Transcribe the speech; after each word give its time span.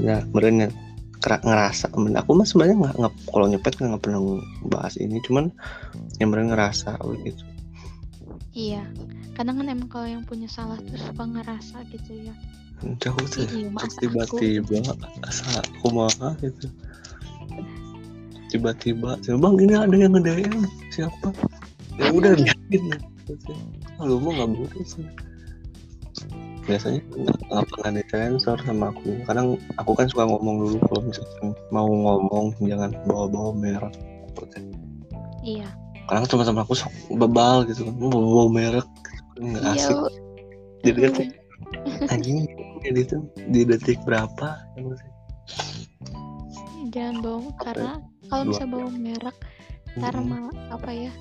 ya 0.00 0.24
merenya 0.30 0.70
ngerasa 1.18 1.90
aku 1.90 2.30
mah 2.32 2.46
sebenarnya 2.46 2.76
nggak 2.78 2.94
nggak 2.94 3.14
kalau 3.34 3.46
nyepet 3.50 3.74
nggak 3.76 4.02
pernah 4.02 4.20
bahas 4.70 4.94
ini 4.96 5.18
cuman 5.26 5.50
yang 6.22 6.30
mereka 6.30 6.54
ngerasa 6.54 6.90
gitu. 7.26 7.42
Iya 8.54 8.82
kadang 9.34 9.62
kan 9.62 9.66
emang 9.70 9.90
kalau 9.90 10.08
yang 10.10 10.22
punya 10.26 10.50
salah 10.50 10.78
tuh 10.82 10.98
suka 10.98 11.24
ngerasa 11.26 11.82
gitu 11.94 12.30
ya. 12.30 12.34
Jauh 13.02 13.26
sih 13.26 13.46
tiba-tiba 13.98 14.80
asa 15.26 15.46
aku 15.62 15.86
mah 15.90 16.34
gitu. 16.38 16.70
Tiba-tiba 18.48 19.18
bang 19.18 19.54
ini 19.58 19.74
ada 19.74 19.96
yang 19.98 20.14
nge 20.14 20.70
siapa? 20.94 21.28
Ya 21.98 22.14
udah 22.14 22.32
biarin 22.38 22.94
lu 23.98 24.22
mau 24.22 24.30
nggak 24.30 24.50
boleh 24.54 24.84
sih 24.86 25.04
biasanya 26.68 27.00
nggak 27.48 27.66
pernah 27.72 27.90
disensor 27.96 28.60
sama 28.62 28.92
aku. 28.92 29.24
Kadang 29.24 29.56
aku 29.80 29.92
kan 29.96 30.06
suka 30.06 30.28
ngomong 30.28 30.56
dulu 30.60 30.76
kalau 30.84 31.00
misalkan 31.08 31.56
mau 31.72 31.88
ngomong 31.88 32.52
jangan 32.60 32.92
bawa-bawa 33.08 33.50
merek. 33.56 33.94
Iya. 35.40 35.68
Kadang 36.06 36.24
teman-teman 36.28 36.62
aku 36.68 36.76
sok 36.76 36.92
bebal 37.16 37.64
gitu 37.64 37.88
kan 37.88 37.94
mau 37.96 38.12
bawa 38.12 38.46
merek. 38.52 38.86
Nggak 39.40 39.64
iya, 39.64 39.72
asik. 39.80 39.96
jadi 40.84 40.98
kan 41.10 41.12
anjing 42.12 42.46
jadi 42.84 43.00
tuh 43.08 43.22
di 43.48 43.64
detik 43.64 43.98
berapa? 44.04 44.60
Jangan 46.92 47.16
dong 47.24 47.44
karena 47.58 47.98
kalau 48.28 48.44
bisa 48.52 48.68
bawa 48.68 48.92
merek 48.92 49.36
ntar 49.96 50.14
hmm. 50.14 50.28
malah 50.28 50.56
apa 50.70 50.90
ya 50.92 51.12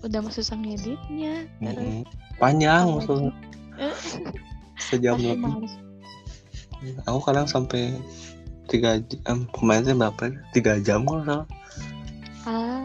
udah 0.00 0.20
masuk 0.24 0.40
susah 0.40 0.56
ngeditnya 0.56 1.44
terus 1.60 2.08
panjang 2.40 2.88
maksudnya 2.88 3.32
sejam 4.78 5.16
lebih. 5.18 5.68
aku 7.06 7.18
kadang 7.22 7.46
sampai 7.46 7.94
tiga 8.66 8.98
jam 9.04 9.46
kemarin 9.54 9.82
sih 9.86 9.94
berapa 9.94 10.22
tiga 10.54 10.72
jam 10.82 11.04
kalau 11.06 11.22
salah. 11.24 11.46
Ah 12.48 12.82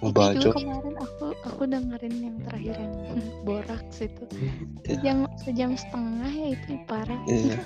itu 0.00 0.48
kemarin 0.56 0.96
aku 0.96 1.36
aku 1.44 1.62
dengerin 1.68 2.14
yang 2.24 2.36
terakhir 2.48 2.76
yang 2.80 2.94
borak 3.44 3.84
itu 4.00 4.24
iya. 4.32 4.52
sejam 4.88 5.18
sejam 5.36 5.70
setengah 5.76 6.32
ya 6.32 6.48
itu 6.56 6.70
parah. 6.88 7.20
Iya. 7.28 7.58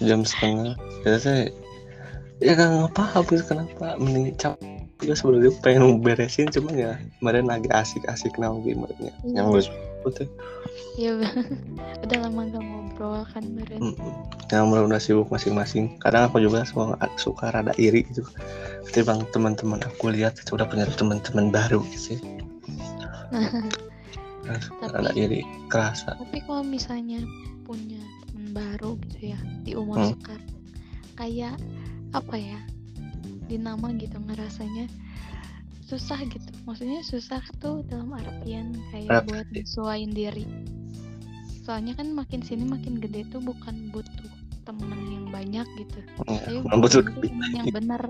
Jam 0.00 0.22
setengah. 0.22 0.78
Ya 1.02 1.18
saya 1.18 1.50
ya 2.38 2.54
kan 2.54 2.86
ngapa 2.86 3.02
habis 3.18 3.42
kenapa? 3.42 3.98
Mending 3.98 4.38
cap 4.38 4.56
juga 5.00 5.14
sebenarnya 5.16 5.52
pengen 5.64 6.04
beresin 6.04 6.48
cuma 6.52 6.70
ya 6.76 7.00
kemarin 7.18 7.48
lagi 7.48 7.68
asik-asik 7.72 8.36
nah 8.36 8.52
gimana 8.60 8.92
iya. 9.00 9.12
yang 9.40 9.50
gue 9.50 9.64
sebut 9.64 10.28
Iya, 10.98 11.16
udah 12.04 12.18
lama 12.28 12.50
gak 12.50 12.64
ngobrol 12.64 13.22
kan 13.30 13.44
Meren. 13.56 13.94
Yang 14.50 14.64
mulai 14.66 14.82
udah 14.84 15.00
sibuk 15.00 15.28
masing-masing. 15.30 15.96
Kadang 16.02 16.28
aku 16.28 16.42
juga 16.42 16.66
suka, 16.66 16.96
suka 17.16 17.52
rada 17.54 17.72
iri 17.78 18.04
gitu. 18.10 18.26
Ketimbang 18.88 19.24
teman-teman 19.30 19.80
aku 19.86 20.10
lihat 20.12 20.36
itu 20.40 20.56
udah 20.56 20.66
punya 20.66 20.84
teman-teman 20.98 21.48
baru 21.54 21.80
gitu 21.94 22.16
sih. 22.16 22.18
nah, 24.46 24.58
tapi, 24.58 24.92
rada 24.92 25.12
iri, 25.14 25.46
kerasa. 25.70 26.18
Tapi 26.18 26.38
kalau 26.44 26.64
misalnya 26.66 27.22
punya 27.64 28.02
teman 28.28 28.50
baru 28.50 28.98
gitu 29.06 29.36
ya 29.36 29.38
di 29.62 29.72
umur 29.78 30.00
hmm. 30.00 30.10
sekarang, 30.18 30.52
kayak 31.16 31.54
apa 32.12 32.36
ya? 32.36 32.60
Di 33.50 33.58
nama 33.58 33.90
gitu 33.98 34.14
ngerasanya 34.22 34.86
susah 35.82 36.22
gitu. 36.30 36.50
Maksudnya 36.70 37.02
susah 37.02 37.42
tuh 37.58 37.82
dalam 37.90 38.14
artian 38.14 38.78
kayak 38.94 39.26
buat 39.26 39.50
sesuaiin 39.50 40.14
diri. 40.14 40.46
Soalnya 41.66 41.98
kan 41.98 42.14
makin 42.14 42.46
sini 42.46 42.62
makin 42.62 43.02
gede 43.02 43.26
tuh 43.26 43.42
bukan 43.42 43.90
butuh 43.90 44.30
temen 44.62 45.00
yang 45.10 45.26
banyak 45.34 45.66
gitu. 45.74 45.98
Tapi 46.22 46.62
butuh 46.62 47.02
temen 47.02 47.50
yang 47.50 47.66
benar 47.74 48.06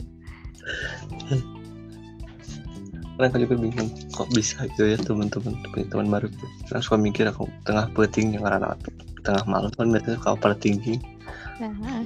karena 3.21 3.37
aku 3.37 3.45
juga 3.45 3.57
bingung 3.61 3.91
kok 4.17 4.29
bisa 4.33 4.65
gitu 4.73 4.97
ya 4.97 4.97
teman-teman 4.97 5.53
punya 5.77 5.87
teman 5.93 6.09
baru 6.09 6.33
tuh 6.33 6.49
karena 6.65 6.81
suka 6.81 6.97
mikir 6.97 7.25
aku 7.29 7.45
tengah 7.69 7.85
peting 7.93 8.33
yang 8.33 8.49
karena 8.49 8.73
tengah 9.21 9.45
malam 9.45 9.69
kan 9.77 9.93
biasanya 9.93 10.17
kalau 10.25 10.37
pada 10.41 10.57
tinggi. 10.57 10.97
Nah. 11.61 12.01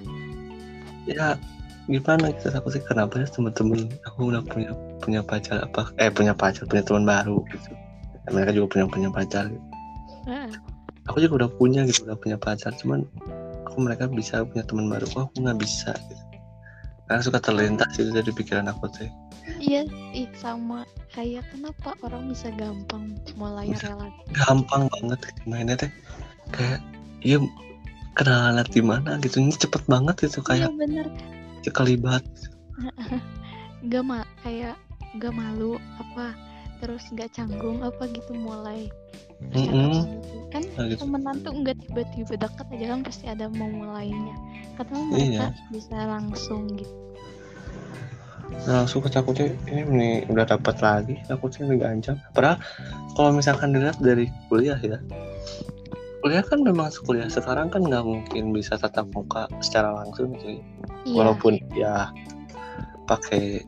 ya 1.07 1.39
gimana 1.85 2.33
gitu? 2.33 2.49
Aku 2.53 2.69
sih 2.73 2.81
kenapa 2.81 3.21
ya 3.21 3.29
teman-teman 3.29 3.89
aku 4.09 4.33
udah 4.33 4.43
punya 4.45 4.73
punya 5.05 5.21
pacar 5.21 5.65
apa 5.65 5.93
eh 6.01 6.09
punya 6.09 6.33
pacar 6.33 6.65
punya 6.65 6.85
teman 6.85 7.05
baru 7.05 7.45
gitu. 7.53 7.71
Mereka 8.33 8.57
juga 8.57 8.67
punya 8.73 8.87
punya 8.89 9.09
pacar 9.13 9.53
gitu. 9.53 9.67
Aku 11.13 11.21
juga 11.21 11.45
udah 11.45 11.51
punya 11.61 11.81
gitu 11.85 12.09
udah 12.09 12.17
punya 12.17 12.37
pacar. 12.41 12.73
Cuman 12.81 13.05
aku 13.69 13.77
mereka 13.85 14.09
bisa 14.09 14.41
punya 14.49 14.65
teman 14.65 14.89
baru? 14.89 15.05
Kok 15.05 15.21
aku 15.29 15.35
nggak 15.45 15.59
bisa 15.61 15.93
gitu? 16.09 16.25
Karena 17.05 17.21
suka 17.21 17.39
terlintas 17.41 17.93
itu 18.01 18.09
dari 18.09 18.33
pikiran 18.33 18.65
aku 18.73 18.89
tuh. 18.89 19.11
Iya 19.61 19.85
ih 20.17 20.29
sama. 20.41 20.89
Kayak 21.13 21.45
kenapa 21.53 21.95
orang 22.01 22.33
bisa 22.33 22.49
gampang 22.57 23.15
mulai 23.37 23.71
relasi 23.71 24.19
gampang 24.33 24.89
banget 24.89 25.21
mainnya 25.45 25.77
teh. 25.77 25.93
Kayak 26.49 26.81
iya 27.21 27.39
kenalan 28.17 28.67
di 28.73 28.81
mana 28.81 29.21
gitu. 29.21 29.45
Ini 29.45 29.53
cepet 29.53 29.85
banget 29.85 30.33
itu 30.33 30.41
kayak 30.41 30.73
iya, 30.73 30.79
bener. 30.81 31.07
Kelibat 31.71 32.25
gak 33.91 34.03
mah 34.05 34.25
kayak 34.43 34.77
gak 35.21 35.33
malu 35.33 35.79
apa 36.01 36.35
terus 36.83 37.07
nggak 37.17 37.33
canggung 37.33 37.81
apa 37.81 38.05
gitu 38.13 38.37
mulai 38.37 38.93
mm 39.41 39.67
-hmm. 39.73 39.95
kan 40.53 40.63
nah, 40.77 40.85
gitu. 40.85 41.07
temenan 41.07 41.37
tuh 41.41 41.57
nggak 41.57 41.81
tiba-tiba 41.87 42.35
dekat 42.37 42.67
aja 42.77 42.87
kan 42.93 43.01
pasti 43.01 43.25
ada 43.31 43.47
mau 43.49 43.73
mulainya 43.73 44.37
katanya 44.77 45.05
mereka 45.09 45.47
iya. 45.49 45.69
bisa 45.73 45.97
langsung 46.05 46.69
gitu 46.77 46.95
nah, 48.69 48.85
langsung 48.85 49.01
ke 49.01 49.09
takutnya 49.09 49.49
ini 49.71 49.83
ini 49.87 50.11
udah 50.29 50.45
dapat 50.45 50.77
lagi 50.85 51.15
takutnya 51.25 51.73
lebih 51.73 51.81
gancang 51.89 52.19
padahal 52.37 52.61
kalau 53.17 53.31
misalkan 53.33 53.73
dilihat 53.73 53.97
dari 54.03 54.29
kuliah 54.53 54.77
ya 54.85 55.01
kuliah 56.25 56.41
kan 56.41 56.65
memang 56.65 56.89
kuliah 57.05 57.29
sekarang 57.29 57.69
kan 57.69 57.85
nggak 57.85 58.01
mungkin 58.01 58.57
bisa 58.57 58.81
tatap 58.81 59.13
muka 59.13 59.45
secara 59.61 59.93
langsung 59.93 60.33
sih. 60.41 60.57
Iya. 61.05 61.21
walaupun 61.21 61.61
ya 61.77 62.09
pakai 63.05 63.61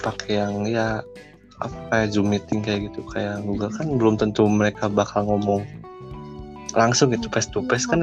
pakai 0.00 0.40
yang 0.40 0.64
ya 0.64 1.04
apa 1.60 1.76
kayak 1.92 2.08
zoom 2.16 2.32
meeting 2.32 2.64
kayak 2.64 2.88
gitu 2.88 3.04
kayak 3.12 3.44
Google 3.44 3.68
kan 3.68 4.00
belum 4.00 4.16
tentu 4.16 4.48
mereka 4.48 4.88
bakal 4.88 5.28
ngomong 5.28 5.60
langsung 6.72 7.12
gitu 7.12 7.28
face 7.28 7.52
to 7.52 7.60
face 7.68 7.84
kan 7.84 8.00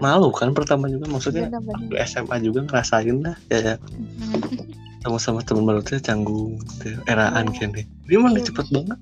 malu 0.00 0.32
kan 0.32 0.56
pertama 0.56 0.88
juga 0.88 1.04
maksudnya 1.06 1.52
di 1.92 2.00
SMA 2.08 2.40
juga 2.40 2.64
ngerasain 2.66 3.20
lah 3.20 3.36
ya, 3.52 3.60
ya. 3.60 3.76
sama-sama 5.04 5.44
teman 5.44 5.68
baru 5.68 5.84
tuh 5.84 6.00
canggung 6.00 6.56
gitu, 6.80 6.96
eraan 7.06 7.52
iya. 7.52 7.68
kene 7.68 7.82
dia 8.08 8.16
malah 8.16 8.40
iya. 8.40 8.48
cepet 8.48 8.66
banget. 8.72 8.98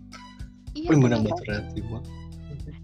Iya, 0.72 0.88
benar. 0.88 1.20
berarti 1.22 1.80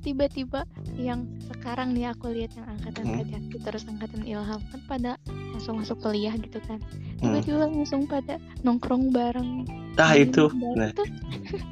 tiba-tiba 0.02 0.64
yang 0.94 1.26
sekarang 1.50 1.94
nih 1.94 2.10
aku 2.12 2.30
lihat 2.30 2.54
yang 2.54 2.66
angkatan 2.70 3.04
hmm. 3.04 3.16
Kajati 3.22 3.56
terus 3.62 3.82
angkatan 3.86 4.22
Ilham 4.24 4.60
kan 4.70 4.80
pada 4.86 5.12
langsung 5.54 5.82
masuk 5.82 5.98
kuliah 6.00 6.34
gitu 6.38 6.58
kan. 6.64 6.78
Hmm. 7.18 7.34
tiba-tiba 7.34 7.66
hmm. 7.66 7.74
langsung 7.82 8.02
pada 8.06 8.38
nongkrong 8.62 9.10
bareng. 9.10 9.66
Nah 9.98 10.12
itu. 10.14 10.46
nah, 10.78 10.90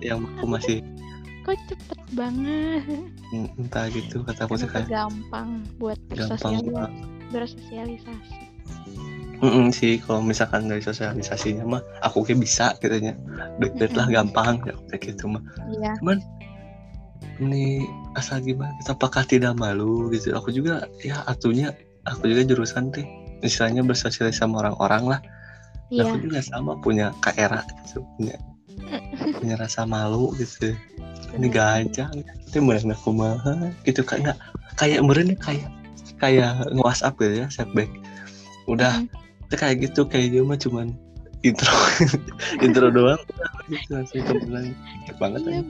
yang 0.02 0.26
aku 0.38 0.46
masih 0.50 0.78
kok 1.46 1.54
cepet 1.70 2.00
banget. 2.18 2.82
Hmm, 3.30 3.46
entah 3.54 3.86
gitu 3.94 4.26
kata 4.26 4.50
aku 4.50 4.58
sih 4.58 4.66
kayak 4.66 4.90
gampang 4.90 5.62
buat 5.78 5.98
bersosialisasi 6.10 7.14
bersosialisasi. 7.30 8.34
Mm 9.36 9.52
-mm, 9.52 9.66
sih 9.68 10.00
kalau 10.00 10.24
misalkan 10.24 10.64
dari 10.64 10.80
sosialisasinya 10.80 11.68
mah 11.68 11.82
aku 12.00 12.24
kayak 12.24 12.40
bisa 12.40 12.72
gitu 12.80 12.96
ya. 12.98 13.14
Deket 13.60 13.92
lah 13.92 14.08
gampang 14.08 14.64
ya 14.64 14.74
kayak 14.90 15.14
gitu 15.14 15.28
mah. 15.28 15.42
Iya. 15.76 15.92
cuman 16.00 16.18
ini 17.42 17.84
asal 18.16 18.40
gimana? 18.40 18.72
Kita 18.80 18.96
apakah 18.96 19.24
tidak 19.28 19.56
malu 19.56 20.08
gitu? 20.12 20.32
Aku 20.36 20.52
juga 20.52 20.88
ya 21.04 21.22
atunya 21.28 21.72
aku 22.08 22.30
juga 22.30 22.42
jurusan 22.46 22.94
teh 22.94 23.04
misalnya 23.44 23.84
bersosialisasi 23.84 24.40
sama 24.40 24.64
orang-orang 24.64 25.04
lah. 25.16 25.20
Iya. 25.86 26.02
aku 26.02 26.18
juga 26.18 26.42
sama 26.42 26.74
punya 26.82 27.14
era 27.38 27.62
gitu 27.62 28.02
punya 28.18 28.34
punya 29.38 29.54
rasa 29.54 29.86
malu 29.86 30.34
gitu. 30.40 30.74
Ini 31.36 31.46
gajah 31.52 32.08
itu 32.16 32.58
mereka 32.58 32.96
aku 32.96 33.14
mah 33.14 33.38
gitu. 33.86 34.02
Kan 34.02 34.26
nggak 34.26 34.38
kayak 34.80 35.00
mereka 35.04 35.52
kayak 35.52 35.68
kayak 36.18 36.66
nge-whatsapp 36.74 37.14
gitu 37.20 37.44
ya 37.44 37.46
setback. 37.52 37.90
Udah 38.66 39.04
mm. 39.06 39.54
kayak 39.54 39.86
gitu 39.86 40.08
kayak 40.08 40.34
dia 40.34 40.42
mah 40.42 40.58
cuman 40.58 40.96
intro 41.46 41.74
intro 42.64 42.88
doang 42.90 43.20
gitu 43.70 43.94
langsung 43.94 44.22
banget 45.22 45.40
iya, 45.46 45.62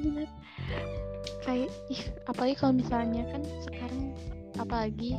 kayak 1.46 1.70
ih 1.88 2.02
apalagi 2.26 2.54
kalau 2.58 2.74
misalnya 2.74 3.22
kan 3.30 3.42
sekarang 3.62 4.02
apalagi 4.58 5.14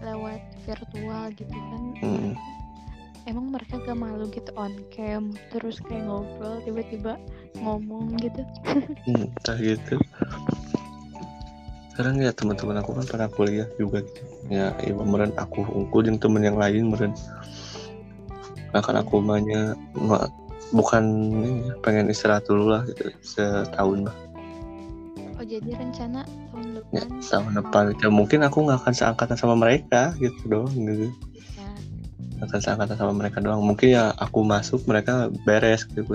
lewat 0.00 0.40
virtual 0.62 1.24
gitu 1.34 1.50
kan 1.50 1.82
hmm. 2.00 2.32
emang 3.26 3.50
mereka 3.50 3.82
gak 3.82 3.98
malu 3.98 4.30
gitu 4.30 4.54
on 4.54 4.72
cam 4.94 5.34
terus 5.50 5.82
kayak 5.82 6.06
ngobrol 6.06 6.62
tiba-tiba 6.62 7.18
ngomong 7.58 8.14
gitu. 8.20 8.42
Hmm, 9.06 9.30
gitu. 9.62 9.96
Sekarang 11.94 12.20
ya 12.20 12.28
teman-teman 12.36 12.84
aku 12.84 12.92
kan 13.00 13.06
pada 13.08 13.26
kuliah 13.32 13.64
juga 13.80 14.04
gitu. 14.04 14.22
Ya 14.52 14.76
ya 14.84 14.92
meren 14.92 15.32
aku 15.40 15.64
unggul 15.64 16.04
yang 16.04 16.20
temen 16.20 16.44
yang 16.44 16.60
lain 16.60 16.92
meren 16.92 17.16
nah 18.74 18.84
kan 18.84 19.00
aku 19.00 19.24
mahnya 19.24 19.72
nggak 19.96 20.28
bukan 20.76 21.04
pengen 21.80 22.12
istirahat 22.12 22.44
dulu 22.44 22.76
lah 22.76 22.84
gitu 22.92 23.08
setahun 23.24 24.10
lah 24.10 24.16
jadi 25.46 25.70
rencana 25.78 26.26
tahun 26.26 26.66
ya 26.92 27.02
depan. 27.02 27.08
tahun 27.22 27.52
depan. 27.62 27.82
Ya 28.02 28.08
mungkin 28.10 28.40
aku 28.42 28.58
nggak 28.66 28.78
akan 28.82 28.94
seangkatan 28.94 29.36
sama 29.38 29.54
mereka 29.54 30.12
gitu 30.18 30.42
dong 30.46 30.70
gitu. 30.74 31.08
Ya 31.56 31.70
akan 32.44 32.58
seangkatan 32.60 32.96
sama 32.98 33.12
mereka 33.14 33.38
doang. 33.40 33.62
Mungkin 33.62 33.94
ya 33.94 34.12
aku 34.18 34.42
masuk 34.44 34.84
mereka 34.84 35.30
beres 35.46 35.86
gitu 35.88 36.02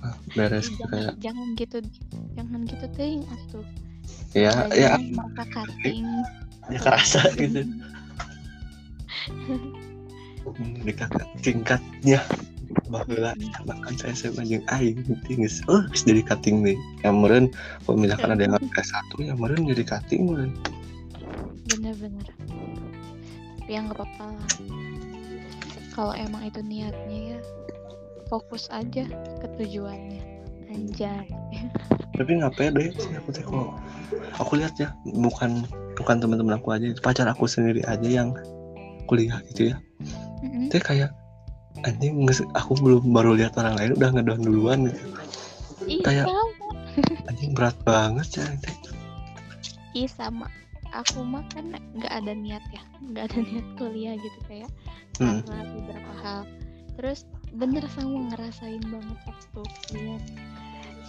Ah, 0.00 0.16
beres 0.32 0.72
gitu 0.72 0.80
jangan 0.80 0.96
kayak 0.96 1.12
jangan 1.20 1.48
gitu 1.60 1.78
jangan 2.32 2.60
gitu 2.64 2.86
ting. 2.96 3.20
Atuh 3.28 3.66
ya 4.32 4.64
ya. 4.72 4.94
mereka 4.96 5.44
cutting 5.52 6.06
ya 6.70 6.78
kerasa 6.80 7.20
gitu. 7.36 7.66
Di 10.80 10.92
kakak 10.96 11.28
tingkatnya 11.44 12.24
bahwa 12.86 13.34
bahkan 13.66 13.94
saya 13.98 14.14
SMA 14.14 14.46
jeung 14.46 14.64
aing 14.70 15.02
penting 15.02 15.46
geus 15.46 15.62
oh 15.66 15.82
geus 15.90 16.06
jadi 16.06 16.22
cutting 16.22 16.62
nih. 16.62 16.78
Yang 17.02 17.14
meureun 17.18 17.46
kalau 17.86 17.96
misalkan 17.98 18.30
ada 18.34 18.42
yang 18.46 18.54
S1 18.78 19.10
ya 19.22 19.34
meureun 19.34 19.66
jadi 19.66 19.82
cutting 19.86 20.30
meureun 20.30 20.52
bener-bener. 21.70 22.26
Tapi 23.62 23.70
ya 23.70 23.86
nggak 23.86 23.96
apa-apa 23.98 24.24
lah. 24.34 24.50
Kalau 25.94 26.14
emang 26.18 26.42
itu 26.46 26.60
niatnya 26.62 27.18
ya 27.36 27.38
fokus 28.26 28.66
aja 28.70 29.06
ke 29.42 29.46
tujuannya. 29.58 30.22
Anjay. 30.70 31.26
Tapi 32.18 32.30
nggak 32.36 32.54
pede 32.58 32.94
sih 32.98 33.14
aku 33.16 33.30
teh 33.32 33.42
kok 33.42 33.74
aku 34.36 34.52
lihat 34.60 34.74
ya 34.76 34.92
bukan 35.06 35.64
bukan 35.96 36.16
teman-teman 36.20 36.58
aku 36.58 36.74
aja 36.74 36.92
pacar 37.00 37.26
aku 37.30 37.48
sendiri 37.48 37.80
aja 37.86 38.04
yang 38.04 38.34
kuliah 39.08 39.40
gitu 39.50 39.74
ya. 39.74 39.76
Mm-mm. 40.44 40.68
teh 40.68 40.82
kayak 40.82 41.12
anjing 41.84 42.14
aku 42.52 42.72
belum 42.78 43.04
baru 43.10 43.36
lihat 43.36 43.56
orang 43.56 43.74
lain 43.78 43.90
udah 43.96 44.10
ngedon 44.12 44.40
duluan 44.44 44.78
gitu. 44.88 45.00
Ih, 45.88 46.00
Kayak- 46.04 46.28
sama. 46.28 46.68
anjing 47.30 47.50
berat 47.56 47.76
banget 47.86 48.28
ya 48.36 48.46
Ih, 49.96 50.08
sama. 50.10 50.46
Aku 50.90 51.22
mah 51.22 51.46
kan 51.54 51.70
nggak 51.94 52.10
ada 52.12 52.32
niat 52.34 52.62
ya. 52.74 52.82
Nggak 53.00 53.30
ada 53.30 53.38
niat 53.48 53.66
kuliah 53.78 54.14
gitu 54.18 54.38
kayak. 54.46 54.70
Hmm. 55.20 55.44
karena 55.44 55.64
beberapa 55.76 56.12
hal. 56.24 56.40
Terus 56.96 57.28
bener 57.52 57.84
sama 57.92 58.30
ngerasain 58.32 58.80
banget 58.88 59.18
waktu 59.28 59.60
lihat 59.98 60.24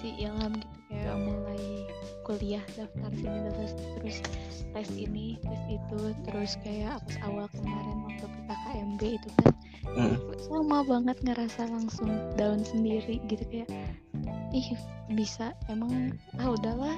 si 0.01 0.17
Ilham 0.17 0.57
gitu 0.57 0.77
kayak 0.89 1.15
mulai 1.21 1.63
kuliah 2.25 2.63
daftar 2.73 3.11
sini 3.13 3.39
daftar 3.45 3.69
terus 4.01 4.17
tes 4.73 4.89
ini 4.97 5.37
tes 5.45 5.61
itu 5.69 5.99
terus 6.25 6.57
kayak 6.65 6.97
pas 7.05 7.17
awal 7.23 7.45
kemarin 7.53 7.97
waktu 8.09 8.25
PKKMB 8.25 9.01
itu 9.21 9.29
kan 9.39 9.53
Hmm. 9.81 10.15
sama 10.45 10.85
banget 10.85 11.17
ngerasa 11.25 11.67
langsung 11.67 12.11
down 12.37 12.61
sendiri 12.61 13.17
gitu 13.25 13.43
kayak 13.49 13.69
ih 14.53 14.77
bisa 15.11 15.51
emang 15.67 16.15
ah 16.37 16.53
udahlah 16.53 16.95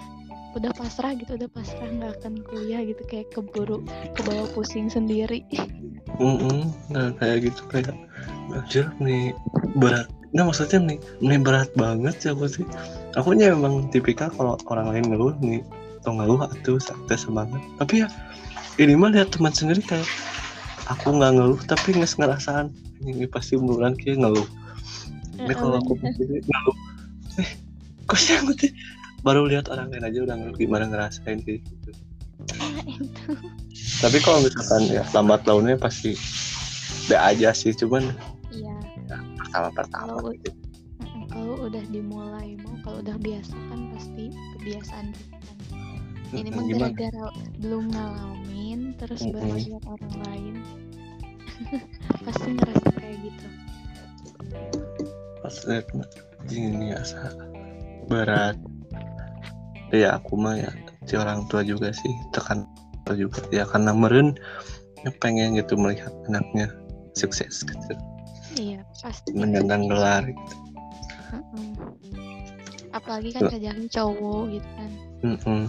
udah 0.54 0.70
pasrah 0.78 1.18
gitu 1.18 1.34
udah 1.34 1.50
pasrah 1.50 1.90
nggak 1.90 2.22
akan 2.22 2.44
kuliah 2.46 2.82
gitu 2.86 3.02
kayak 3.10 3.32
keburu 3.34 3.82
kebawa 4.14 4.46
pusing 4.54 4.92
sendiri 4.92 5.42
Mm-mm. 6.22 6.70
nah 6.94 7.10
kayak 7.18 7.50
gitu 7.50 7.66
kayak 7.72 7.96
anjir 8.54 8.86
nih 9.02 9.34
berat 9.82 10.06
nah 10.34 10.46
maksudnya 10.46 10.94
nih 10.94 10.98
nih 11.22 11.40
berat 11.42 11.70
banget 11.74 12.14
sih 12.22 12.30
aku 12.34 12.46
sih 12.46 12.66
aku 13.18 13.34
nya 13.38 13.54
emang 13.54 13.90
tipikal 13.90 14.30
kalau 14.34 14.58
orang 14.70 14.94
lain 14.94 15.06
ngeluh 15.10 15.34
nih 15.42 15.62
atau 16.02 16.14
ngeluh 16.20 16.46
atuh 16.46 16.78
sakit 16.78 17.18
semangat 17.18 17.62
tapi 17.82 18.06
ya 18.06 18.08
ini 18.78 18.98
mah 18.98 19.14
lihat 19.14 19.34
teman 19.34 19.54
sendiri 19.54 19.82
kayak 19.86 20.06
aku 20.94 21.08
nggak 21.18 21.32
ngeluh 21.36 21.62
tapi 21.66 21.98
nggak 21.98 22.14
ngerasaan 22.18 22.68
ini 23.04 23.26
pasti 23.28 23.60
bulan 23.60 23.98
kayak 24.00 24.24
ngeluh. 24.24 24.48
Ini 25.36 25.54
kalau 25.58 25.82
aku 25.82 26.00
sendiri 26.00 26.40
ngeluh. 26.40 26.78
Eh 27.42 27.50
kok 28.08 28.20
sih 28.20 28.38
aku 28.40 28.52
tuh? 28.56 28.72
Baru 29.24 29.48
lihat 29.48 29.68
orang 29.72 29.92
lain 29.92 30.08
aja 30.08 30.20
udah 30.24 30.36
ngeluh 30.40 30.56
gimana 30.56 30.88
ngerasain 30.88 31.44
kayak 31.44 31.60
gitu. 31.64 31.72
Itu 31.74 31.92
tapi 34.04 34.18
kalau 34.20 34.44
misalkan 34.44 34.84
ya 34.92 35.04
lambat 35.16 35.48
launnya 35.48 35.80
pasti 35.80 36.16
be 37.08 37.16
aja 37.16 37.56
sih 37.56 37.72
cuman 37.72 38.04
iya. 38.52 38.76
pertama 39.40 39.70
pertama 39.72 40.20
Kalau- 40.20 40.36
gitu. 40.36 40.52
Kalau 41.34 41.56
udah 41.66 41.84
dimulai 41.90 42.54
mau 42.62 42.78
kalau 42.86 43.02
udah 43.02 43.18
biasa 43.18 43.58
kan 43.58 43.80
pasti 43.96 44.30
kebiasaan 44.60 45.06
gitu 45.18 45.34
kan. 45.34 45.58
Ini 46.34 46.50
mah 46.54 46.66
gara-gara 46.94 47.26
belum 47.58 47.90
ngalamin 47.90 48.94
terus 49.02 49.22
baru 49.26 49.50
Mm-mm. 49.50 49.66
lihat 49.66 49.84
orang 49.90 50.16
lain 50.30 50.56
pasti 52.26 52.50
ngerasa 52.56 52.90
kayak 53.00 53.18
gitu. 53.22 53.46
Pas 55.44 55.56
lihat 55.68 55.88
ini 56.52 56.96
asa 56.96 57.32
berat 58.08 58.58
ya 59.94 60.18
aku 60.18 60.36
mah 60.36 60.58
ya 60.58 60.72
si 61.06 61.14
orang 61.16 61.46
tua 61.48 61.62
juga 61.62 61.94
sih 61.94 62.14
tekan 62.34 62.66
juga. 63.14 63.44
Ya 63.54 63.68
karena 63.68 63.94
meren 63.94 64.34
ya 65.04 65.12
pengen 65.20 65.60
gitu 65.60 65.76
melihat 65.76 66.12
anaknya 66.32 66.72
sukses 67.14 67.62
gitu. 67.62 67.94
Iya 68.58 68.82
pasti. 68.98 69.36
Menyandang 69.36 69.92
gelar 69.92 70.24
gitu. 70.26 70.56
Mm-mm. 71.34 71.74
apalagi 72.94 73.34
kan 73.34 73.50
kerjaan 73.50 73.90
cowok 73.90 74.54
gitu 74.54 74.70
kan. 74.78 74.92
Mm-mm. 75.26 75.62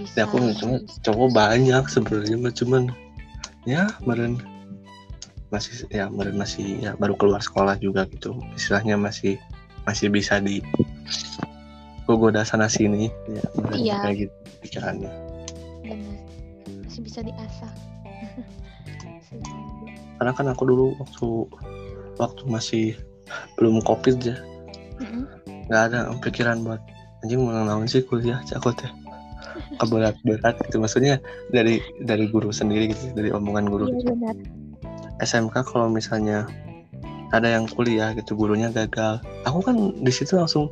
bisa 0.00 0.16
ya 0.16 0.24
aku 0.24 0.40
cowok 1.04 1.28
banyak 1.36 1.84
sebenarnya 1.92 2.48
cuman 2.56 2.88
ya 3.68 3.88
meren 4.04 4.40
masih 5.50 5.84
ya 5.90 6.06
meren 6.08 6.38
masih 6.38 6.78
ya 6.78 6.94
baru 6.96 7.18
keluar 7.18 7.42
sekolah 7.42 7.76
juga 7.82 8.06
gitu. 8.08 8.38
Istilahnya 8.54 8.94
masih 8.96 9.36
masih 9.84 10.08
bisa 10.12 10.38
di 10.38 10.62
goda 12.10 12.42
sana 12.42 12.66
sini. 12.66 13.06
Ya 13.30 13.44
Iya. 13.74 13.96
kayak 14.02 14.16
gitu 14.26 14.34
pikirannya. 14.66 15.12
Masih 16.86 17.00
bisa 17.06 17.20
diasah. 17.22 17.72
Karena 20.18 20.32
kan 20.34 20.46
aku 20.50 20.62
dulu 20.66 20.86
waktu 20.98 21.28
waktu 22.18 22.42
masih 22.50 22.84
belum 23.56 23.80
covid 23.86 24.18
ya. 24.20 24.36
Mm-mm. 25.00 25.24
nggak 25.70 25.82
ada 25.94 25.98
pikiran 26.20 26.60
buat 26.66 26.82
anjing 27.24 27.40
mau 27.40 27.80
sih 27.88 28.04
kuliah 28.04 28.42
cak 28.44 28.60
aku 28.60 28.74
teh 29.60 29.76
keberat 29.78 30.16
berat 30.24 30.54
gitu. 30.66 30.76
Maksudnya 30.80 31.20
dari 31.52 31.78
dari 32.02 32.26
guru 32.28 32.50
sendiri 32.50 32.90
gitu 32.92 33.12
dari 33.12 33.30
omongan 33.30 33.68
guru 33.68 33.86
iya 33.92 34.12
benar. 34.12 34.36
SMK 35.20 35.54
kalau 35.68 35.92
misalnya 35.92 36.48
ada 37.30 37.46
yang 37.46 37.68
kuliah 37.70 38.10
gitu 38.16 38.34
gurunya 38.34 38.72
gagal 38.74 39.22
aku 39.46 39.60
kan 39.62 39.76
di 40.00 40.10
situ 40.10 40.34
langsung 40.34 40.66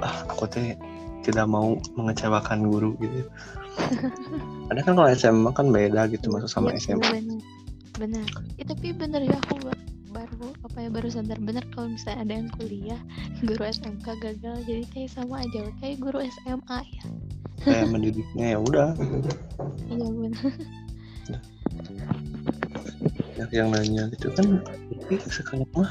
ah 0.00 0.24
aku 0.30 0.48
teh 0.48 0.78
tidak 1.24 1.48
mau 1.48 1.76
mengecewakan 1.96 2.68
guru 2.68 2.94
gitu. 3.00 3.26
Ada 4.70 4.80
kan 4.86 4.94
kalau 4.94 5.08
SMA 5.12 5.50
kan 5.50 5.66
beda 5.72 6.06
gitu 6.12 6.30
masuk 6.30 6.46
sama 6.46 6.70
Iya, 6.72 6.94
SMA 6.94 7.04
bener 7.10 7.40
bener 7.94 8.26
ya, 8.58 8.64
tapi 8.66 8.90
bener 8.90 9.22
ya 9.22 9.38
aku 9.38 9.70
baru 10.44 10.68
apa 10.68 10.78
ya 10.84 10.88
baru 10.92 11.08
sadar 11.08 11.38
bener 11.40 11.64
kalau 11.72 11.88
misalnya 11.88 12.20
ada 12.20 12.34
yang 12.36 12.48
kuliah 12.60 13.00
guru 13.48 13.62
SMK 13.64 14.06
gagal 14.20 14.56
jadi 14.68 14.84
kayak 14.92 15.10
sama 15.16 15.40
aja 15.40 15.72
kayak 15.80 15.96
guru 16.04 16.20
SMA 16.20 16.78
ya. 16.84 17.04
Kayak 17.64 17.88
mendidiknya 17.96 18.46
ya 18.52 18.58
udah. 18.60 18.90
Iya 19.88 20.08
bener. 20.12 20.52
Yang, 23.34 23.50
yang 23.50 23.68
nanya 23.72 24.02
gitu 24.12 24.28
kan 24.36 24.46
"Ih, 25.08 25.22
sekarang 25.32 25.64
mah 25.72 25.90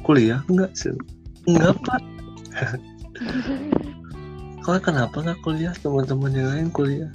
kuliah 0.00 0.40
enggak 0.48 0.72
sih? 0.72 0.96
Enggak 1.44 1.76
pak. 1.84 2.00
Kalau 4.64 4.80
kenapa 4.82 5.16
nggak 5.20 5.40
kuliah? 5.44 5.76
Teman-teman 5.78 6.32
yang 6.32 6.48
lain 6.48 6.68
kuliah. 6.72 7.12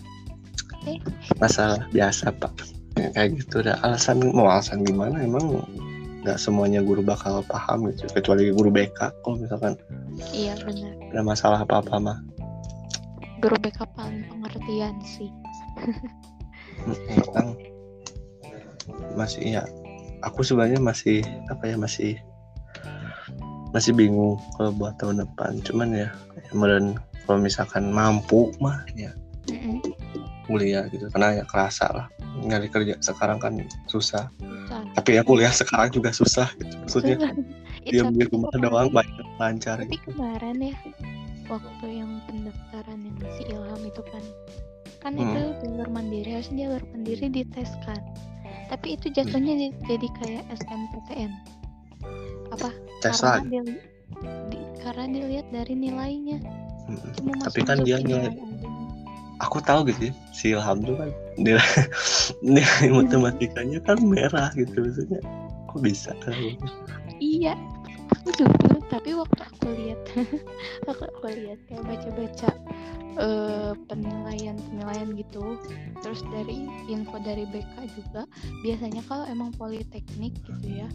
Eh. 0.85 0.97
masalah 1.37 1.85
biasa 1.93 2.33
pak. 2.37 2.53
Ya, 2.97 3.09
kayak 3.17 3.43
gitu. 3.43 3.65
Ada 3.65 3.81
alasan 3.85 4.21
mau 4.33 4.49
alasan 4.49 4.81
gimana? 4.87 5.19
Emang 5.21 5.61
nggak 6.21 6.37
semuanya 6.37 6.85
guru 6.85 7.01
bakal 7.01 7.41
paham 7.49 7.89
gitu 7.89 8.05
kecuali 8.13 8.53
guru 8.53 8.69
BK 8.69 8.99
kalau 9.25 9.41
misalkan 9.41 9.73
iya 10.33 10.53
bener 10.61 10.93
ada 11.11 11.21
masalah 11.27 11.59
apa 11.65 11.83
apa 11.83 11.99
mah. 11.99 12.17
Guru 13.43 13.57
BK 13.59 13.83
paling 13.97 14.23
pengertian 14.31 14.95
sih. 15.03 15.27
Tentang 17.09 17.57
masih 19.17 19.59
ya 19.59 19.63
aku 20.23 20.45
sebenarnya 20.45 20.79
masih 20.79 21.25
apa 21.51 21.67
ya 21.67 21.75
masih 21.75 22.15
masih 23.75 23.91
bingung 23.91 24.39
kalau 24.55 24.71
buat 24.71 24.95
tahun 25.01 25.25
depan. 25.27 25.59
Cuman 25.67 25.89
ya 25.91 26.07
kemudian 26.47 26.95
kalau 27.27 27.43
misalkan 27.43 27.91
mampu 27.91 28.55
mah 28.63 28.87
ya. 28.95 29.11
Mm-mm. 29.49 29.81
Kuliah 30.45 30.85
gitu. 30.89 31.07
Karena 31.09 31.41
ya 31.41 31.45
kerasa 31.45 31.85
lah. 31.91 32.05
Nyari 32.41 32.67
kerja 32.67 32.95
sekarang 32.99 33.37
kan 33.37 33.57
susah. 33.85 34.29
Tapi 34.95 35.19
ya 35.19 35.23
kuliah 35.23 35.51
sekarang 35.51 35.91
juga 35.91 36.09
susah 36.11 36.47
gitu 36.57 36.73
maksudnya. 36.79 37.17
Diam 37.81 38.13
di 38.13 38.29
rumah 38.29 38.53
doang 38.53 38.93
banyak 38.93 39.25
lancar 39.41 39.81
tapi 39.81 39.97
gitu. 39.97 40.13
kemarin 40.13 40.53
ya 40.61 40.75
waktu 41.49 41.87
yang 41.89 42.21
pendaftaran 42.29 42.99
yang 43.01 43.17
gitu 43.81 44.01
kan 44.05 44.23
kan 45.01 45.17
Hmm. 45.17 45.33
itu 45.33 45.41
jalur 45.65 45.89
mandiri 45.89 46.29
harus 46.29 46.53
jalur 46.53 46.83
mandiri 46.93 47.25
dites 47.27 47.73
kan. 47.81 47.97
Tapi 48.69 49.01
itu 49.01 49.09
jatuhnya 49.09 49.57
Hmm. 49.57 49.61
di- 49.65 49.77
jadi 49.89 50.07
kayak 50.21 50.43
SNPTN 50.53 51.31
apa? 52.53 52.69
Tes 53.01 53.17
karena 53.17 53.41
lagi. 53.41 53.49
dili- 53.49 53.81
di- 54.53 54.69
karena 54.85 55.05
dilihat 55.09 55.47
dari 55.49 55.73
nilainya. 55.73 56.37
Cuma 57.17 57.33
Tapi 57.41 57.59
kan 57.65 57.81
dia 57.81 57.97
nilai-. 57.97 58.29
Aku 59.41 59.57
tahu 59.65 59.89
gitu 59.89 60.09
ya, 60.09 60.13
si 60.31 60.45
Ilham 60.53 60.85
tuh 60.85 60.95
kan 60.95 61.09
nilai, 61.35 61.71
nilai 62.45 62.87
matematikanya 62.93 63.81
kan 63.81 63.97
merah 64.01 64.53
gitu 64.53 64.85
maksudnya 64.85 65.21
kok 65.71 65.79
bisa 65.81 66.11
Iya, 67.21 67.53
aku 68.11 68.29
juga. 68.33 68.81
Tapi 68.91 69.13
waktu 69.15 69.41
aku 69.45 69.67
lihat, 69.77 70.01
aku, 70.89 71.03
aku 71.05 71.25
lihat 71.31 71.59
kayak 71.69 71.83
baca-baca 71.85 72.49
eh, 73.21 73.73
penilaian 73.87 74.57
penilaian 74.67 75.09
gitu. 75.15 75.55
Terus 76.01 76.25
dari 76.33 76.65
info 76.89 77.21
dari 77.21 77.45
BK 77.47 77.75
juga, 77.93 78.25
biasanya 78.65 79.01
kalau 79.05 79.23
emang 79.29 79.53
politeknik 79.55 80.33
gitu 80.43 80.67
ya, 80.83 80.87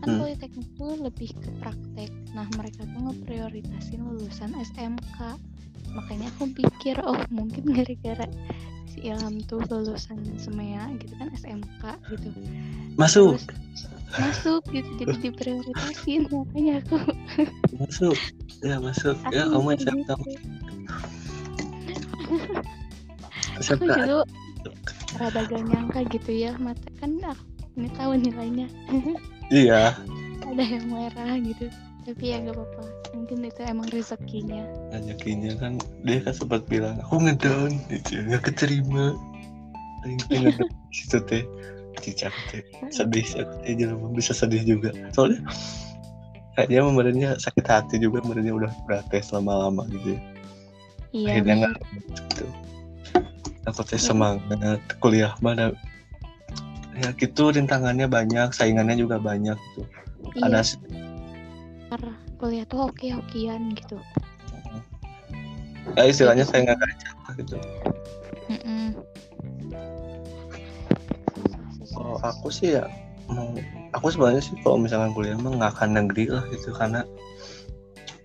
kan 0.00 0.08
Hmm. 0.16 0.20
politeknik 0.22 0.68
tuh 0.78 0.94
lebih 0.96 1.30
ke 1.34 1.50
praktek. 1.60 2.10
Nah 2.32 2.46
mereka 2.56 2.86
tuh 2.88 3.00
ngeprioritasin 3.10 4.00
lulusan 4.06 4.54
SMK. 4.56 5.18
Makanya 5.92 6.28
aku 6.36 6.48
pikir, 6.56 6.96
oh 7.04 7.20
mungkin 7.28 7.68
gara-gara 7.68 8.26
si 8.88 9.08
Ilham 9.08 9.40
tuh 9.48 9.60
lulusan 9.68 10.20
semea 10.36 10.88
gitu 11.00 11.12
kan 11.16 11.28
SMK 11.32 11.82
gitu. 12.12 12.28
Masuk. 12.96 13.40
Terus 13.40 13.48
masuk 14.12 14.62
gitu 14.68 14.90
jadi 15.00 15.14
diprioritasin 15.24 16.28
makanya 16.28 16.74
aku. 16.84 16.96
Masuk. 17.80 18.16
Ya 18.60 18.76
masuk. 18.80 19.16
Ya 19.32 19.48
aku 19.48 19.60
kamu 19.60 19.68
mikir 19.72 19.86
SMK 19.88 20.10
gitu. 20.12 20.40
aku 23.62 23.84
juga 23.84 24.24
rada 25.20 25.40
gak 25.44 25.62
nyangka 25.68 26.00
gitu 26.08 26.30
ya 26.32 26.56
mata 26.56 26.88
kan 26.96 27.20
aku 27.20 27.44
ini 27.76 27.88
tahu 27.96 28.12
nilainya. 28.16 28.68
Iya. 29.48 29.96
Ada 30.44 30.64
yang 30.64 30.86
merah 30.88 31.36
gitu. 31.40 31.68
Tapi 32.04 32.24
ya 32.32 32.44
gak 32.44 32.56
apa-apa 32.56 33.01
mungkin 33.12 33.44
itu 33.44 33.60
emang 33.64 33.88
rezekinya. 33.92 34.64
Rezekinya 34.92 35.52
kan 35.60 35.72
dia 36.04 36.18
kan 36.24 36.34
sempat 36.34 36.64
bilang 36.66 36.98
aku 37.04 37.20
ngedown 37.22 37.72
gitu 37.92 38.24
nggak 38.24 38.42
keterima 38.48 39.16
ngedown 40.04 40.52
situ 40.96 41.18
teh 41.28 41.44
cicak 42.00 42.34
teh 42.50 42.64
sedih 42.88 43.24
aku 43.44 43.54
teh 43.62 43.72
jelema 43.76 44.08
bisa 44.12 44.32
sedih 44.32 44.64
juga. 44.64 44.90
Soalnya 45.12 45.44
kayaknya 46.56 46.80
pemerintahnya 46.88 47.30
sakit 47.40 47.66
hati 47.68 47.96
juga 48.00 48.24
pemerintahnya 48.24 48.54
udah 48.56 48.72
tes 49.12 49.28
lama-lama 49.30 49.84
gitu 49.92 50.16
ya. 50.16 50.20
Iya 51.12 51.28
akhirnya 51.36 51.54
nggak 51.60 51.74
gitu. 52.08 52.44
Aku 53.68 53.80
teh 53.86 54.00
semangat 54.00 54.80
kuliah 54.98 55.36
mana 55.44 55.70
ya 56.92 57.08
gitu 57.16 57.48
rintangannya 57.48 58.04
banyak 58.08 58.52
saingannya 58.52 58.96
juga 59.00 59.16
banyak 59.20 59.56
gitu. 59.56 59.82
Iya. 60.36 60.48
Ada 60.48 60.60
parah. 61.92 62.31
Kuliah 62.42 62.66
tuh 62.66 62.90
oke-okean 62.90 63.70
gitu. 63.78 64.02
Ya 65.94 66.10
istilahnya 66.10 66.42
saya 66.42 66.66
nggak 66.66 66.78
gacor 66.82 67.30
gitu. 67.38 67.56
Mm-mm. 68.50 68.98
kalau 71.92 72.18
aku 72.24 72.48
sih 72.50 72.80
ya 72.80 72.88
mau 73.30 73.52
aku 73.94 74.10
sebenarnya 74.10 74.42
sih 74.42 74.56
kalau 74.66 74.80
misalkan 74.80 75.14
kuliah 75.14 75.38
mah 75.38 75.54
nggak 75.54 75.72
akan 75.78 75.90
negeri 76.02 76.32
lah 76.32 76.42
gitu 76.50 76.74
karena 76.74 77.06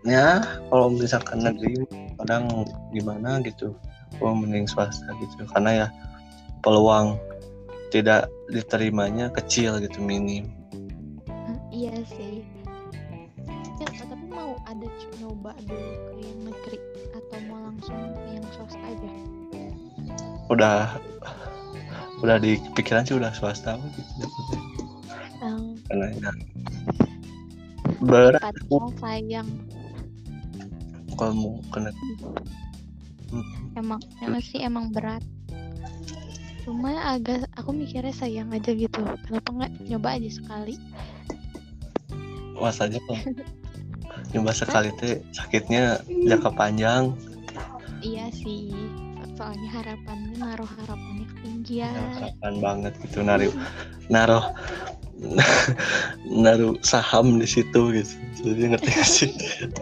ya 0.07 0.41
kalau 0.71 0.89
misalkan 0.89 1.45
negeri 1.45 1.85
kadang 2.17 2.47
gimana 2.95 3.43
gitu 3.45 3.77
aku 4.17 4.33
mending 4.33 4.65
swasta 4.65 5.13
gitu 5.21 5.45
karena 5.53 5.85
ya 5.85 5.87
peluang 6.65 7.19
tidak 7.93 8.31
diterimanya 8.51 9.31
kecil 9.31 9.79
gitu 9.79 9.99
minim. 10.03 10.49
Ah, 11.29 11.59
iya 11.71 11.93
sih 12.03 12.43
ya 13.95 14.03
tapi 14.07 14.25
mau 14.27 14.59
ada 14.67 14.87
c- 14.99 15.11
nyoba 15.21 15.51
dulu 15.63 15.91
ke 15.95 16.13
yang 16.23 16.39
negeri 16.43 16.77
atau 17.15 17.37
mau 17.47 17.59
langsung 17.63 17.99
yang 18.31 18.45
swasta 18.55 18.81
aja? 18.83 19.09
Udah 20.47 20.97
udah 22.25 22.37
di 22.41 22.57
pikiran 22.73 23.05
sih 23.05 23.13
udah 23.13 23.29
swasta 23.29 23.77
gitu 23.77 24.01
um, 25.45 25.77
karena 25.85 26.05
ya 26.17 26.31
berat 28.01 28.41
padahal 28.41 28.89
sayang. 28.97 29.49
Kalau 31.17 31.33
mau 31.33 31.53
ke 31.73 31.79
negeri 31.81 32.11
emang 33.77 34.01
emang 34.21 34.41
sih 34.41 34.61
emang 34.61 34.89
berat. 34.89 35.21
Cuma 36.65 37.15
agak 37.15 37.47
aku 37.55 37.71
mikirnya 37.71 38.11
sayang 38.11 38.51
aja 38.51 38.73
gitu. 38.75 39.01
Kenapa 39.23 39.49
nggak 39.53 39.71
nyoba 39.87 40.19
aja 40.19 40.29
sekali? 40.29 40.75
Was 42.57 42.81
aja 42.81 42.97
kalau 43.05 43.21
nyoba 44.33 44.51
sekali 44.53 44.89
teh 44.99 45.21
sakitnya 45.33 46.01
jangka 46.25 46.51
panjang. 46.53 47.15
Iya 48.03 48.29
sih 48.33 48.73
soalnya 49.37 49.69
harapannya 49.69 50.33
naruh 50.41 50.69
harapannya 50.81 51.25
Ya, 51.29 51.33
ketinggian 51.37 51.93
harapan 52.17 52.53
banget 52.57 52.93
gitu 53.05 53.19
naruh 53.21 53.53
naruh 54.09 54.45
naruh 56.45 56.73
saham 56.81 57.41
di 57.41 57.47
situ 57.49 57.81
gitu. 57.93 58.13
Jadi 58.45 58.69
ngerti 58.73 58.89
gak 58.93 59.09
sih? 59.09 59.31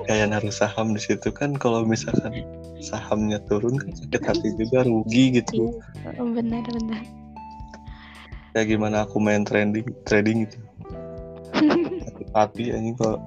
Kayak 0.08 0.32
naruh 0.32 0.51
saham 0.51 0.96
di 0.96 1.01
situ 1.04 1.27
kan 1.32 1.56
kalau 1.56 1.84
misalkan 1.84 2.44
sahamnya 2.80 3.39
turun 3.51 3.75
kan 3.75 3.92
sakit 3.92 4.22
hati 4.24 4.50
juga 4.56 4.88
rugi 4.88 5.39
gitu. 5.39 5.75
Iya 6.08 6.24
benar 6.24 6.63
benar. 6.63 7.04
Kayak 8.56 8.68
gimana 8.72 9.04
aku 9.04 9.20
main 9.20 9.44
trading 9.44 9.88
trading 10.08 10.48
gitu. 10.48 10.58
Sakit 12.08 12.30
hati 12.32 12.63
anjing 12.72 12.96
kalau 12.96 13.20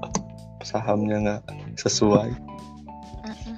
sahamnya 0.62 1.16
nggak 1.22 1.42
sesuai. 1.78 2.30
Uh-uh. 3.24 3.56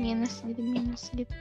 minus 0.00 0.40
jadi 0.46 0.62
minus 0.64 1.12
gitu. 1.12 1.34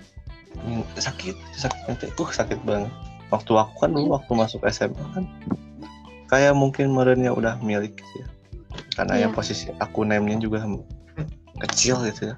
Hmm, 0.59 0.83
sakit 0.99 1.35
sakit 1.55 1.81
nanti 1.87 2.05
uh 2.11 2.29
sakit 2.29 2.59
banget. 2.67 2.91
Waktu 3.29 3.51
aku 3.55 3.73
kan 3.85 3.93
dulu 3.93 4.17
waktu 4.17 4.31
masuk 4.35 4.61
SMA 4.67 5.05
kan 5.15 5.25
kayak 6.29 6.53
mungkin 6.57 6.91
merenya 6.91 7.31
udah 7.31 7.57
milik 7.63 7.95
gitu 7.97 8.13
ya. 8.25 8.27
Karena 8.97 9.15
yang 9.27 9.31
Iya. 9.31 9.37
posisi 9.37 9.65
aku 9.79 10.03
name-nya 10.03 10.43
juga 10.43 10.65
kecil 11.69 12.03
gitu 12.11 12.33
ya. 12.33 12.35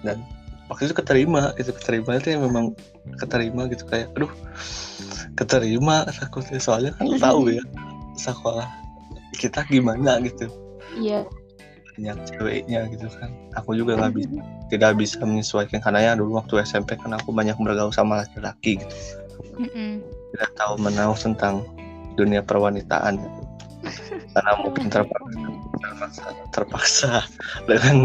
Dan 0.00 0.22
waktu 0.72 0.88
itu 0.88 0.94
keterima 0.96 1.52
itu 1.60 1.70
keterima 1.74 2.16
itu 2.16 2.32
yang 2.32 2.42
memang 2.46 2.72
keterima 3.20 3.68
gitu 3.68 3.84
kayak 3.84 4.08
aduh 4.16 4.32
keterima 5.36 6.06
takutnya. 6.16 6.56
Soalnya 6.62 6.96
kan 6.96 7.06
tahu 7.20 7.52
ya 7.52 7.62
sekolah 8.16 8.85
kita 9.36 9.62
gimana 9.68 10.18
gitu. 10.24 10.48
Iya. 10.96 11.28
Banyak 11.96 12.16
ceweknya 12.28 12.88
gitu 12.92 13.08
kan. 13.20 13.30
Aku 13.60 13.76
juga 13.76 13.96
nggak 13.96 14.12
bisa 14.16 14.40
tidak 14.68 14.98
bisa 14.98 15.20
menyesuaikan 15.22 15.78
karena 15.80 16.00
ya 16.02 16.12
dulu 16.18 16.40
waktu 16.40 16.64
SMP 16.66 16.98
kan 16.98 17.14
aku 17.14 17.30
banyak 17.30 17.54
bergaul 17.56 17.92
sama 17.94 18.24
laki-laki 18.24 18.82
gitu. 18.82 18.96
Mm-mm. 19.56 20.04
tidak 20.36 20.52
tahu 20.60 20.76
menahu 20.76 21.16
tentang 21.16 21.64
dunia 22.16 22.44
perwanitaan. 22.44 23.16
Gitu. 23.20 23.40
karena 24.36 24.52
mungkin 24.64 24.92
terpaksa 24.92 25.48
terpaksa, 25.80 26.24
terpaksa 26.52 27.12
dengan 27.64 27.96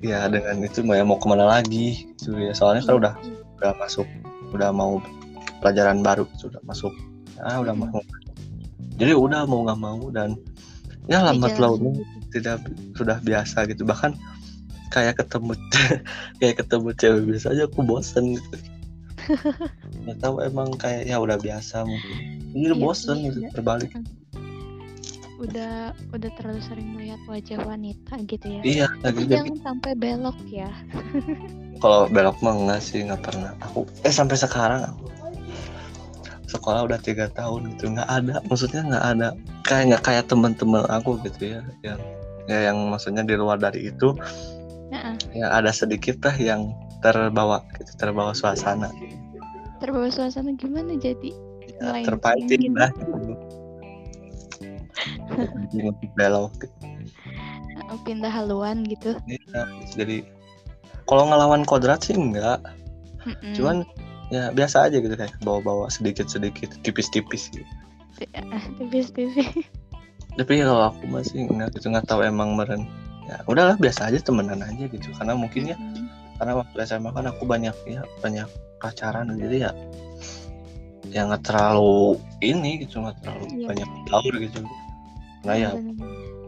ya 0.00 0.30
dengan 0.32 0.64
itu 0.64 0.80
mau 0.80 0.96
ya 0.96 1.04
mau 1.04 1.20
ke 1.20 1.26
mana 1.28 1.44
lagi 1.60 2.08
gitu 2.16 2.36
ya. 2.40 2.56
Soalnya 2.56 2.88
kan 2.88 2.94
udah 2.96 3.14
udah 3.60 3.72
masuk 3.76 4.08
udah 4.56 4.72
mau 4.72 5.00
pelajaran 5.60 6.00
baru 6.00 6.24
sudah 6.40 6.60
masuk. 6.64 6.92
Ah 7.42 7.60
udah 7.60 7.74
mau 7.74 8.00
jadi 9.00 9.12
udah 9.16 9.44
mau 9.48 9.64
nggak 9.64 9.80
mau 9.80 10.02
dan 10.12 10.36
ya 11.10 11.18
lambat 11.24 11.58
launnya 11.58 11.98
gitu. 11.98 12.04
tidak 12.38 12.58
sudah 12.94 13.18
biasa 13.22 13.66
gitu. 13.68 13.82
Bahkan 13.82 14.14
kayak 14.92 15.18
ketemu 15.24 15.52
kayak 16.40 16.56
ketemu 16.64 16.88
cewek 16.96 17.22
biasa 17.32 17.46
aja 17.56 17.64
aku 17.66 17.80
bosen 17.82 18.36
gitu. 18.36 18.56
Nggak 20.02 20.18
tahu 20.18 20.34
emang 20.42 20.68
kayak 20.76 21.06
ya 21.06 21.16
udah 21.18 21.38
biasa 21.38 21.86
mungkin. 21.86 22.16
Ini 22.52 22.66
Iya 22.68 22.74
bosen 22.76 23.16
sih, 23.16 23.24
gitu 23.30 23.38
udah. 23.40 23.52
terbalik. 23.54 23.90
Udah 25.42 25.74
udah 26.14 26.30
terlalu 26.38 26.60
sering 26.62 26.88
melihat 26.94 27.18
wajah 27.26 27.58
wanita 27.66 28.14
gitu 28.30 28.46
ya. 28.46 28.62
Iya 28.62 28.86
tapi 29.02 29.26
jadi 29.26 29.42
jangan 29.42 29.58
sampai 29.62 29.92
belok 29.98 30.38
ya. 30.46 30.70
Kalau 31.82 32.06
belok 32.06 32.38
mah 32.46 32.54
enggak 32.54 32.80
sih 32.82 33.02
nggak 33.02 33.22
pernah. 33.26 33.50
Aku 33.66 33.86
eh 34.06 34.14
sampai 34.14 34.38
sekarang 34.38 34.86
aku 34.86 35.06
sekolah 36.52 36.84
udah 36.84 37.00
tiga 37.00 37.32
tahun 37.32 37.72
gitu. 37.76 37.96
Nggak 37.96 38.08
ada 38.08 38.34
maksudnya 38.44 38.82
nggak 38.84 39.04
ada. 39.16 39.28
Kayak 39.64 39.84
nggak 39.88 40.02
kayak 40.04 40.24
teman-teman 40.28 40.84
aku 40.92 41.16
gitu 41.24 41.56
ya 41.56 41.60
yang 41.80 42.00
ya 42.50 42.58
yang 42.70 42.78
maksudnya 42.92 43.24
di 43.24 43.38
luar 43.38 43.54
dari 43.56 43.86
itu 43.86 44.18
nah, 44.90 45.14
ya 45.30 45.46
ada 45.54 45.70
sedikit 45.70 46.18
lah 46.26 46.36
yang 46.36 46.74
terbawa 47.00 47.64
gitu 47.80 47.96
terbawa 47.96 48.36
suasana. 48.36 48.92
Terbawa 49.80 50.12
suasana 50.12 50.52
gimana 50.54 50.94
jadi? 51.00 51.32
Ya, 51.80 52.04
terpancing 52.06 52.76
lah. 52.76 52.92
gitu. 52.92 53.34
Belok 56.14 56.52
gitu. 56.60 56.76
uh, 57.88 57.98
pindah 58.04 58.30
haluan 58.30 58.84
gitu. 58.86 59.16
Iya, 59.26 59.64
jadi 59.96 60.22
kalau 61.06 61.28
ngelawan 61.28 61.66
kodrat 61.66 62.04
sih 62.04 62.14
enggak 62.14 62.62
Mm-mm. 63.26 63.54
cuman 63.54 63.76
ya 64.32 64.48
biasa 64.50 64.88
aja 64.88 64.96
gitu 64.96 65.12
kayak 65.12 65.36
bawa-bawa 65.44 65.92
sedikit-sedikit 65.92 66.72
tipis-tipis 66.80 67.52
gitu. 67.52 67.68
Ah, 68.32 68.64
tipis-tipis. 68.80 69.68
Tapi 70.32 70.64
kalau 70.64 70.88
aku 70.88 71.04
masih 71.06 71.44
enggak 71.44 71.76
gitu 71.76 71.92
nggak 71.92 72.08
tahu 72.08 72.24
emang 72.24 72.56
meren. 72.56 72.88
Ya 73.28 73.44
udahlah 73.44 73.76
biasa 73.76 74.08
aja 74.08 74.18
temenan 74.18 74.64
aja 74.64 74.88
gitu. 74.88 75.12
Karena 75.12 75.36
mungkin 75.36 75.68
ya 75.68 75.76
Mm-mm. 75.76 76.08
karena 76.40 76.58
waktu 76.58 76.76
SMA 76.82 77.12
kan 77.12 77.28
aku 77.28 77.44
banyak 77.44 77.76
ya 77.84 78.02
banyak 78.24 78.48
pacaran. 78.80 79.28
Jadi 79.36 79.68
ya 79.68 79.70
ya 81.12 81.28
nggak 81.28 81.44
terlalu 81.44 82.16
ini 82.40 82.88
gitu 82.88 83.04
nggak 83.04 83.20
terlalu 83.20 83.44
Iya. 83.52 83.66
banyak 83.68 83.88
tahu 84.08 84.26
gitu. 84.40 84.58
Nah 85.44 85.54
ya 85.54 85.70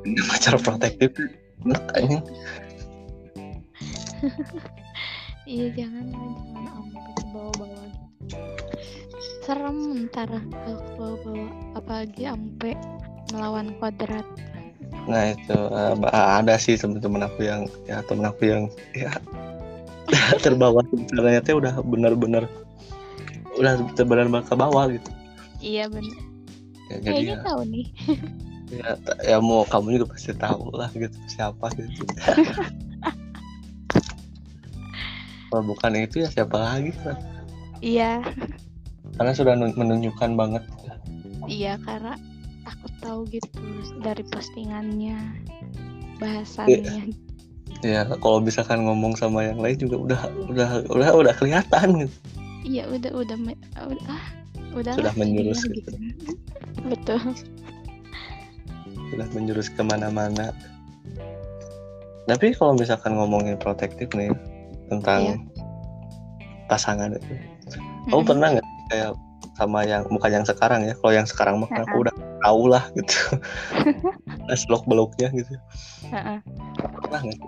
ini 0.08 0.20
pacar 0.24 0.56
protektif 0.56 1.12
kayaknya 1.92 2.24
iya 5.44 5.66
jangan 5.76 6.04
lah 6.08 6.30
jangan 6.52 6.72
sampai 6.72 7.12
ke 7.14 7.24
bawah-bawah 7.32 7.84
gitu 7.88 8.38
serem 9.44 9.78
ntar 10.08 10.30
kalau 10.32 10.78
ke 10.80 10.90
bawah-bawah 10.96 11.50
apalagi 11.76 12.22
sampai 12.24 12.72
melawan 13.32 13.68
kodrat 13.80 14.26
nah 15.04 15.36
itu 15.36 15.52
eh, 15.52 15.94
ada 16.12 16.54
sih 16.56 16.80
teman-teman 16.80 17.28
aku 17.28 17.44
yang 17.44 17.68
ya 17.84 18.00
temen 18.08 18.24
aku 18.24 18.42
yang 18.48 18.62
ya 18.96 19.12
terbawa 20.44 20.80
ternyata 21.12 21.52
udah 21.52 21.74
benar-benar 21.84 22.48
udah 23.54 23.72
benar-benar 23.94 24.42
ke 24.42 24.54
bawah 24.58 24.90
gitu. 24.90 25.10
Iya 25.62 25.86
bener 25.88 26.18
ya, 26.90 26.96
jadi 27.00 27.04
kayaknya 27.06 27.36
ya, 27.36 27.44
tahu 27.46 27.60
nih. 27.70 27.86
Ya, 28.74 28.90
ya 29.22 29.36
mau 29.38 29.62
kamu 29.68 30.00
juga 30.00 30.16
pasti 30.16 30.32
tahu 30.34 30.72
lah 30.74 30.90
gitu 30.96 31.14
siapa 31.30 31.70
gitu 31.78 32.02
kalau 35.54 35.70
bukan 35.70 35.94
itu 35.94 36.26
ya 36.26 36.28
siapa 36.34 36.58
lagi 36.58 36.90
kan 37.06 37.14
iya. 37.78 38.18
Karena 39.14 39.32
sudah 39.36 39.54
nun- 39.54 39.76
menunjukkan 39.78 40.34
banget. 40.34 40.64
Iya 41.46 41.78
karena 41.84 42.18
aku 42.64 42.86
tahu 42.98 43.20
gitu 43.30 43.46
dari 44.00 44.24
postingannya 44.32 45.20
bahasannya. 46.18 47.12
Ya 47.84 48.08
kalau 48.08 48.40
misalkan 48.40 48.88
ngomong 48.88 49.14
sama 49.14 49.44
yang 49.44 49.60
lain 49.60 49.76
juga 49.76 49.96
udah 50.00 50.20
udah 50.50 50.68
udah 50.88 51.10
udah 51.14 51.34
kelihatan 51.36 52.08
gitu. 52.08 52.16
Iya 52.64 52.88
udah 52.88 53.12
udah 53.12 53.36
udah 53.36 54.08
ah 54.08 54.24
udah 54.74 54.92
Sudah 54.96 55.14
menjurus 55.14 55.62
iya, 55.68 55.74
gitu. 55.78 55.90
betul. 56.90 57.20
Sudah 59.12 59.28
menjurus 59.36 59.68
ke 59.68 59.84
mana-mana. 59.84 60.50
Tapi 62.24 62.56
kalau 62.56 62.72
misalkan 62.72 63.20
ngomongin 63.20 63.60
protektif 63.60 64.08
nih 64.16 64.32
tentang 64.88 65.20
Iya. 65.22 65.36
pasangan 66.68 67.12
itu. 67.12 67.34
Kamu 68.08 68.22
pernah 68.24 68.48
nggak 68.56 68.66
kayak 68.92 69.12
sama 69.54 69.86
yang 69.86 70.02
bukan 70.10 70.42
yang 70.42 70.46
sekarang 70.46 70.82
ya 70.82 70.94
kalau 70.98 71.12
yang 71.14 71.28
sekarang 71.28 71.62
mah 71.62 71.70
aku 71.70 72.04
udah 72.04 72.14
tahu 72.42 72.62
lah 72.68 72.84
gitu. 72.98 73.38
Selok 74.60 74.84
beloknya 74.84 75.30
gitu. 75.32 75.54
Pernah 76.10 77.20
nggak? 77.22 77.40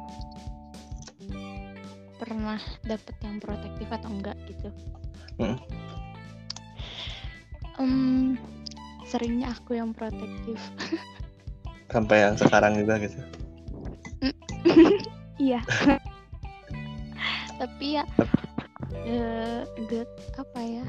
Pernah 2.17 2.61
dapet 2.89 3.17
yang 3.21 3.37
protektif 3.43 3.89
atau 3.93 4.09
enggak 4.09 4.37
gitu. 4.49 4.69
Mm. 5.37 5.59
Em, 7.77 8.41
seringnya 9.05 9.53
aku 9.53 9.77
yang 9.77 9.93
protektif. 9.93 10.57
Sampai 11.93 12.25
yang 12.25 12.35
sekarang 12.41 12.81
juga 12.81 12.97
gitu. 13.01 13.21
Iya 15.37 15.61
tapi 17.57 18.01
ya 18.01 18.05
eh, 19.07 19.63
enggak 19.81 20.09
apa 20.37 20.61
ya 20.61 20.85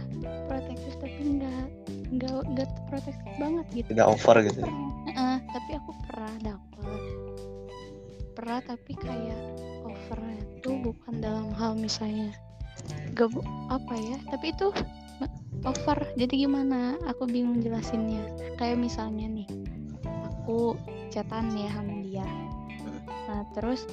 protektif 0.48 0.94
tapi 1.00 1.20
enggak 1.24 1.66
enggak 2.12 2.40
enggak 2.48 2.70
protektif 2.88 3.34
banget 3.40 3.66
gitu. 3.74 3.90
Tidak 3.96 4.08
over 4.08 4.36
gitu 4.44 4.62
Heeh, 5.08 5.38
tapi 5.52 5.72
aku 5.80 5.92
pernah 6.08 6.34
dapet 6.44 7.02
pernah 8.38 8.62
tapi 8.62 8.94
kayak 8.94 9.42
overnya 9.82 10.46
tuh 10.62 10.78
bukan 10.78 11.14
dalam 11.18 11.50
hal 11.58 11.74
misalnya 11.74 12.30
gak 13.18 13.34
apa 13.74 13.94
ya 13.98 14.18
tapi 14.30 14.54
itu 14.54 14.70
over. 15.66 15.98
Jadi 16.16 16.46
gimana? 16.46 16.96
Aku 17.10 17.26
bingung 17.26 17.64
jelasinnya. 17.64 18.22
Kayak 18.62 18.78
misalnya 18.78 19.26
nih 19.26 19.50
aku 20.06 20.78
chatan 21.10 21.50
ya 21.58 21.70
sama 21.74 21.94
dia. 22.06 22.28
Nah 23.28 23.42
terus 23.58 23.90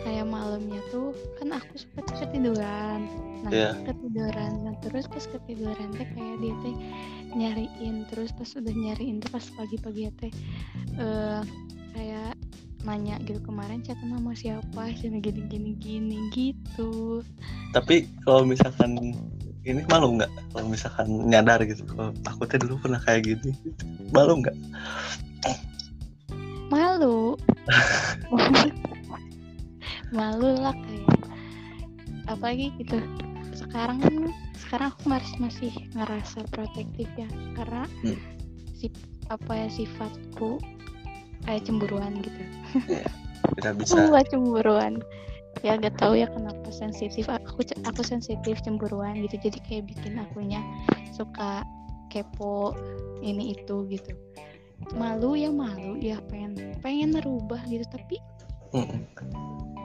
kayak 0.00 0.26
malamnya 0.26 0.80
tuh 0.88 1.12
kan 1.36 1.52
aku 1.54 1.74
suka 1.76 1.98
tuh 2.08 2.16
ketiduran. 2.24 3.00
Nah 3.44 3.50
Iya. 3.52 3.70
ketiduran. 3.84 4.52
Nah 4.64 4.74
terus 4.80 5.04
pas 5.06 5.24
ketiduran 5.24 5.88
teh 5.94 6.08
kayak 6.16 6.36
dia 6.40 6.54
teh 6.64 6.74
nyariin 7.36 8.04
terus 8.10 8.30
pas 8.34 8.48
udah 8.56 8.74
nyariin 8.74 9.22
tuh 9.22 9.30
pas 9.30 9.44
pagi-pagi 9.54 10.10
teh 10.18 10.32
eh 10.98 11.42
kayak 11.94 12.34
nanya 12.80 13.20
gitu 13.28 13.40
kemarin 13.44 13.84
chatan 13.84 14.16
sama 14.16 14.32
siapa? 14.32 14.82
Sih 14.96 15.12
gini 15.12 15.44
gini 15.46 15.70
gini 15.76 16.16
gitu. 16.32 17.20
Tapi 17.76 18.08
kalau 18.24 18.48
misalkan 18.48 18.96
ini 19.68 19.84
malu 19.92 20.16
nggak? 20.16 20.32
Kalau 20.56 20.66
misalkan 20.72 21.06
nyadar 21.28 21.60
gitu 21.68 21.84
kalau 21.84 22.16
aku 22.24 22.48
tuh 22.48 22.58
dulu 22.64 22.88
pernah 22.88 23.00
kayak 23.04 23.28
gini. 23.28 23.52
Gitu. 23.52 23.84
malu 24.16 24.40
nggak? 24.40 24.56
Malu 26.70 27.34
malu 30.10 30.58
lah 30.58 30.74
kayak. 30.74 31.18
Apalagi 32.30 32.70
gitu. 32.78 32.98
Sekarang 33.54 33.98
sekarang 34.54 34.94
aku 34.94 35.04
masih 35.10 35.34
masih 35.42 35.72
ngerasa 35.94 36.46
protektif 36.54 37.08
ya. 37.18 37.28
Karena 37.58 37.86
Hmm. 38.06 38.18
si 38.74 38.90
apa 39.30 39.52
ya 39.54 39.68
sifatku 39.70 40.58
kayak 41.46 41.62
cemburuan 41.66 42.18
gitu. 42.22 42.42
Tidak 43.58 43.72
bisa. 43.78 43.94
Enggak 44.10 44.30
cemburuan. 44.30 45.02
Ya 45.66 45.76
gak 45.76 45.98
tahu 46.00 46.16
ya 46.16 46.30
kenapa 46.30 46.70
sensitif. 46.72 47.26
Aku 47.28 47.60
aku 47.84 48.02
sensitif 48.06 48.62
cemburuan 48.62 49.18
gitu. 49.26 49.36
Jadi 49.50 49.58
kayak 49.66 49.84
bikin 49.90 50.16
akunya 50.16 50.62
suka 51.12 51.66
kepo 52.08 52.72
ini 53.20 53.54
itu 53.58 53.84
gitu. 53.90 54.14
Malu 54.96 55.36
ya 55.36 55.52
malu 55.52 56.00
ya 56.00 56.16
pengen 56.32 56.78
pengen 56.80 57.12
merubah 57.12 57.60
gitu. 57.68 57.84
Tapi 57.90 58.16
Mm-mm. 58.70 59.00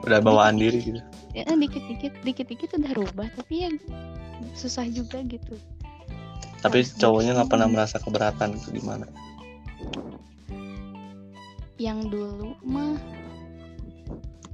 udah 0.06 0.20
bawaan 0.22 0.56
diri 0.56 0.78
gitu. 0.80 1.00
Ya 1.34 1.42
dikit-dikit 1.50 2.22
dikit-dikit 2.22 2.78
udah 2.78 2.92
rubah 2.94 3.26
tapi 3.34 3.66
ya 3.66 3.70
susah 4.54 4.86
juga 4.86 5.20
gitu. 5.26 5.58
Tapi 6.62 6.82
Harus 6.82 6.94
cowoknya 6.96 7.36
nggak 7.36 7.50
pernah 7.50 7.68
merasa 7.68 7.98
keberatan 7.98 8.54
gitu 8.56 8.78
gimana? 8.80 9.06
Yang 11.76 12.08
dulu 12.08 12.56
mah 12.64 12.96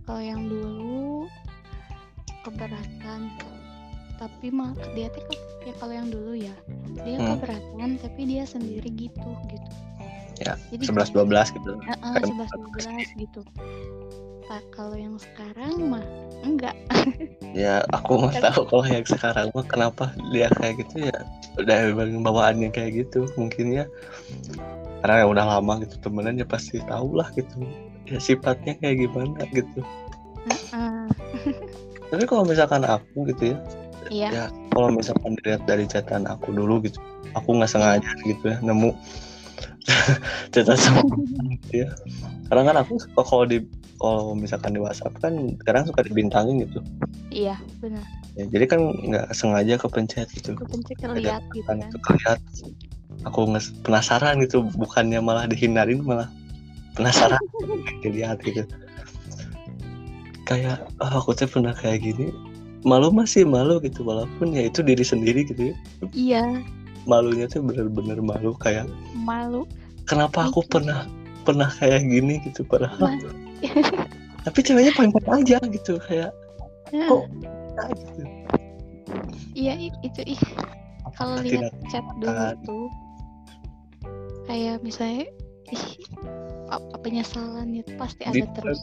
kalau 0.02 0.22
yang 0.24 0.42
dulu 0.50 1.30
keberatan 2.42 3.30
tapi 4.18 4.50
mah 4.50 4.74
dia 4.94 5.06
teh 5.10 5.22
ya 5.62 5.72
kalau 5.78 5.94
yang 5.94 6.10
dulu 6.10 6.34
ya 6.34 6.54
dia 7.06 7.18
Hmm. 7.18 7.38
keberatan 7.38 8.02
tapi 8.02 8.20
dia 8.26 8.42
sendiri 8.42 8.90
gitu 8.90 9.30
gitu 9.46 9.70
Ya, 10.42 10.54
Jadi 10.74 10.84
11 10.90 11.08
kayak- 11.10 11.14
12 11.14 11.48
gitu. 11.54 11.70
Heeh, 11.86 12.14
Kan. 12.18 12.22
11 12.26 12.50
12 12.50 13.08
gitu. 13.18 13.40
Tak 14.50 14.62
kalau 14.74 14.96
yang 14.98 15.16
sekarang 15.16 15.72
mah 15.88 16.04
enggak. 16.42 16.76
Ya 17.52 17.84
aku 17.92 18.16
nggak 18.16 18.40
tahu 18.48 18.64
kalau 18.64 18.86
yang 18.88 19.04
sekarang 19.04 19.52
mah 19.52 19.66
kenapa 19.68 20.08
dia 20.32 20.48
kayak 20.56 20.80
gitu 20.80 21.04
ya. 21.12 21.18
Udah 21.60 21.92
bawaannya 22.24 22.72
kayak 22.72 23.04
gitu 23.04 23.28
mungkin 23.36 23.76
ya. 23.76 23.84
Karena 25.04 25.20
ya 25.20 25.26
udah 25.28 25.44
lama 25.58 25.84
gitu 25.84 26.00
temenan 26.00 26.40
ya 26.40 26.48
pasti 26.48 26.80
tahu 26.88 27.20
lah 27.20 27.28
gitu. 27.36 27.60
Ya 28.08 28.16
sifatnya 28.16 28.72
kayak 28.80 29.04
gimana 29.04 29.44
gitu. 29.52 29.84
Tapi 32.12 32.24
kalau 32.24 32.48
misalkan 32.48 32.88
aku 32.88 33.28
gitu 33.36 33.52
ya 33.52 33.58
iya. 34.12 34.28
ya 34.28 34.44
kalau 34.76 34.92
misalkan 34.92 35.32
dilihat 35.40 35.62
dari 35.64 35.88
catatan 35.88 36.28
aku 36.28 36.52
dulu 36.52 36.84
gitu 36.84 37.00
aku 37.32 37.56
nggak 37.56 37.70
sengaja 37.70 38.12
gitu 38.28 38.44
ya 38.52 38.56
nemu 38.60 38.92
catatan 40.52 40.78
sama 40.78 41.02
gitu 41.58 41.86
ya 41.86 41.88
karena 42.52 42.62
kan 42.68 42.76
aku 42.84 43.00
suka 43.00 43.22
kalau 43.24 43.44
di 43.48 43.58
kalau 44.02 44.34
misalkan 44.34 44.74
di 44.74 44.80
WhatsApp 44.82 45.14
kan 45.22 45.56
sekarang 45.62 45.86
suka 45.86 46.02
dibintangin 46.02 46.66
gitu. 46.66 46.82
Iya 47.30 47.56
benar. 47.78 48.02
Ya, 48.34 48.44
jadi 48.50 48.64
kan 48.66 48.80
nggak 48.92 49.30
sengaja 49.30 49.78
kepencet 49.78 50.28
gitu. 50.34 50.58
Aku 50.58 50.66
pencet 50.66 51.00
lihat 51.16 51.46
gitu 51.54 51.64
kan. 51.64 51.80
kelihat 52.02 52.38
aku 53.22 53.46
penasaran 53.86 54.42
gitu 54.42 54.66
bukannya 54.74 55.22
malah 55.22 55.46
dihindarin 55.46 56.02
malah 56.02 56.26
penasaran 56.98 57.38
dilihat 58.02 58.42
gitu. 58.42 58.66
Kayak 60.44 60.82
oh, 60.98 61.22
aku 61.22 61.32
tuh 61.38 61.46
pernah 61.46 61.72
kayak 61.72 62.02
gini. 62.02 62.34
Malu 62.82 63.14
masih 63.14 63.46
malu 63.46 63.78
gitu 63.78 64.02
walaupun 64.02 64.52
ya 64.52 64.66
itu 64.66 64.82
diri 64.82 65.06
sendiri 65.06 65.46
gitu 65.46 65.70
ya. 65.70 65.74
Iya 66.10 66.44
malunya 67.04 67.46
tuh 67.50 67.62
bener-bener 67.64 68.18
malu 68.22 68.54
kayak 68.62 68.86
malu. 69.16 69.66
kenapa 70.06 70.50
aku 70.50 70.62
pernah 70.66 71.06
pernah 71.42 71.68
kayak 71.78 72.06
gini 72.06 72.38
gitu 72.46 72.62
padahal 72.66 72.98
Mas. 72.98 73.22
tapi 74.46 74.58
ceweknya 74.62 74.92
fine 74.94 75.12
aja 75.30 75.58
gitu 75.70 75.98
kayak 76.06 76.30
kok 76.92 77.24
nah, 77.72 77.88
gitu. 77.88 78.22
iya 79.56 79.74
itu 80.04 80.20
ih. 80.28 80.42
Kalau 81.16 81.40
lihat 81.44 81.72
chat 81.92 82.04
dulu 82.20 82.52
tuh 82.64 82.86
kayak 84.48 84.80
misalnya 84.84 85.28
ih 85.72 85.86
penyesalan 87.02 87.68
itu 87.76 87.92
pasti 88.00 88.22
ada 88.24 88.36
di- 88.38 88.48
terus. 88.56 88.80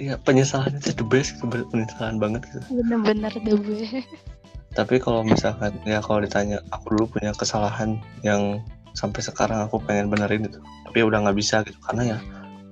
Iya 0.00 0.14
penyesalan 0.22 0.74
itu 0.78 0.90
the 0.96 1.06
best 1.06 1.38
penyesalan 1.42 2.18
banget 2.18 2.42
gitu. 2.50 2.60
bener-bener 2.82 3.32
the 3.44 3.54
best 3.54 4.06
Tapi 4.76 5.00
kalau 5.00 5.24
misalkan 5.24 5.72
ya 5.88 6.04
kalau 6.04 6.20
ditanya 6.20 6.60
aku 6.68 6.92
dulu 6.92 7.16
punya 7.16 7.32
kesalahan 7.32 7.96
yang 8.20 8.60
sampai 8.92 9.24
sekarang 9.24 9.64
aku 9.64 9.80
pengen 9.80 10.12
benerin 10.12 10.44
itu, 10.44 10.60
tapi 10.84 11.00
udah 11.00 11.24
nggak 11.24 11.36
bisa 11.36 11.64
gitu 11.64 11.76
karena 11.88 12.16
ya 12.16 12.18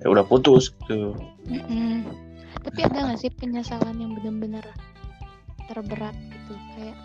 ya 0.05 0.13
udah 0.13 0.25
putus 0.29 0.69
gitu. 0.85 1.17
Mm-mm. 1.49 2.05
tapi 2.65 2.81
ada 2.85 3.09
nggak 3.09 3.21
sih 3.21 3.33
penyesalan 3.41 3.97
yang 3.97 4.13
bener-bener 4.17 4.65
terberat 5.69 6.17
gitu 6.33 6.53
kayak 6.77 6.97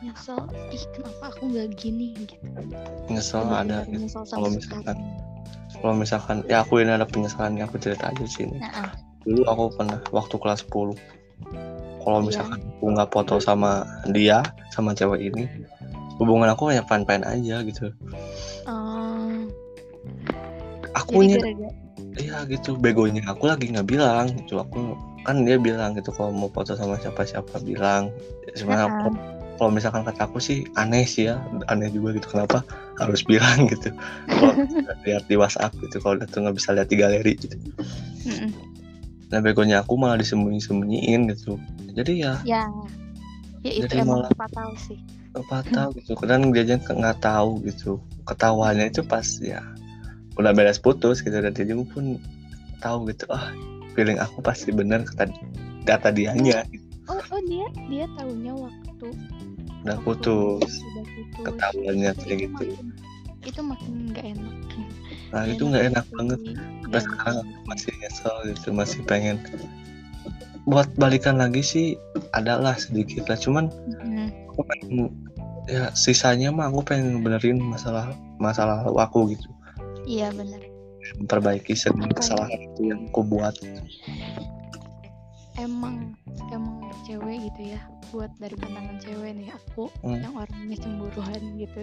nyesel 0.00 0.38
ih 0.72 0.84
kenapa 0.96 1.32
aku 1.32 1.42
nggak 1.52 1.68
gini 1.76 2.14
gitu 2.16 2.36
Nyesel 3.12 3.44
ada 3.48 3.84
gitu. 3.88 4.04
nyesel 4.04 4.24
Kalau 4.28 4.48
misalkan 4.52 4.96
kalau 5.80 5.94
misalkan 5.94 6.36
ya 6.48 6.64
aku 6.64 6.80
ini 6.80 6.92
ada 6.96 7.04
penyesalannya 7.04 7.64
aku 7.68 7.76
cerita 7.80 8.08
aja 8.08 8.24
sini. 8.24 8.56
nah, 8.60 8.88
ah, 8.88 8.90
Dulu 9.28 9.42
aku 9.44 9.62
pernah 9.76 9.98
waktu 10.14 10.36
kelas 10.40 10.64
10 10.70 10.96
kalau 12.00 12.18
Iya. 12.20 12.26
misalkan 12.26 12.58
aku 12.60 12.84
nggak 12.88 13.10
foto 13.10 13.34
sama 13.38 13.82
dia 14.08 14.40
sama 14.70 14.92
cewek 14.92 15.28
ini 15.28 15.44
hubungan 16.18 16.50
aku 16.50 16.70
ya 16.70 16.82
fine-fine 16.82 17.22
aja 17.22 17.62
gitu. 17.62 17.94
oh, 18.64 19.30
Akunya 20.94 21.38
gara-gara 21.38 21.72
Iya 22.18 22.42
gitu, 22.50 22.74
begonya 22.74 23.22
aku 23.30 23.46
lagi 23.46 23.70
nggak 23.70 23.86
bilang 23.86 24.26
gitu. 24.34 24.58
Aku 24.58 24.98
kan 25.22 25.46
dia 25.46 25.54
bilang 25.54 25.94
gitu 25.94 26.10
kalau 26.10 26.34
mau 26.34 26.50
foto 26.50 26.74
sama 26.74 26.98
siapa-siapa 26.98 27.62
bilang. 27.62 28.10
Sebenarnya 28.54 28.90
aku- 28.90 29.18
kalau 29.54 29.70
misalkan 29.70 30.02
kata 30.02 30.26
aku 30.26 30.38
sih 30.38 30.66
aneh 30.74 31.06
sih 31.06 31.30
ya, 31.30 31.38
aneh 31.66 31.90
juga 31.90 32.18
gitu. 32.18 32.26
Kenapa 32.26 32.62
harus 32.98 33.22
bilang 33.22 33.66
gitu? 33.66 33.94
Kalau 34.26 34.54
lihat 35.06 35.26
di 35.26 35.34
WhatsApp 35.34 35.70
gitu, 35.78 36.02
kalau 36.02 36.18
tuh 36.24 36.42
nggak 36.42 36.56
bisa 36.58 36.74
lihat 36.74 36.88
di 36.90 36.96
galeri 36.98 37.34
gitu. 37.38 37.54
Mm-mm. 38.26 38.50
Nah 39.28 39.38
begonya 39.44 39.84
aku 39.84 39.94
malah 40.00 40.16
disembunyi-sembunyiin 40.20 41.28
gitu. 41.32 41.60
Jadi 41.92 42.24
ya 42.24 42.40
ya 42.44 42.64
ya 43.64 43.72
itu 43.74 43.84
Jadi 43.88 44.02
emang 44.04 44.24
malah- 44.24 44.34
fatal 44.36 44.70
sih 44.78 44.98
tahu 45.72 45.88
gitu. 46.00 46.12
Kadang 46.18 46.50
dia 46.50 46.64
aja 46.64 46.76
nggak 46.80 47.18
tahu 47.20 47.62
gitu. 47.68 48.00
Ketawanya 48.24 48.88
itu 48.88 49.04
pas 49.04 49.26
ya 49.40 49.60
udah 50.38 50.54
beres 50.54 50.78
putus 50.78 51.20
gitu 51.20 51.34
dan 51.34 51.52
dia 51.52 51.74
pun 51.74 52.16
tahu 52.80 53.10
gitu. 53.10 53.26
Ah 53.28 53.50
feeling 53.98 54.14
aku 54.22 54.38
pasti 54.38 54.70
bener 54.70 55.02
kata 55.02 55.26
data 55.82 56.14
dianya 56.14 56.62
gitu. 56.70 56.86
oh 57.10 57.18
oh 57.18 57.40
dia 57.50 57.66
dia 57.90 58.06
tahunya 58.14 58.54
waktu 58.54 59.06
udah 59.82 59.98
waktu 59.98 60.04
putus 60.06 60.62
putus 60.62 61.42
ketahuannya 61.42 62.14
kayak 62.14 62.46
itu 62.46 62.46
gitu 62.46 62.64
itu 63.42 63.60
makin 63.66 64.14
nggak 64.14 64.24
enak 64.38 64.54
nah 65.28 65.44
itu 65.44 65.62
nggak 65.62 65.92
enak 65.92 66.06
banget 66.10 66.40
sampai 66.82 67.00
sekarang 67.00 67.36
masih 67.64 67.92
nyesel 67.98 68.34
gitu 68.48 68.68
masih 68.70 69.00
pengen 69.04 69.36
buat 70.64 70.88
balikan 70.94 71.36
lagi 71.36 71.60
sih 71.60 71.86
adalah 72.32 72.76
sedikit 72.76 73.24
lah 73.26 73.36
cuman 73.36 73.68
Mm. 73.98 74.28
aku 74.52 74.60
pengen 74.64 75.12
ya 75.64 75.92
sisanya 75.92 76.48
mah 76.48 76.68
aku 76.68 76.80
pengen 76.82 77.20
benerin 77.20 77.60
masalah 77.60 78.08
masalah 78.36 78.84
aku 78.88 79.32
gitu 79.32 79.48
iya 80.04 80.28
benar 80.30 80.60
memperbaiki 81.18 81.72
semua 81.72 82.04
Apa? 82.06 82.20
kesalahan 82.20 82.60
itu 82.66 82.80
yang 82.88 83.00
aku 83.06 83.20
buat 83.22 83.56
emang 85.58 86.14
emang 86.48 86.76
cewek 87.02 87.50
gitu 87.50 87.74
ya 87.74 87.80
buat 88.08 88.32
dari 88.38 88.56
pandangan 88.56 88.96
cewek 89.00 89.32
nih 89.36 89.48
aku 89.52 89.92
Hmm. 90.00 90.20
yang 90.20 90.34
orangnya 90.34 90.76
cemburuan 90.78 91.42
gitu 91.56 91.82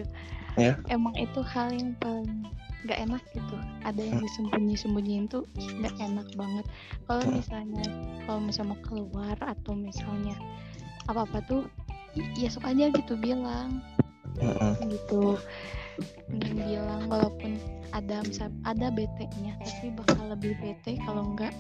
Ya. 0.56 0.80
emang 0.88 1.12
itu 1.16 1.42
hal 1.44 1.68
yang 1.70 1.92
paling 2.00 2.48
nggak 2.86 3.00
enak 3.10 3.24
gitu. 3.34 3.56
Ada 3.82 4.02
yang 4.02 4.18
Hmm. 4.18 4.26
disembunyi 4.26 4.76
sembunyiin 4.78 5.26
tuh 5.26 5.44
nggak 5.58 5.96
enak 5.98 6.28
banget. 6.38 6.66
Kalau 7.06 7.24
Hmm. 7.26 7.34
misalnya 7.36 7.86
kalau 8.24 8.40
misalnya 8.40 8.70
mau 8.72 8.82
keluar 8.86 9.38
atau 9.42 9.74
misalnya 9.74 10.36
apa 11.06 11.26
apa 11.26 11.38
tuh 11.46 11.62
ya 12.38 12.48
sok 12.48 12.70
aja 12.70 12.90
gitu 12.94 13.18
bilang. 13.18 13.82
Mm-mm. 14.36 14.92
gitu. 14.92 15.40
Mending 16.28 16.60
bilang 16.68 17.08
walaupun 17.08 17.56
ada 17.96 18.20
misal 18.20 18.52
ada 18.68 18.92
BT-nya 18.92 19.56
tapi 19.64 19.96
bakal 19.96 20.28
lebih 20.28 20.52
BT 20.60 21.00
kalau 21.08 21.24
enggak 21.32 21.56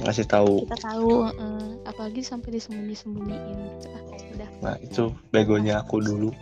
ngasih 0.00 0.24
tahu. 0.24 0.64
kita 0.64 0.80
tahu 0.80 1.28
eh, 1.28 1.68
apalagi 1.84 2.24
sampai 2.24 2.56
disembunyi-sembunyiin. 2.56 3.58
Gitu 3.76 3.86
ah 3.92 4.02
udah. 4.34 4.48
Nah 4.64 4.76
itu 4.80 5.12
begonya 5.30 5.84
aku 5.84 6.00
dulu. 6.00 6.32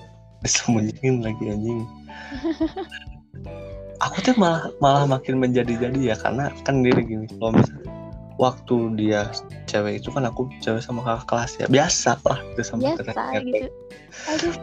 Disembunyiin 0.42 1.22
lagi 1.22 1.44
anjing 1.50 1.82
aku 4.02 4.16
tuh 4.20 4.34
malah 4.34 4.68
malah 4.82 5.04
makin 5.06 5.38
menjadi-jadi 5.38 6.14
ya 6.14 6.16
karena 6.18 6.50
kan 6.66 6.82
diri 6.82 7.02
gini. 7.06 7.26
Kalau 7.38 7.54
misalnya 7.54 7.90
waktu 8.40 8.76
dia 8.98 9.30
cewek 9.70 10.02
itu 10.02 10.08
kan 10.10 10.26
aku 10.26 10.50
cewek 10.58 10.82
sama 10.82 11.06
kakak 11.06 11.26
kelas 11.30 11.52
ya. 11.62 11.66
Biasa 11.70 12.18
lah 12.26 12.38
gitu 12.52 12.62
sama 12.66 12.80
biasa 12.90 13.02
kakak 13.14 13.42
gitu. 13.46 13.68
Aduh. 14.28 14.54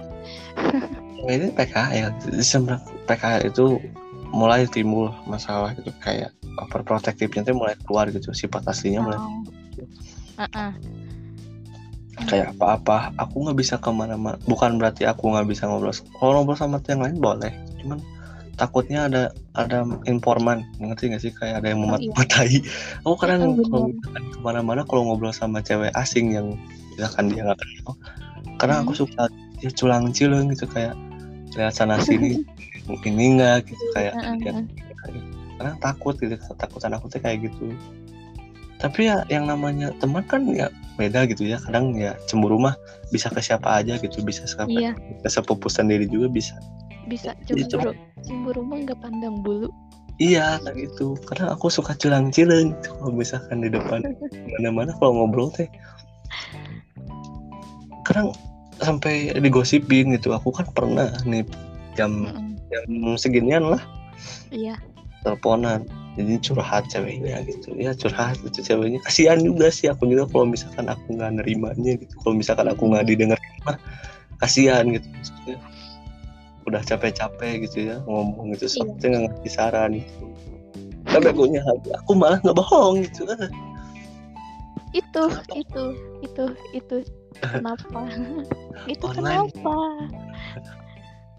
Ini 1.29 1.47
PKL 1.55 2.09
sebenarnya 2.43 2.83
PKL 3.07 3.41
itu 3.47 3.65
mulai 4.29 4.67
timbul 4.69 5.09
masalah 5.25 5.73
gitu 5.73 5.89
kayak 6.03 6.29
overprotectivenya 6.61 7.49
tuh 7.49 7.57
mulai 7.57 7.73
keluar 7.87 8.11
gitu 8.13 8.29
sifat 8.29 8.61
aslinya 8.69 9.01
mulai 9.01 9.17
oh. 9.17 9.41
Heeh. 10.39 10.71
kayak 12.27 12.51
apa-apa. 12.59 13.15
Aku 13.15 13.47
nggak 13.47 13.57
bisa 13.59 13.75
ke 13.79 13.87
mana-mana. 13.95 14.35
Bukan 14.43 14.75
berarti 14.75 15.07
aku 15.07 15.31
nggak 15.31 15.47
bisa 15.47 15.71
ngobrol 15.71 15.95
kalau 16.19 16.43
ngobrol 16.43 16.59
sama 16.59 16.83
yang 16.91 16.99
lain 16.99 17.15
boleh. 17.19 17.51
Cuman 17.79 18.03
takutnya 18.59 19.07
ada 19.07 19.23
ada 19.55 19.87
informan. 20.05 20.67
Ngerti 20.83 21.15
nggak 21.15 21.23
sih? 21.23 21.31
Kayak 21.31 21.63
ada 21.63 21.67
yang 21.71 21.79
Oh, 21.79 21.95
iya. 21.95 22.11
memat-matai 22.11 22.51
aku 23.07 23.15
kadang 23.15 23.41
Oh, 23.41 23.55
bener. 23.55 23.65
kalau 23.71 23.87
ke 23.95 24.39
mana-mana 24.43 24.81
kalau 24.83 25.01
ngobrol 25.07 25.31
sama 25.31 25.63
cewek 25.63 25.95
asing 25.95 26.35
yang 26.35 26.59
misalkan 26.93 27.31
dia 27.31 27.47
nggak 27.47 27.59
kenal 27.63 27.95
kadang 28.59 28.77
aku 28.83 28.91
Hmm. 28.91 29.01
suka 29.07 29.23
ya 29.63 29.71
culang 29.71 30.11
cilung 30.11 30.51
gitu 30.51 30.67
kayak 30.67 30.95
lihat 31.55 31.71
sana 31.71 31.95
sini 32.03 32.43
ini 33.07 33.39
enggak 33.39 33.71
gitu 33.71 33.83
kayak 33.95 34.13
ya, 34.43 34.53
kadang 35.59 35.75
takut 35.79 36.15
gitu 36.19 36.35
ketakutan 36.35 36.91
aku 36.95 37.07
tuh 37.07 37.19
kayak 37.23 37.47
gitu. 37.47 37.71
Tapi 38.79 39.11
ya 39.11 39.27
yang 39.27 39.43
namanya 39.43 39.91
teman 39.99 40.23
kan 40.23 40.47
ya 40.51 40.71
beda 40.95 41.27
gitu 41.27 41.43
ya. 41.47 41.59
Kadang 41.59 41.95
ya 41.99 42.15
cemburu 42.31 42.55
mah 42.55 42.75
bisa 43.11 43.27
ke 43.27 43.43
siapa 43.43 43.83
aja 43.83 43.99
gitu 43.99 44.23
bisa 44.23 44.47
sampai 44.47 44.91
iya. 44.91 44.93
ke 44.95 45.27
sepupu 45.27 45.67
sendiri 45.67 46.07
juga 46.07 46.31
bisa 46.31 46.55
bisa 47.09 47.33
Iya, 47.49 47.65
cemburu 47.65 47.91
cemburu 48.21 48.61
mah 48.61 48.77
nggak 48.85 48.99
pandang 49.01 49.41
bulu. 49.41 49.69
Iya 50.19 50.59
kayak 50.61 50.75
gitu. 50.77 51.15
Kadang 51.25 51.55
aku 51.55 51.71
suka 51.71 51.95
culang 51.95 52.29
cileng 52.29 52.75
gitu 52.75 52.91
kalau 52.99 53.13
misalkan 53.15 53.63
di 53.63 53.69
depan. 53.71 54.03
Mana-mana 54.59 54.91
kalau 54.99 55.15
ngobrol 55.15 55.49
teh. 55.49 55.65
Kadang 58.03 58.35
sampai 58.83 59.33
digosipin 59.39 60.11
gitu. 60.13 60.35
Aku 60.35 60.51
kan 60.51 60.67
pernah 60.75 61.09
nih 61.23 61.47
jam 61.95 62.27
jam 62.69 62.85
seginian 63.15 63.63
lah. 63.73 63.81
Iya. 64.51 64.75
Teleponan. 65.23 65.87
Jadi 66.19 66.35
curhat 66.43 66.83
ceweknya 66.91 67.47
gitu. 67.47 67.71
Ya 67.79 67.95
curhat 67.95 68.35
gitu 68.43 68.59
ceweknya. 68.59 68.99
Kasihan 69.07 69.39
juga 69.39 69.71
sih 69.71 69.87
aku 69.87 70.03
juga 70.03 70.27
kalau 70.27 70.51
misalkan 70.51 70.91
aku 70.91 71.15
nggak 71.15 71.31
nerimanya 71.39 71.95
gitu. 71.95 72.11
Kalau 72.19 72.35
misalkan 72.35 72.67
aku 72.67 72.91
nggak 72.91 73.07
didengar 73.07 73.39
mah 73.63 73.79
kasihan 74.39 74.87
gitu 74.87 75.07
maksudnya 75.11 75.59
udah 76.69 76.81
capek-capek 76.85 77.65
gitu 77.67 77.89
ya 77.89 77.97
ngomong 78.05 78.53
gitu. 78.55 78.65
Iya. 78.69 78.73
soalnya 78.77 79.07
nggak 79.09 79.23
ngasih 79.27 79.51
saran 79.53 79.91
gitu 79.99 80.25
tapi 81.09 81.25
aku 81.33 81.43
aku 81.97 82.11
malah 82.13 82.37
nggak 82.45 82.57
bohong 82.57 83.01
gitu. 83.01 83.25
Itu 84.93 85.23
itu 85.53 85.83
itu 86.25 86.43
itu. 86.73 86.97
Kenapa? 87.41 88.09
Itu 88.91 89.05
Online. 89.11 89.51
kenapa? 89.51 89.75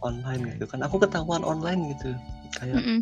Online 0.05 0.43
gitu 0.55 0.64
kan. 0.71 0.85
Aku 0.87 1.01
ketahuan 1.03 1.43
online 1.43 1.97
gitu. 1.97 2.14
Kayak 2.61 2.79
Mm-mm. 2.79 3.01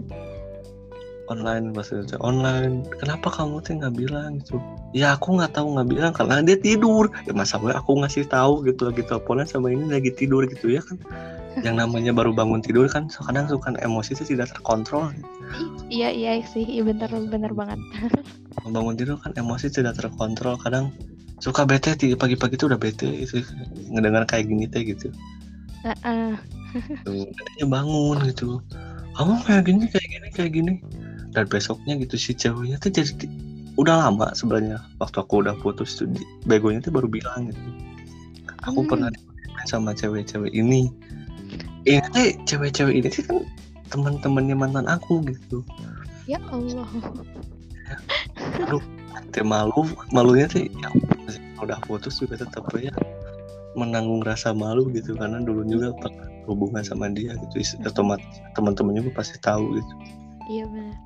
online 1.29 1.75
maksudnya 1.77 2.17
online. 2.23 2.87
Kenapa 3.03 3.29
kamu 3.29 3.61
tuh 3.61 3.77
nggak 3.83 3.95
bilang 3.99 4.41
gitu? 4.41 4.57
Ya 4.97 5.19
aku 5.19 5.37
nggak 5.37 5.53
tahu 5.59 5.77
nggak 5.77 5.89
bilang 5.91 6.13
karena 6.17 6.41
dia 6.41 6.57
tidur. 6.57 7.13
Ya 7.29 7.33
masalahnya 7.37 7.83
aku 7.83 7.99
ngasih 8.01 8.25
tahu 8.31 8.65
gitu 8.65 8.89
lagi 8.89 9.03
teleponan 9.05 9.45
sama 9.45 9.69
ini 9.75 9.85
lagi 9.91 10.11
tidur 10.17 10.49
gitu 10.49 10.73
ya 10.73 10.81
kan 10.81 10.97
yang 11.65 11.77
namanya 11.79 12.13
baru 12.15 12.31
bangun 12.35 12.63
tidur 12.63 12.87
kan 12.87 13.11
kadang 13.11 13.49
suka 13.51 13.75
emosi 13.83 14.15
itu 14.15 14.35
tidak 14.37 14.53
terkontrol. 14.55 15.11
Iya 15.89 16.13
iya 16.13 16.33
sih. 16.45 16.63
Iya 16.65 16.87
bener 16.87 17.11
bener 17.11 17.53
banget. 17.55 17.81
Bangun 18.67 18.95
tidur 18.99 19.17
kan 19.23 19.33
emosi 19.35 19.73
tidak 19.73 19.99
terkontrol. 19.99 20.59
Kadang 20.61 20.93
suka 21.39 21.63
bete 21.65 21.95
pagi-pagi 22.19 22.55
tuh 22.59 22.75
udah 22.75 22.81
bete 22.81 23.07
itu 23.07 23.43
ngedengar 23.91 24.27
kayak 24.27 24.51
gini 24.51 24.67
teh 24.67 24.83
gitu. 24.83 25.11
Heeh. 25.87 26.35
Tuh, 27.07 27.25
dia 27.57 27.67
bangun 27.67 28.21
gitu. 28.29 28.61
Kamu 29.17 29.41
kayak 29.47 29.63
gini 29.67 29.85
kayak 29.89 30.09
gini 30.09 30.29
kayak 30.35 30.53
gini. 30.53 30.75
Dan 31.33 31.45
besoknya 31.49 31.95
gitu 32.01 32.17
si 32.17 32.33
ceweknya 32.35 32.77
tuh 32.83 32.91
jadi 32.93 33.15
udah 33.79 34.11
lama 34.11 34.35
sebenarnya. 34.35 34.83
Waktu 34.99 35.23
aku 35.23 35.47
udah 35.47 35.55
putus 35.63 35.97
tuh 35.97 36.11
begonya 36.45 36.83
tuh 36.83 36.93
baru 36.93 37.09
bilang 37.09 37.49
gitu. 37.49 37.61
Aku 38.67 38.85
Hmm. 38.85 38.91
pernah 38.91 39.11
sama 39.67 39.95
cewek-cewek 39.95 40.55
ini 40.55 40.91
ini 41.87 42.01
teh 42.15 42.35
cewek-cewek 42.47 42.95
ini 42.99 43.11
sih 43.13 43.23
kan 43.23 43.45
teman-temannya 43.93 44.57
mantan 44.57 44.87
aku 44.89 45.23
gitu. 45.27 45.63
Ya 46.27 46.41
Allah. 46.51 46.89
Teh 49.33 49.45
malu 49.45 49.85
malunya 50.13 50.49
sih 50.49 50.69
ya 50.81 50.91
udah 51.59 51.79
putus 51.85 52.23
juga 52.23 52.39
tetap 52.39 52.65
ya 52.79 52.95
menanggung 53.75 54.23
rasa 54.23 54.55
malu 54.55 54.87
gitu 54.95 55.15
karena 55.19 55.43
dulu 55.43 55.67
juga 55.67 55.91
pernah 55.99 56.27
hubungan 56.49 56.81
sama 56.87 57.11
dia 57.13 57.35
gitu 57.37 57.55
Is- 57.61 57.79
otomatis 57.85 58.25
teman-teman 58.57 58.97
juga 58.99 59.11
pasti 59.23 59.37
tahu 59.43 59.77
gitu. 59.79 59.95
Iya 60.49 60.65
benar. 60.71 60.97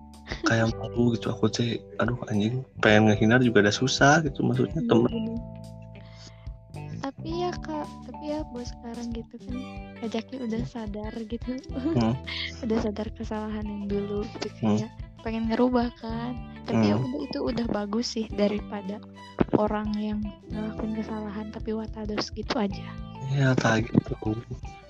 Kayak 0.46 0.66
malu 0.78 1.12
gitu 1.18 1.34
aku 1.34 1.50
sih 1.50 1.82
aduh 1.98 2.14
anjing 2.30 2.62
pengen 2.78 3.10
ngehindar 3.10 3.42
juga 3.42 3.66
ada 3.66 3.72
susah 3.74 4.22
gitu 4.22 4.42
maksudnya 4.46 4.78
Iya, 4.80 4.88
temen. 4.88 5.12
tapi 7.02 7.28
ya 7.42 7.50
kak 7.66 7.86
ya 8.22 8.46
buat 8.54 8.70
sekarang 8.70 9.10
gitu 9.12 9.34
kan 9.42 9.56
Kak 9.98 10.08
Jaki 10.14 10.34
udah 10.46 10.62
sadar 10.64 11.12
gitu 11.26 11.58
Hmm. 11.74 12.14
udah 12.64 12.78
sadar 12.78 13.10
kesalahan 13.18 13.66
yang 13.66 13.84
dulu 13.90 14.22
gitu 14.38 14.48
Hmm. 14.62 14.78
kayak 14.78 14.92
pengen 15.22 15.44
ngerubah 15.50 15.90
kan 15.98 16.38
tapi 16.66 16.90
ya 16.90 16.94
Hmm. 16.94 17.02
udah 17.10 17.20
itu 17.26 17.38
udah 17.42 17.66
bagus 17.68 18.14
sih 18.14 18.26
daripada 18.30 19.02
orang 19.58 19.90
yang 19.98 20.18
ngelakuin 20.48 20.94
kesalahan 20.96 21.46
tapi 21.50 21.74
watados 21.74 22.30
gitu 22.30 22.54
aja 22.58 22.86
ya 23.34 23.54
tak 23.58 23.86
gitu 23.90 24.38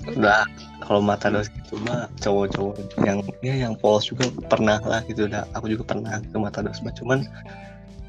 udah 0.02 0.42
kalau 0.82 0.98
mata 0.98 1.30
dos 1.30 1.46
gitu 1.46 1.78
mah 1.86 2.10
cowok-cowok 2.18 2.74
yang 3.06 3.22
ya 3.38 3.54
yang 3.54 3.74
polos 3.78 4.10
juga 4.10 4.26
pernah 4.50 4.82
lah 4.82 5.00
gitu 5.06 5.30
udah 5.30 5.46
aku 5.54 5.70
juga 5.70 5.94
pernah 5.94 6.18
ke 6.18 6.36
mata 6.36 6.58
dos 6.58 6.82
mah 6.82 6.90
cuman 6.90 7.22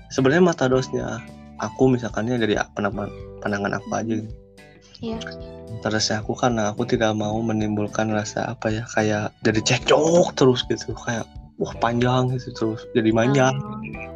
sebenarnya 0.09 0.43
mata 0.45 0.65
dosnya 0.65 1.21
aku 1.61 1.89
misalkannya 1.89 2.41
dari 2.41 2.57
pandangan 2.73 3.09
pandangan 3.41 3.77
aku 3.77 3.87
aja 3.93 4.13
gitu. 4.21 4.31
Iya. 5.03 5.19
Terusnya 5.83 6.23
aku 6.23 6.31
karena 6.39 6.71
aku 6.71 6.87
tidak 6.87 7.11
mau 7.19 7.35
menimbulkan 7.43 8.07
rasa 8.15 8.55
apa 8.55 8.71
ya 8.71 8.87
kayak 8.87 9.35
jadi 9.43 9.59
cekcok 9.59 10.31
terus 10.39 10.63
gitu 10.71 10.95
kayak 10.95 11.27
wah 11.59 11.73
panjang 11.77 12.31
gitu 12.33 12.49
terus 12.55 12.81
jadi 12.95 13.09
manja 13.13 13.51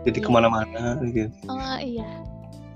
jadi 0.07 0.17
iya. 0.17 0.25
ke 0.25 0.29
mana-mana 0.31 0.97
gitu 1.05 1.29
oh, 1.51 1.53
oh 1.53 1.77
iya 1.79 2.07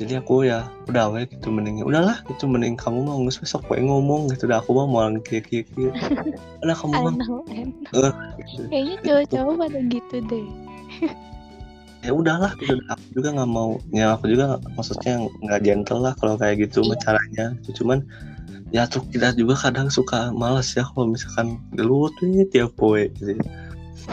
jadi 0.02 0.18
aku 0.18 0.50
ya 0.50 0.66
udah 0.90 1.14
we 1.14 1.30
gitu 1.30 1.54
mending 1.54 1.86
udahlah 1.86 2.18
itu 2.26 2.50
mending 2.50 2.74
kamu 2.74 3.06
mau 3.06 3.22
ngus 3.22 3.38
besok 3.38 3.62
gue 3.70 3.78
ngomong 3.78 4.34
gitu 4.34 4.50
udah 4.50 4.58
aku 4.62 4.74
mau 4.74 4.90
mau 4.90 5.06
kia 5.22 5.42
kia 5.46 5.62
kia 5.62 5.94
udah 6.66 6.74
kamu 6.74 6.94
mah. 6.98 7.14
Eh, 7.54 7.70
gitu. 8.42 8.62
kayaknya 8.74 8.96
cowok-cowok 9.06 9.54
pada 9.62 9.80
gitu 9.86 10.16
deh 10.26 10.48
ya 12.02 12.12
udahlah 12.12 12.52
gitu 12.58 12.74
aku 12.90 13.06
juga 13.14 13.30
nggak 13.38 13.52
mau 13.52 13.78
ya 13.94 14.18
aku 14.18 14.26
juga 14.30 14.58
maksudnya 14.74 15.22
nggak 15.46 15.62
gentle 15.62 16.02
lah 16.02 16.14
kalau 16.18 16.34
kayak 16.36 16.66
gitu 16.66 16.82
Iya. 16.82 16.98
caranya 16.98 17.46
gitu. 17.62 17.86
cuman 17.86 18.02
ya 18.74 18.88
tuh 18.88 19.04
kita 19.12 19.36
juga 19.38 19.54
kadang 19.54 19.92
suka 19.92 20.34
males 20.34 20.74
ya 20.74 20.82
kalau 20.82 21.12
misalkan 21.12 21.62
gelut 21.76 22.16
nih 22.24 22.48
tiap 22.50 22.74
poe 22.74 23.06
gitu 23.20 23.38
ya. 23.38 23.44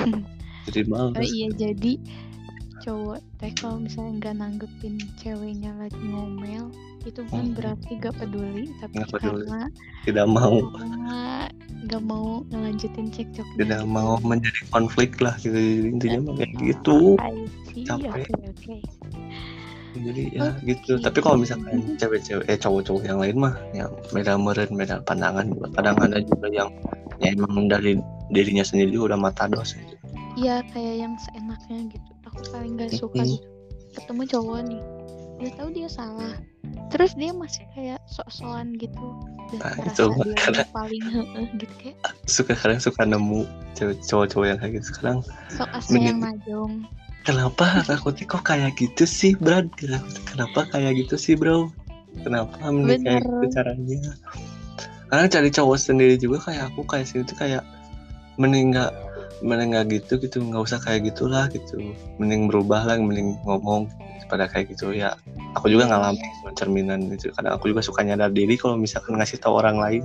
jadi 0.68 0.80
males 0.84 1.16
oh 1.16 1.24
iya 1.24 1.48
jadi 1.56 1.92
cowok 2.84 3.20
teh 3.40 3.52
kalau 3.56 3.80
misalnya 3.80 4.12
nggak 4.20 4.34
nanggepin 4.36 4.94
ceweknya 5.16 5.72
lagi 5.80 5.98
ngomel 5.98 6.68
itu 7.06 7.20
kan 7.28 7.44
Hmm. 7.44 7.54
berarti 7.54 7.90
gak 7.98 8.14
peduli 8.16 8.64
tapi 8.78 8.92
Nggak 8.96 9.10
peduli. 9.14 9.44
karena 9.46 9.62
tidak 10.04 10.26
mau 10.26 10.56
karena 10.72 11.18
nggak 11.78 12.02
mau 12.02 12.26
ngelanjutin 12.48 13.06
cekcoknya 13.08 13.56
tidak 13.56 13.80
gitu. 13.80 13.90
mau 13.90 14.12
menjadi 14.20 14.60
konflik 14.68 15.10
lah 15.18 15.34
gitu 15.38 15.58
intinya 15.88 16.18
mah 16.26 16.34
kayak 16.36 16.52
gitu 16.58 16.98
see 17.68 17.84
Capek. 17.86 18.26
oke 18.26 18.46
oke 18.50 18.76
jadi 19.98 20.22
ya 20.30 20.40
Oke. 20.52 20.62
gitu 20.68 20.92
tapi 21.00 21.18
kalau 21.18 21.36
misalkan 21.36 21.96
cewek-cewek 21.96 22.44
eh 22.46 22.54
cowok-cowok 22.56 23.02
yang 23.02 23.18
lain 23.18 23.36
mah 23.40 23.54
ya 23.72 23.86
beda 24.12 24.36
meren 24.36 24.70
beda 24.70 25.02
pandangan 25.02 25.48
kadang 25.74 25.96
ada 25.98 26.18
juga 26.20 26.46
yang 26.52 26.68
ya 27.18 27.34
emang 27.34 27.66
dari 27.66 27.98
dirinya 28.30 28.62
sendiri 28.62 28.94
udah 28.94 29.16
mata 29.16 29.48
dos 29.48 29.74
gitu. 29.74 29.96
Iya 30.36 30.62
kayak 30.70 30.94
yang 31.02 31.14
seenaknya 31.18 31.90
gitu 31.90 32.10
aku 32.22 32.40
paling 32.52 32.78
gak 32.78 32.94
suka 32.94 33.22
Mm-mm. 33.22 33.32
gitu 33.34 33.48
ketemu 33.96 34.22
cowok 34.28 34.58
nih 34.70 34.82
dia 35.38 35.50
tahu 35.54 35.68
dia 35.70 35.88
salah. 35.88 36.34
Terus 36.88 37.12
dia 37.14 37.32
masih 37.32 37.64
kayak 37.72 38.00
sok-sokan 38.06 38.74
gitu. 38.76 39.08
Dan 39.48 39.58
Nah, 39.60 39.72
itu 39.86 40.04
dia 40.08 40.34
kadang- 40.36 40.72
paling 40.72 41.02
gitu 41.60 41.74
kayak. 41.78 41.96
Suka 42.24 42.52
kadang 42.52 42.80
suka 42.80 43.02
nemu 43.04 43.44
cowok-cowok 43.76 44.46
yang 44.46 44.58
kayak 44.58 44.72
gitu. 44.80 44.86
Sekarang 44.92 45.18
sok 45.52 45.68
yang 45.94 46.20
najong. 46.20 46.84
Kenapa 47.22 47.84
takutnya 47.84 48.24
kok 48.24 48.40
kayak 48.42 48.72
gitu 48.80 49.04
sih 49.04 49.36
Brad 49.36 49.68
kenapa 50.24 50.64
kayak 50.72 50.96
gitu 50.96 51.20
sih 51.20 51.36
bro? 51.36 51.68
Kenapa 52.24 52.56
mending 52.64 53.04
kayak 53.04 53.20
gitu 53.20 53.46
caranya? 53.52 54.16
Karena 55.08 55.24
cari 55.28 55.48
cowok 55.52 55.76
sendiri 55.76 56.16
juga 56.16 56.40
kayak 56.48 56.72
aku 56.72 56.88
kayak 56.88 57.04
sini 57.04 57.28
tuh 57.28 57.36
kayak 57.36 57.60
mending 58.40 58.72
nggak 58.72 58.92
mending 59.44 59.76
nggak 59.76 59.86
gitu 59.92 60.16
gitu. 60.24 60.40
Nggak 60.40 60.72
usah 60.72 60.80
kayak 60.80 61.04
gitulah 61.12 61.52
gitu. 61.52 61.92
Mending 62.16 62.48
berubah 62.48 62.88
lah 62.88 62.96
mending 62.96 63.36
ngomong 63.44 63.92
pada 64.28 64.44
kayak 64.46 64.76
gitu 64.76 64.92
ya 64.92 65.16
aku 65.56 65.72
juga 65.72 65.88
ngalamin 65.88 66.52
cerminan 66.54 67.00
itu. 67.10 67.32
Kadang 67.32 67.56
aku 67.56 67.72
juga 67.72 67.80
suka 67.82 68.04
nyadar 68.04 68.30
diri 68.30 68.54
kalau 68.60 68.76
misalkan 68.76 69.16
ngasih 69.16 69.40
tahu 69.40 69.58
orang 69.58 69.80
lain. 69.80 70.04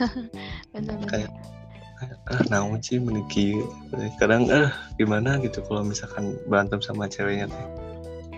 Bener-bener 0.72 1.08
Kayak- 1.08 1.34
ah 2.32 2.40
naon 2.48 2.80
sih 2.80 2.96
meniki 2.96 3.60
kadang 4.16 4.48
eh 4.48 4.72
gimana? 4.96 5.36
gitu 5.44 5.60
kalau 5.68 5.84
misalkan 5.84 6.32
berantem 6.48 6.80
sama 6.80 7.04
ceweknya 7.04 7.44
teh. 7.52 7.66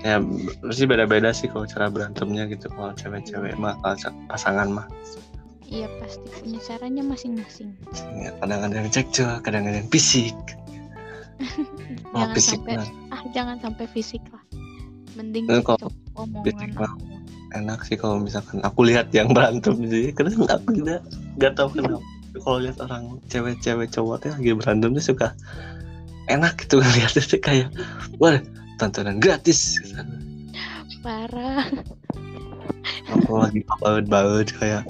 Ya 0.02 0.18
pasti 0.66 0.82
beda-beda 0.82 1.30
sih 1.30 1.46
kalau 1.46 1.62
cara 1.70 1.86
berantemnya 1.86 2.50
gitu 2.50 2.66
kalau 2.74 2.90
cewek-cewek 2.98 3.54
mah 3.54 3.78
kalau 3.86 4.10
pasangan 4.26 4.66
mah. 4.66 4.86
Iya 5.70 5.86
pasti 6.02 6.26
punya 6.42 6.58
caranya 6.66 7.06
masing-masing. 7.06 7.70
Ya, 8.18 8.34
kadang 8.42 8.66
ada 8.66 8.76
yang 8.82 8.90
cekcok 8.90 9.46
kadang 9.46 9.70
ada 9.70 9.78
yang 9.78 9.90
fisik. 9.94 10.34
Oh 12.12 12.20
jangan 12.20 12.36
fisik 12.36 12.60
sampai 12.60 12.76
ah 13.08 13.22
jangan 13.32 13.56
sampai 13.56 13.84
fisik 13.88 14.20
lah 14.28 14.42
mending 15.14 15.44
Eh, 15.48 15.60
kalau 15.60 15.78
cekcok 15.78 15.94
fisik 16.44 16.70
omongan 16.70 16.70
aku. 16.80 17.04
enak 17.52 17.80
sih 17.84 17.96
kalau 18.00 18.16
misalkan 18.20 18.58
aku 18.64 18.80
lihat 18.88 19.12
yang 19.12 19.32
berantem 19.32 19.76
sih. 19.86 20.10
Kadang 20.12 20.46
aku 20.48 20.68
juga 20.76 21.00
nggak 21.40 21.52
tahu 21.56 21.68
kenapa. 21.76 22.00
Kalau 22.32 22.58
lihat 22.64 22.78
orang 22.80 23.20
cewek-cewek 23.28 23.92
cowok 23.92 24.16
teh 24.24 24.32
lagi 24.32 24.50
berantem 24.56 24.96
tuh 24.96 25.04
suka 25.04 25.28
enak 26.26 26.56
gitu 26.64 26.78
ngeliatnya 26.82 27.22
tuh 27.22 27.40
kayak 27.40 27.68
wah 28.16 28.40
tontonan 28.80 29.20
gratis. 29.20 29.78
Gitu. 29.80 30.00
parah. 31.02 31.66
Aku 33.10 33.36
lagi 33.36 33.60
baut-baut 33.66 34.48
kayak 34.56 34.86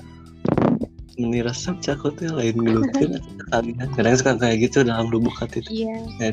meni 1.17 1.45
resep 1.45 1.77
cakut 1.81 2.17
ya 2.21 2.33
lain 2.33 2.57
ngelutin 2.57 3.21
kalian 3.53 3.89
kadang 3.93 4.17
suka 4.17 4.33
kayak 4.41 4.65
gitu 4.65 4.81
dalam 4.81 5.13
lubuk 5.13 5.33
hati 5.37 5.61
itu 5.61 5.85
iya 5.85 6.33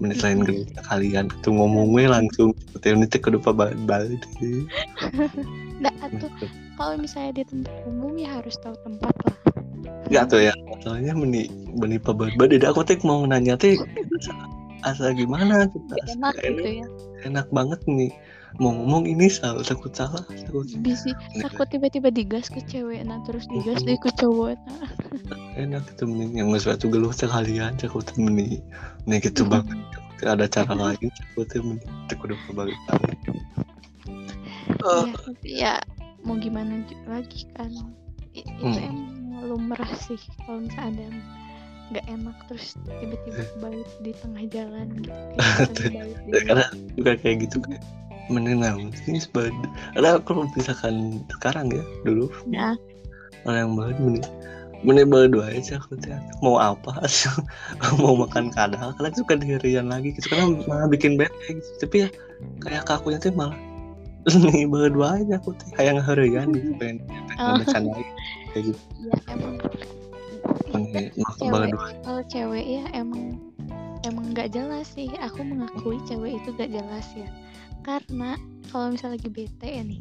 menit 0.00 0.18
lain 0.24 0.42
gelut 0.42 0.68
kalian. 0.88 1.28
Tuh 1.44 1.52
ngomongnya 1.52 2.20
langsung. 2.20 2.56
Seperti 2.72 2.96
ini 2.96 3.06
tuh 3.06 3.20
kudu 3.20 3.38
baut-baut 3.40 4.20
nggak 5.80 5.96
atuh. 6.04 6.30
Kalau 6.76 6.94
misalnya 7.00 7.40
di 7.40 7.44
tempat 7.48 7.74
umum 7.88 8.12
ya 8.16 8.40
harus 8.40 8.56
tahu 8.60 8.76
tempat 8.84 9.14
lah. 9.24 9.36
Gak 10.12 10.24
tuh 10.32 10.40
ya. 10.44 10.52
Soalnya 10.84 11.12
meni 11.16 11.48
meni 11.76 11.96
pabat-baut 11.96 12.52
tidak 12.52 12.76
aku 12.76 12.84
teh 12.84 12.96
mau 13.04 13.24
nanya 13.24 13.56
teh 13.56 13.76
asa 14.88 15.12
gimana 15.12 15.68
kita? 15.68 15.94
Nggak 15.94 16.08
enak. 16.08 16.34
gitu 16.40 16.68
ya. 16.84 16.86
Enak 17.28 17.46
banget 17.52 17.80
nih 17.84 18.12
mau 18.58 18.74
ngomong 18.74 19.06
ini 19.06 19.30
salah 19.30 19.62
takut 19.62 19.94
salah 19.94 20.26
takut 20.26 20.66
bisa 20.82 21.14
takut 21.38 21.70
tiba-tiba 21.70 22.10
digas 22.10 22.50
ke 22.50 22.58
cewek 22.66 23.06
nah 23.06 23.22
terus 23.22 23.46
digas 23.46 23.84
deh 23.86 23.94
ke 24.00 24.10
cowok 24.18 24.58
nah. 24.66 24.90
Enak 25.54 25.84
itu 25.94 26.04
mending 26.06 26.32
yang 26.42 26.48
sesuatu 26.56 26.90
geluh 26.90 27.14
sekalian 27.14 27.78
takut 27.78 28.06
meni 28.18 28.58
meni 29.06 29.16
gitu 29.22 29.46
Takut 29.46 30.26
ada 30.26 30.46
cara 30.50 30.72
lain 30.74 31.08
takut 31.14 31.46
meni 31.62 31.84
takut 32.10 32.34
udah 32.34 32.40
banget 32.56 32.78
Iya, 34.80 35.12
tapi 35.12 35.48
ya 35.60 35.74
mau 36.24 36.36
gimana 36.40 36.80
lagi 37.04 37.44
kan? 37.56 37.68
I- 38.32 38.46
itu 38.46 38.64
Hmm. 38.64 38.80
emang 38.80 39.44
lumrah 39.44 39.92
sih 39.98 40.20
kalau 40.46 40.64
misalnya 40.64 40.88
ada 40.88 41.00
yang 41.10 41.18
nggak 41.90 42.06
enak 42.06 42.36
terus 42.46 42.66
tiba-tiba 42.86 43.42
balik 43.58 43.90
di 44.00 44.12
tengah 44.14 44.44
jalan 44.46 44.86
gitu. 45.02 45.12
Di 46.30 46.40
karena 46.46 46.66
juga 46.94 47.12
kayak 47.18 47.36
gitu 47.50 47.58
kan 47.66 47.82
menenang 48.28 48.92
ini 49.08 49.18
sebad 49.18 49.50
ada 49.96 50.20
kalau 50.22 50.46
misalkan 50.54 51.24
sekarang 51.32 51.72
ya 51.72 51.82
dulu. 52.04 52.28
Nah. 52.46 52.76
Orang 53.48 53.56
yang 53.56 53.72
banget 53.78 53.96
meni 54.04 54.20
meni 54.80 55.02
berdua 55.04 55.52
aja 55.52 55.76
aku 55.80 55.96
teh 56.00 56.12
mau 56.40 56.56
apa? 56.56 57.04
Mau 58.00 58.16
makan 58.16 58.48
kadal? 58.52 58.92
Karena 58.96 59.10
suka 59.12 59.36
diharian 59.36 59.88
lagi. 59.88 60.12
Gitu 60.16 60.28
karena 60.32 60.60
malah 60.68 60.88
bikin 60.88 61.16
bete 61.20 61.60
gitu 61.60 61.68
tapi 61.80 61.96
ya 62.04 62.08
kayak 62.64 62.84
kakunya 62.88 63.20
tuh 63.20 63.32
malah 63.36 63.56
nih 64.52 64.68
berdua 64.68 65.20
aja 65.20 65.40
aku 65.40 65.56
teh 65.56 65.68
kayak 65.76 66.00
ngeharian 66.00 66.52
gitu 66.52 66.70
pengen 66.80 67.00
Oh. 67.40 67.56
bercanda 67.56 67.96
kayak 68.52 68.64
gitu. 68.68 68.80
Ya 69.00 69.16
emang. 69.32 69.56
Waktu 70.76 71.40
cewek 71.40 71.72
kalau 72.04 72.22
cewek 72.28 72.66
ya 72.68 72.84
emang 72.92 73.40
emang 74.04 74.26
nggak 74.36 74.52
jelas 74.52 74.92
sih. 74.92 75.08
Aku 75.24 75.40
mengakui 75.40 75.96
cewek 76.04 76.36
itu 76.36 76.52
gak 76.52 76.68
jelas 76.68 77.08
ya 77.16 77.28
karena 77.90 78.38
kalau 78.70 78.94
misalnya 78.94 79.18
lagi 79.18 79.30
bete 79.34 79.66
ya 79.66 79.82
nih 79.82 79.98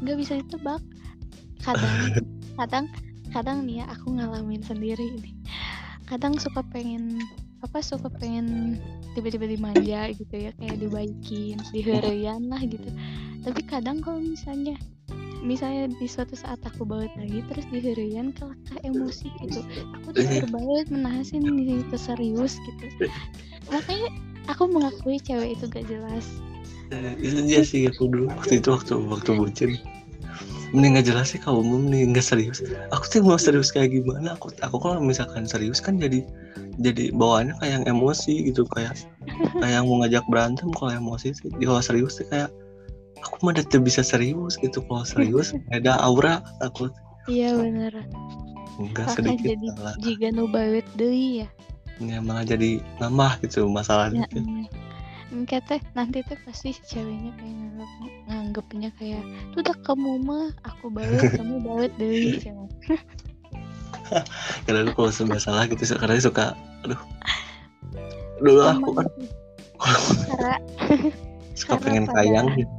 nggak 0.00 0.16
bisa 0.16 0.40
ditebak. 0.40 0.80
Kadang 1.60 1.96
kadang 2.58 2.84
kadang 3.28 3.58
nih 3.68 3.84
ya 3.84 3.92
aku 3.92 4.16
ngalamin 4.16 4.64
sendiri 4.64 5.12
ini. 5.20 5.36
Kadang 6.08 6.40
suka 6.40 6.64
pengen 6.72 7.20
apa 7.60 7.84
suka 7.84 8.08
pengen 8.08 8.78
tiba-tiba 9.12 9.44
dimanja 9.44 10.08
gitu 10.14 10.30
ya 10.30 10.54
kayak 10.56 10.78
dibaikin 10.80 11.60
diherian 11.74 12.48
lah 12.48 12.64
gitu. 12.64 12.88
Tapi 13.44 13.60
kadang 13.68 14.00
kalau 14.00 14.24
misalnya 14.24 14.78
misalnya 15.44 15.92
di 16.00 16.08
suatu 16.08 16.32
saat 16.32 16.58
aku 16.64 16.88
balik 16.88 17.12
lagi 17.20 17.44
terus 17.52 17.66
diherian 17.68 18.32
kelakah 18.32 18.78
emosi 18.88 19.28
gitu. 19.44 19.60
Aku 20.00 20.16
tuh 20.16 20.24
terbalik 20.40 20.88
menahasin 20.88 21.44
itu 21.60 21.96
serius 22.00 22.56
gitu. 22.56 23.04
Makanya 23.68 24.08
aku 24.48 24.64
mengakui 24.64 25.20
cewek 25.20 25.60
itu 25.60 25.68
gak 25.68 25.84
jelas 25.84 26.24
itu 27.20 27.38
dia 27.44 27.62
sih 27.64 27.84
aku 27.88 28.08
dulu 28.08 28.32
waktu 28.32 28.64
itu 28.64 28.68
waktu 28.72 28.92
waktu 28.96 29.30
bucin. 29.36 29.70
Mending 30.72 31.00
nggak 31.00 31.06
jelas 31.08 31.32
sih 31.32 31.40
kalau 31.40 31.64
umum 31.64 31.88
nih 31.88 32.08
nggak 32.12 32.24
serius. 32.24 32.60
Aku 32.92 33.04
tuh 33.08 33.24
mau 33.24 33.40
serius 33.40 33.72
kayak 33.72 33.92
gimana? 33.92 34.36
Aku 34.36 34.52
aku 34.60 34.76
kalau 34.80 35.00
misalkan 35.00 35.48
serius 35.48 35.80
kan 35.80 35.96
jadi 35.96 36.24
jadi 36.80 37.12
bawaannya 37.16 37.56
kayak 37.60 37.72
yang 37.80 37.84
emosi 37.88 38.52
gitu 38.52 38.68
kayak 38.76 38.96
kayak 39.58 39.80
mau 39.84 40.04
ngajak 40.04 40.24
berantem 40.28 40.68
kalau 40.76 40.92
emosi 40.92 41.32
sih. 41.32 41.48
Kalau 41.60 41.80
serius 41.80 42.20
sih 42.20 42.26
kayak 42.28 42.52
aku 43.24 43.36
mah 43.44 43.52
udah 43.56 43.80
bisa 43.80 44.04
serius 44.04 44.60
gitu. 44.60 44.84
Kalau 44.84 45.04
serius 45.04 45.56
ada 45.76 45.96
aura 46.04 46.44
aku 46.60 46.92
iya 47.28 47.52
bener. 47.56 47.92
Enggak 48.78 49.12
kakak 49.12 49.16
sedikit 49.24 49.48
jadi 49.56 49.66
salah. 49.74 49.94
jika 50.00 50.26
nu 50.32 50.44
bawet 50.48 50.86
deui 50.96 51.44
ya? 51.44 51.48
Ya 51.98 52.22
malah 52.22 52.46
jadi 52.46 52.78
nambah 53.02 53.42
gitu 53.42 53.66
masalahnya. 53.66 54.24
Ya 54.30 54.68
Enggak 55.28 55.60
teh 55.68 55.80
nanti 55.92 56.24
teh 56.24 56.38
pasti 56.48 56.72
si 56.72 56.82
ceweknya 56.88 57.36
kayak 57.36 57.52
nganggap 57.52 57.90
nganggapnya 58.28 58.90
kayak 58.96 59.22
tuh 59.52 59.60
udah 59.60 59.76
kamu 59.84 60.12
mah 60.24 60.48
aku 60.64 60.88
bawet 60.88 61.20
kamu 61.38 61.54
bawet 61.60 61.92
deui 62.00 62.40
cenah. 62.40 62.68
karena 64.64 64.88
aku 64.88 65.04
kalau 65.04 65.12
sudah 65.12 65.40
salah 65.40 65.68
gitu 65.68 65.84
karena 66.00 66.16
suka 66.16 66.56
aduh 66.84 67.00
dulu 68.40 68.62
aku 68.64 68.90
kan 68.96 69.06
karena 70.28 70.54
suka 71.52 71.74
pengen 71.76 72.08
kayang 72.08 72.48
gitu. 72.56 72.74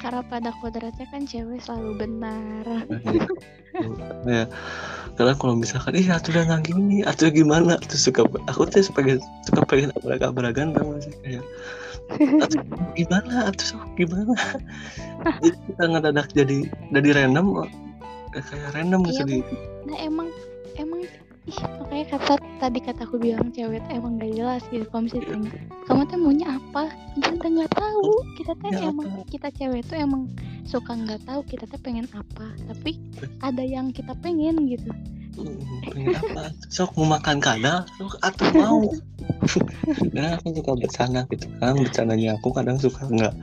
Karena 0.00 0.24
pada 0.24 0.50
kodratnya 0.58 1.06
kan 1.12 1.28
cewek 1.28 1.60
selalu 1.60 2.08
benar. 2.08 2.64
Ya 4.26 4.50
karena 5.14 5.32
kalau 5.38 5.54
misalkan 5.54 5.94
ih 5.94 6.10
atuh 6.10 6.34
udah 6.34 6.42
nggak 6.42 6.74
gini 6.74 7.06
atuh 7.06 7.30
gimana? 7.30 7.78
Tuh 7.78 7.96
suka 7.96 8.26
aku 8.50 8.66
tuh 8.66 8.82
pengen 8.92 9.22
suka 9.46 9.62
pengen 9.62 9.94
abrak 9.94 10.26
abrakan 10.26 10.74
tau 10.74 10.90
gak 10.90 11.06
sih? 11.06 11.14
Kayak 11.22 11.44
atuh 12.44 12.60
gimana? 12.98 13.46
Atuh 13.46 13.66
sok 13.70 13.86
gimana? 13.94 14.34
Jadi 15.38 15.56
kita 15.70 15.84
ngedadak 15.86 16.28
jadi 16.34 16.58
jadi 16.90 17.08
random 17.14 17.46
eh, 18.34 18.42
kayak 18.42 18.70
random 18.74 19.00
gitu 19.06 19.22
Iya, 19.22 19.24
di 19.26 19.38
nah 19.86 19.96
emang 20.02 20.28
emang 20.78 21.00
ih 21.50 21.58
makanya 21.82 22.06
kata 22.14 22.32
tadi 22.62 22.78
kata 22.78 23.00
aku 23.02 23.16
bilang 23.18 23.50
cewek 23.50 23.82
emang 23.90 24.22
gak 24.22 24.30
jelas 24.38 24.62
gitu 24.70 24.86
kalau 24.86 25.02
misalnya 25.10 25.50
kamu 25.90 26.02
tuh 26.06 26.18
maunya 26.22 26.48
apa? 26.54 26.82
Kita 27.18 27.46
nggak 27.50 27.72
tahu. 27.74 28.02
Kita 28.38 28.52
tuh 28.54 28.70
emang 28.70 29.10
kita 29.26 29.48
cewek 29.50 29.82
tuh 29.90 29.96
emang 29.98 30.30
suka 30.62 30.94
nggak 30.94 31.26
tahu 31.26 31.42
kita 31.50 31.66
tuh 31.66 31.80
pengen 31.82 32.06
apa 32.14 32.46
tapi 32.70 33.02
ada 33.42 33.66
yang 33.66 33.90
kita 33.90 34.14
pengen 34.22 34.70
gitu. 34.70 34.86
"Hmm, 35.34 35.58
pengen 35.90 36.14
apa? 36.14 36.54
Sok 36.70 36.94
mau 36.94 37.18
makan 37.18 37.42
kadal? 37.42 37.82
Sok 37.98 38.14
atuh 38.22 38.50
mau? 38.54 38.86
Karena 40.14 40.30
aku 40.38 40.54
suka 40.54 40.72
bercanda 40.78 41.20
gitu 41.34 41.50
kan 41.58 41.74
bercandanya 41.74 42.38
aku 42.38 42.54
kadang 42.54 42.78
suka 42.78 43.02
nggak 43.10 43.34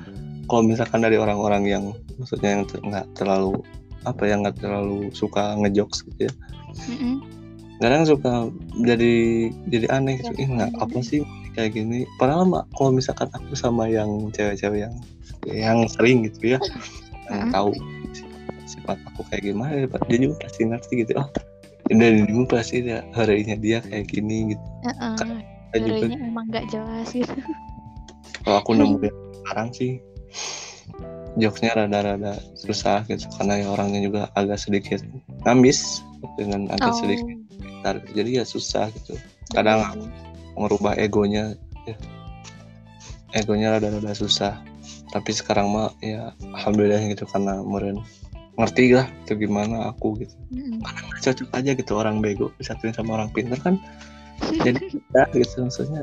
kalau 0.47 0.63
misalkan 0.63 1.03
dari 1.03 1.19
orang-orang 1.19 1.67
yang 1.67 1.83
maksudnya 2.15 2.55
yang 2.55 2.63
ter- 2.63 2.79
nggak 2.79 3.03
terlalu 3.19 3.59
apa 4.07 4.23
yang 4.23 4.39
nggak 4.47 4.63
terlalu 4.63 5.11
suka 5.11 5.59
ngejokes 5.59 6.07
gitu 6.07 6.31
ya. 6.31 6.33
Mm-mm. 6.87 7.36
Kadang 7.77 8.03
suka 8.09 8.49
jadi 8.81 9.13
jadi 9.69 9.87
aneh 9.93 10.17
gitu. 10.21 10.33
Ih 10.37 10.49
nggak 10.49 10.71
apa 10.81 10.99
sih 11.05 11.21
kayak 11.53 11.77
gini? 11.77 12.09
Padahal 12.17 12.49
mah 12.49 12.63
kalau 12.73 12.93
misalkan 12.93 13.29
aku 13.33 13.53
sama 13.53 13.85
yang 13.85 14.09
cewek-cewek 14.33 14.89
yang 14.89 14.95
yang 15.47 15.77
sering 15.87 16.25
gitu 16.25 16.57
ya 16.57 16.59
yang 17.31 17.53
tahu 17.53 17.71
si- 18.15 18.27
sifat 18.67 18.97
aku 19.13 19.21
kayak 19.29 19.51
gimana 19.53 19.85
ya, 19.85 19.87
dia 20.09 20.17
juga 20.27 20.35
pasti 20.43 20.61
ngerti 20.65 20.93
gitu. 21.05 21.13
Oh 21.17 21.29
dari 21.87 22.27
dulu 22.27 22.43
pasti 22.51 22.83
dia 22.83 22.99
harinya 23.15 23.55
dia 23.55 23.79
kayak 23.79 24.11
gini 24.11 24.51
gitu. 24.55 24.65
Heeh. 24.83 25.15
Saya 25.71 25.79
juga 25.83 25.95
Teorinya 26.03 26.19
emang 26.27 26.45
gak 26.51 26.65
jelas 26.67 27.07
gitu. 27.15 27.35
Kalau 28.43 28.57
aku 28.59 28.71
nemu 28.75 28.97
yang 29.07 29.17
sekarang 29.43 29.69
sih 29.71 29.91
jokesnya 31.37 31.71
rada-rada 31.77 32.33
susah 32.57 33.05
gitu 33.07 33.29
karena 33.37 33.61
ya 33.61 33.67
orangnya 33.69 34.01
juga 34.03 34.21
agak 34.33 34.57
sedikit 34.57 34.99
ngamis 35.45 36.01
dengan 36.35 36.65
agak 36.73 36.91
Oh, 36.91 36.97
sedikit 36.97 37.37
jadi 38.11 38.41
ya 38.41 38.45
susah 38.47 38.91
gitu. 38.91 39.15
Kadang 39.55 39.83
ngerubah 40.57 40.97
egonya 40.97 41.55
ya. 41.85 41.95
egonya 43.37 43.77
rada-rada 43.77 44.11
susah. 44.11 44.59
Tapi 45.13 45.31
sekarang 45.31 45.71
mah 45.71 45.93
ya 46.03 46.35
alhamdulillah 46.51 46.99
gitu 47.07 47.23
karena 47.29 47.63
meren 47.63 48.03
ngerti 48.57 48.97
lah 48.97 49.07
itu 49.23 49.37
gimana 49.37 49.93
aku 49.93 50.17
gitu. 50.17 50.33
Mm-mm. 50.49 50.81
cocok 51.21 51.49
aja 51.53 51.71
gitu 51.77 51.93
orang 51.93 52.19
bego 52.19 52.49
disatuin 52.57 52.91
sama 52.91 53.21
orang 53.21 53.29
pintar 53.31 53.61
kan. 53.61 53.77
Jadi 54.41 54.97
kita 54.97 55.21
gitu 55.37 55.55
maksudnya 55.63 56.01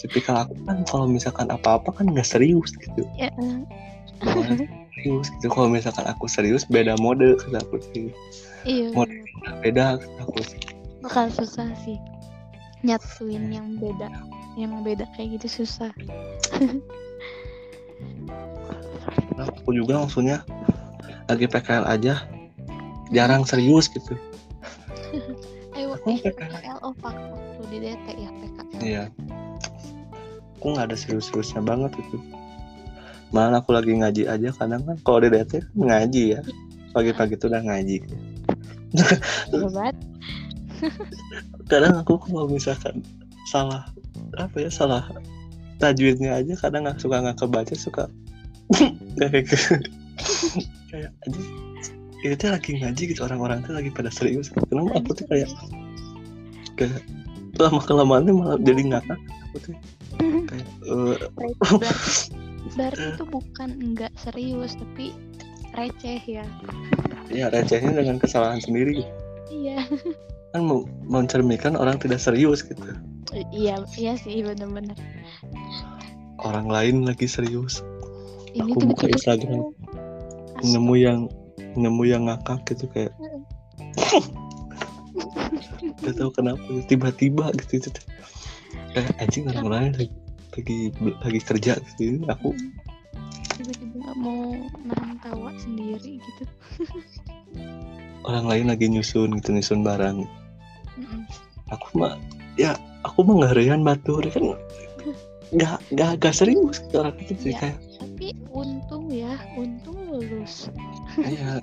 tipikal 0.00 0.46
aku 0.46 0.54
kan 0.64 0.78
kalau 0.86 1.06
misalkan 1.10 1.50
apa-apa 1.50 1.90
kan 1.90 2.06
nggak 2.06 2.26
serius 2.26 2.70
gitu. 2.78 3.02
Ya, 3.18 3.28
eh, 3.34 3.60
Awalnya 4.22 4.70
serius 4.94 5.26
gitu. 5.38 5.46
Kalau 5.50 5.68
misalkan 5.68 6.06
aku 6.06 6.30
serius 6.30 6.62
beda 6.70 6.94
mode 7.02 7.34
kata 7.42 7.58
aku 7.66 7.82
sih. 7.90 8.14
Iya. 8.62 8.94
Bener. 8.94 9.26
beda 9.58 9.98
kata 9.98 10.20
aku 10.22 10.38
sih 10.46 10.71
bakal 11.02 11.26
susah 11.28 11.68
sih. 11.82 11.98
Nyatuin 12.86 13.50
yang 13.50 13.76
beda. 13.76 14.08
Yang 14.54 14.72
beda 14.86 15.04
kayak 15.18 15.42
gitu 15.42 15.62
susah. 15.62 15.90
Nah, 19.34 19.48
aku 19.48 19.74
juga 19.74 19.98
maksudnya 19.98 20.46
lagi 21.26 21.46
PKL 21.50 21.84
aja. 21.90 22.22
Jarang 23.12 23.44
serius 23.44 23.90
gitu. 23.92 24.16
Ayo 25.76 25.98
Aku 26.00 26.08
eh, 26.08 26.18
PKL. 26.22 26.48
PKL 26.48 26.78
oh 26.86 26.94
pak. 26.96 27.14
Waktu 27.16 27.62
di 27.68 27.78
DT 27.82 28.06
ya 28.16 28.30
PKL 28.30 28.80
Iya. 28.82 29.04
Aku 30.58 30.66
nggak 30.78 30.94
ada 30.94 30.96
serius-seriusnya 30.96 31.60
banget 31.66 31.92
itu. 31.98 32.16
Malah 33.32 33.64
aku 33.64 33.72
lagi 33.74 33.96
ngaji 33.96 34.28
aja 34.28 34.48
kadang 34.54 34.84
kan. 34.84 34.96
Kalau 35.02 35.18
di 35.24 35.28
DT 35.32 35.52
ngaji 35.74 36.22
ya. 36.38 36.40
Pagi-pagi 36.92 37.40
tuh 37.40 37.48
udah 37.48 37.64
ngaji. 37.64 38.04
hebat 39.48 39.96
Kadang 41.70 41.94
aku 41.98 42.18
kalau 42.18 42.46
misalkan 42.50 43.02
salah 43.48 43.88
apa 44.38 44.56
ya 44.62 44.70
salah 44.70 45.04
tajwidnya 45.82 46.38
aja 46.38 46.54
kadang 46.56 46.86
nggak 46.86 47.02
suka 47.02 47.20
nggak 47.20 47.38
kebaca 47.42 47.74
suka 47.74 48.04
kayak 49.18 49.50
gitu. 49.50 49.76
kayak 50.88 51.10
aja 51.26 51.40
itu 52.22 52.34
tuh 52.38 52.48
lagi 52.54 52.70
ngaji 52.78 53.02
gitu 53.10 53.20
orang-orang 53.26 53.66
tuh 53.66 53.74
lagi 53.74 53.90
pada 53.90 54.08
serius 54.08 54.46
kenapa 54.70 54.94
aku 54.94 55.10
tuh 55.18 55.26
kayak 55.26 55.50
kayak 56.78 57.02
lama 57.58 57.82
kelamaan 57.82 58.24
tuh 58.24 58.34
malah 58.38 58.56
jadi 58.62 58.82
ngakak 58.94 59.18
aku 59.52 59.56
tuh. 59.68 59.76
Kayak 60.48 60.68
eh, 60.88 61.16
berarti, 61.82 62.12
berarti 62.72 63.04
itu 63.12 63.24
bukan 63.28 63.70
enggak 63.76 64.12
serius 64.16 64.72
tapi 64.80 65.12
receh 65.76 66.20
ya. 66.24 66.46
Ya 67.28 67.52
recehnya 67.52 67.92
dengan 67.96 68.16
kesalahan 68.16 68.60
sendiri. 68.64 69.04
Iya 69.52 69.84
kan 70.52 70.68
mencerminkan 71.08 71.74
orang 71.74 71.96
tidak 71.96 72.20
serius 72.20 72.60
gitu. 72.60 72.80
Iya 73.32 73.80
iya 73.96 74.12
sih 74.20 74.44
bener-bener. 74.44 74.96
Orang 76.44 76.68
lain 76.68 77.08
lagi 77.08 77.24
serius. 77.24 77.80
Ini 78.52 78.68
Aku 78.68 78.84
buka 78.84 79.08
tiba-tiba 79.08 79.16
Instagram, 79.16 79.62
nemu 80.60 80.94
yang 81.00 81.20
nemu 81.72 82.02
yang 82.04 82.28
ngakak 82.28 82.60
gitu 82.68 82.84
kayak 82.92 83.12
gak 86.04 86.14
tahu 86.20 86.30
kenapa 86.36 86.60
tiba-tiba 86.84 87.48
gitu 87.56 87.80
itu 87.80 87.88
tuh. 87.88 88.04
kayak 88.92 89.12
anjing 89.24 89.48
orang 89.48 89.68
lain 89.72 89.92
lagi 89.96 90.12
lagi 90.52 90.78
lagi 91.24 91.40
kerja 91.40 91.72
gitu 91.80 92.28
aku 92.28 92.52
tiba-tiba 93.56 93.94
nggak 94.04 94.16
mau 94.20 94.52
nahan 94.84 95.16
tawa 95.24 95.50
sendiri 95.56 96.20
gitu. 96.20 96.44
Orang 98.22 98.46
lain 98.46 98.70
lagi 98.70 98.86
nyusun 98.86 99.38
gitu 99.40 99.48
nyusun 99.54 99.80
barang 99.82 100.28
Mm-mm. 100.98 101.22
aku 101.68 101.86
mah 101.96 102.14
ya 102.54 102.76
aku 103.02 103.22
mah 103.22 103.34
ngeherian 103.42 103.80
batur 103.80 104.20
kan 104.26 104.56
nggak 105.52 105.76
nggak 105.92 106.10
nggak 106.20 106.34
serius 106.34 106.80
gitu 106.80 107.00
orang 107.00 107.16
itu 107.18 107.32
sih 107.38 107.52
Iya. 107.52 107.58
kayak 107.60 107.78
tapi 107.98 108.26
untung 108.50 109.04
ya 109.08 109.32
untung 109.54 109.96
lulus 110.06 110.68
Iya. 111.18 111.60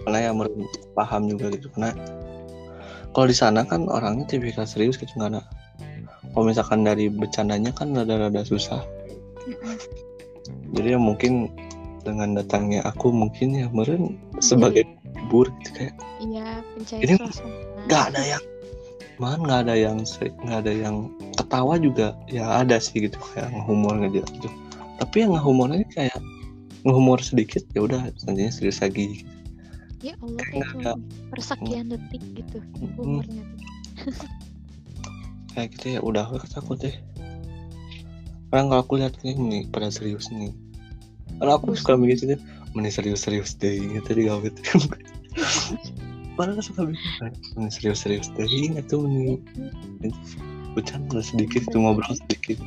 Karena 0.00 0.18
yang 0.24 0.36
meren- 0.38 0.64
paham 0.96 1.28
juga 1.28 1.52
gitu 1.52 1.68
karena 1.70 1.92
kalau 3.10 3.26
di 3.26 3.36
sana 3.36 3.62
kan 3.62 3.84
orangnya 3.86 4.24
tipikal 4.26 4.64
serius 4.64 4.96
gitu 4.96 5.10
nggak 5.14 5.34
ada 5.34 5.42
kalau 6.30 6.46
misalkan 6.46 6.82
dari 6.82 7.06
bercandanya 7.06 7.70
kan 7.70 7.90
rada-rada 7.90 8.42
susah 8.42 8.80
jadi 10.70 10.94
ya 10.94 10.98
mungkin 10.98 11.50
dengan 12.10 12.36
datangnya 12.36 12.82
aku 12.84 13.14
mungkin 13.14 13.54
ya 13.54 13.66
meren 13.70 14.18
sebagai 14.42 14.84
hibur 15.16 15.46
gitu 15.62 15.70
kayak 15.78 15.94
iya 16.20 16.60
pencair 16.74 17.02
Ini 17.06 17.14
nggak 17.86 18.04
ada 18.12 18.22
yang 18.36 18.44
man 19.20 19.40
nggak 19.44 19.60
ada 19.68 19.74
yang 19.76 19.96
nggak 20.48 20.60
ada 20.64 20.72
yang 20.72 20.96
ketawa 21.36 21.76
juga 21.76 22.16
ya 22.26 22.64
ada 22.64 22.80
sih 22.80 23.06
gitu 23.08 23.20
kayak 23.32 23.52
ngehumor 23.52 24.00
gitu 24.08 24.24
gitu. 24.40 24.48
Tapi 25.00 25.16
yang 25.24 25.32
ngehumornya 25.36 25.86
kayak 25.92 26.18
ngehumor 26.84 27.20
sedikit 27.20 27.60
ya 27.76 27.84
udah 27.84 28.08
selanjutnya 28.16 28.52
serius 28.52 28.80
lagi. 28.80 29.24
Ya 30.00 30.16
Allah 30.24 30.40
kayak 30.40 30.68
cuma 30.72 30.92
persekian 31.28 31.92
detik 31.92 32.24
gitu 32.32 32.58
Mm-mm. 32.80 33.00
umurnya 33.00 33.44
kayak 35.52 35.76
gitu 35.76 35.86
ya 35.98 36.00
udah 36.00 36.24
gue 36.30 36.40
takut 36.48 36.80
deh. 36.80 36.96
Orang 38.50 38.72
kalau 38.72 38.82
aku 38.82 38.94
lihat 38.98 39.14
nih 39.22 39.68
pada 39.68 39.92
serius 39.92 40.32
nih 40.32 40.50
karena 41.40 41.56
aku 41.56 41.72
suka 41.72 41.96
mikir 41.96 42.20
gitu 42.20 42.36
mending 42.76 42.92
serius-serius 42.92 43.56
deh 43.56 43.80
gitu 43.80 44.10
di 44.12 44.28
gawe 44.28 44.48
Padahal 46.36 46.56
aku 46.60 46.62
suka 46.68 46.82
mikir 46.84 47.08
mending 47.56 47.72
serius-serius 47.72 48.28
deh 48.36 48.44
itu 48.46 48.94
mending. 49.00 49.40
Bercanda 50.76 51.18
sedikit 51.18 51.66
tuh 51.72 51.82
ngobrol 51.82 52.14
sedikit. 52.14 52.60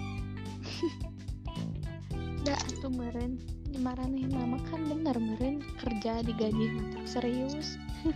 Dah 2.44 2.60
tuh 2.84 2.92
meren 2.92 3.40
dimarahin 3.72 4.28
nama 4.28 4.60
kan 4.68 4.84
bener 4.92 5.16
meren 5.16 5.64
kerja 5.80 6.20
digaji 6.26 6.66
mantap 6.74 7.06
serius? 7.06 7.78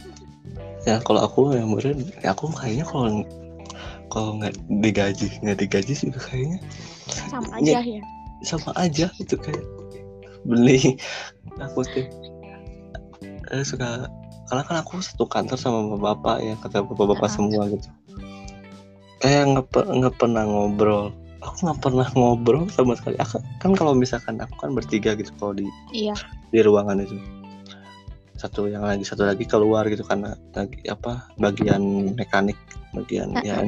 Ya 0.87 1.03
kalau 1.03 1.27
aku 1.27 1.53
yang 1.53 1.75
meren 1.75 2.07
ya 2.23 2.31
aku 2.31 2.49
kayaknya 2.49 2.87
kalau 2.87 3.21
kalau 4.09 4.39
nggak 4.41 4.55
digaji 4.81 5.27
nggak 5.43 5.59
digaji 5.59 5.93
sih 5.93 6.09
kayaknya. 6.09 6.57
Sama 7.29 7.61
aja 7.61 7.83
ya? 7.83 8.01
sama 8.45 8.69
aja 8.77 9.09
itu 9.17 9.33
kayak 9.33 9.63
beli 10.45 10.99
aku 11.63 11.81
tuh 11.87 12.05
eh, 13.51 13.63
suka 13.63 14.11
karena 14.47 14.63
kan 14.63 14.77
aku 14.79 15.03
satu 15.03 15.27
kantor 15.27 15.59
sama 15.59 15.79
bapak-bapak 15.95 16.37
ya 16.39 16.53
kata 16.63 16.87
bapak-bapak 16.87 17.27
semua 17.27 17.67
gitu. 17.67 17.87
Kayak 19.19 19.43
nggak 19.51 19.85
nggak 19.91 20.15
pernah 20.15 20.43
ngobrol. 20.47 21.11
Aku 21.43 21.67
nggak 21.67 21.79
pernah 21.83 22.07
ngobrol 22.15 22.71
sama 22.71 22.95
sekali. 22.95 23.19
Aku, 23.19 23.43
kan 23.59 23.75
kalau 23.75 23.91
misalkan 23.91 24.39
aku 24.39 24.55
kan 24.55 24.71
bertiga 24.71 25.19
gitu 25.19 25.35
kalau 25.35 25.51
di 25.51 25.67
iya. 25.91 26.15
di 26.55 26.63
ruangan 26.63 27.03
itu. 27.03 27.19
Satu 28.39 28.71
yang 28.71 28.87
lagi 28.87 29.03
satu 29.03 29.27
lagi 29.27 29.43
keluar 29.43 29.83
gitu 29.91 30.05
karena 30.07 30.39
lagi 30.55 30.79
apa 30.87 31.27
bagian 31.35 32.15
mekanik 32.15 32.55
bagian 32.95 33.35
ya 33.43 33.59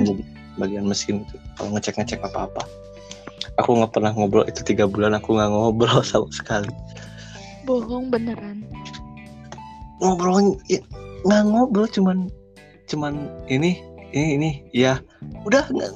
bagian 0.55 0.87
mesin 0.87 1.27
gitu. 1.27 1.35
Kalau 1.59 1.75
ngecek 1.75 1.99
ngecek 1.99 2.23
apa 2.23 2.47
apa 2.47 2.63
aku 3.59 3.75
nggak 3.75 3.91
pernah 3.91 4.11
ngobrol 4.15 4.47
itu 4.47 4.63
tiga 4.63 4.87
bulan 4.87 5.13
aku 5.13 5.35
nggak 5.35 5.51
ngobrol 5.51 5.99
sama 6.07 6.31
sekali. 6.31 6.71
Bohong 7.67 8.07
beneran. 8.09 8.63
Ngobrol 9.99 10.55
nggak 11.27 11.43
ngobrol 11.45 11.87
cuman 11.91 12.31
cuman 12.87 13.27
ini 13.51 13.83
ini 14.15 14.27
ini 14.39 14.49
ya. 14.71 14.97
Udah 15.43 15.67
nggak 15.69 15.91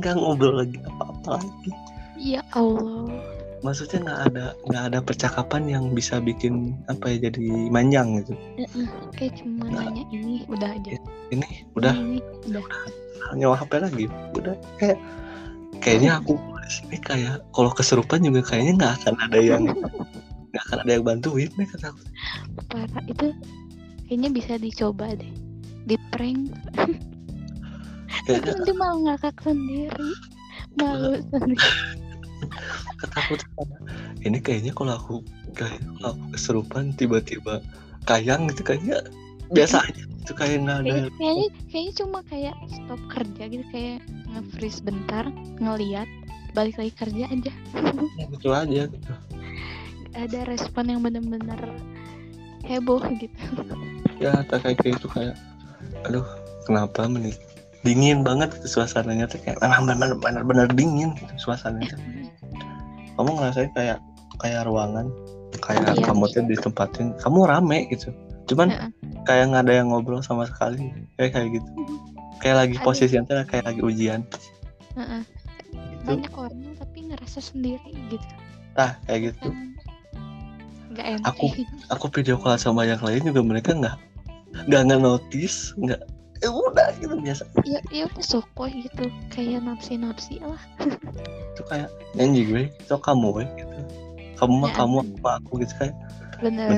nggak 0.00 0.14
ngobrol 0.16 0.62
lagi 0.62 0.78
apa 0.86 1.10
apa 1.10 1.28
lagi. 1.42 1.70
Ya 2.16 2.40
Allah. 2.54 3.10
Maksudnya 3.64 4.04
nggak 4.04 4.20
ada 4.28 4.44
nggak 4.68 4.84
ada 4.92 4.98
percakapan 5.00 5.62
yang 5.66 5.84
bisa 5.96 6.20
bikin 6.20 6.76
apa 6.86 7.16
ya 7.16 7.32
jadi 7.32 7.48
manjang 7.72 8.20
gitu. 8.20 8.36
Kayak 9.16 9.40
cuma 9.40 9.72
Nah. 9.72 9.88
nanya 9.88 10.04
ini 10.12 10.44
udah 10.46 10.68
aja. 10.68 11.00
Ini 11.32 11.46
udah. 11.72 11.94
Ini 11.96 12.20
udah. 12.48 12.64
Nyawa 13.34 13.56
HP 13.56 13.72
lagi? 13.80 14.04
Udah 14.36 14.52
kayak 14.76 15.00
kayaknya 15.80 16.20
aku 16.22 16.38
di 16.64 16.70
sini 16.70 16.96
kayak 17.00 17.44
kalau 17.52 17.70
keserupan 17.72 18.24
juga 18.24 18.40
kayaknya 18.44 18.72
nggak 18.80 18.94
akan 19.02 19.14
ada 19.28 19.38
yang 19.38 19.62
nggak 20.50 20.64
akan 20.70 20.78
ada 20.86 20.90
yang 20.94 21.04
bantuin 21.04 21.50
nih 21.58 21.66
kata 21.66 21.90
aku. 21.92 22.02
Parah 22.70 23.04
itu 23.10 23.28
kayaknya 24.06 24.30
bisa 24.30 24.54
dicoba 24.58 25.14
deh. 25.18 25.32
Di 25.84 25.96
prank. 26.14 26.54
Kayaknya 28.24 28.56
nanti 28.56 28.72
malah 28.72 28.98
ngakak 29.04 29.36
sendiri. 29.44 30.10
Malu 30.80 31.20
sendiri. 31.28 31.60
Kayak, 33.04 33.44
ini 34.24 34.38
kayaknya 34.40 34.72
kalau 34.72 34.96
aku 34.96 35.14
kayak 35.52 35.80
kalau 35.80 36.16
aku 36.16 36.24
keserupan 36.36 36.84
tiba-tiba 36.96 37.60
kayang 38.04 38.48
gitu 38.52 38.64
kayaknya 38.64 39.00
biasa 39.52 39.84
aja 39.84 40.02
itu 40.24 40.32
kayak 40.32 40.64
nggak 40.64 40.78
ada 40.80 40.92
Kayaknya, 41.20 41.48
kayaknya 41.68 41.92
cuma 42.00 42.18
kayak 42.24 42.56
stop 42.72 43.00
kerja 43.12 43.42
gitu 43.52 43.64
kayak 43.68 43.98
nge-freeze 44.32 44.80
bentar 44.80 45.24
ngeliat 45.60 46.08
balik 46.54 46.78
lagi 46.80 46.92
kerja 46.96 47.24
aja 47.28 47.52
gitu 48.32 48.48
aja 48.54 48.82
gitu 48.88 49.12
ada 50.14 50.38
respon 50.46 50.86
yang 50.88 51.00
bener-bener 51.02 51.58
heboh 52.64 53.02
gitu 53.20 53.44
ya 54.22 54.40
tak 54.48 54.64
kayak 54.64 54.78
gitu 54.80 55.06
kayak 55.10 55.34
aduh 56.06 56.24
kenapa 56.64 57.04
menit 57.10 57.36
dingin 57.84 58.24
banget 58.24 58.48
gitu 58.56 58.80
suasananya 58.80 59.28
tuh 59.28 59.36
kayak 59.44 59.60
memang 59.60 59.84
benar 59.92 60.40
benar 60.46 60.66
dingin 60.72 61.12
gitu 61.20 61.32
suasananya 61.36 61.92
tuh. 61.92 62.00
kamu 63.20 63.30
ngerasain 63.36 63.70
kayak 63.76 63.98
kayak 64.40 64.64
ruangan 64.64 65.12
kayak 65.60 65.94
Iya. 65.94 66.04
kamu 66.10 66.24
tuh 66.32 66.42
ditempatin 66.48 67.06
kamu 67.20 67.38
rame 67.46 67.78
gitu 67.92 68.10
cuman 68.44 68.68
Heeh. 68.72 68.90
kayak 69.24 69.44
nggak 69.52 69.62
ada 69.68 69.74
yang 69.82 69.88
ngobrol 69.92 70.20
sama 70.20 70.44
sekali. 70.48 70.92
Kayak 71.16 71.30
kayak 71.36 71.48
gitu. 71.60 71.70
Kayak 72.42 72.56
lagi 72.66 72.76
Ada. 72.76 72.84
posisi 72.84 73.14
yang 73.16 73.26
kayak 73.28 73.64
lagi 73.64 73.80
ujian. 73.80 74.20
Heeh. 74.94 75.22
gitu. 75.74 76.04
Banyak 76.04 76.32
orang 76.36 76.60
tapi 76.76 76.98
ngerasa 77.08 77.38
sendiri 77.40 77.90
gitu. 78.12 78.28
Ah 78.76 78.96
kayak 79.08 79.32
gitu. 79.32 79.48
Nggak 80.92 81.06
enak 81.18 81.26
Aku- 81.26 81.56
aku 81.94 82.04
video 82.12 82.36
call 82.36 82.60
sama 82.60 82.84
yang 82.84 83.00
lain 83.00 83.24
juga 83.24 83.40
mereka 83.40 83.72
nggak 83.72 83.96
nggak 84.70 84.80
nggak 84.86 85.00
notice 85.02 85.74
nggak 85.80 85.98
eh, 86.44 86.52
udah 86.52 86.92
gitu 87.00 87.16
biasa. 87.16 87.42
Ya 87.64 87.80
ya 87.88 88.04
udah 88.06 88.24
gitu. 88.70 89.04
Kayak 89.32 89.64
napsi 89.64 89.96
napsi 89.96 90.38
lah. 90.44 90.60
Itu 91.56 91.62
kayak 91.70 91.88
nyanyi 92.18 92.42
gue 92.44 92.62
itu 92.66 92.94
kamu 92.98 93.26
gue 93.40 93.46
gitu. 93.56 93.76
Kamu 94.34 94.54
mah 94.58 94.70
Ya 94.70 94.76
kamu 94.76 94.96
aku 95.06 95.26
aku 95.30 95.52
gitu 95.62 95.74
kayak 95.80 95.94
bener 96.42 96.68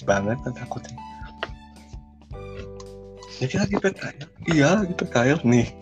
Bagus 0.00 0.08
banget 0.08 0.38
kan 0.40 0.52
takutnya. 0.56 0.96
Jadi 3.36 3.54
lagi 3.60 3.76
PKL. 3.76 4.28
Iya 4.48 4.68
lagi 4.80 4.94
PKL 4.96 5.38
nih. 5.44 5.68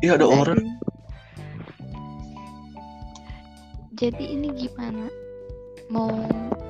Iya 0.00 0.16
ada 0.16 0.28
orang. 0.28 0.64
Jadi 3.96 4.24
ini 4.36 4.48
gimana? 4.52 5.12
Mau 5.92 6.08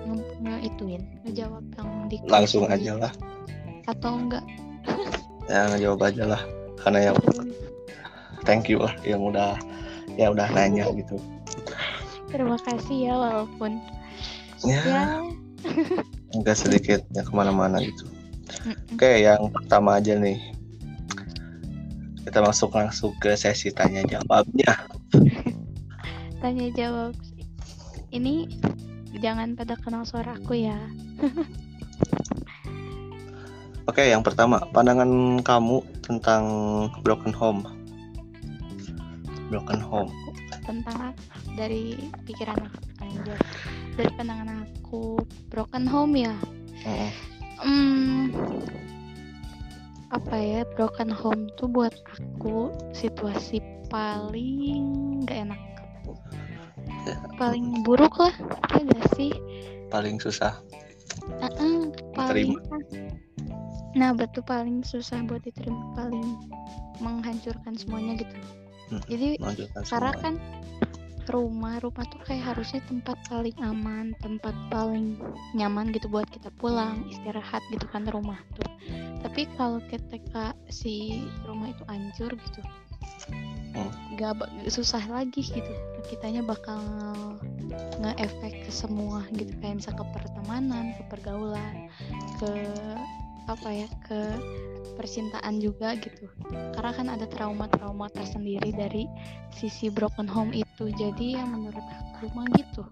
nge- 0.07 0.35
ngeituin 0.43 1.03
ngejawab 1.26 1.62
yang 1.78 1.91
di 2.11 2.16
langsung 2.26 2.66
aja 2.66 2.95
lah. 2.99 3.12
Atau 3.91 4.18
enggak? 4.18 4.43
Ya 5.47 5.66
ngejawab 5.70 6.11
aja 6.14 6.24
lah. 6.26 6.43
Karena 6.78 7.11
ya 7.11 7.12
thank 8.47 8.70
you 8.70 8.83
lah 8.83 8.95
yang 9.03 9.22
udah 9.22 9.55
ya 10.14 10.31
udah 10.31 10.47
nanya 10.55 10.91
gitu. 10.95 11.18
Terima 12.31 12.59
kasih 12.62 12.99
ya 13.11 13.14
walaupun 13.18 13.78
ya. 14.66 14.83
ya 14.87 15.03
enggak 16.35 16.59
sedikit 16.59 17.01
ya 17.11 17.22
ke 17.26 17.33
mana-mana 17.35 17.83
gitu. 17.83 18.07
Mm-mm. 18.66 18.99
oke 18.99 19.11
yang 19.11 19.47
pertama 19.51 19.99
aja 19.99 20.18
nih. 20.18 20.39
Kita 22.26 22.45
masuk 22.45 22.76
langsung 22.76 23.16
ke 23.18 23.35
sesi 23.35 23.72
tanya 23.74 24.05
jawabnya. 24.07 24.76
Tanya 26.41 26.72
jawab. 26.72 27.12
Ini 28.11 28.49
jangan 29.20 29.53
pada 29.53 29.76
kenal 29.76 30.09
suara 30.09 30.41
aku 30.41 30.57
ya. 30.57 30.76
Oke 33.91 34.07
yang 34.09 34.22
pertama 34.24 34.62
pandangan 34.70 35.43
kamu 35.45 35.85
tentang 36.01 36.45
broken 37.03 37.35
home. 37.35 37.61
Broken 39.53 39.83
home. 39.85 40.09
Tentang 40.64 41.12
dari 41.59 41.99
pikiran 42.24 42.57
aku 42.57 42.78
dari 43.99 44.11
pandangan 44.16 44.64
aku 44.64 44.80
broken 45.51 45.86
home 45.86 46.18
ya. 46.18 46.34
Mm, 46.86 47.11
hmm, 47.61 48.22
apa 50.11 50.36
ya 50.36 50.61
broken 50.74 51.11
home 51.11 51.47
tuh 51.55 51.70
buat 51.70 51.95
aku 52.18 52.74
situasi 52.91 53.62
paling 53.91 55.22
gak 55.26 55.47
enak. 55.51 55.61
Paling 57.38 57.86
buruk 57.86 58.18
lah 58.18 58.34
ya 58.74 58.82
gak 58.82 59.07
sih? 59.14 59.32
Paling 59.91 60.18
susah. 60.18 60.59
Heeh, 61.41 61.91
paling 62.14 62.55
Diterima. 62.55 62.78
nah 63.91 64.14
betul 64.14 64.47
paling 64.47 64.86
susah 64.86 65.18
buat 65.26 65.43
diterima 65.43 65.82
paling 65.99 66.38
menghancurkan 67.03 67.74
semuanya 67.74 68.22
gitu. 68.22 68.36
Mm, 68.91 69.03
jadi 69.11 69.28
karena 69.91 70.12
kan 70.18 70.34
rumah 71.29 71.77
rumah 71.83 72.05
tuh 72.09 72.21
kayak 72.25 72.55
harusnya 72.55 72.81
tempat 72.89 73.18
paling 73.29 73.57
aman 73.61 74.16
tempat 74.25 74.55
paling 74.73 75.21
nyaman 75.53 75.93
gitu 75.93 76.09
buat 76.09 76.29
kita 76.31 76.49
pulang 76.57 77.05
istirahat 77.11 77.61
gitu 77.68 77.85
kan 77.91 78.09
rumah 78.09 78.41
tuh. 78.57 78.68
Tapi 79.21 79.45
kalau 79.61 79.83
ketika 79.93 80.57
si 80.73 81.27
rumah 81.45 81.75
itu 81.75 81.85
hancur 81.85 82.33
gitu 82.33 82.61
Hmm. 83.71 83.87
nggak 84.18 84.33
ba- 84.35 84.51
susah 84.66 85.05
lagi 85.07 85.47
gitu. 85.47 85.73
Kitanya 86.11 86.43
bakal 86.43 86.83
nge-efek 88.03 88.66
ke 88.66 88.73
semua 88.73 89.23
gitu. 89.31 89.55
Kayak 89.62 89.79
misal 89.79 89.95
ke 89.95 90.05
pertemanan 90.11 90.97
ke 90.99 91.03
pergaulan 91.07 91.87
ke 92.43 92.51
apa 93.57 93.68
ya 93.70 93.88
ke 94.07 94.20
percintaan 95.01 95.64
juga 95.64 95.96
gitu. 95.96 96.28
Karena 96.76 96.92
kan 96.92 97.07
ada 97.09 97.24
trauma-trauma 97.24 98.12
tersendiri 98.12 98.68
dari 98.68 99.09
sisi 99.48 99.88
broken 99.88 100.28
home 100.28 100.53
itu. 100.53 100.92
Jadi 100.92 101.40
yang 101.40 101.57
menurut 101.57 101.80
aku 101.80 102.28
mah 102.36 102.44
gitu. 102.53 102.84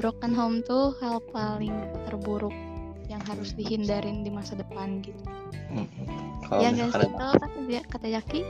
Broken 0.00 0.32
home 0.32 0.64
tuh 0.64 0.96
hal 1.04 1.20
paling 1.30 1.76
terburuk 2.08 2.56
yang 3.06 3.20
harus 3.28 3.52
dihindarin 3.52 4.24
di 4.24 4.30
masa 4.32 4.56
depan 4.56 5.04
gitu. 5.04 5.20
Mm. 5.70 5.86
Kalau 6.46 6.60
ya 6.62 6.70
guys 6.72 6.92
kalau 6.94 7.32
kata 7.36 7.58
dia- 7.68 7.86
kata 7.86 8.06
Yaki 8.08 8.40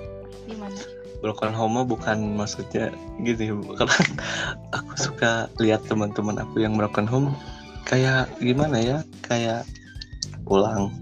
gimana? 0.46 0.78
Broken 1.24 1.52
home 1.56 1.80
bukan 1.88 2.38
maksudnya 2.38 2.92
gitu 3.24 3.40
ya 3.40 3.54
karena 3.74 3.98
aku 4.78 4.94
suka 4.94 5.48
lihat 5.58 5.82
teman-teman 5.88 6.38
aku 6.38 6.60
yang 6.60 6.76
broken 6.76 7.08
home 7.08 7.32
kayak 7.88 8.28
gimana 8.38 8.76
ya 8.78 8.98
kayak 9.24 9.64
pulang 10.44 10.92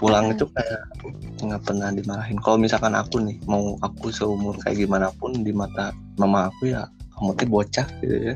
pulang 0.00 0.32
Hmm. 0.32 0.34
itu 0.34 0.44
kayak 0.56 0.80
nggak 1.44 1.62
pernah 1.68 1.92
dimarahin. 1.92 2.40
Kalau 2.40 2.56
misalkan 2.56 2.96
aku 2.96 3.20
nih 3.20 3.36
mau 3.44 3.76
aku 3.84 4.08
seumur 4.08 4.56
kayak 4.64 4.88
gimana 4.88 5.12
pun 5.20 5.36
di 5.36 5.52
mata 5.52 5.92
mama 6.16 6.48
aku 6.48 6.72
ya 6.72 6.88
kamu 7.20 7.36
tuh 7.36 7.48
bocah 7.52 7.86
gitu 8.00 8.32
ya. 8.32 8.34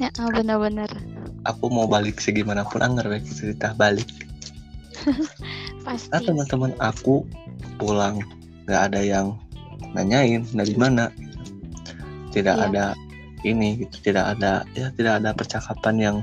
Ya 0.00 0.08
ah, 0.16 0.28
benar-benar. 0.32 0.88
Aku 1.44 1.68
mau 1.68 1.84
balik 1.84 2.16
segimanapun 2.20 2.80
anggar 2.80 3.08
baik 3.12 3.28
cerita 3.28 3.76
balik. 3.76 4.08
Pasti. 5.84 6.08
Nah 6.12 6.20
teman-teman 6.24 6.72
aku 6.80 7.28
pulang 7.76 8.24
nggak 8.64 8.82
ada 8.92 9.00
yang 9.04 9.36
nanyain 9.92 10.48
dari 10.56 10.72
mana. 10.76 11.12
Tidak 12.32 12.56
Iya. 12.56 12.68
ada 12.68 12.84
ini 13.44 13.80
gitu 13.84 14.12
tidak 14.12 14.36
ada 14.36 14.66
ya 14.76 14.90
tidak 14.96 15.22
ada 15.22 15.30
percakapan 15.32 15.94
yang 15.96 16.16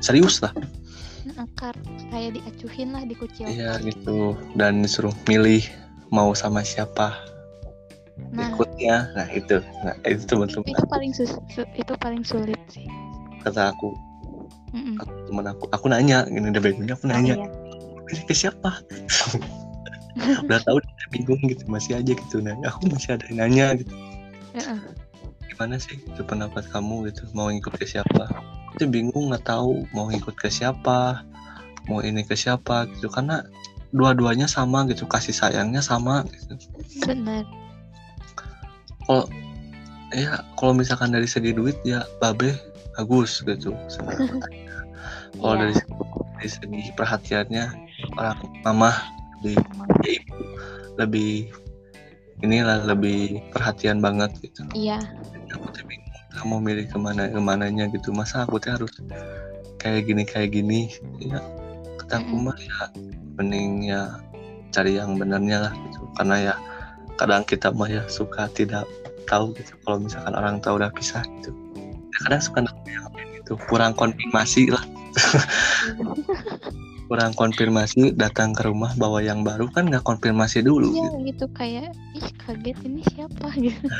serius 0.00 0.40
lah 0.40 0.52
akar 1.40 1.72
kayak 2.08 2.36
diacuhin 2.36 2.92
lah 2.92 3.02
dikucil 3.02 3.48
iya 3.48 3.80
gitu. 3.80 4.36
Dan 4.52 4.84
disuruh 4.84 5.14
milih 5.24 5.64
mau 6.08 6.30
sama 6.32 6.60
siapa 6.60 7.16
nah. 8.30 8.52
ikutnya. 8.52 9.08
Nah 9.16 9.28
itu. 9.32 9.58
Nah 9.80 9.96
itu 10.04 10.22
teman-teman 10.28 10.68
itu 10.68 10.84
paling 10.86 11.12
sus 11.16 11.32
su- 11.48 11.72
itu 11.72 11.92
paling 11.98 12.20
sulit 12.20 12.60
sih. 12.68 12.84
Kata 13.40 13.72
aku. 13.72 13.96
Mm-mm. 14.70 15.00
aku 15.02 15.12
teman 15.26 15.46
aku 15.48 15.64
aku 15.72 15.86
nanya. 15.88 16.28
Gini 16.28 16.46
udah 16.48 16.62
begonya 16.62 16.94
aku 16.94 17.04
Oh, 17.04 17.10
nanya. 17.10 17.34
Iya. 17.34 17.48
milih 18.06 18.24
ke 18.26 18.34
siapa? 18.34 18.70
Udah 20.44 20.60
tahu 20.60 20.82
dia 20.82 21.06
bingung 21.14 21.40
gitu 21.46 21.64
masih 21.66 21.96
aja 21.96 22.12
gitu 22.12 22.42
nah 22.42 22.52
aku 22.66 22.90
masih 22.90 23.14
ada 23.16 23.24
nanya 23.30 23.78
gitu. 23.78 23.94
Heeh. 24.52 24.78
gimana 25.46 25.78
sih 25.78 25.96
itu 25.96 26.22
pendapat 26.22 26.66
kamu 26.68 27.08
gitu? 27.08 27.24
Mau 27.32 27.48
ikut 27.48 27.70
ke 27.72 27.86
siapa 27.86 28.26
itu 28.76 28.84
bingung 28.86 29.30
nggak 29.30 29.46
tahu 29.46 29.84
mau 29.94 30.08
ikut 30.10 30.34
ke 30.38 30.46
siapa 30.50 31.24
mau 31.88 32.04
ini 32.04 32.22
ke 32.22 32.36
siapa 32.38 32.86
gitu. 32.96 33.10
Karena 33.10 33.42
dua-duanya 33.90 34.46
sama 34.46 34.86
gitu 34.86 35.06
kasih 35.10 35.34
sayangnya 35.34 35.82
sama 35.82 36.22
gitu. 36.30 36.54
Benar. 37.06 37.44
Kalau 39.06 39.26
ya 40.14 40.42
kalau 40.58 40.74
misalkan 40.74 41.10
dari 41.14 41.26
segi 41.26 41.54
duit 41.54 41.78
ya 41.86 42.02
babe 42.18 42.54
bagus 42.98 43.42
gitu 43.46 43.70
kalau 45.38 45.54
Iya. 45.54 45.70
dari, 45.70 45.74
dari 46.36 46.48
segi 46.50 46.82
perhatiannya 46.98 47.64
orang 48.18 48.38
mama 48.66 48.90
lebih 49.40 49.62
ya 50.04 50.10
ibu 50.18 50.36
lebih 50.98 51.32
inilah 52.42 52.84
lebih 52.84 53.40
perhatian 53.54 54.02
banget 54.02 54.32
gitu. 54.42 54.66
Iya. 54.74 54.98
Aku 55.54 55.70
tuh 55.72 55.84
bingung 55.86 56.09
kamu 56.40 56.56
milih 56.64 56.86
ke 56.88 56.96
mana 56.96 57.28
ke 57.28 57.36
mananya 57.36 57.84
gitu. 57.92 58.16
Masa 58.16 58.48
aku 58.48 58.56
tuh 58.56 58.80
harus 58.80 58.92
kayak 59.76 60.08
gini 60.08 60.24
kayak 60.24 60.56
gini? 60.56 60.88
Ya 61.20 61.44
kata 62.00 62.24
aku 62.24 62.34
mah 62.40 62.56
ya 62.56 62.88
mending 63.36 63.92
ya 63.92 64.16
cari 64.72 64.96
yang 64.96 65.20
benernya 65.20 65.68
lah 65.68 65.72
gitu. 65.76 66.00
Karena 66.16 66.36
ya 66.40 66.54
kadang 67.20 67.44
kita 67.44 67.68
mah 67.76 67.92
ya 67.92 68.02
suka 68.08 68.48
tidak 68.56 68.88
tahu 69.28 69.52
gitu 69.54 69.76
kalau 69.84 70.00
misalkan 70.00 70.32
orang 70.32 70.56
tahu 70.64 70.80
udah 70.80 70.88
pisah 70.96 71.22
gitu. 71.38 71.52
Ya, 71.76 72.18
kadang 72.24 72.42
suka 72.42 72.58
nanya 72.64 73.04
gitu. 73.36 73.60
Kurang 73.68 73.92
konfirmasi 73.92 74.72
lah. 74.72 74.84
Kurang 77.10 77.34
konfirmasi 77.34 78.14
datang 78.14 78.54
ke 78.54 78.62
rumah 78.70 78.94
bawa 78.94 79.18
yang 79.18 79.42
baru 79.42 79.66
kan 79.74 79.90
nggak 79.90 80.06
konfirmasi 80.06 80.62
dulu 80.62 80.94
iya 80.94 81.10
gitu. 81.10 81.18
gitu. 81.26 81.44
Kayak 81.58 81.90
ih 82.14 82.30
kaget 82.38 82.78
ini 82.86 83.02
siapa? 83.02 83.50
gitu 83.58 83.82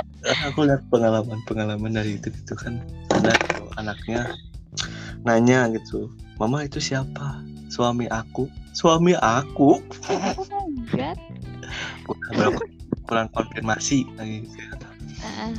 aku 0.24 0.68
lihat 0.68 0.84
pengalaman-pengalaman 0.92 1.96
dari 1.96 2.20
itu 2.20 2.28
gitu 2.28 2.52
kan 2.56 2.80
ada 3.16 3.32
gitu, 3.36 3.64
anaknya 3.80 4.36
nanya 5.24 5.68
gitu 5.72 6.12
mama 6.40 6.64
itu 6.64 6.80
siapa? 6.80 7.44
Suami 7.70 8.10
aku? 8.10 8.50
Suami 8.74 9.14
aku? 9.14 9.78
Oh 10.10 10.18
my 10.18 10.34
god. 10.90 11.18
Kurang, 13.06 13.28
konfirmasi 13.30 14.08
lagi. 14.18 14.48
Gitu. 14.48 14.88
Heeh. 15.22 15.52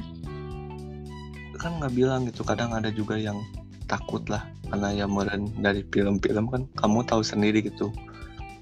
kan 1.62 1.78
nggak 1.78 1.94
bilang 1.94 2.26
gitu 2.26 2.42
kadang 2.42 2.74
ada 2.74 2.90
juga 2.90 3.22
yang 3.22 3.38
takut 3.86 4.26
lah 4.26 4.42
karena 4.74 4.90
ya 4.98 5.06
meren 5.06 5.54
dari 5.62 5.86
film-film 5.94 6.50
kan 6.50 6.66
kamu 6.82 7.06
tahu 7.06 7.22
sendiri 7.22 7.62
gitu 7.62 7.94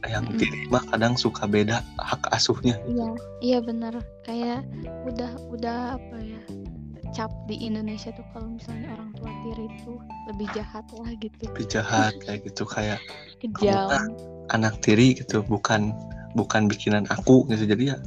yang 0.08 0.24
Mm-mm. 0.24 0.39
diterima 0.39 0.80
kadang 0.88 1.14
suka 1.20 1.43
beda 1.43 1.84
hak 2.00 2.24
asuhnya 2.32 2.80
iya 2.88 3.10
iya 3.43 3.58
benar. 3.60 4.00
Kayak 4.24 4.64
udah 5.04 5.32
udah 5.52 6.00
apa 6.00 6.18
ya 6.24 6.41
cap 7.12 7.32
di 7.50 7.58
Indonesia 7.60 8.14
tuh 8.14 8.24
kalau 8.32 8.54
misalnya 8.54 8.93
orang 8.93 9.12
tua 9.18 9.32
tiri 9.43 9.66
itu 9.66 9.93
lebih 10.30 10.47
jahat 10.54 10.86
lah 10.93 11.12
gitu. 11.18 11.43
Lebih 11.52 11.68
jahat 11.68 12.14
kayak 12.24 12.39
gitu 12.45 12.64
kayak 12.64 13.00
kejam. 13.41 13.89
Anak 14.54 14.80
tiri 14.86 15.18
gitu 15.18 15.41
bukan 15.45 15.91
bukan 16.38 16.70
bikinan 16.70 17.10
aku 17.10 17.43
gitu. 17.50 17.66
Jadi 17.66 17.91
ya 17.91 17.97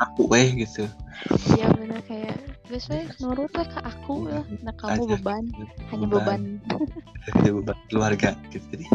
aku 0.00 0.30
weh 0.30 0.54
gitu. 0.54 0.86
Iya 1.54 1.70
benar 1.76 2.00
kayak 2.06 2.34
biasanya 2.66 3.04
nurut 3.20 3.52
lah 3.52 3.66
ke 3.68 3.80
aku 3.84 4.14
lah. 4.30 4.44
Nah 4.62 4.74
kamu 4.80 5.02
Aja. 5.06 5.12
beban 5.18 5.44
hanya 5.92 6.06
beban. 6.08 6.40
jadi 7.26 7.48
beban 7.52 7.78
keluarga 7.90 8.30
gitu. 8.54 8.64
Jadi 8.74 8.86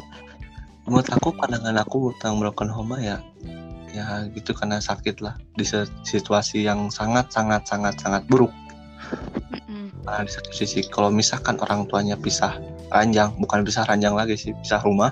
menurut 0.87 1.09
aku 1.11 1.35
pandangan 1.35 1.75
aku 1.83 2.15
tentang 2.17 2.39
broken 2.39 2.71
home 2.71 2.95
ya 3.03 3.19
ya 3.91 4.27
gitu 4.31 4.55
karena 4.55 4.79
sakit 4.79 5.19
lah 5.19 5.35
di 5.59 5.65
situasi 6.07 6.63
yang 6.63 6.87
sangat 6.87 7.27
sangat 7.31 7.65
sangat 7.67 7.95
sangat 7.99 8.23
buruk. 8.31 8.51
Mm-mm. 9.51 9.91
Karena 10.03 10.23
di 10.23 10.31
satu 10.31 10.51
sisi 10.55 10.85
kalau 10.87 11.11
misalkan 11.11 11.59
orang 11.59 11.87
tuanya 11.91 12.15
pisah 12.15 12.55
ranjang 12.93 13.35
bukan 13.41 13.67
pisah 13.67 13.83
ranjang 13.89 14.15
lagi 14.15 14.39
sih 14.39 14.55
pisah 14.63 14.79
rumah 14.85 15.11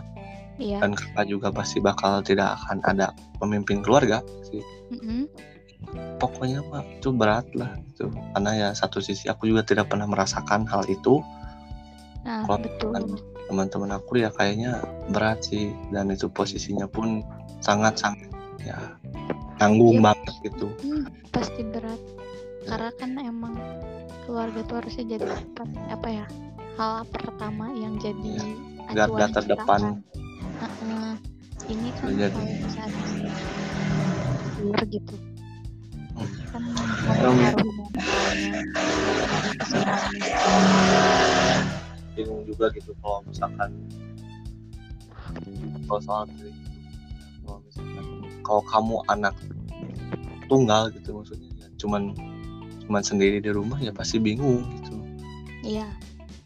iya. 0.62 0.80
dan 0.80 0.96
kakak 0.96 1.28
juga 1.28 1.52
pasti 1.52 1.84
bakal 1.84 2.24
tidak 2.24 2.56
akan 2.64 2.80
ada 2.86 3.12
pemimpin 3.42 3.84
keluarga 3.84 4.24
sih. 4.48 4.64
Mm-mm. 4.96 5.28
pokoknya 6.18 6.66
mah 6.72 6.82
itu 6.82 7.14
berat 7.14 7.46
lah 7.54 7.76
itu. 7.78 8.08
Karena 8.34 8.52
ya 8.54 8.68
satu 8.72 9.04
sisi 9.04 9.28
aku 9.28 9.50
juga 9.50 9.62
tidak 9.62 9.92
pernah 9.92 10.08
merasakan 10.08 10.66
hal 10.66 10.88
itu. 10.88 11.22
Nah 12.26 12.42
Kalau 12.48 12.58
betul. 12.58 12.90
kan 12.90 13.04
teman-teman 13.46 13.92
aku 13.94 14.18
ya 14.18 14.30
kayaknya 14.30 14.82
berat 15.10 15.42
sih 15.42 15.70
dan 15.90 16.10
itu 16.10 16.26
posisinya 16.28 16.86
pun 16.86 17.22
sangat 17.62 17.98
sangat 17.98 18.30
ya 18.62 18.78
tanggung 19.56 20.02
Iya. 20.02 20.06
banget 20.12 20.34
gitu 20.44 20.68
Hmm, 20.82 21.06
pasti 21.30 21.62
berat 21.64 22.02
karena 22.66 22.90
kan 22.98 23.10
emang 23.16 23.54
keluarga 24.26 24.66
tuh 24.66 24.82
harusnya 24.82 25.06
jadi 25.16 25.26
apa, 25.30 25.64
apa 25.94 26.08
ya 26.10 26.26
hal 26.76 27.06
pertama 27.08 27.70
yang 27.72 27.96
jadi 27.98 28.36
Iya. 28.36 29.06
Garda 29.08 29.26
terdepan. 29.32 30.02
Heeh. 30.56 31.14
ini 31.66 31.90
kan 31.98 32.14
Jadi- 32.14 32.62
tidur 34.56 34.82
gitu 34.88 35.16
Hmm. 36.16 36.30
kan 36.48 36.62
mempengaruhi. 36.64 37.76
Bingung 42.16 42.42
juga 42.48 42.72
gitu 42.72 42.96
kalau 43.04 43.20
misalkan 43.28 43.70
kalau 45.86 46.02
soal 46.02 46.24
diri 46.32 46.50
gitu. 46.50 46.70
kalau 47.46 47.60
misalkan 47.62 48.06
kalau 48.42 48.62
kamu 48.72 48.96
anak 49.12 49.36
tunggal 50.48 50.90
gitu 50.94 51.18
maksudnya 51.18 51.50
ya, 51.60 51.68
cuman 51.78 52.16
cuman 52.86 53.02
sendiri 53.02 53.42
di 53.42 53.50
rumah 53.50 53.82
ya 53.82 53.90
pasti 53.90 54.22
bingung 54.22 54.62
gitu. 54.80 54.96
Iya. 55.66 55.90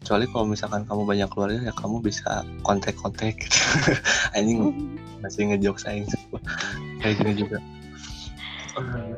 Kecuali 0.00 0.24
kalau 0.32 0.48
misalkan 0.48 0.88
kamu 0.88 1.04
banyak 1.04 1.28
keluarga 1.28 1.60
ya 1.60 1.74
kamu 1.76 2.00
bisa 2.00 2.42
kontak-kontak 2.64 3.36
gitu. 3.36 3.60
Anjing 4.36 4.72
masih 5.20 5.52
ngejok 5.52 5.76
saya 5.76 6.00
kayak 7.04 7.20
gini 7.20 7.44
juga. 7.44 7.60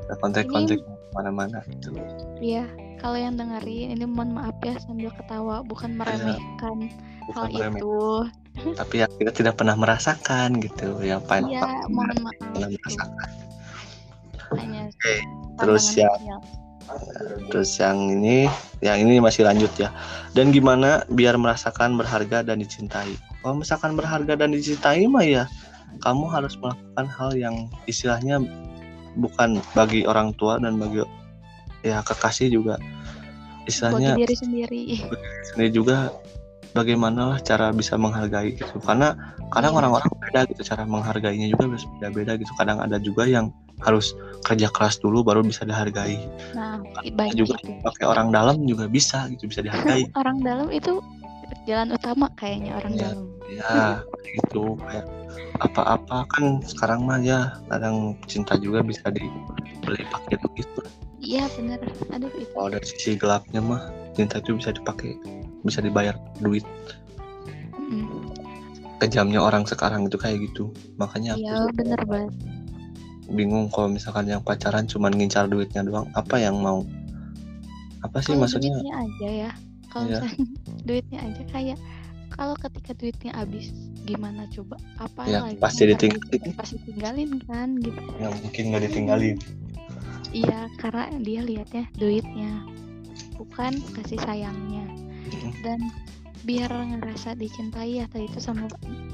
Bisa 0.02 0.14
kontak-kontak 0.18 0.82
mana-mana 1.14 1.62
gitu. 1.70 1.94
Iya 2.42 2.66
kalau 3.02 3.18
yang 3.18 3.34
dengerin 3.34 3.98
ini 3.98 4.06
mohon 4.06 4.38
maaf 4.38 4.54
ya 4.62 4.78
sambil 4.78 5.10
ketawa 5.10 5.66
bukan 5.66 5.98
meremehkan 5.98 6.88
bukan 7.26 7.50
hal 7.50 7.74
itu. 7.74 7.98
Tapi 8.80 8.94
ya 9.02 9.06
kita 9.10 9.32
tidak 9.34 9.54
pernah 9.58 9.74
merasakan 9.74 10.62
gitu 10.62 11.02
yang 11.02 11.18
paling 11.26 11.50
iya 11.50 11.66
mohon 11.90 12.14
maaf. 12.22 12.38
pernah 12.54 12.68
merasakan. 12.70 13.30
Hanya 14.54 14.82
Oke, 14.92 15.14
terus 15.58 15.84
pandangan 15.96 16.22
ya 16.22 16.38
sosial. 16.92 17.48
terus 17.48 17.70
yang 17.78 17.98
ini 18.20 18.36
yang 18.84 18.98
ini 19.02 19.18
masih 19.18 19.42
lanjut 19.46 19.72
ya. 19.80 19.90
Dan 20.36 20.54
gimana 20.54 21.02
biar 21.10 21.34
merasakan 21.34 21.98
berharga 21.98 22.46
dan 22.46 22.62
dicintai? 22.62 23.16
Kalau 23.42 23.58
misalkan 23.58 23.98
berharga 23.98 24.38
dan 24.38 24.54
dicintai 24.54 25.04
mah 25.10 25.26
ya 25.26 25.44
kamu 26.00 26.24
harus 26.30 26.56
melakukan 26.56 27.06
hal 27.08 27.30
yang 27.36 27.56
istilahnya 27.84 28.40
bukan 29.16 29.60
bagi 29.76 30.08
orang 30.08 30.32
tua 30.40 30.56
dan 30.56 30.80
bagi 30.80 31.04
ya 31.82 32.00
kekasih 32.02 32.48
juga. 32.50 32.78
Istilahnya 33.66 34.14
bagi 34.18 34.22
diri 34.26 34.34
sendiri. 34.34 34.82
sendiri 35.52 35.70
juga 35.70 36.10
bagaimana 36.72 37.36
lah 37.36 37.38
cara 37.42 37.70
bisa 37.70 37.94
menghargai 37.94 38.56
gitu. 38.58 38.78
Karena 38.82 39.14
kadang 39.52 39.76
Iya. 39.76 39.80
orang-orang 39.84 40.10
beda 40.18 40.40
gitu 40.48 40.62
cara 40.64 40.82
menghargainya 40.88 41.46
juga 41.52 41.68
bisa 41.70 41.86
beda-beda 41.98 42.32
gitu. 42.40 42.52
Kadang 42.58 42.78
ada 42.82 42.96
juga 42.98 43.28
yang 43.28 43.52
harus 43.82 44.14
kerja 44.46 44.70
keras 44.70 44.98
dulu 44.98 45.22
baru 45.22 45.42
bisa 45.42 45.66
dihargai. 45.66 46.18
Nah 46.54 46.78
baik 47.14 47.34
juga 47.34 47.58
gitu 47.62 47.78
pakai 47.82 48.06
orang 48.06 48.30
dalam 48.30 48.62
juga 48.66 48.86
bisa 48.90 49.26
gitu 49.30 49.46
bisa 49.50 49.62
dihargai. 49.62 50.06
Orang 50.20 50.42
dalam 50.42 50.70
itu 50.70 51.02
jalan 51.68 51.94
utama 51.94 52.26
kayaknya 52.34 52.74
orang 52.78 52.94
Iya. 52.96 53.02
dalam 53.12 53.20
ya 53.58 54.00
gitu 54.24 54.78
kayak 54.88 55.06
apa-apa 55.60 56.26
kan 56.32 56.58
sekarang 56.64 57.04
mah 57.06 57.20
ya 57.22 57.54
kadang 57.68 58.16
cinta 58.26 58.58
juga 58.58 58.82
bisa 58.82 59.12
dibeli 59.12 60.02
pakai 60.10 60.36
lah. 60.40 60.90
iya 61.22 61.44
bener 61.54 61.78
aduh 62.10 62.30
itu. 62.34 62.50
Kalau 62.50 62.68
dari 62.72 62.86
sisi 62.86 63.14
gelapnya 63.14 63.60
mah 63.62 63.92
cinta 64.16 64.42
itu 64.42 64.58
bisa 64.58 64.74
dipakai 64.74 65.14
bisa 65.62 65.78
dibayar 65.78 66.18
duit. 66.42 66.66
Mm, 67.78 68.34
kejamnya 68.98 69.38
orang 69.38 69.68
sekarang 69.68 70.10
itu 70.10 70.18
kayak 70.18 70.42
gitu 70.50 70.72
makanya 70.98 71.38
iya 71.38 71.66
bener 71.74 72.00
banget 72.06 72.34
bingung 73.32 73.66
kalau 73.72 73.88
misalkan 73.88 74.28
yang 74.28 74.44
pacaran 74.44 74.84
cuman 74.84 75.14
ngincar 75.14 75.48
duitnya 75.48 75.82
doang 75.82 76.06
apa 76.12 76.36
yang 76.36 76.60
mau? 76.60 76.84
Apa 78.04 78.20
sih 78.20 78.34
kalau 78.34 78.44
maksudnya? 78.44 78.76
duitnya 78.76 78.96
aja 78.98 79.28
ya 79.30 79.50
kalau 79.88 80.04
misalnya 80.08 80.44
duitnya 80.88 81.18
aja 81.22 81.42
kayak 81.50 81.78
kalau 82.32 82.54
ketika 82.56 82.92
duitnya 82.92 83.32
habis 83.32 83.70
gimana 84.02 84.48
coba 84.48 84.74
apa 84.96 85.20
Ya, 85.24 85.40
lagi 85.40 85.56
pasti 85.56 85.82
yang 85.82 85.94
ditinggalin. 85.94 86.52
pasti 86.54 86.76
tinggalin 86.82 87.30
kan 87.44 87.68
gitu 87.78 88.00
yang 88.18 88.34
mungkin 88.38 88.62
nggak 88.68 88.82
ditinggalin 88.86 89.36
iya 90.30 90.60
karena 90.76 91.12
dia 91.18 91.40
lihatnya 91.40 91.84
duitnya 91.94 92.50
bukan 93.34 93.72
kasih 93.94 94.18
sayangnya 94.18 94.84
Mm. 95.22 95.52
dan 95.62 95.80
biar 96.42 96.68
ngerasa 96.68 97.32
dicintai 97.32 97.96
ya 97.96 98.06
tadi 98.06 98.26
itu 98.26 98.36
sama 98.36 98.66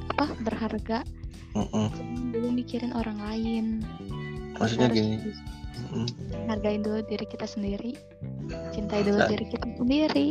apa 0.09 0.27
berharga 0.41 1.05
Mm-mm. 1.53 1.87
dulu 2.33 2.49
mikirin 2.51 2.91
orang 2.91 3.21
lain 3.21 3.65
maksudnya 4.55 4.89
Harus 4.89 4.97
gini 4.97 5.17
Mm-mm. 5.87 6.07
hargain 6.47 6.81
dulu 6.81 7.05
diri 7.05 7.23
kita 7.25 7.45
sendiri 7.45 7.93
cintai 8.73 9.05
dulu 9.05 9.21
Nah. 9.21 9.29
diri 9.29 9.47
kita 9.47 9.69
sendiri 9.77 10.27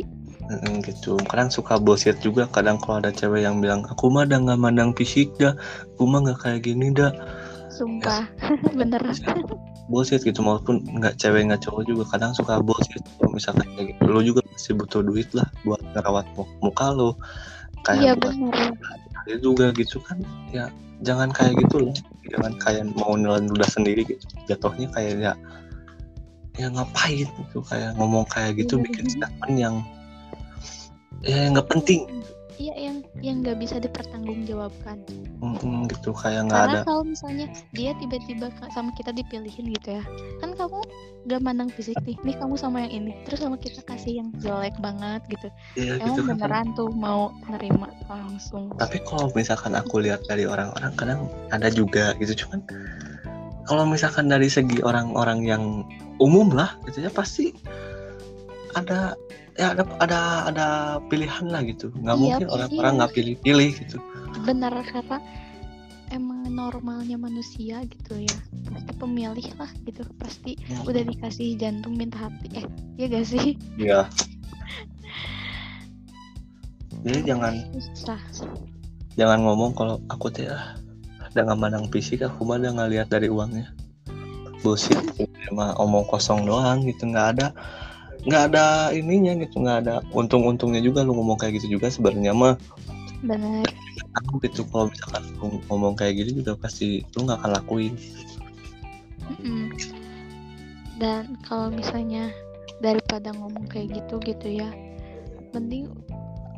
Mm-mm, 0.48 0.80
gitu. 0.80 1.20
Kadang 1.28 1.52
suka 1.52 1.76
bullshit 1.76 2.16
juga 2.24 2.48
kadang 2.48 2.80
kalau 2.80 3.04
ada 3.04 3.12
cewek 3.12 3.44
yang 3.44 3.60
bilang 3.60 3.84
aku 3.84 4.08
mah 4.08 4.24
udah 4.24 4.40
nggak 4.40 4.60
mandang 4.60 4.90
fisik 4.96 5.28
dah 5.36 5.52
aku 5.92 6.08
mah 6.08 6.24
nggak 6.24 6.40
kayak 6.40 6.60
gini 6.64 6.88
dah. 6.88 7.12
Sumpah. 7.68 8.24
Bener. 8.78 9.00
Bullshit 9.92 10.24
gitu 10.24 10.40
maupun 10.40 10.80
nggak 10.88 11.20
cewek 11.20 11.52
nggak 11.52 11.68
cowok 11.68 11.84
juga 11.84 12.04
kadang 12.16 12.32
suka 12.32 12.64
bullshit. 12.64 13.04
Kalau 13.20 13.36
misalkan 13.36 13.68
kayak 13.76 13.86
gitu 13.92 14.08
lu 14.08 14.20
juga 14.24 14.40
masih 14.48 14.72
butuh 14.80 15.00
duit 15.04 15.28
lah 15.36 15.48
buat 15.68 15.80
ngerawat 15.92 16.24
mu- 16.32 16.48
muka 16.64 16.96
iya 16.96 17.12
kayak 17.84 18.14
buat 18.20 18.34
bener. 18.36 18.72
dia 19.28 19.36
juga 19.44 19.70
gitu 19.76 20.00
kan 20.00 20.18
ya 20.48 20.72
jangan 21.04 21.28
kayak 21.28 21.60
gitu 21.60 21.88
loh. 21.88 21.96
Jangan 22.28 22.56
kayak 22.56 22.88
mau 22.96 23.16
nelan 23.20 23.52
ludah 23.52 23.68
sendiri 23.68 24.08
gitu. 24.08 24.24
Jatuhnya 24.48 24.88
kayak 24.96 25.12
ya 25.20 25.32
ya 26.58 26.66
ngapain 26.72 27.28
gitu 27.28 27.62
kayak 27.62 27.94
ngomong 28.00 28.26
kayak 28.26 28.58
gitu 28.58 28.80
Iya, 28.80 28.84
bikin 28.90 29.06
statement 29.12 29.54
yang 29.54 29.76
ya 31.24 31.50
nggak 31.50 31.68
penting. 31.70 32.06
Iya 32.58 32.74
yang 32.74 32.96
yang 33.22 33.36
nggak 33.46 33.62
bisa 33.62 33.78
dipertanggungjawabkan. 33.78 35.06
Mm-mm, 35.38 35.86
gitu. 35.86 36.10
Kayak 36.10 36.50
nggak 36.50 36.58
ada. 36.58 36.66
karena 36.66 36.80
kalau 36.90 37.02
misalnya 37.06 37.46
dia 37.70 37.94
tiba-tiba 38.02 38.50
sama 38.74 38.90
kita 38.98 39.14
dipilihin 39.14 39.70
gitu 39.70 40.02
ya 40.02 40.04
kan 40.42 40.58
kamu 40.58 40.82
gak 41.30 41.44
mandang 41.44 41.70
fisik 41.70 41.94
nih 42.02 42.18
nih 42.26 42.34
kamu 42.40 42.58
sama 42.58 42.82
yang 42.88 43.04
ini 43.04 43.12
terus 43.28 43.44
sama 43.44 43.54
kita 43.60 43.78
kasih 43.86 44.18
yang 44.18 44.34
jelek 44.42 44.74
banget 44.82 45.22
gitu. 45.30 45.48
Ya 45.78 46.02
emang 46.02 46.18
gitu 46.18 46.20
kan. 46.26 46.34
beneran 46.34 46.66
tuh 46.74 46.90
mau 46.90 47.30
nerima 47.46 47.94
langsung? 48.10 48.74
Tapi 48.74 48.98
kalau 49.06 49.30
misalkan 49.38 49.78
aku 49.78 50.02
lihat 50.02 50.26
dari 50.26 50.42
orang-orang 50.50 50.90
kadang 50.98 51.30
ada 51.54 51.70
juga 51.70 52.18
gitu. 52.18 52.42
Cuman 52.42 52.66
kalau 53.70 53.84
misalkan 53.86 54.26
dari 54.26 54.50
segi 54.50 54.82
orang-orang 54.82 55.46
yang 55.46 55.86
umum 56.18 56.50
lah 56.50 56.74
gitu 56.90 57.06
ya 57.06 57.10
pasti 57.12 57.54
ada 58.84 59.00
ya 59.58 59.74
ada 59.74 59.82
ada 59.98 60.20
ada 60.50 60.66
pilihan 61.10 61.46
lah 61.50 61.62
gitu. 61.66 61.90
Nggak 61.94 62.16
Iya, 62.16 62.22
mungkin 62.22 62.46
orang-orang 62.50 62.92
nggak 63.02 63.12
pilih-pilih 63.14 63.70
gitu. 63.74 63.96
Bener 64.46 64.72
karena 64.86 65.18
emang 66.14 66.46
normalnya 66.48 67.18
manusia 67.18 67.82
gitu 67.84 68.14
ya. 68.22 68.38
Pasti 68.70 68.92
pemilih 68.96 69.48
lah 69.58 69.70
gitu. 69.84 70.02
Pasti 70.22 70.54
udah 70.86 71.02
dikasih 71.02 71.58
jantung 71.58 71.98
minta 71.98 72.16
hati 72.28 72.62
eh 72.62 72.66
ya 72.96 73.06
gak 73.10 73.26
sih? 73.26 73.58
Iya. 73.76 74.06
jadi 77.06 77.34
jangan 77.34 77.54
susah. 77.94 78.18
jangan 79.14 79.42
ngomong 79.42 79.74
kalau 79.74 80.02
aku 80.10 80.30
teh 80.30 80.46
ah, 80.46 80.78
udah 81.34 81.42
nggak 81.46 81.58
mandang 81.58 81.86
fisik 81.90 82.22
aku 82.22 82.42
mah 82.46 82.58
udah 82.58 82.70
nggak 82.74 82.90
lihat 82.94 83.08
dari 83.10 83.26
uangnya. 83.30 83.70
Bullshit 84.62 84.98
cuma 85.46 85.74
omong 85.78 86.04
kosong 86.10 86.42
doang 86.44 86.82
gitu 86.82 87.06
nggak 87.06 87.28
ada 87.38 87.46
nggak 88.26 88.42
ada 88.50 88.90
ininya 88.90 89.38
gitu 89.38 89.62
nggak 89.62 89.78
ada 89.86 89.94
untung-untungnya 90.10 90.82
juga 90.82 91.06
lu 91.06 91.14
ngomong 91.14 91.38
kayak 91.38 91.62
gitu 91.62 91.78
juga 91.78 91.92
sebenarnya 91.92 92.34
mah. 92.34 92.54
Bener. 93.22 93.66
Aku 94.24 94.42
gitu 94.42 94.66
kalau 94.70 94.90
misalkan 94.90 95.22
lu 95.38 95.46
ngomong 95.70 95.94
kayak 95.94 96.22
gitu 96.22 96.42
juga 96.42 96.58
pasti 96.58 97.06
lu 97.14 97.26
nggak 97.28 97.38
akan 97.42 97.52
lakuin. 97.62 97.94
Mm-mm. 99.28 99.68
dan 100.98 101.36
kalau 101.46 101.70
misalnya 101.70 102.32
daripada 102.80 103.30
ngomong 103.36 103.68
kayak 103.70 103.92
gitu 103.92 104.18
gitu 104.24 104.64
ya 104.64 104.72
mending 105.52 105.92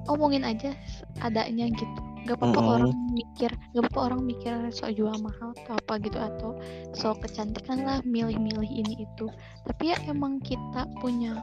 omongin 0.08 0.46
aja 0.46 0.72
adanya 1.20 1.68
gitu 1.70 2.00
gak 2.28 2.36
apa-apa 2.36 2.60
Mm-mm. 2.60 2.74
orang 2.76 2.92
mikir 3.16 3.50
gak 3.72 3.82
apa-apa 3.86 4.00
orang 4.12 4.22
mikir 4.28 4.52
sok 4.72 4.92
jual 4.92 5.16
mahal 5.24 5.56
atau 5.64 5.74
apa 5.76 5.92
gitu 6.04 6.18
atau 6.20 6.50
sok 6.92 7.24
kecantikan 7.24 7.84
lah 7.84 7.98
milih-milih 8.04 8.68
ini 8.68 9.04
itu. 9.04 9.26
Tapi 9.64 9.94
ya 9.94 9.96
emang 10.08 10.40
kita 10.44 10.84
punya 11.00 11.40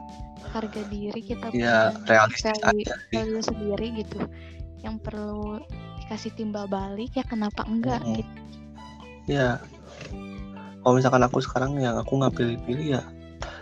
harga 0.54 0.82
diri 0.86 1.18
kita 1.18 1.50
ya 1.50 1.90
punya 1.90 2.06
realistis 2.06 2.56
value, 2.62 2.86
aja 2.86 2.94
value 3.10 3.42
sendiri 3.42 3.86
gitu. 4.04 4.20
Yang 4.86 4.96
perlu 5.02 5.58
dikasih 6.04 6.32
timbal 6.38 6.70
balik 6.70 7.10
ya 7.18 7.24
kenapa 7.26 7.66
enggak 7.66 8.00
Mm-mm. 8.04 8.18
gitu. 8.22 8.38
Ya 9.28 9.58
kalau 10.86 10.94
misalkan 10.96 11.22
aku 11.26 11.42
sekarang 11.42 11.76
yang 11.82 11.98
aku 11.98 12.16
nggak 12.16 12.34
pilih-pilih 12.38 12.96
ya 12.98 13.02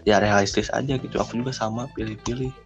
ya 0.04 0.20
realistis 0.20 0.68
aja 0.70 0.94
gitu. 1.00 1.16
Aku 1.16 1.40
juga 1.40 1.50
sama 1.50 1.88
pilih-pilih 1.96 2.65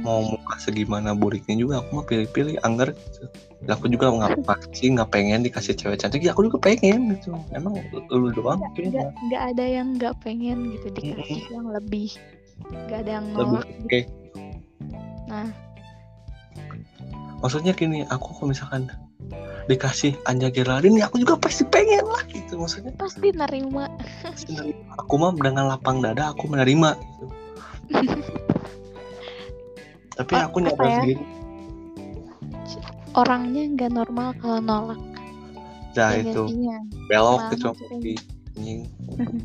Mau 0.00 0.24
muka 0.24 0.56
segimana 0.56 1.12
buriknya 1.12 1.60
juga 1.60 1.84
aku 1.84 2.00
mah 2.00 2.06
pilih-pilih 2.08 2.56
anggar 2.64 2.96
gitu. 2.96 3.28
Aku 3.68 3.86
juga 3.92 4.08
nggak 4.08 4.40
pasti 4.48 4.92
nggak 4.92 5.08
pengen 5.12 5.44
dikasih 5.44 5.76
cewek 5.76 6.00
cantik. 6.00 6.24
Ya 6.24 6.32
aku 6.32 6.48
juga 6.48 6.58
pengen 6.60 7.12
gitu. 7.12 7.36
Emang 7.52 7.76
lu 8.08 8.32
doang 8.32 8.60
nggak 8.76 9.12
nggak 9.28 9.42
ada 9.52 9.64
yang 9.64 10.00
nggak 10.00 10.16
pengen 10.24 10.72
gitu 10.72 10.88
dikasih 10.96 11.44
yang 11.52 11.68
lebih. 11.68 12.08
Nggak 12.88 12.98
ada 13.04 13.10
yang 13.20 13.26
lebih 13.36 13.60
nolak. 13.60 13.68
oke. 13.84 14.00
Nah. 15.28 15.48
Maksudnya 17.44 17.76
gini 17.76 18.00
aku 18.08 18.32
kalau 18.32 18.48
misalkan 18.56 18.88
dikasih 19.68 20.16
Anja 20.24 20.48
Geraldine 20.48 21.02
ya 21.02 21.10
aku 21.10 21.20
juga 21.20 21.36
pasti 21.36 21.68
pengen 21.68 22.06
lah 22.08 22.24
gitu 22.32 22.56
maksudnya. 22.56 22.96
Pasti 22.96 23.28
nerima. 23.36 23.92
Pasti 24.24 24.56
nerima. 24.56 24.96
aku 24.96 25.14
mah 25.20 25.36
dengan 25.36 25.68
lapang 25.68 26.00
dada 26.00 26.32
aku 26.32 26.48
menerima 26.48 26.96
gitu. 26.96 27.26
tapi 30.16 30.32
Apa- 30.32 30.48
aku 30.48 30.56
nyadar 30.64 30.86
ya? 30.86 30.96
sendiri. 30.98 31.24
Orangnya 33.12 33.62
nggak 33.72 33.90
normal 33.92 34.28
kalau 34.40 34.58
nolak. 34.60 35.00
Nah 35.96 36.12
Ya 36.12 36.20
itu. 36.20 36.42
nggak 36.44 36.52
sih? 36.52 36.60
Ya. 36.64 36.78
belok 37.52 37.76
sih. 37.78 38.00
di 38.00 38.14
anjing. 38.56 38.80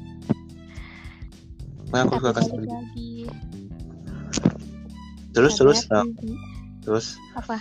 Nah 1.92 2.08
aku 2.08 2.24
suka 2.24 2.32
kasih 2.40 2.56
terus 5.36 5.60
terus? 5.60 5.80
nah, 5.92 6.08
terus? 6.84 7.20
Apa? 7.36 7.60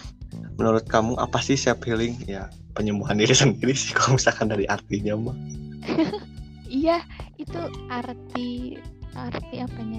Menurut 0.55 0.87
kamu 0.87 1.19
apa 1.19 1.43
sih 1.43 1.59
self 1.59 1.83
healing? 1.83 2.15
Ya 2.31 2.47
penyembuhan 2.79 3.19
diri 3.19 3.35
sendiri 3.43 3.75
sih 3.75 3.91
kalau 3.91 4.15
misalkan 4.15 4.47
dari 4.47 4.71
artinya 4.71 5.19
mah. 5.19 5.37
Iya 6.71 7.03
itu 7.35 7.59
arti 7.91 8.79
arti 9.11 9.57
apanya 9.59 9.99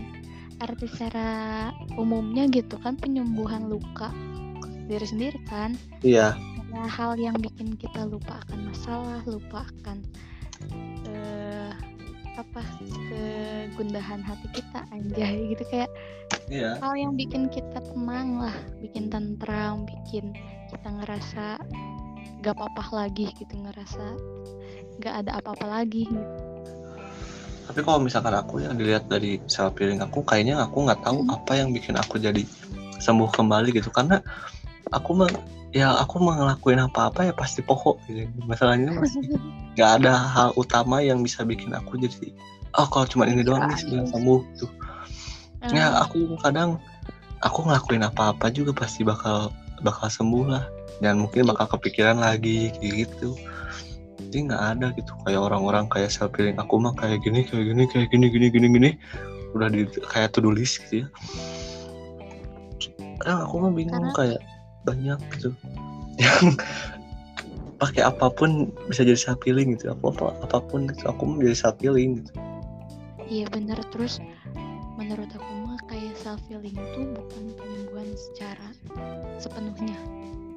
arti 0.62 0.86
secara 0.86 1.70
umumnya 1.98 2.46
gitu 2.54 2.78
kan 2.80 2.94
penyembuhan 2.94 3.66
luka 3.66 4.14
diri 4.86 5.06
sendiri 5.08 5.40
kan. 5.50 5.74
Iya. 6.06 6.38
Ya, 6.72 6.84
hal 6.88 7.20
yang 7.20 7.36
bikin 7.36 7.76
kita 7.76 8.08
lupa 8.08 8.40
akan 8.48 8.72
masalah 8.72 9.20
lupa 9.28 9.68
akan 9.82 9.98
eh, 11.10 11.72
apa 12.40 12.64
kegundahan 13.12 14.24
hati 14.24 14.48
kita 14.56 14.88
anjay 14.94 15.52
gitu. 15.52 15.64
Kayak 15.68 15.92
iya. 16.48 16.80
hal 16.80 16.94
yang 16.96 17.18
bikin 17.18 17.52
kita 17.52 17.82
tenang 17.82 18.40
lah 18.40 18.56
bikin 18.80 19.12
tentram 19.12 19.84
bikin 19.84 20.32
kita 20.72 20.88
ngerasa 20.88 21.60
gak 22.42 22.56
apa-apa 22.58 23.06
lagi 23.06 23.30
gitu 23.38 23.54
ngerasa 23.54 24.18
gak 25.04 25.26
ada 25.26 25.42
apa-apa 25.42 25.66
lagi 25.82 26.08
gitu. 26.08 26.51
Tapi 27.68 27.80
kalau 27.86 28.00
misalkan 28.02 28.34
aku 28.34 28.62
yang 28.64 28.76
dilihat 28.76 29.06
dari 29.08 29.38
self 29.46 29.78
healing 29.78 30.02
aku 30.02 30.22
kayaknya 30.26 30.60
aku 30.62 30.86
nggak 30.88 31.02
tahu 31.06 31.22
Hmm. 31.24 31.36
apa 31.36 31.52
yang 31.58 31.70
bikin 31.72 31.96
aku 31.96 32.18
jadi 32.18 32.44
sembuh 33.02 33.30
kembali 33.34 33.74
gitu. 33.76 33.90
Karena 33.94 34.22
aku 34.92 35.10
mah 35.18 35.32
ya 35.72 35.96
aku 36.04 36.20
ngelakuin 36.20 36.84
apa-apa 36.84 37.32
ya 37.32 37.34
pasti 37.34 37.64
pokok 37.64 38.02
gitu. 38.10 38.28
Masalahnya 38.46 38.92
masih 39.00 39.24
nggak 39.78 39.92
ada 40.04 40.14
hal 40.14 40.50
utama 40.60 41.00
yang 41.00 41.24
bisa 41.24 41.48
bikin 41.48 41.72
aku 41.72 41.96
jadi 41.96 42.34
oh 42.76 42.88
kalau 42.88 43.08
cuma 43.08 43.24
ini 43.28 43.44
doang 43.44 43.68
nih 43.68 43.80
sudah 43.80 44.04
sembuh 44.12 44.40
gitu. 44.56 44.68
Ya 45.72 45.88
Eh, 45.88 45.92
aku 46.04 46.36
kadang 46.42 46.82
aku 47.46 47.66
ngelakuin 47.70 48.04
apa-apa 48.04 48.50
juga 48.52 48.74
pasti 48.76 49.06
bakal 49.06 49.54
bakal 49.86 50.10
sembuh 50.12 50.46
lah. 50.50 50.66
Dan 51.02 51.18
mungkin 51.26 51.50
bakal 51.50 51.66
kepikiran 51.66 52.22
lagi 52.22 52.70
gitu 52.78 53.34
jadi 54.32 54.48
nggak 54.48 54.64
ada 54.80 54.88
gitu. 54.96 55.12
Kayak 55.28 55.52
orang-orang 55.52 55.92
kayak 55.92 56.08
self 56.08 56.32
healing 56.40 56.56
aku 56.56 56.80
mah 56.80 56.96
kayak 56.96 57.20
gini 57.20 57.44
kayak 57.44 57.68
gini 57.68 57.84
kayak 57.92 58.08
gini 58.16 58.26
gini 58.32 58.48
gini 58.48 58.68
gini. 58.72 58.90
Udah 59.52 59.68
di 59.68 59.84
kayak 60.08 60.32
to 60.32 60.40
do 60.40 60.56
list 60.56 60.80
gitu 60.88 61.04
ya. 61.04 61.08
Kadang 63.20 63.44
aku 63.44 63.56
mah 63.60 63.72
bingung 63.76 64.00
Karena- 64.00 64.16
kayak 64.16 64.40
banyak 64.88 65.20
gitu. 65.36 65.52
Yang 66.16 66.56
pakai 67.76 68.08
apa 68.08 68.32
pun 68.32 68.72
bisa 68.88 69.04
jadi 69.04 69.20
self 69.20 69.44
healing 69.44 69.76
gitu. 69.76 69.92
Apa 69.92 70.16
apa 70.16 70.26
apa 70.48 70.58
pun 70.64 70.88
gitu. 70.88 71.04
Aku 71.12 71.28
mau 71.28 71.44
jadi 71.44 71.60
self 71.60 71.76
healing 71.84 72.24
gitu. 72.24 72.32
Iya 73.28 73.52
bener. 73.52 73.84
Terus 73.92 74.24
menurut 74.96 75.28
aku 75.36 75.52
mah 75.68 75.76
kayak 75.92 76.16
self 76.16 76.40
healing 76.48 76.74
itu 76.80 77.00
bukan 77.12 77.44
penyembuhan 77.60 78.08
secara 78.16 78.72
sepenuhnya 79.44 80.00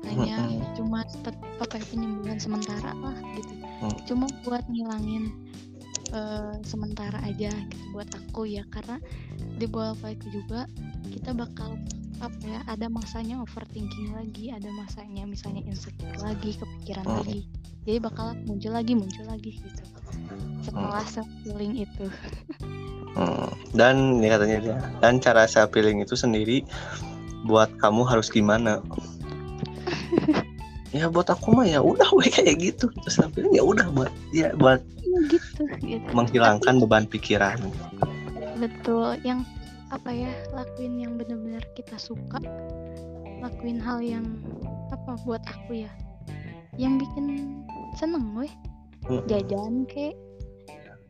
hanya 0.06 0.38
Mm-mm. 0.44 0.62
cuma 0.76 1.00
tet- 1.22 1.40
apa 1.58 1.74
ya, 1.76 1.84
penyembuhan 1.88 2.38
sementara 2.38 2.92
lah 2.98 3.16
gitu 3.34 3.54
Mm. 3.82 3.96
cuma 4.06 4.26
buat 4.42 4.64
ngilangin 4.68 5.24
eh, 6.14 6.54
sementara 6.62 7.18
aja 7.22 7.50
gitu 7.50 7.84
buat 7.90 8.08
aku 8.12 8.46
ya 8.46 8.62
karena 8.70 9.02
di 9.58 9.66
bawah 9.66 9.96
itu 10.06 10.26
juga 10.30 10.64
kita 11.10 11.34
bakal 11.34 11.74
apa 12.22 12.38
ya 12.46 12.60
ada 12.70 12.86
masanya 12.86 13.42
overthinking 13.42 14.14
lagi 14.14 14.54
ada 14.54 14.70
masanya 14.72 15.26
misalnya 15.26 15.66
insecure 15.66 16.14
lagi 16.22 16.54
kepikiran 16.54 17.04
Mm. 17.04 17.16
lagi 17.20 17.40
jadi 17.84 17.98
bakal 18.00 18.32
muncul 18.46 18.72
lagi 18.72 18.92
muncul 18.94 19.26
lagi 19.26 19.58
gitu 19.58 19.84
setelah 20.62 21.04
self 21.04 21.28
healing 21.44 21.76
itu 21.82 22.06
Hmm, 23.14 23.46
dan 23.70 24.18
ya 24.18 24.34
katanya 24.34 24.58
dia, 24.58 24.76
dan 24.98 25.22
cara 25.22 25.46
self 25.46 25.70
healing 25.70 26.02
itu 26.02 26.18
sendiri 26.18 26.66
buat 27.46 27.70
kamu 27.78 28.02
harus 28.02 28.26
gimana? 28.26 28.82
Ya 30.94 31.10
buat 31.10 31.26
aku 31.26 31.50
mah 31.54 31.66
ya 31.66 31.82
udah 31.82 32.06
we 32.14 32.30
kayak 32.34 32.56
gitu. 32.62 32.86
Terus 33.04 33.18
healing 33.34 33.54
ya 33.54 33.62
udah 33.62 33.86
buat 33.90 34.12
ya 34.30 34.48
buat 34.56 34.80
Iya 35.04 35.18
gitu 35.30 35.62
gitu 35.84 36.10
menghilangkan 36.10 36.74
beban 36.82 37.04
pikiran. 37.06 37.58
betul 38.54 39.18
yang 39.26 39.42
apa 39.90 40.10
ya 40.10 40.30
lakuin 40.50 40.98
yang 40.98 41.18
benar-benar 41.18 41.62
kita 41.74 41.94
suka 41.98 42.38
lakuin 43.42 43.78
hal 43.82 43.98
yang 43.98 44.26
apa 44.90 45.18
buat 45.26 45.42
aku 45.46 45.82
ya 45.86 45.90
yang 46.78 46.98
bikin 46.98 47.62
seneng 47.94 48.34
weh 48.34 48.50
Hmm. 49.04 49.20
jajan 49.28 49.84
kek 49.84 50.16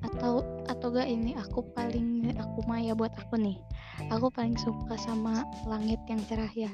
atau 0.02 0.42
atau 0.66 0.90
gak 0.90 1.06
ini 1.06 1.38
aku 1.38 1.62
paling 1.78 2.26
aku 2.34 2.66
mah 2.66 2.82
ya 2.82 2.90
buat 2.90 3.14
aku 3.14 3.38
nih 3.38 3.54
aku 4.10 4.28
paling 4.30 4.56
suka 4.56 4.94
sama 4.98 5.42
langit 5.64 5.98
yang 6.10 6.20
cerah 6.28 6.50
ya. 6.52 6.70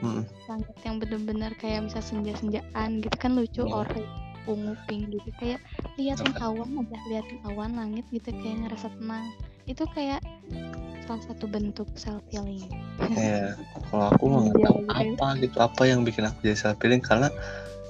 Hmm, 0.00 0.24
langit 0.48 0.76
yang 0.82 0.96
bener-bener 0.96 1.52
kayak 1.60 1.84
misal 1.84 2.00
senja-senjaan 2.00 3.04
gitu. 3.04 3.16
Kan 3.20 3.36
lucu 3.36 3.62
Hmm. 3.62 3.84
oranye 3.84 4.08
ungu 4.48 4.72
pink 4.88 5.12
gitu. 5.12 5.28
Kayak 5.36 5.60
liatin 6.00 6.32
awan 6.40 6.80
aja 6.80 6.96
liatin 7.06 7.38
awan 7.44 7.76
langit 7.76 8.04
gitu 8.08 8.32
kayak 8.40 8.64
ngerasa 8.64 8.88
tenang. 8.96 9.28
Itu 9.68 9.84
kayak 9.92 10.24
salah 11.04 11.22
satu 11.26 11.50
bentuk 11.50 11.90
self 11.98 12.22
healing 12.30 12.62
ya 13.18 13.58
kalau 13.90 14.14
aku 14.14 14.24
Iya, 14.54 14.70
tahu 14.70 14.78
gitu. 14.86 15.14
apa 15.18 15.26
gitu 15.42 15.56
apa 15.58 15.82
yang 15.82 16.06
bikin 16.06 16.22
aku 16.22 16.38
jadi 16.46 16.54
self 16.54 16.78
healing 16.78 17.02
karena 17.02 17.26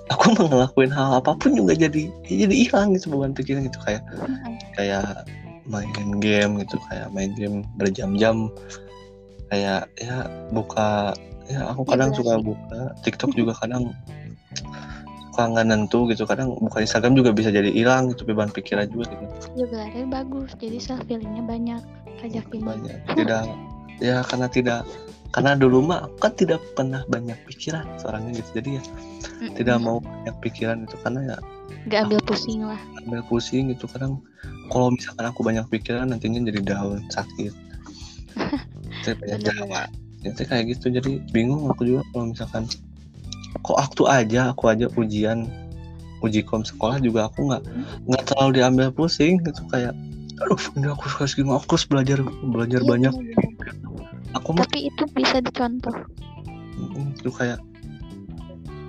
aku 0.09 0.33
mah 0.35 0.49
ngelakuin 0.49 0.89
hal 0.89 1.21
apa 1.21 1.37
pun 1.37 1.53
juga 1.53 1.77
jadi 1.77 2.09
jadi 2.25 2.55
hilang 2.55 2.97
gitu 2.97 3.13
beban 3.13 3.37
pikiran 3.37 3.69
gitu. 3.69 3.77
Kayak 3.85 4.03
kayak 4.75 5.29
main 5.71 6.19
game 6.19 6.61
gitu 6.67 6.77
kayak 6.91 7.09
main 7.15 7.33
game 7.39 7.63
berjam-jam. 7.79 8.51
Kayak 9.51 9.91
ya 9.99 10.27
buka 10.55 11.15
ya 11.51 11.75
aku 11.75 11.83
Iya, 11.87 11.91
kadang 11.95 12.11
berarti. 12.15 12.19
suka 12.23 12.33
buka 12.43 12.81
TikTok 13.07 13.31
juga 13.35 13.53
kadang. 13.59 13.95
Suka 15.31 15.43
nggak 15.47 15.67
nentu 15.71 16.11
gitu 16.11 16.27
kadang 16.27 16.59
buka 16.59 16.83
Instagram 16.83 17.15
juga 17.15 17.31
bisa 17.31 17.55
jadi 17.55 17.71
hilang 17.71 18.11
gitu 18.11 18.27
beban 18.27 18.51
pikiran 18.51 18.91
juga 18.91 19.11
gitu. 19.15 19.25
Ya 19.59 19.67
berarti 19.71 20.07
bagus. 20.11 20.51
Jadi 20.59 20.79
self 20.83 21.07
healingnya 21.07 21.43
banyak 21.47 21.83
kajakin 22.21 22.63
banyak. 22.63 22.99
Tidak 23.15 23.45
ya 24.03 24.25
karena 24.27 24.47
tidak 24.51 24.83
karena 25.31 25.55
dulu 25.55 25.87
mah 25.87 26.11
aku 26.11 26.17
kan 26.27 26.33
tidak 26.35 26.61
pernah 26.75 27.07
banyak 27.07 27.39
pikiran 27.47 27.87
seorangnya 28.03 28.43
gitu. 28.43 28.51
Jadi 28.59 28.71
ya 28.79 28.83
tidak 29.55 29.79
mau 29.83 30.03
banyak 30.03 30.35
pikiran 30.43 30.87
itu 30.87 30.99
karena 31.07 31.35
ya 31.35 31.37
gak 31.89 32.01
ambil 32.07 32.21
pusing 32.27 32.61
lah. 32.61 32.81
Ambil 33.07 33.23
pusing 33.25 33.73
gitu 33.73 33.89
kadang 33.89 34.21
kalau 34.69 34.93
misalkan 34.93 35.25
aku 35.27 35.41
banyak 35.41 35.65
pikiran 35.69 36.11
nantinya 36.11 36.45
jadi 36.51 36.61
down 36.63 37.01
sakit. 37.09 37.53
Itu 39.01 39.17
banyak 39.17 39.41
jalan. 39.47 39.89
itu 40.21 40.45
kayak 40.45 40.77
gitu 40.77 40.93
jadi 40.93 41.17
bingung 41.33 41.65
aku 41.73 41.81
juga 41.89 42.05
kalau 42.13 42.29
misalkan 42.29 42.69
kok 43.65 43.73
waktu 43.73 44.03
aja 44.05 44.53
aku 44.53 44.69
aja 44.69 44.85
ujian 44.93 45.49
uji 46.21 46.45
kom 46.45 46.61
sekolah 46.61 47.01
juga 47.01 47.33
aku 47.33 47.49
nggak 47.49 47.65
nggak 48.05 48.23
terlalu 48.29 48.61
diambil 48.61 48.93
pusing 48.93 49.41
gitu 49.41 49.65
kayak 49.73 49.97
aduh 50.45 50.61
ini 50.77 50.93
aku 50.93 51.09
harus 51.09 51.33
gimana 51.33 51.57
aku 51.57 51.73
harus 51.73 51.89
belajar 51.89 52.19
belajar 52.45 52.81
Iya, 52.85 52.89
banyak. 52.93 53.13
bener-bener. 53.17 53.69
aku 54.37 54.49
mah 54.53 54.69
tapi 54.69 54.93
itu 54.93 55.03
bisa 55.17 55.37
dicontoh. 55.41 55.97
Itu 57.17 57.33
kayak 57.33 57.65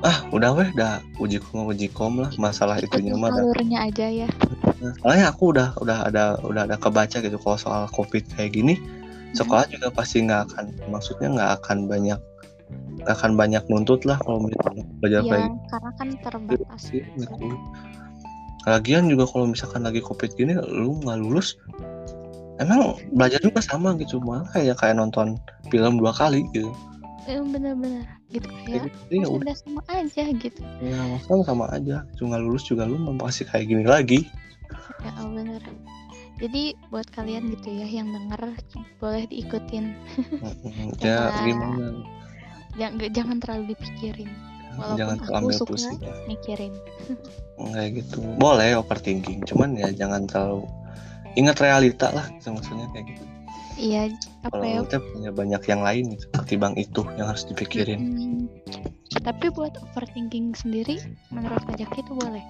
ah 0.01 0.25
udah 0.33 0.49
weh 0.57 0.69
dah 0.73 0.97
uji 1.21 1.37
kom 1.37 1.69
uji 1.69 1.85
kom 1.93 2.17
lah 2.17 2.33
masalah 2.41 2.81
itunya 2.81 3.13
mah 3.13 3.29
dah 3.29 3.45
alurnya 3.45 3.85
aja 3.85 4.07
ya. 4.09 4.27
Soalnya 5.05 5.29
aku 5.29 5.53
udah 5.53 5.77
udah 5.77 6.09
ada 6.09 6.41
udah 6.41 6.65
ada 6.65 6.75
kebaca 6.81 7.21
gitu 7.21 7.37
kalau 7.37 7.57
soal 7.57 7.83
covid 7.93 8.25
kayak 8.33 8.57
gini. 8.57 8.81
Sekolah 9.37 9.69
juga 9.69 9.93
pasti 9.93 10.25
nggak 10.25 10.41
akan 10.49 10.65
maksudnya 10.89 11.29
nggak 11.37 11.49
akan 11.61 11.77
banyak 11.85 12.19
nggak 13.05 13.15
akan 13.15 13.31
banyak 13.37 13.63
nuntut 13.69 14.01
lah 14.09 14.17
kalau 14.25 14.41
misalnya 14.41 14.83
belajar 14.99 15.21
ya 15.21 15.31
kayak 15.37 15.49
karena 15.69 15.91
kan 15.93 16.07
terbatas 16.25 16.81
gitu. 16.89 17.05
gitu. 17.21 17.45
Lagian 18.65 19.05
juga 19.05 19.29
kalau 19.29 19.45
misalkan 19.49 19.85
lagi 19.85 20.01
covid 20.01 20.33
gini 20.33 20.57
lu 20.57 20.97
nggak 21.05 21.17
lulus 21.21 21.61
emang 22.57 22.97
belajar 23.13 23.37
juga 23.45 23.61
sama 23.61 23.93
gitu. 24.01 24.17
Malah 24.17 24.49
kayak 24.49 24.81
kayak 24.81 24.97
nonton 24.97 25.37
film 25.69 26.01
dua 26.01 26.09
kali 26.09 26.41
gitu 26.57 26.73
Eh, 27.29 27.37
bener-bener 27.37 28.05
gitu 28.33 28.47
kayak 28.65 28.89
kayak 28.89 28.93
gitu 28.97 29.13
ya 29.13 29.25
"Oh, 29.29 29.37
udah. 29.37 29.55
sama 29.57 29.81
aja 29.91 30.23
gitu. 30.31 30.61
Ya 30.81 30.99
masalah 31.05 31.45
sama 31.45 31.65
aja. 31.69 31.97
Cuma 32.17 32.41
lulus 32.41 32.65
juga 32.65 32.87
lu 32.89 32.97
mau 32.97 33.13
pasti 33.19 33.45
kayak 33.45 33.65
gini 33.69 33.85
lagi. 33.85 34.25
Ya 35.01 35.11
bener 35.29 35.61
jadi 36.41 36.73
buat 36.89 37.05
kalian 37.13 37.53
gitu 37.53 37.69
ya 37.69 37.85
yang 37.85 38.09
denger 38.09 38.41
boleh 38.97 39.23
diikutin. 39.29 39.93
Ya 41.05 41.29
Ya. 41.29 41.45
gimana? 41.45 42.01
Jangan 42.79 42.93
jangan 43.13 43.37
terlalu 43.37 43.63
dipikirin. 43.77 44.29
Walaupun 44.79 44.97
jangan 44.97 45.17
aku 45.19 45.25
terlalu 45.27 45.49
suka 45.53 45.69
pusing 45.69 45.99
mikirin. 46.25 46.73
Kayak 47.75 47.89
gitu. 48.01 48.17
Boleh 48.41 48.73
overthinking 48.79 49.45
cuman 49.45 49.77
ya 49.77 49.93
jangan 49.93 50.25
terlalu 50.25 50.65
ingat 51.37 51.61
realita 51.61 52.09
lah 52.11 52.25
maksudnya 52.43 52.89
kayak 52.91 53.13
gitu 53.15 53.23
iya 53.81 54.05
apa 54.45 54.53
kalau 54.53 54.65
ya? 54.69 54.79
kita 54.85 54.99
punya 55.01 55.29
banyak 55.33 55.61
yang 55.65 55.81
lain 55.81 56.03
gitu 56.13 56.25
ketimbang 56.37 56.73
itu 56.77 57.01
yang 57.17 57.27
harus 57.27 57.43
dipikirin. 57.43 57.99
Hmm, 57.99 58.45
tapi 59.25 59.49
buat 59.49 59.73
overthinking 59.81 60.53
sendiri 60.53 61.01
menurut 61.33 61.57
Kak 61.65 61.81
Jaki 61.81 62.05
itu 62.05 62.13
boleh? 62.13 62.45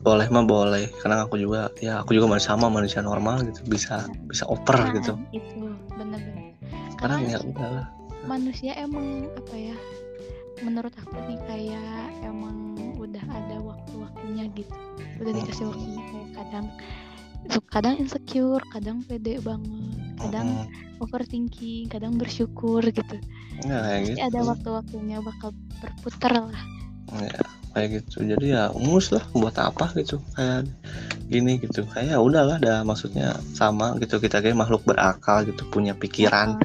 Boleh 0.00 0.26
mah 0.32 0.46
boleh 0.46 0.88
karena 1.02 1.28
aku 1.28 1.36
juga 1.36 1.68
ya 1.82 2.00
aku 2.00 2.16
juga 2.16 2.30
manusia 2.30 2.56
sama 2.56 2.72
manusia 2.72 3.04
normal 3.04 3.44
gitu 3.44 3.60
bisa 3.68 4.08
bisa 4.30 4.48
oper 4.48 4.78
Nah, 4.80 4.94
gitu. 4.96 5.12
itu 5.34 5.66
bener-bener 5.92 6.56
sekarang 6.96 7.20
karena 7.26 7.36
ya 7.36 7.38
udahlah. 7.44 7.86
manusia 8.24 8.72
emang 8.80 9.28
apa 9.36 9.54
ya 9.56 9.76
menurut 10.60 10.92
aku 10.96 11.16
nih 11.28 11.40
kayak 11.44 12.08
emang 12.24 12.76
udah 12.96 13.24
ada 13.28 13.56
waktu-waktunya 13.60 14.44
gitu. 14.56 14.72
Udah 15.20 15.32
dikasih 15.36 15.64
waktunya 15.68 16.00
kayak 16.08 16.28
kadang 16.36 16.66
kadang 17.68 17.94
insecure 17.96 18.60
kadang 18.72 19.00
pede 19.04 19.40
banget 19.40 20.09
kadang 20.20 20.48
Mm, 20.68 21.00
overthinking 21.00 21.88
kadang 21.88 22.14
bersyukur 22.20 22.84
gitu. 22.84 23.16
Ya 23.64 23.78
kayak 23.84 24.00
pasti 24.04 24.12
gitu. 24.12 24.26
ada 24.28 24.40
waktu-waktunya 24.44 25.16
bakal 25.20 25.50
berputar 25.80 26.32
lah. 26.48 26.62
Ya 27.16 27.40
kayak 27.72 27.88
gitu. 28.02 28.16
Jadi 28.28 28.46
ya 28.52 28.68
mus 28.76 29.08
lah 29.10 29.24
buat 29.32 29.56
apa 29.56 29.92
gitu. 29.96 30.20
Kayak 30.36 30.68
gini 31.28 31.56
gitu. 31.60 31.84
Kayak 31.88 32.14
ya 32.14 32.18
udahlah 32.20 32.56
dah 32.60 32.84
maksudnya 32.84 33.36
sama 33.56 33.96
gitu. 33.98 34.20
Kita 34.20 34.44
kayak 34.44 34.56
makhluk 34.56 34.84
berakal 34.84 35.44
gitu 35.48 35.64
punya 35.72 35.96
pikiran. 35.96 36.60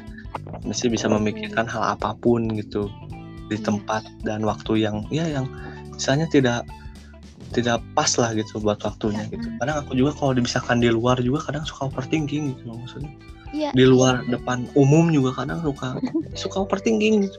Mesti 0.68 0.92
bisa 0.92 1.08
memikirkan 1.08 1.64
hal 1.64 1.96
apa 1.96 2.12
pun 2.20 2.44
gitu 2.54 2.92
di 3.48 3.56
Iya. 3.56 3.62
tempat 3.62 4.02
dan 4.26 4.42
waktu 4.42 4.82
yang 4.82 5.06
ya 5.08 5.22
yang 5.30 5.46
misalnya 5.94 6.26
tidak 6.28 6.66
tidak 7.54 7.78
pas 7.94 8.10
lah 8.18 8.34
gitu 8.34 8.58
buat 8.58 8.76
waktunya 8.82 9.22
Mm-mm. 9.22 9.32
gitu. 9.38 9.48
Kadang 9.62 9.76
aku 9.86 9.92
juga 9.94 10.12
kalau 10.18 10.34
misalkan 10.34 10.82
di 10.82 10.90
luar 10.90 11.16
juga 11.22 11.46
kadang 11.46 11.62
suka 11.64 11.88
overthinking 11.88 12.52
gitu 12.52 12.74
maksudnya 12.74 13.12
Iya, 13.54 13.70
di 13.74 13.84
luar 13.86 14.26
depan 14.26 14.66
umum 14.74 15.10
juga 15.10 15.42
kadang 15.42 15.62
suka 15.62 15.94
suka 16.42 16.56
overthinking 16.66 17.26
gitu 17.30 17.38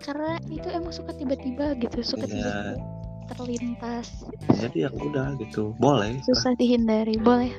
karena 0.00 0.40
itu 0.48 0.64
emang 0.72 0.96
suka 0.96 1.12
tiba-tiba 1.12 1.76
gitu, 1.76 2.00
suka 2.00 2.24
Iya. 2.24 2.32
tiba-tiba 2.32 2.88
terlintas, 3.30 4.26
jadi 4.58 4.88
ya 4.88 4.90
udah 4.90 5.38
gitu 5.38 5.70
boleh 5.78 6.18
susah 6.26 6.50
dihindari. 6.58 7.14
Boleh. 7.20 7.54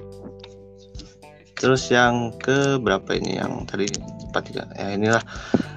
terus 1.56 1.88
yang 1.94 2.34
ke 2.42 2.82
berapa 2.82 3.06
ini 3.14 3.38
yang 3.38 3.64
tadi 3.70 3.86
empat 4.28 4.44
tiga 4.50 4.66
ya 4.74 4.98
inilah 4.98 5.22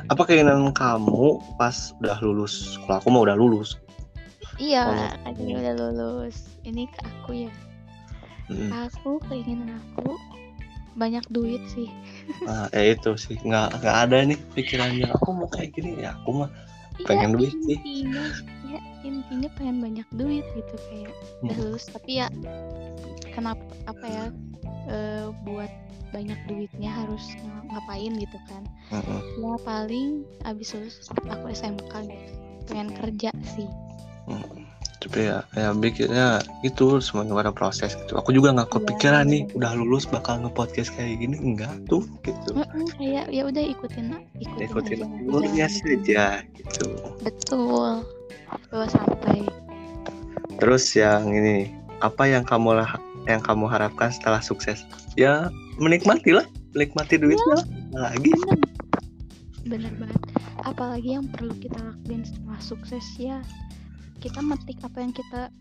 apa 0.08 0.22
keinginan 0.24 0.72
kamu 0.72 1.36
pas 1.60 1.92
udah 2.00 2.16
lulus 2.24 2.80
kalau 2.88 2.96
aku 2.98 3.08
mah 3.12 3.22
udah 3.28 3.36
lulus 3.36 3.76
Iya, 4.54 5.10
ini 5.34 5.58
udah 5.58 5.74
lulus. 5.74 6.46
Ini 6.62 6.86
ke 6.86 6.98
aku 7.02 7.30
ya. 7.34 7.52
Mm. 8.46 8.70
Aku 8.86 9.18
keinginan 9.26 9.82
aku 9.82 10.14
banyak 10.94 11.24
duit 11.28 11.62
sih. 11.68 11.90
nah 12.42 12.66
ya 12.70 12.94
itu 12.94 13.10
sih 13.14 13.36
nggak 13.36 13.78
nggak 13.78 13.96
ada 14.04 14.16
nih 14.24 14.38
pikirannya 14.52 15.10
aku 15.10 15.28
mau 15.30 15.48
kayak 15.48 15.70
gini 15.72 16.00
ya 16.00 16.14
aku 16.16 16.44
mah 16.44 16.50
Pengen 17.02 17.34
duit 17.34 17.50
sih. 17.60 17.74
intinya, 17.76 18.22
ya, 18.64 18.78
intinya 19.02 19.48
pengen 19.52 19.76
banyak 19.78 20.06
duit 20.12 20.46
gitu 20.54 20.74
kayak 20.86 21.10
udah 21.42 21.52
Hmm. 21.52 21.64
lulus 21.66 21.84
tapi 21.86 22.22
ya 22.22 22.30
kenapa 23.30 23.60
apa 23.84 24.06
ya 24.06 24.24
eh, 24.86 25.26
buat 25.42 25.70
banyak 26.10 26.38
duitnya 26.46 26.94
harus 26.94 27.34
ng- 27.34 27.66
ngapain 27.66 28.14
gitu 28.14 28.38
kan 28.46 28.62
Mm-mm. 28.92 29.20
ya 29.42 29.54
paling 29.60 30.22
abis 30.44 30.70
lulus 30.72 30.96
aku 31.10 31.50
SMK 31.50 31.92
gitu 32.06 32.32
pengen 32.64 32.94
kerja 32.94 33.30
sih 33.44 33.66
Mm. 34.24 34.63
Tapi 35.04 35.28
ya 35.28 35.44
ya 35.52 35.70
pikirnya 35.76 36.28
itu 36.64 36.96
semuanya 37.04 37.44
ada 37.44 37.52
proses 37.52 37.92
gitu. 37.92 38.16
Aku 38.16 38.32
juga 38.32 38.56
nggak 38.56 38.72
Iya, 38.72 38.74
kepikiran 38.80 39.24
nih 39.28 39.42
bener. 39.44 39.56
udah 39.60 39.72
lulus 39.76 40.04
bakal 40.08 40.40
nge-podcast 40.40 40.96
kayak 40.96 41.20
gini 41.20 41.36
enggak 41.36 41.76
tuh 41.84 42.08
gitu. 42.24 42.50
Mm-mm, 42.56 42.88
kayak 42.96 43.28
ya 43.28 43.44
udah 43.44 43.64
ikutin 43.64 44.16
ikutin, 44.40 44.64
ikutin 44.64 44.98
aja. 45.04 45.06
alurnya 45.28 45.66
saja 45.68 46.24
gitu. 46.56 46.86
Betul 47.20 48.00
bawa 48.72 48.86
santai. 48.88 49.44
Terus 50.58 50.84
yang 50.96 51.28
ini 51.28 51.68
apa 52.00 52.24
yang 52.24 52.42
kamu 52.46 52.80
lah 52.80 52.90
yang 53.28 53.44
kamu 53.44 53.68
harapkan 53.68 54.08
setelah 54.08 54.40
sukses? 54.40 54.82
Ya 55.20 55.52
menikmati 55.76 56.32
lah 56.32 56.46
menikmati 56.72 57.20
duitnya 57.20 57.60
lah 57.60 57.66
lagi 58.10 58.32
bener 59.64 59.92
banget. 59.96 60.20
Apalagi 60.64 61.16
yang 61.16 61.26
perlu 61.28 61.52
kita 61.56 61.76
lakuin 61.80 62.24
setelah 62.24 62.60
sukses 62.60 63.04
ya 63.16 63.40
kita 64.24 64.40
metik 64.40 64.80
apa 64.80 64.98
yang 65.04 65.12
kita 65.12 65.52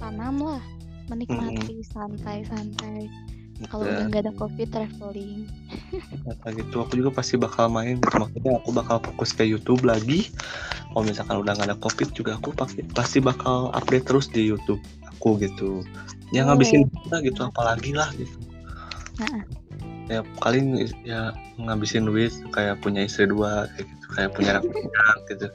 tanam 0.00 0.40
lah 0.40 0.64
menikmati 1.12 1.84
santai-santai. 1.84 3.04
Kalau 3.72 3.88
udah 3.88 4.08
nggak 4.08 4.28
ada 4.28 4.32
covid 4.36 4.68
traveling. 4.68 5.48
Kayak 6.44 6.54
gitu 6.60 6.76
aku 6.84 6.92
juga 7.00 7.10
pasti 7.12 7.40
bakal 7.40 7.72
main 7.72 8.00
gitu. 8.00 8.16
Maksudnya 8.16 8.52
aku 8.60 8.68
bakal 8.72 9.00
fokus 9.00 9.32
ke 9.32 9.44
YouTube 9.44 9.84
lagi. 9.84 10.28
Kalau 10.92 11.04
misalkan 11.04 11.36
udah 11.40 11.52
nggak 11.56 11.68
ada 11.72 11.78
covid 11.80 12.12
juga 12.12 12.36
aku 12.36 12.52
pasti 12.52 12.80
pasti 12.92 13.20
bakal 13.20 13.72
update 13.72 14.08
terus 14.08 14.28
di 14.28 14.48
YouTube 14.48 14.80
aku 15.08 15.40
gitu. 15.40 15.84
Ya 16.32 16.44
Oh. 16.44 16.52
ngabisin 16.52 16.88
kita 16.88 17.16
gitu 17.24 17.40
apalagi 17.44 17.92
lah 17.92 18.08
gitu. 18.16 18.36
Nah. 19.20 19.44
ya 20.06 20.22
paling 20.38 20.86
ya 21.02 21.34
ngabisin 21.58 22.06
duit 22.06 22.30
kayak 22.54 22.78
punya 22.78 23.10
istri 23.10 23.26
dua 23.26 23.66
kayak 23.74 23.90
gitu 23.90 24.06
kayak 24.14 24.30
punya 24.38 24.52
anak 24.62 25.18
gitu 25.34 25.46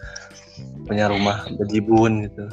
punya 0.84 1.06
rumah 1.08 1.46
bejibun 1.56 2.26
gitu 2.26 2.46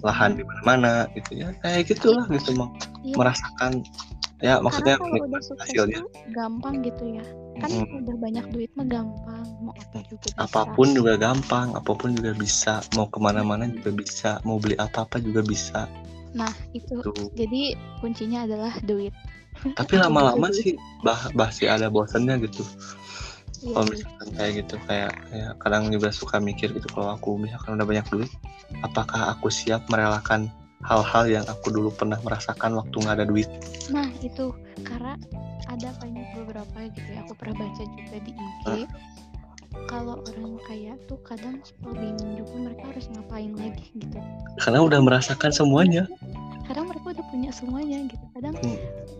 lahan 0.00 0.36
di 0.36 0.44
mana-mana 0.44 1.08
gitu 1.12 1.32
ya. 1.38 1.48
Kayak 1.60 1.88
gitulah 1.90 2.24
gitu 2.28 2.52
mau 2.54 2.68
Iya, 3.00 3.16
merasakan 3.16 3.72
ya 4.40 4.54
maksudnya 4.58 4.96
karena 5.00 5.16
kalau 5.16 5.26
udah 5.28 5.40
sukses 5.40 5.64
hasilnya. 5.64 6.00
gampang 6.30 6.74
gitu 6.80 7.04
ya. 7.10 7.24
Kan 7.54 7.70
Mm. 7.70 8.02
udah 8.02 8.16
banyak 8.18 8.44
duit 8.50 8.70
mah 8.74 8.84
gampang 8.84 9.46
mau 9.62 9.72
apa 9.72 9.98
juga 10.04 10.26
bisa. 10.26 10.36
Apa 10.40 10.62
pun 10.74 10.88
juga 10.92 11.12
gampang 11.14 11.68
apa 11.72 11.92
pun 11.94 12.10
juga 12.12 12.32
bisa. 12.34 12.74
Mau 12.92 13.06
ke 13.06 13.18
mana-mana 13.18 13.64
juga 13.66 13.90
bisa 13.94 14.30
mau 14.42 14.58
beli 14.58 14.74
apa-apa 14.76 15.20
juga 15.20 15.40
bisa. 15.40 15.86
Nah 16.34 16.50
itu 16.72 16.98
tuh 16.98 17.14
jadi 17.32 17.72
kuncinya 18.00 18.44
adalah 18.44 18.74
duit. 18.82 19.14
Tapi 19.54 19.94
lama-lama 19.96 20.50
sih 20.58 20.74
bah 21.00 21.30
pasti 21.32 21.64
ada 21.64 21.86
bosannya 21.86 22.42
gitu 22.42 22.66
Iya. 23.64 23.72
Kalau 23.72 23.86
misalkan 23.88 24.28
kayak 24.36 24.52
gitu 24.60 24.74
kayak 24.84 25.12
kayak 25.32 25.52
kadang 25.56 25.84
juga 25.88 26.08
suka 26.12 26.36
mikir 26.36 26.68
gitu 26.76 26.88
kalau 26.92 27.16
aku 27.16 27.40
misalkan 27.40 27.80
udah 27.80 27.86
banyak 27.88 28.06
duit 28.12 28.30
apakah 28.84 29.32
aku 29.32 29.48
siap 29.48 29.88
merelakan 29.88 30.52
hal-hal 30.84 31.24
yang 31.24 31.44
aku 31.48 31.72
dulu 31.72 31.88
pernah 31.96 32.20
merasakan 32.20 32.76
waktu 32.76 32.92
nggak 32.92 33.16
ada 33.16 33.26
duit? 33.26 33.48
Nah 33.88 34.08
itu. 34.20 34.52
Karena 34.84 35.16
ada 35.64 35.88
banyak 35.96 36.26
beberapa 36.36 36.76
gitu 36.92 37.08
ya 37.08 37.24
aku 37.24 37.32
pernah 37.40 37.64
baca 37.64 37.82
juga 37.88 38.16
di 38.20 38.32
IG 38.36 38.84
kalau 39.84 40.20
orang 40.24 40.56
kaya 40.64 40.92
tuh 41.06 41.18
kadang 41.22 41.60
suka 41.60 41.92
bingung 41.94 42.32
juga 42.34 42.54
mereka 42.56 42.84
harus 42.90 43.06
ngapain 43.12 43.52
lagi 43.54 43.86
gitu. 43.94 44.18
Karena 44.58 44.80
udah 44.82 45.00
merasakan 45.02 45.50
semuanya. 45.50 46.08
Karena 46.64 46.88
mereka 46.88 47.06
udah 47.12 47.26
punya 47.28 47.50
semuanya 47.52 48.08
gitu. 48.08 48.24
Kadang 48.32 48.54
Hmm. 48.58 48.78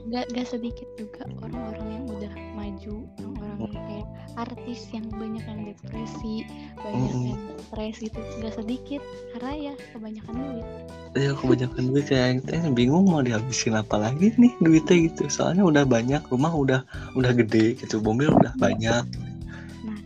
nggak 0.09 0.25
nggak 0.33 0.49
sedikit 0.49 0.89
juga 0.97 1.29
orang-orang 1.41 1.89
yang 1.93 2.05
udah 2.09 2.33
maju 2.57 2.95
orang-orang 3.21 3.73
yang 3.73 3.85
kayak 3.85 4.09
artis 4.35 4.81
yang 4.91 5.07
banyak 5.13 5.45
yang 5.45 5.61
depresi 5.69 6.35
banyak 6.75 7.13
Hmm. 7.13 7.27
yang 7.37 7.41
stres 7.69 7.97
gitu. 8.01 8.19
Nggak 8.41 8.55
sedikit 8.57 9.03
karena 9.37 9.53
ya 9.71 9.75
kebanyakan 9.93 10.35
duit. 10.35 10.67
Ya 11.15 11.31
kebanyakan 11.37 11.83
duit 11.93 12.05
kayak 12.09 12.43
eh, 12.49 12.65
bingung 12.73 13.07
mau 13.07 13.21
dihabisin 13.21 13.77
apa 13.77 14.01
lagi 14.01 14.33
nih 14.35 14.53
duitnya 14.59 14.97
gitu. 15.13 15.29
Soalnya 15.29 15.63
udah 15.63 15.85
banyak 15.85 16.25
rumah 16.33 16.51
udah 16.51 16.81
udah 17.15 17.33
gede 17.37 17.77
gitu. 17.77 18.01
Mobil 18.01 18.33
udah 18.33 18.57
banyak. 18.57 19.05
nah 19.05 19.34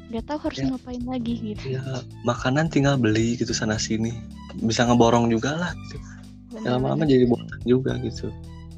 nggak 0.08 0.24
tahu 0.24 0.38
harus 0.48 0.58
Ya. 0.58 0.66
ngapain 0.68 1.04
lagi 1.04 1.34
gitu. 1.36 1.64
Ya 1.70 1.84
makanan 2.22 2.68
tinggal 2.68 2.96
beli 2.96 3.36
gitu 3.36 3.52
sana 3.52 3.76
sini. 3.76 4.16
Bisa 4.58 4.84
ngeborong 4.84 5.28
juga 5.28 5.52
lah 5.54 5.70
gitu. 5.84 5.96
Ya, 6.58 6.74
lama-lama 6.74 7.04
jadi 7.04 7.28
bosan 7.28 7.60
juga 7.62 8.00
gitu. 8.00 8.32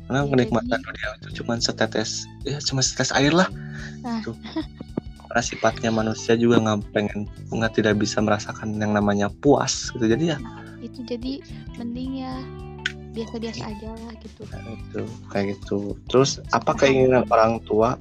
Karena 0.04 0.20
Ya, 0.20 0.28
kenikmatan 0.28 0.74
jadi- 0.74 0.86
dunia 0.90 1.08
itu 1.16 1.28
cuma 1.38 1.52
setetes 1.56 2.10
ya 2.42 2.58
cuma 2.60 2.82
setetes 2.82 3.14
air 3.14 3.30
lah 3.30 3.46
Nah. 4.02 4.18
gitu. 4.18 4.34
karena 5.30 5.46
sifatnya 5.46 5.90
manusia 5.94 6.34
juga 6.34 6.58
nggak 6.58 6.90
pengen 6.90 7.30
nggak 7.48 7.78
tidak 7.78 7.94
bisa 7.96 8.18
merasakan 8.18 8.74
yang 8.74 8.90
namanya 8.90 9.30
puas 9.30 9.94
gitu. 9.94 10.02
Jadi 10.02 10.34
ya 10.34 10.38
itu 10.82 11.06
jadi 11.06 11.38
mending 11.78 12.26
ya 12.26 12.34
biasa-biasa 13.14 13.62
aja 13.62 13.94
lah 13.94 14.12
gitu. 14.18 14.42
Itu 14.50 15.02
kayak 15.30 15.46
gitu. 15.54 15.78
Terus 16.10 16.42
apa 16.50 16.74
keinginan 16.74 17.30
orang 17.30 17.62
tua 17.62 17.94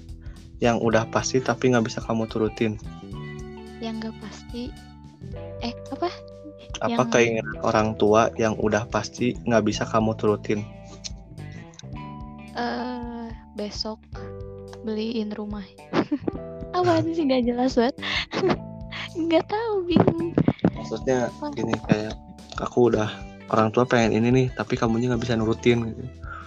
yang 0.58 0.82
udah 0.82 1.06
pasti 1.08 1.38
tapi 1.38 1.70
nggak 1.70 1.86
bisa 1.86 2.02
kamu 2.02 2.26
turutin 2.26 2.82
yang 3.80 4.00
nggak 4.00 4.16
pasti 4.24 4.72
eh 5.64 5.74
apa? 5.92 6.10
Apa 6.80 7.04
Yang- 7.04 7.12
keinginan 7.12 7.58
orang 7.66 7.88
tua 8.00 8.32
yang 8.40 8.56
udah 8.60 8.88
pasti 8.88 9.36
nggak 9.48 9.64
bisa 9.68 9.84
kamu 9.88 10.16
turutin? 10.16 10.64
Eh 12.56 13.28
besok 13.56 14.00
beliin 14.84 15.32
rumah. 15.36 15.64
Apa 16.78 17.02
sih 17.04 17.26
nggak 17.26 17.44
jelas 17.50 17.76
banget. 17.76 17.96
Nggak 19.20 19.50
tahu 19.50 19.74
bingung. 19.90 20.32
Maksudnya 20.78 21.34
gini 21.58 21.74
kayak 21.90 22.14
aku 22.62 22.94
udah 22.94 23.10
orang 23.50 23.74
tua 23.74 23.84
pengen 23.84 24.22
ini 24.22 24.28
nih 24.30 24.48
tapi 24.54 24.78
kamunya 24.78 25.10
nggak 25.12 25.24
bisa 25.26 25.34
nurutin 25.36 25.92
gitu. 25.92 26.04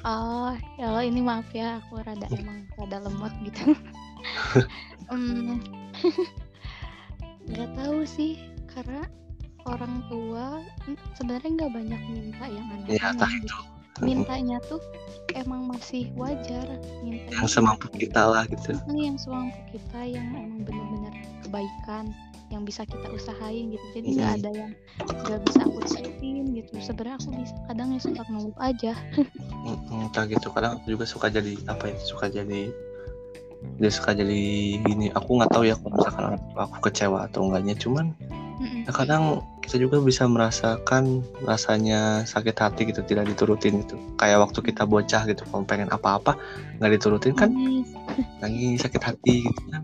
Oh 0.06 0.54
ya 0.78 0.90
Allah, 0.90 1.04
ini 1.06 1.20
maaf 1.22 1.46
ya 1.54 1.82
aku 1.82 2.02
rada 2.02 2.26
emang 2.38 2.66
rada 2.78 3.02
lemot 3.02 3.34
gitu. 3.42 3.74
Em, 5.10 5.58
nggak 7.50 7.70
tahu 7.74 8.06
sih 8.06 8.38
karena 8.70 9.02
orang 9.66 10.02
tua 10.10 10.62
sebenarnya 11.14 11.50
nggak 11.62 11.72
banyak 11.72 12.02
minta 12.10 12.44
yang 12.50 12.66
ya 12.66 12.74
aneh-aneh 12.74 13.10
entah 13.14 13.32
gitu. 13.38 13.46
itu. 13.46 13.60
Mintanya 14.02 14.58
tuh 14.66 14.82
emang 15.36 15.68
masih 15.70 16.10
wajar 16.18 16.66
minta 17.06 17.30
yang 17.30 17.46
semampu 17.46 17.86
kita 17.94 18.24
lah 18.24 18.42
gitu. 18.50 18.74
Yang 18.90 19.28
semampu 19.28 19.58
kita 19.70 20.00
yang 20.02 20.26
emang 20.34 20.64
bener-bener 20.66 21.14
kebaikan 21.46 22.10
yang 22.50 22.66
bisa 22.66 22.82
kita 22.84 23.06
usahain 23.12 23.70
gitu. 23.70 23.86
Jadi 23.94 24.06
nggak 24.18 24.28
Mm. 24.28 24.36
ada 24.42 24.50
yang 24.52 24.70
nggak 24.98 25.40
bisa 25.46 25.60
aku 25.64 25.78
turutin 25.86 26.44
gitu. 26.52 26.72
Sebenarnya 26.82 27.16
aku 27.20 27.28
bisa 27.36 27.54
kadang 27.70 27.88
ya 27.94 28.00
suka 28.02 28.22
ngeluh 28.26 28.56
aja. 28.58 28.92
Entah 29.92 30.24
gitu. 30.26 30.48
Kadang 30.50 30.72
aku 30.80 30.86
juga 30.98 31.04
suka 31.06 31.26
jadi 31.30 31.52
apa 31.70 31.84
ya 31.92 31.96
suka 32.02 32.26
jadi 32.32 32.72
dia 33.80 33.90
suka 33.90 34.14
jadi 34.14 34.42
gini 34.84 35.10
aku 35.16 35.40
nggak 35.42 35.50
tahu 35.50 35.64
ya 35.66 35.74
kalau 35.74 35.92
misalkan 35.98 36.24
aku 36.54 36.76
kecewa 36.86 37.26
atau 37.26 37.48
enggaknya 37.50 37.74
cuman 37.78 38.14
Mm-mm. 38.62 38.86
Ya, 38.86 38.92
kadang 38.94 39.42
kita 39.64 39.74
juga 39.78 39.98
bisa 39.98 40.22
merasakan 40.30 41.26
rasanya 41.42 42.22
sakit 42.22 42.54
hati 42.54 42.94
gitu 42.94 43.02
tidak 43.02 43.26
diturutin 43.26 43.82
gitu 43.82 43.98
kayak 44.20 44.38
waktu 44.38 44.62
kita 44.62 44.86
bocah 44.86 45.22
gitu 45.26 45.42
kalau 45.50 45.66
pengen 45.66 45.90
apa-apa 45.90 46.38
nggak 46.78 46.94
diturutin 46.98 47.34
kan 47.34 47.50
Nangis. 47.50 47.90
lagi 48.38 48.66
sakit 48.78 49.02
hati 49.02 49.34
gitu 49.50 49.62
kan 49.72 49.82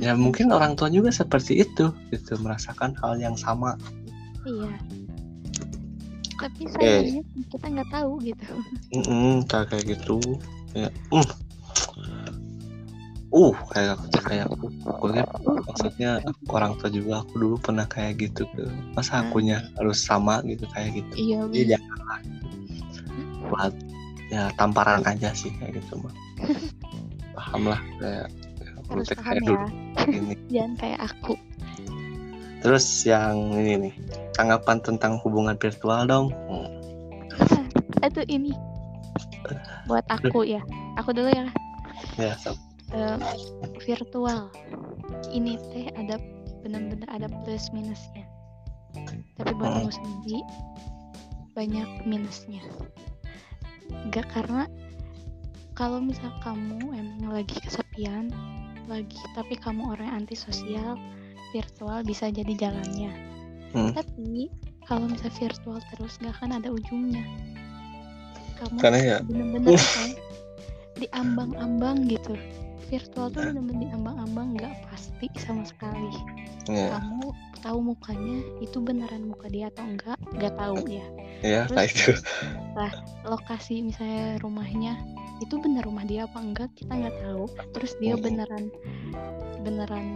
ya 0.00 0.16
mungkin 0.16 0.52
orang 0.52 0.76
tua 0.76 0.88
juga 0.88 1.12
seperti 1.12 1.60
itu 1.60 1.92
gitu 2.12 2.40
merasakan 2.40 2.96
hal 3.04 3.20
yang 3.20 3.36
sama 3.36 3.76
Iya. 4.46 4.70
Tapi 6.36 6.62
Oke. 6.70 6.76
sayangnya 6.78 7.22
kita 7.50 7.66
nggak 7.66 7.90
tahu 7.90 8.12
gitu. 8.22 8.54
Mm-mm, 8.94 9.42
kayak 9.50 9.66
kayak 9.74 9.84
gitu 9.98 10.38
ya 10.76 10.88
mm. 11.10 11.45
Uh 13.36 13.52
kayak 13.68 14.00
aku 14.00 14.06
kayak 14.24 14.46
aku 14.48 14.66
aku 14.88 15.04
lihat 15.12 15.28
maksudnya 15.68 16.10
orang 16.48 16.72
tua 16.80 16.88
juga 16.88 17.20
aku 17.20 17.32
dulu 17.36 17.56
pernah 17.60 17.84
kayak 17.84 18.16
gitu 18.18 18.48
tuh 18.56 18.72
masa 18.96 19.20
akunya 19.20 19.60
harus 19.76 20.00
sama 20.00 20.40
gitu 20.48 20.64
kayak 20.72 20.96
gitu 20.96 21.12
Iya. 21.14 21.38
Jadi 21.52 21.64
janganlah 21.76 22.18
buat 23.46 23.72
ya 24.26 24.50
tamparan 24.56 25.04
aja 25.04 25.30
sih 25.30 25.52
kayak 25.60 25.78
gitu 25.78 26.00
mah 26.00 26.14
paham 27.36 27.62
lah 27.68 27.80
kayak 28.00 28.26
ya, 28.32 28.70
aku 28.80 28.90
Harus 28.96 29.08
paham 29.12 29.22
kayak 29.22 29.36
ya. 29.36 29.46
dulu 29.46 29.66
ini 30.08 30.34
Jangan 30.56 30.72
kayak 30.80 31.00
aku. 31.04 31.34
terus 32.56 32.86
yang 33.04 33.36
ini 33.52 33.72
nih 33.78 33.94
tanggapan 34.32 34.80
tentang 34.80 35.20
hubungan 35.20 35.54
virtual 35.54 36.08
dong 36.08 36.26
Hmm. 37.36 37.68
Itu 38.00 38.24
ini 38.28 38.52
buat 39.84 40.04
aku 40.08 40.40
ya. 40.42 40.60
Aku 40.96 41.12
dulu 41.12 41.28
ya. 41.28 41.44
ya 42.16 42.32
so- 42.34 42.56
Eh, 42.94 43.18
virtual. 43.82 44.46
Ini 45.34 45.58
teh 45.74 45.90
ada 45.98 46.22
benar-benar 46.62 47.08
ada 47.10 47.26
plus 47.42 47.66
minusnya. 47.74 48.22
Tapi 49.34 49.50
buat 49.58 49.82
aku 49.82 49.90
sendiri 49.90 50.40
banyak 51.58 51.88
minusnya. 52.06 52.62
Enggak 53.90 54.30
karena 54.30 54.70
kalau 55.74 55.98
misal 55.98 56.30
kamu 56.46 56.94
emang 56.94 57.42
lagi 57.42 57.58
kesepian, 57.58 58.30
lagi 58.86 59.18
tapi 59.34 59.58
kamu 59.58 59.82
orang 59.90 60.06
yang 60.06 60.18
antisosial, 60.22 60.94
virtual 61.50 62.06
bisa 62.06 62.30
jadi 62.30 62.54
jalannya. 62.54 63.10
Hmm. 63.74 63.90
Tapi 63.98 64.46
kalau 64.86 65.10
misal 65.10 65.34
virtual 65.34 65.82
terus 65.90 66.22
nggak 66.22 66.38
akan 66.38 66.62
ada 66.62 66.70
ujungnya. 66.70 67.26
Kamu 68.62 68.78
karena 68.78 68.98
ya 69.02 69.16
bener-bener 69.26 69.74
apa 69.74 70.00
ya, 70.06 70.16
diambang-ambang 70.96 72.08
gitu 72.08 72.38
virtual 72.86 73.26
tuh 73.28 73.42
bener-bener 73.42 73.88
diambang-ambang 73.88 74.54
nggak 74.54 74.74
pasti 74.86 75.26
sama 75.36 75.62
sekali. 75.62 76.10
Ya 76.66 76.94
kamu 76.94 77.30
tahu 77.60 77.78
mukanya 77.82 78.38
itu 78.58 78.78
beneran 78.78 79.26
muka 79.26 79.46
dia 79.46 79.70
atau 79.70 79.84
enggak 79.84 80.18
nggak 80.32 80.54
tahu 80.54 80.76
ya. 80.86 81.06
Ya 81.42 81.60
Terus- 81.66 81.76
kayak 81.76 81.90
itu 81.92 82.12
lokasi 83.24 83.74
misalnya 83.82 84.38
rumahnya 84.40 84.94
itu 85.38 85.60
bener 85.60 85.84
rumah 85.84 86.02
dia 86.02 86.24
apa 86.24 86.38
enggak 86.38 86.70
kita 86.74 86.92
nggak 86.94 87.16
tahu. 87.22 87.44
Terus 87.74 87.92
dia 87.98 88.14
Hmm. 88.14 88.22
beneran 88.22 88.64
beneran 89.62 90.06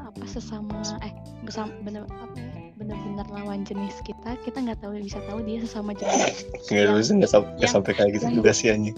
apa 0.00 0.24
sesama 0.24 0.80
eh 1.00 1.12
bersama 1.42 1.72
bener 1.82 2.04
apa 2.08 2.36
ya 2.36 2.52
bener-bener 2.74 3.26
lawan 3.30 3.62
jenis 3.62 3.94
kita 4.02 4.34
kita 4.42 4.58
nggak 4.60 4.80
tahu 4.82 4.96
bisa 4.98 5.20
tahu 5.28 5.40
dia 5.44 5.60
sesama 5.60 5.92
jenis. 5.92 6.48
Nggak 6.68 6.96
bisa 6.98 7.12
nggak 7.38 7.70
sampai 7.70 7.92
kayak 7.94 8.10
gitu 8.18 8.40
juga 8.40 8.50
sih 8.50 8.72
anjing. 8.72 8.96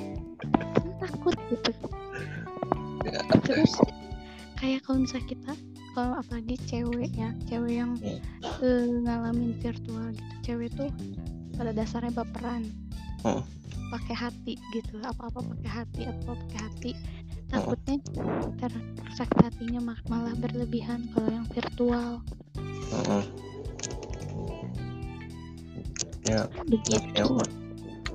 takut 0.96 1.36
gitu 1.50 1.70
terus 3.44 3.72
kayak 4.56 4.80
kalau 4.84 5.04
misalnya 5.04 5.26
kita 5.28 5.52
kalau 5.92 6.12
apalagi 6.20 6.56
cewek 6.68 7.10
ya 7.12 7.30
cewek 7.48 7.80
yang 7.80 7.92
Hmm. 8.00 8.18
eh, 8.60 8.84
ngalamin 9.04 9.56
virtual 9.60 10.12
gitu 10.12 10.34
cewek 10.44 10.70
tuh 10.74 10.90
pada 11.56 11.72
dasarnya 11.72 12.12
baperan 12.12 12.68
Hmm. 13.24 13.42
pakai 13.90 14.14
hati 14.14 14.54
gitu 14.70 15.00
apa 15.02 15.28
apa 15.28 15.40
pakai 15.40 15.70
hati 15.70 16.00
apa 16.04 16.30
pakai 16.36 16.58
hati 16.60 16.90
takutnya 17.46 17.96
ter 18.58 18.72
sakit 19.14 19.38
hatinya 19.40 19.80
ma- 19.80 20.04
malah 20.06 20.34
berlebihan 20.34 21.06
kalau 21.14 21.30
yang 21.30 21.46
virtual 21.48 22.20
Mm-mm. 22.86 23.22
ya 26.22 26.42
begitu 26.66 27.06
ya 27.14 27.24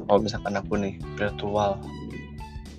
kalau 0.06 0.20
misalkan 0.20 0.60
aku 0.60 0.74
nih 0.76 0.94
virtual 1.16 1.80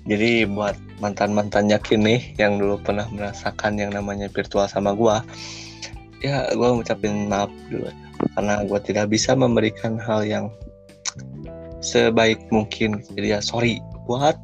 jadi 0.03 0.43
buat 0.51 0.75
mantan 0.99 1.31
mantan 1.31 1.71
yakin 1.71 2.03
nih 2.03 2.21
yang 2.35 2.59
dulu 2.59 2.75
pernah 2.83 3.07
merasakan 3.07 3.79
yang 3.79 3.95
namanya 3.95 4.27
virtual 4.27 4.67
sama 4.67 4.91
gua 4.91 5.23
ya 6.19 6.51
gua 6.59 6.75
ngucapin 6.75 7.31
maaf 7.31 7.47
dulu 7.71 7.87
karena 8.35 8.67
gua 8.67 8.79
tidak 8.83 9.07
bisa 9.07 9.31
memberikan 9.31 9.95
hal 9.95 10.27
yang 10.27 10.51
sebaik 11.83 12.39
mungkin. 12.51 13.03
Jadi 13.15 13.35
ya 13.35 13.39
sorry 13.43 13.79
buat 14.07 14.35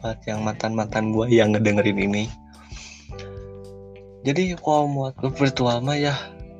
buat 0.00 0.18
yang 0.28 0.44
mantan 0.44 0.76
mantan 0.76 1.12
gua 1.12 1.28
yang 1.28 1.56
ngedengerin 1.56 2.00
ini. 2.00 2.24
Jadi 4.28 4.56
kalau 4.60 4.88
buat 4.92 5.16
virtual 5.40 5.80
mah 5.80 5.96
ya 5.96 6.16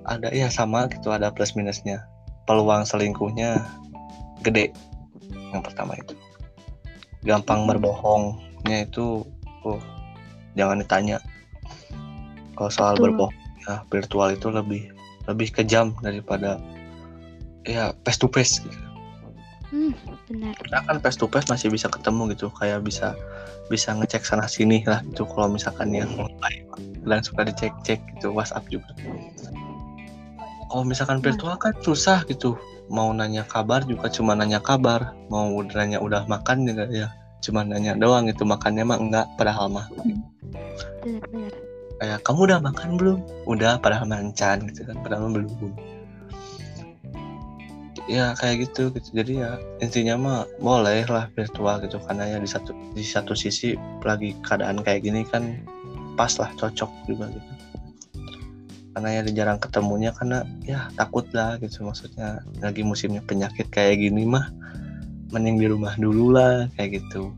ada 0.08 0.32
ya 0.32 0.48
sama 0.48 0.88
gitu 0.88 1.12
ada 1.12 1.28
plus 1.28 1.52
minusnya. 1.52 2.04
Peluang 2.48 2.88
selingkuhnya 2.88 3.60
gede. 4.40 4.72
Yang 5.52 5.62
pertama 5.68 5.96
itu 6.00 6.27
gampang 7.28 7.68
berbohongnya 7.68 8.88
itu 8.88 9.28
oh 9.68 9.80
jangan 10.56 10.80
ditanya. 10.80 11.20
Kalau 12.56 12.72
soal 12.72 12.96
Betul. 12.96 13.12
berbohong 13.12 13.36
ya 13.68 13.84
virtual 13.92 14.28
itu 14.32 14.48
lebih 14.48 14.82
lebih 15.28 15.52
kejam 15.52 15.92
daripada 16.00 16.56
ya 17.68 17.92
face 18.08 18.16
to 18.16 18.26
face 18.32 18.64
gitu. 18.64 18.78
Hmm, 19.68 19.92
benar. 20.24 20.56
Kita 20.56 20.80
kan 20.88 20.96
face 21.04 21.20
to 21.20 21.28
face 21.28 21.44
masih 21.52 21.68
bisa 21.68 21.92
ketemu 21.92 22.32
gitu 22.32 22.48
kayak 22.56 22.80
bisa 22.80 23.12
bisa 23.68 23.92
ngecek 23.92 24.24
sana 24.24 24.48
sini 24.48 24.80
lah 24.88 25.04
gitu 25.12 25.28
kalau 25.28 25.52
misalkan 25.52 25.92
yang 25.92 26.08
online 26.16 26.64
dan 27.04 27.20
suka 27.20 27.44
dicek 27.44 27.76
cek 27.84 28.00
gitu 28.16 28.32
WhatsApp 28.32 28.64
juga. 28.72 28.88
Kalau 30.72 30.84
misalkan 30.84 31.20
virtual 31.20 31.60
kan 31.60 31.76
susah 31.84 32.24
gitu 32.24 32.56
mau 32.88 33.12
nanya 33.12 33.44
kabar 33.44 33.84
juga 33.84 34.08
cuma 34.08 34.32
nanya 34.32 34.64
kabar 34.64 35.12
mau 35.28 35.52
nanya 35.60 36.00
udah 36.00 36.24
makan 36.24 36.64
juga 36.64 36.88
ya 36.88 37.08
cuma 37.38 37.62
nanya 37.62 37.94
doang 37.94 38.26
gitu 38.26 38.42
makannya 38.42 38.82
mah 38.82 38.98
enggak 38.98 39.26
padahal 39.38 39.70
mah. 39.70 39.86
Benar 41.02 41.24
benar. 41.30 41.52
Kayak 41.98 42.18
kamu 42.22 42.40
udah 42.46 42.58
makan 42.62 42.88
belum? 42.94 43.18
Udah 43.50 43.72
padahal 43.82 44.06
mancan 44.06 44.66
gitu 44.70 44.86
kan 44.86 44.96
padahal 45.02 45.30
mah 45.30 45.32
belum. 45.42 45.72
Ya 48.08 48.32
kayak 48.38 48.70
gitu 48.70 48.88
gitu. 48.96 49.08
Jadi 49.12 49.44
ya 49.44 49.60
intinya 49.84 50.14
mah 50.16 50.38
boleh 50.62 51.04
lah 51.10 51.28
virtual 51.36 51.82
gitu 51.84 52.00
karena 52.08 52.24
ya 52.24 52.38
di 52.40 52.48
satu 52.48 52.72
di 52.96 53.04
satu 53.04 53.36
sisi 53.36 53.76
lagi 54.00 54.32
keadaan 54.46 54.80
kayak 54.80 55.04
gini 55.04 55.26
kan 55.28 55.60
pas 56.16 56.32
lah 56.40 56.50
cocok 56.56 56.90
juga 57.06 57.30
gitu. 57.30 57.50
Karena 58.96 59.08
ya 59.14 59.22
jarang 59.30 59.62
ketemunya 59.62 60.10
karena 60.10 60.42
ya 60.66 60.90
takut 60.98 61.28
lah 61.30 61.54
gitu 61.62 61.86
maksudnya. 61.86 62.42
Lagi 62.58 62.82
musimnya 62.82 63.22
penyakit 63.22 63.70
kayak 63.70 64.02
gini 64.02 64.26
mah 64.26 64.50
mending 65.32 65.60
di 65.60 65.66
rumah 65.68 65.92
dulu 66.00 66.32
lah 66.32 66.66
kayak 66.76 67.00
gitu. 67.02 67.32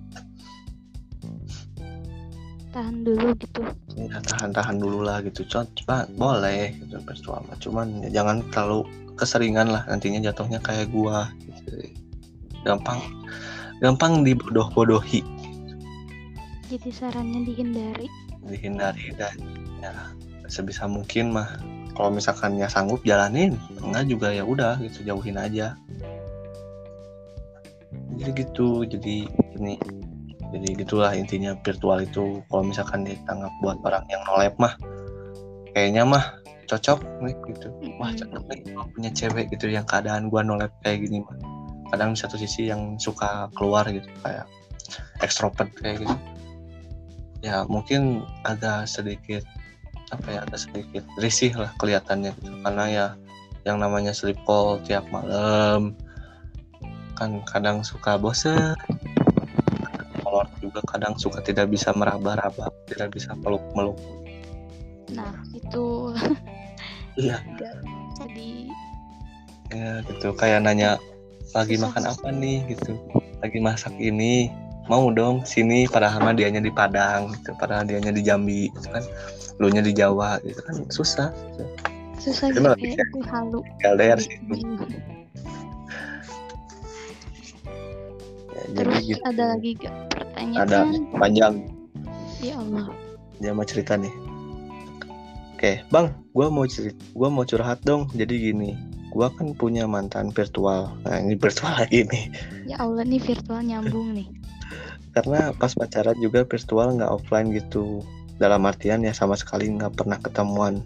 Tahan 2.70 3.02
dulu 3.02 3.34
gitu. 3.34 3.62
Ya 3.98 4.22
tahan-tahan 4.22 4.78
dulu 4.78 5.02
lah 5.02 5.18
gitu. 5.26 5.42
Coba 5.46 6.06
boleh 6.14 6.70
gitu 6.78 7.02
virtual 7.02 7.42
mah 7.50 7.58
cuman 7.58 8.06
ya 8.06 8.22
jangan 8.22 8.46
terlalu 8.54 8.86
keseringan 9.18 9.68
lah 9.74 9.82
nantinya 9.90 10.22
jatuhnya 10.22 10.62
kayak 10.62 10.88
gua 10.94 11.28
gitu. 11.42 11.92
gampang 12.62 13.00
gampang 13.82 14.22
dibodoh-bodohi. 14.22 15.24
Jadi 16.70 16.90
sarannya 16.94 17.42
dihindari. 17.42 18.06
Dihindari 18.46 19.16
dan 19.18 19.34
ya 19.82 19.92
sebisa 20.46 20.86
mungkin 20.86 21.34
mah. 21.34 21.48
Kalau 21.90 22.14
misalkan 22.14 22.56
ya 22.56 22.70
sanggup 22.70 23.02
jalanin 23.02 23.58
enggak 23.82 24.08
juga 24.08 24.32
ya 24.32 24.46
udah 24.46 24.78
gitu 24.80 25.04
jauhin 25.04 25.36
aja 25.36 25.74
jadi 28.20 28.44
gitu 28.44 28.84
jadi 28.84 29.24
ini 29.56 29.80
jadi 30.50 30.68
gitulah 30.82 31.14
intinya 31.14 31.54
virtual 31.62 32.02
itu. 32.02 32.42
Kalau 32.50 32.62
misalkan 32.66 33.06
ditanggap 33.06 33.54
buat 33.62 33.78
orang 33.86 34.04
yang 34.10 34.22
nolep 34.26 34.54
mah 34.58 34.74
kayaknya 35.72 36.02
mah 36.02 36.24
cocok 36.66 37.02
nih 37.22 37.34
gitu. 37.54 37.68
Wah 37.98 38.10
cocok 38.14 38.42
nih 38.50 38.60
gua 38.74 38.84
punya 38.90 39.10
cewek 39.14 39.54
gitu 39.54 39.70
yang 39.70 39.86
keadaan 39.86 40.26
gua 40.28 40.42
nolep 40.42 40.74
kayak 40.82 41.06
gini 41.06 41.22
mah. 41.22 41.38
Kadang 41.94 42.18
satu 42.18 42.34
sisi 42.38 42.70
yang 42.70 42.98
suka 42.98 43.50
keluar 43.54 43.86
gitu 43.88 44.06
kayak 44.26 44.46
ekstrovert 45.22 45.70
kayak 45.78 46.02
gitu. 46.02 46.16
Ya 47.46 47.64
mungkin 47.70 48.26
agak 48.42 48.90
sedikit 48.90 49.46
apa 50.10 50.26
ya 50.34 50.38
agak 50.42 50.66
sedikit 50.66 51.06
risih 51.22 51.54
lah 51.54 51.70
kelihatannya 51.78 52.34
gitu. 52.42 52.58
Karena 52.66 52.84
ya 52.90 53.06
yang 53.62 53.78
namanya 53.78 54.10
sleep 54.10 54.38
call 54.42 54.82
tiap 54.82 55.06
malam 55.14 55.94
kan 57.20 57.44
kadang 57.44 57.84
suka 57.84 58.16
bosen. 58.16 58.72
Kolor 60.24 60.48
juga 60.64 60.80
kadang 60.88 61.14
suka 61.20 61.44
tidak 61.44 61.68
bisa 61.68 61.92
meraba-raba 61.92 62.72
tidak 62.88 63.12
bisa 63.12 63.36
peluk-meluk 63.44 64.00
nah 65.14 65.34
itu. 65.50 66.14
Iya. 67.18 67.42
Agak 67.42 67.74
sedikit 67.82 68.28
di 68.32 68.50
ya 69.74 70.00
gitu. 70.06 70.30
Kayak 70.38 70.62
nanya 70.66 70.90
lagi 71.52 71.74
Susah. 71.76 71.90
makan 71.90 72.04
apa 72.06 72.28
nih? 72.30 72.58
Gitu. 72.70 72.94
Lagi 73.42 73.58
masak 73.58 73.94
ini 73.98 74.48
mau 74.86 75.10
dong 75.10 75.46
sini 75.46 75.86
padahal 75.86 76.22
mah 76.22 76.34
dianya 76.34 76.62
di 76.62 76.70
Padang 76.70 77.34
gitu. 77.34 77.50
Padahal 77.58 77.86
dianya 77.86 78.14
di 78.14 78.22
Jambi 78.22 78.70
gitu 78.72 78.88
kan. 78.94 79.04
Lu 79.58 79.68
nya 79.68 79.82
di 79.82 79.92
Jawa 79.92 80.38
gitu 80.46 80.60
kan. 80.62 80.74
Susah 80.88 81.28
susah. 82.20 82.52
Itu 82.52 82.60
gitu 82.78 83.00
itu 83.00 83.20
halu. 83.32 83.60
LDR 83.80 84.20
sih 84.20 84.36
itu. 84.36 84.54
Terus 88.74 89.02
jadi 89.02 89.10
gitu. 89.14 89.22
ada 89.26 89.44
lagi 89.54 89.70
gak 89.78 89.94
pertanyaan? 90.12 90.60
Ada 90.66 90.78
panjang. 91.16 91.54
Ya 92.40 92.54
Allah. 92.56 92.86
Dia 93.40 93.52
mau 93.52 93.66
cerita 93.66 93.96
nih. 93.96 94.12
Oke 95.56 95.84
bang 95.92 96.08
gua 96.32 96.48
mau 96.48 96.64
cerita 96.64 96.96
gua 97.12 97.28
mau 97.28 97.44
curhat 97.44 97.84
dong. 97.84 98.08
Jadi 98.16 98.50
gini 98.50 98.72
gua 99.12 99.28
kan 99.34 99.52
punya 99.52 99.84
mantan 99.84 100.32
virtual. 100.32 100.94
Nah 101.04 101.16
ini 101.20 101.36
virtual 101.36 101.72
lagi 101.80 102.06
nih. 102.08 102.24
Ya 102.64 102.80
Allah 102.80 103.04
nih 103.04 103.20
virtual 103.20 103.60
nyambung 103.60 104.16
nih. 104.16 104.28
Karena 105.14 105.52
pas 105.58 105.74
pacaran 105.74 106.16
juga 106.22 106.46
virtual 106.46 106.96
nggak 106.96 107.10
offline 107.10 107.52
gitu. 107.52 108.00
Dalam 108.40 108.64
artian 108.64 109.04
ya 109.04 109.12
sama 109.12 109.36
sekali 109.36 109.68
nggak 109.68 110.00
pernah 110.00 110.16
ketemuan. 110.16 110.80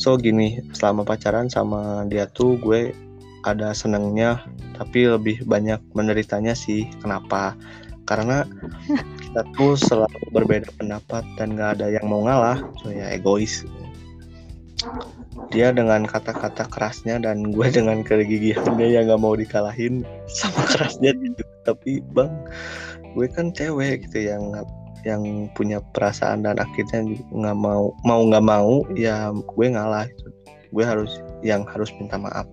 So 0.00 0.16
gini 0.16 0.64
selama 0.72 1.04
pacaran 1.04 1.52
sama 1.52 2.04
dia 2.08 2.24
tuh 2.28 2.56
gue 2.56 2.96
ada 3.42 3.74
senengnya 3.74 4.42
tapi 4.78 5.06
lebih 5.06 5.42
banyak 5.46 5.78
menderitanya 5.94 6.54
sih 6.54 6.86
kenapa? 7.02 7.54
Karena 8.06 8.42
kita 9.22 9.42
tuh 9.54 9.78
selalu 9.78 10.22
berbeda 10.34 10.68
pendapat 10.78 11.22
dan 11.38 11.54
nggak 11.54 11.78
ada 11.78 11.86
yang 11.90 12.06
mau 12.10 12.26
ngalah 12.26 12.58
so 12.82 12.90
ya 12.90 13.10
egois. 13.14 13.62
Dia 15.54 15.70
dengan 15.70 16.02
kata-kata 16.08 16.66
kerasnya 16.66 17.22
dan 17.22 17.54
gue 17.54 17.66
dengan 17.78 18.02
kegigihannya 18.02 18.88
yang 18.90 19.06
nggak 19.10 19.22
mau 19.22 19.38
dikalahin 19.38 20.02
sama 20.26 20.66
kerasnya 20.74 21.14
gitu 21.14 21.42
tapi 21.62 22.02
bang 22.10 22.32
gue 23.14 23.26
kan 23.30 23.54
cewek 23.54 24.08
gitu 24.08 24.34
yang 24.34 24.50
yang 25.02 25.50
punya 25.54 25.82
perasaan 25.94 26.46
dan 26.46 26.58
akhirnya 26.62 27.06
nggak 27.30 27.58
mau 27.58 27.90
mau 28.06 28.22
nggak 28.22 28.46
mau 28.46 28.82
ya 28.94 29.30
gue 29.30 29.66
ngalah. 29.66 30.06
Gue 30.72 30.88
harus 30.88 31.20
yang 31.44 31.68
harus 31.68 31.92
minta 32.00 32.16
maaf 32.16 32.48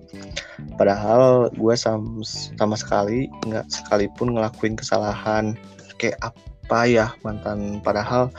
padahal 0.76 1.52
gue 1.54 1.76
sama, 1.76 2.24
sama 2.26 2.76
sekali 2.80 3.28
nggak 3.48 3.68
sekalipun 3.68 4.36
ngelakuin 4.36 4.80
kesalahan 4.80 5.54
kayak 6.00 6.20
apa 6.24 6.80
ya 6.88 7.08
mantan 7.26 7.84
padahal 7.84 8.32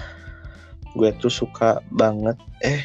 gue 0.97 1.11
tuh 1.21 1.31
suka 1.31 1.85
banget 1.93 2.37
eh 2.65 2.83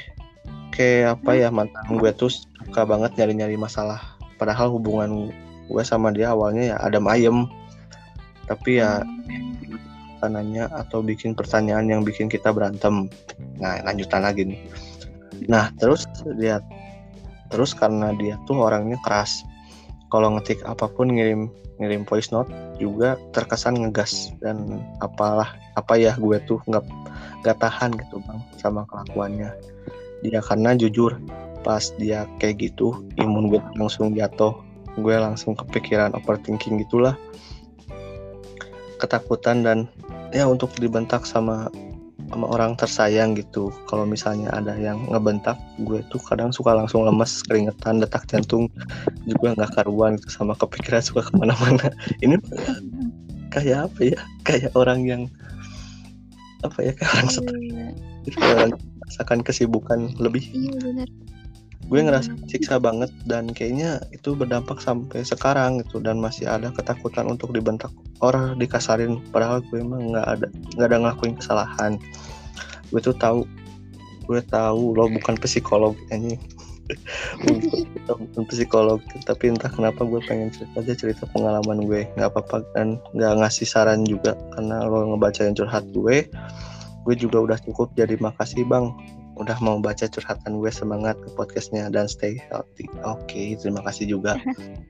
kayak 0.76 1.22
apa 1.22 1.32
ya 1.38 1.50
mantan 1.50 1.86
gue 1.96 2.12
tuh 2.14 2.30
suka 2.30 2.84
banget 2.84 3.16
nyari-nyari 3.16 3.56
masalah 3.56 4.02
padahal 4.36 4.76
hubungan 4.76 5.32
gue 5.66 5.84
sama 5.88 6.12
dia 6.12 6.36
awalnya 6.36 6.76
ya 6.76 6.78
adem 6.84 7.06
ayem 7.08 7.48
tapi 8.46 8.78
ya 8.78 9.02
nanya 10.30 10.70
atau 10.74 11.06
bikin 11.06 11.38
pertanyaan 11.38 11.86
yang 11.86 12.02
bikin 12.02 12.26
kita 12.26 12.50
berantem. 12.50 13.10
Nah, 13.62 13.82
lanjutan 13.86 14.26
lagi 14.26 14.46
nih. 14.46 14.62
Nah, 15.46 15.70
terus 15.78 16.08
dia 16.40 16.62
terus 17.50 17.74
karena 17.78 18.14
dia 18.16 18.40
tuh 18.46 18.62
orangnya 18.62 18.98
keras. 19.06 19.46
Kalau 20.14 20.34
ngetik 20.38 20.62
apa 20.64 20.88
pun 20.88 21.12
ngirim 21.12 21.50
ngirim 21.76 22.08
voice 22.08 22.32
note 22.32 22.48
juga 22.80 23.20
terkesan 23.36 23.76
ngegas 23.76 24.32
dan 24.40 24.80
apalah 25.04 25.60
apa 25.76 26.00
ya 26.00 26.16
gue 26.16 26.40
tuh 26.48 26.64
nggak 26.72 26.86
nggak 27.44 27.58
tahan 27.60 27.92
gitu 28.00 28.24
bang 28.24 28.40
sama 28.56 28.88
kelakuannya. 28.88 29.52
Dia 30.24 30.40
karena 30.40 30.74
jujur 30.74 31.20
pas 31.66 31.92
dia 32.00 32.30
kayak 32.40 32.72
gitu 32.72 33.04
imun 33.20 33.52
gue 33.52 33.62
langsung 33.76 34.16
jatuh. 34.16 34.56
Gue 34.96 35.20
langsung 35.20 35.58
kepikiran 35.60 36.16
overthinking 36.16 36.80
gitulah. 36.88 37.20
Ketakutan 38.96 39.60
dan 39.68 39.92
ya 40.32 40.48
untuk 40.48 40.72
dibentak 40.80 41.28
sama 41.28 41.68
sama 42.32 42.46
orang 42.50 42.74
tersayang 42.80 43.36
gitu. 43.38 43.70
Kalau 43.92 44.08
misalnya 44.08 44.50
ada 44.56 44.74
yang 44.76 45.04
ngebentak 45.12 45.60
gue 45.84 46.02
tuh 46.10 46.20
kadang 46.26 46.50
suka 46.50 46.74
langsung 46.74 47.06
lemes 47.06 47.44
keringetan 47.46 48.02
detak 48.02 48.26
jantung 48.26 48.72
juga 49.28 49.54
nggak 49.56 49.72
karuan 49.78 50.18
gitu 50.18 50.30
sama 50.32 50.58
kepikiran 50.58 51.04
suka 51.04 51.28
ke 51.28 51.34
mana-mana. 51.38 51.92
Ini 52.26 52.40
kayak 53.52 53.92
apa 53.92 54.00
ya? 54.02 54.20
Kayak 54.48 54.72
orang 54.74 55.06
yang 55.06 55.22
apa 56.64 56.80
ya? 56.82 56.92
Kayak 56.98 57.12
orang 57.14 57.30
stres. 57.30 57.62
Iya, 57.62 57.88
kayak 58.34 58.54
orang 58.58 58.70
yang 58.74 58.82
merasakan 59.04 59.40
kesibukan 59.46 60.00
lebih. 60.18 60.44
Iya 60.56 60.76
benar 60.82 61.10
gue 61.86 62.00
ngerasa 62.02 62.34
siksa 62.50 62.82
banget 62.82 63.14
dan 63.30 63.46
kayaknya 63.54 64.02
itu 64.10 64.34
berdampak 64.34 64.82
sampai 64.82 65.22
sekarang 65.22 65.86
gitu 65.86 66.02
dan 66.02 66.18
masih 66.18 66.50
ada 66.50 66.74
ketakutan 66.74 67.30
untuk 67.30 67.54
dibentak 67.54 67.94
orang 68.26 68.58
dikasarin. 68.58 69.22
Padahal 69.30 69.62
gue 69.70 69.86
emang 69.86 70.10
nggak 70.10 70.26
ada 70.26 70.48
nggak 70.78 70.88
ada 70.90 70.98
ngelakuin 70.98 71.38
kesalahan. 71.38 72.02
Gue 72.90 73.02
tuh 73.06 73.14
tahu 73.14 73.46
gue 74.26 74.42
tahu 74.50 74.98
lo 74.98 75.06
bukan 75.14 75.38
psikolog 75.38 75.94
ini. 76.10 76.38
Bukan 78.14 78.46
psikolog 78.46 79.02
tapi 79.26 79.50
entah 79.50 79.74
kenapa 79.74 80.06
gue 80.06 80.22
pengen 80.30 80.54
cerita 80.54 80.86
aja 80.86 80.94
cerita 80.94 81.24
pengalaman 81.34 81.82
gue. 81.82 82.06
Nggak 82.14 82.30
apa-apa 82.30 82.62
dan 82.78 83.02
nggak 83.18 83.42
ngasih 83.42 83.66
saran 83.66 84.06
juga 84.06 84.38
karena 84.54 84.86
lo 84.86 85.10
ngebacain 85.10 85.58
curhat 85.58 85.82
gue 85.90 86.30
gue 87.06 87.16
juga 87.18 87.42
udah 87.42 87.58
cukup. 87.66 87.90
Jadi 87.98 88.22
makasih 88.22 88.70
bang 88.70 88.94
udah 89.36 89.58
mau 89.60 89.78
baca 89.84 90.08
curhatan 90.08 90.64
gue 90.64 90.72
semangat 90.72 91.20
ke 91.20 91.30
podcastnya 91.36 91.92
dan 91.92 92.08
stay 92.08 92.40
healthy. 92.48 92.88
Oke 93.04 93.60
terima 93.60 93.84
kasih 93.84 94.08
juga 94.16 94.40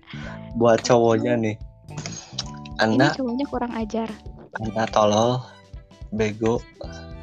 buat 0.60 0.86
cowoknya 0.86 1.34
nih. 1.38 1.56
Ini 1.58 2.82
anda 2.82 3.14
cowoknya 3.18 3.46
kurang 3.50 3.74
ajar. 3.74 4.10
Anda 4.62 4.86
tolol 4.93 5.41
bego 6.14 6.62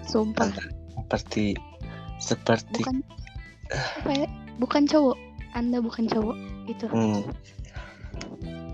sumpah. 0.06 0.50
Anda 0.50 0.64
seperti 0.98 1.54
seperti 2.18 2.82
bukan 2.82 2.98
apa 3.72 4.10
ya? 4.12 4.28
Bukan 4.58 4.82
cowok. 4.90 5.18
Anda 5.52 5.78
bukan 5.84 6.08
cowok 6.08 6.36
itu 6.64 6.86
hmm, 6.88 7.20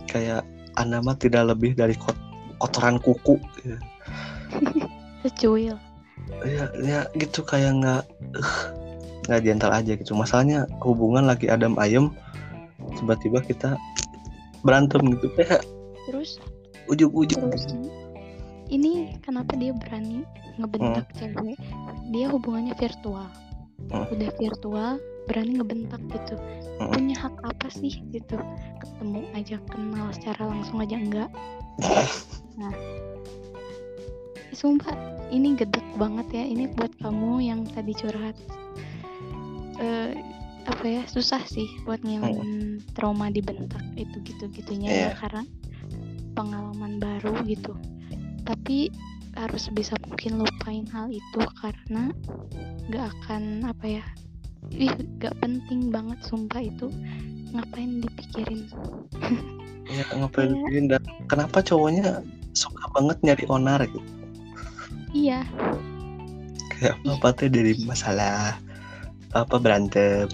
kayak 0.06 0.46
anda 0.78 1.02
mah 1.02 1.18
tidak 1.18 1.50
lebih 1.50 1.74
dari 1.74 1.98
kot- 1.98 2.22
kotoran 2.62 3.02
kuku. 3.02 3.36
Secuil 5.26 5.87
ya 6.44 6.64
ya 6.78 7.00
gitu 7.16 7.40
kayak 7.42 7.80
nggak 7.82 8.02
eh, 8.36 8.52
nggak 9.28 9.40
gentle 9.44 9.72
aja 9.72 9.92
gitu. 9.96 10.12
Masalahnya 10.16 10.68
hubungan 10.84 11.28
lagi 11.28 11.50
adem 11.50 11.76
ayem 11.76 12.12
tiba-tiba 12.98 13.44
kita 13.44 13.76
berantem 14.62 15.14
gitu. 15.16 15.28
Kayak 15.36 15.64
terus? 16.08 16.40
ujuk-ujuk 16.88 17.36
terus 17.52 17.68
gitu. 17.68 17.92
ini 18.72 19.12
kenapa 19.20 19.52
dia 19.60 19.76
berani 19.76 20.24
ngebentak 20.56 21.04
cewek? 21.16 21.60
Dia 22.08 22.26
hubungannya 22.32 22.72
virtual. 22.76 23.28
Hmm. 23.78 24.10
udah 24.10 24.34
virtual 24.42 24.98
berani 25.30 25.60
ngebentak 25.60 26.02
gitu. 26.10 26.34
Hmm. 26.80 26.90
punya 26.90 27.14
hak 27.14 27.36
apa 27.44 27.68
sih 27.70 28.02
gitu? 28.10 28.40
Ketemu 28.82 29.22
aja 29.36 29.56
kenal 29.70 30.08
secara 30.16 30.42
langsung 30.50 30.80
aja 30.82 30.96
enggak. 30.96 31.30
Nah 32.58 32.74
sumpah 34.58 34.94
ini 35.30 35.54
gedek 35.54 35.86
banget 35.94 36.26
ya. 36.34 36.44
Ini 36.44 36.74
buat 36.74 36.90
kamu 36.98 37.46
yang 37.46 37.62
tadi 37.70 37.94
curhat. 37.94 38.34
Eh, 39.78 40.18
apa 40.66 40.84
ya 40.84 41.02
susah 41.06 41.40
sih 41.46 41.64
buat 41.86 42.02
ngilangin 42.02 42.82
trauma 42.92 43.30
dibentak 43.30 43.80
itu 43.96 44.18
gitu 44.26 44.50
gitunya 44.52 44.90
ya 44.90 44.98
Iya. 45.00 45.10
karena 45.16 45.42
pengalaman 46.34 46.98
baru 46.98 47.38
gitu. 47.46 47.72
Tapi 48.42 48.90
harus 49.38 49.70
bisa 49.70 49.94
mungkin 50.02 50.42
lupain 50.42 50.84
hal 50.90 51.08
itu 51.08 51.40
karena 51.62 52.10
gak 52.90 53.06
akan 53.22 53.70
apa 53.70 54.02
ya 54.02 54.04
ih 54.74 54.90
gak 55.22 55.38
penting 55.38 55.94
banget 55.94 56.18
sumpah 56.26 56.60
itu. 56.60 56.90
Ngapain 57.54 58.02
dipikirin? 58.04 58.68
Ya 59.88 60.04
ngapain 60.12 60.52
Iya. 60.52 60.58
bikin 60.68 60.84
dan 60.92 61.02
kenapa 61.30 61.64
cowoknya 61.64 62.20
suka 62.52 62.84
banget 62.92 63.16
nyari 63.24 63.44
onar 63.48 63.80
gitu 63.88 64.17
iya. 65.12 65.40
Kayak 66.78 66.96
apa 67.06 67.28
teh 67.34 67.50
dari 67.50 67.74
masalah? 67.84 68.56
Apa 69.34 69.56
berantem? 69.58 70.30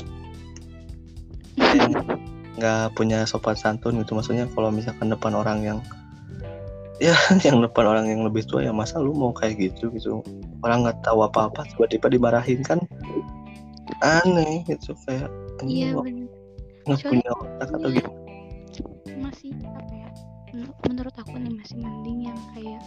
Nggak 2.60 2.94
punya 2.94 3.24
sopan 3.24 3.56
santun 3.58 3.98
gitu. 4.02 4.14
Maksudnya 4.14 4.46
kalau 4.52 4.70
misalkan 4.70 5.10
depan 5.10 5.34
orang 5.34 5.58
yang 5.64 5.78
ya 7.02 7.16
yang 7.46 7.58
depan 7.58 7.90
orang 7.90 8.06
yang 8.06 8.22
lebih 8.22 8.46
tua 8.46 8.62
ya 8.62 8.70
masa 8.70 9.00
lu 9.02 9.16
mau 9.16 9.32
kayak 9.32 9.58
gitu 9.58 9.90
gitu. 9.94 10.20
Orang 10.62 10.86
nggak 10.86 11.02
tahu 11.02 11.24
apa 11.26 11.50
apa 11.50 11.66
tiba-tiba 11.74 12.12
dimarahin 12.12 12.60
kan? 12.62 12.78
Aneh 14.04 14.62
gitu. 14.68 14.94
Kayak 15.08 15.32
iya 15.64 15.96
nggak 16.84 17.00
punya 17.08 17.30
otak 17.32 17.68
atau 17.72 17.88
gimana? 17.88 18.20
Masih 19.16 19.56
apa 19.64 19.94
ya 19.94 20.03
menurut 20.86 21.14
aku 21.18 21.34
nih 21.34 21.52
masih 21.52 21.76
mending 21.82 22.30
yang 22.30 22.38
kayak 22.54 22.82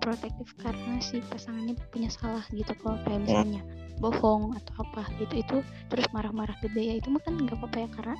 protektif 0.00 0.48
karena 0.56 0.96
si 1.04 1.20
pasangannya 1.28 1.76
punya 1.92 2.08
salah 2.08 2.44
gitu 2.52 2.72
kalau 2.80 2.96
kayak 3.04 3.20
misalnya 3.24 3.62
bohong 4.00 4.56
atau 4.56 4.88
apa 4.88 5.04
gitu 5.20 5.44
itu 5.44 5.56
terus 5.92 6.08
marah-marah 6.16 6.56
gede 6.64 6.80
ya 6.80 6.94
itu 6.96 7.12
mah 7.12 7.20
kan 7.20 7.36
nggak 7.36 7.56
apa-apa 7.60 7.78
ya 7.84 7.88
karena 7.92 8.16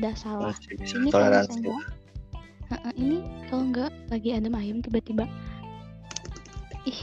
ada 0.00 0.10
salah. 0.18 0.54
Ini 0.80 1.08
kalau 1.12 1.28
misalnya. 1.30 1.76
Heeh, 2.70 2.92
ini 2.98 3.18
kalau 3.50 3.64
nggak 3.70 3.90
lagi 4.10 4.28
adem 4.34 4.54
ayem 4.58 4.78
tiba-tiba. 4.82 5.26
Ih. 6.86 7.00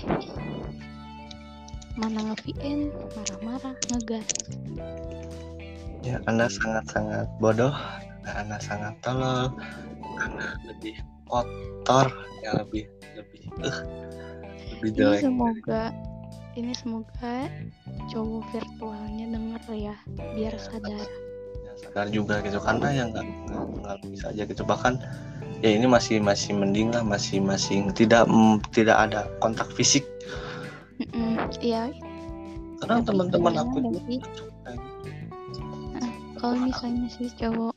Mana 1.97 2.19
nge-VN 2.31 2.91
marah-marah 3.15 3.75
ngegas. 3.91 4.27
Ya 6.05 6.23
anda 6.29 6.47
sangat-sangat 6.47 7.27
bodoh 7.41 7.73
anda 8.27 8.59
sangat 8.59 8.95
tolol 9.03 9.51
anda 10.19 10.55
lebih 10.67 10.99
kotor 11.27 12.07
ya 12.41 12.51
lebih 12.57 12.87
lebih 13.15 13.41
eh 13.63 13.77
lebih 14.77 14.89
ini 14.93 14.97
jelek. 14.97 15.21
semoga 15.23 15.83
ini 16.57 16.73
semoga 16.73 17.33
cowok 18.09 18.43
virtualnya 18.49 19.25
denger 19.29 19.63
ya 19.77 19.95
biar 20.33 20.53
sadar. 20.57 21.05
ya, 21.61 21.73
sadar 21.77 22.07
juga 22.09 22.41
gitu 22.41 22.57
karena 22.57 22.87
ya 22.89 23.03
nggak 23.13 23.25
nggak 23.85 23.97
bisa 24.09 24.25
aja 24.33 24.43
gitu 24.49 24.63
bahkan 24.65 24.97
ya 25.61 25.69
ini 25.73 25.85
masih 25.85 26.17
masih 26.21 26.57
mending 26.57 26.89
lah 26.93 27.05
masih 27.05 27.41
masih 27.41 27.85
tidak 27.93 28.25
mm, 28.25 28.61
tidak 28.73 28.97
ada 28.97 29.29
kontak 29.41 29.69
fisik. 29.73 30.05
Iya. 31.61 31.93
Karena 32.81 33.01
Tapi 33.01 33.07
teman-teman 33.09 33.53
gimana 33.53 33.65
aku 33.65 33.77
ya 33.77 33.89
juga 33.89 34.01
gitu. 34.09 34.43
kalau 36.37 36.55
misalnya 36.61 37.09
si 37.09 37.25
cowok 37.33 37.73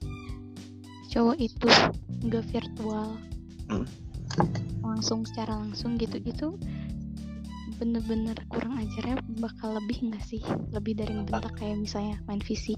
cowok 1.09 1.37
itu 1.41 1.69
nggak 2.29 2.45
virtual 2.53 3.17
Hmm. 3.71 3.87
langsung 4.83 5.23
secara 5.23 5.55
langsung 5.55 5.95
gitu 5.95 6.19
itu 6.23 6.59
bener-bener 7.79 8.37
kurang 8.51 8.77
ajarnya 8.77 9.23
bakal 9.41 9.79
lebih 9.79 10.11
nggak 10.11 10.21
sih? 10.27 10.43
Lebih 10.75 11.01
dari 11.01 11.17
ngebentak 11.17 11.57
kayak 11.57 11.81
misalnya 11.81 12.21
main 12.29 12.43
fisik 12.43 12.77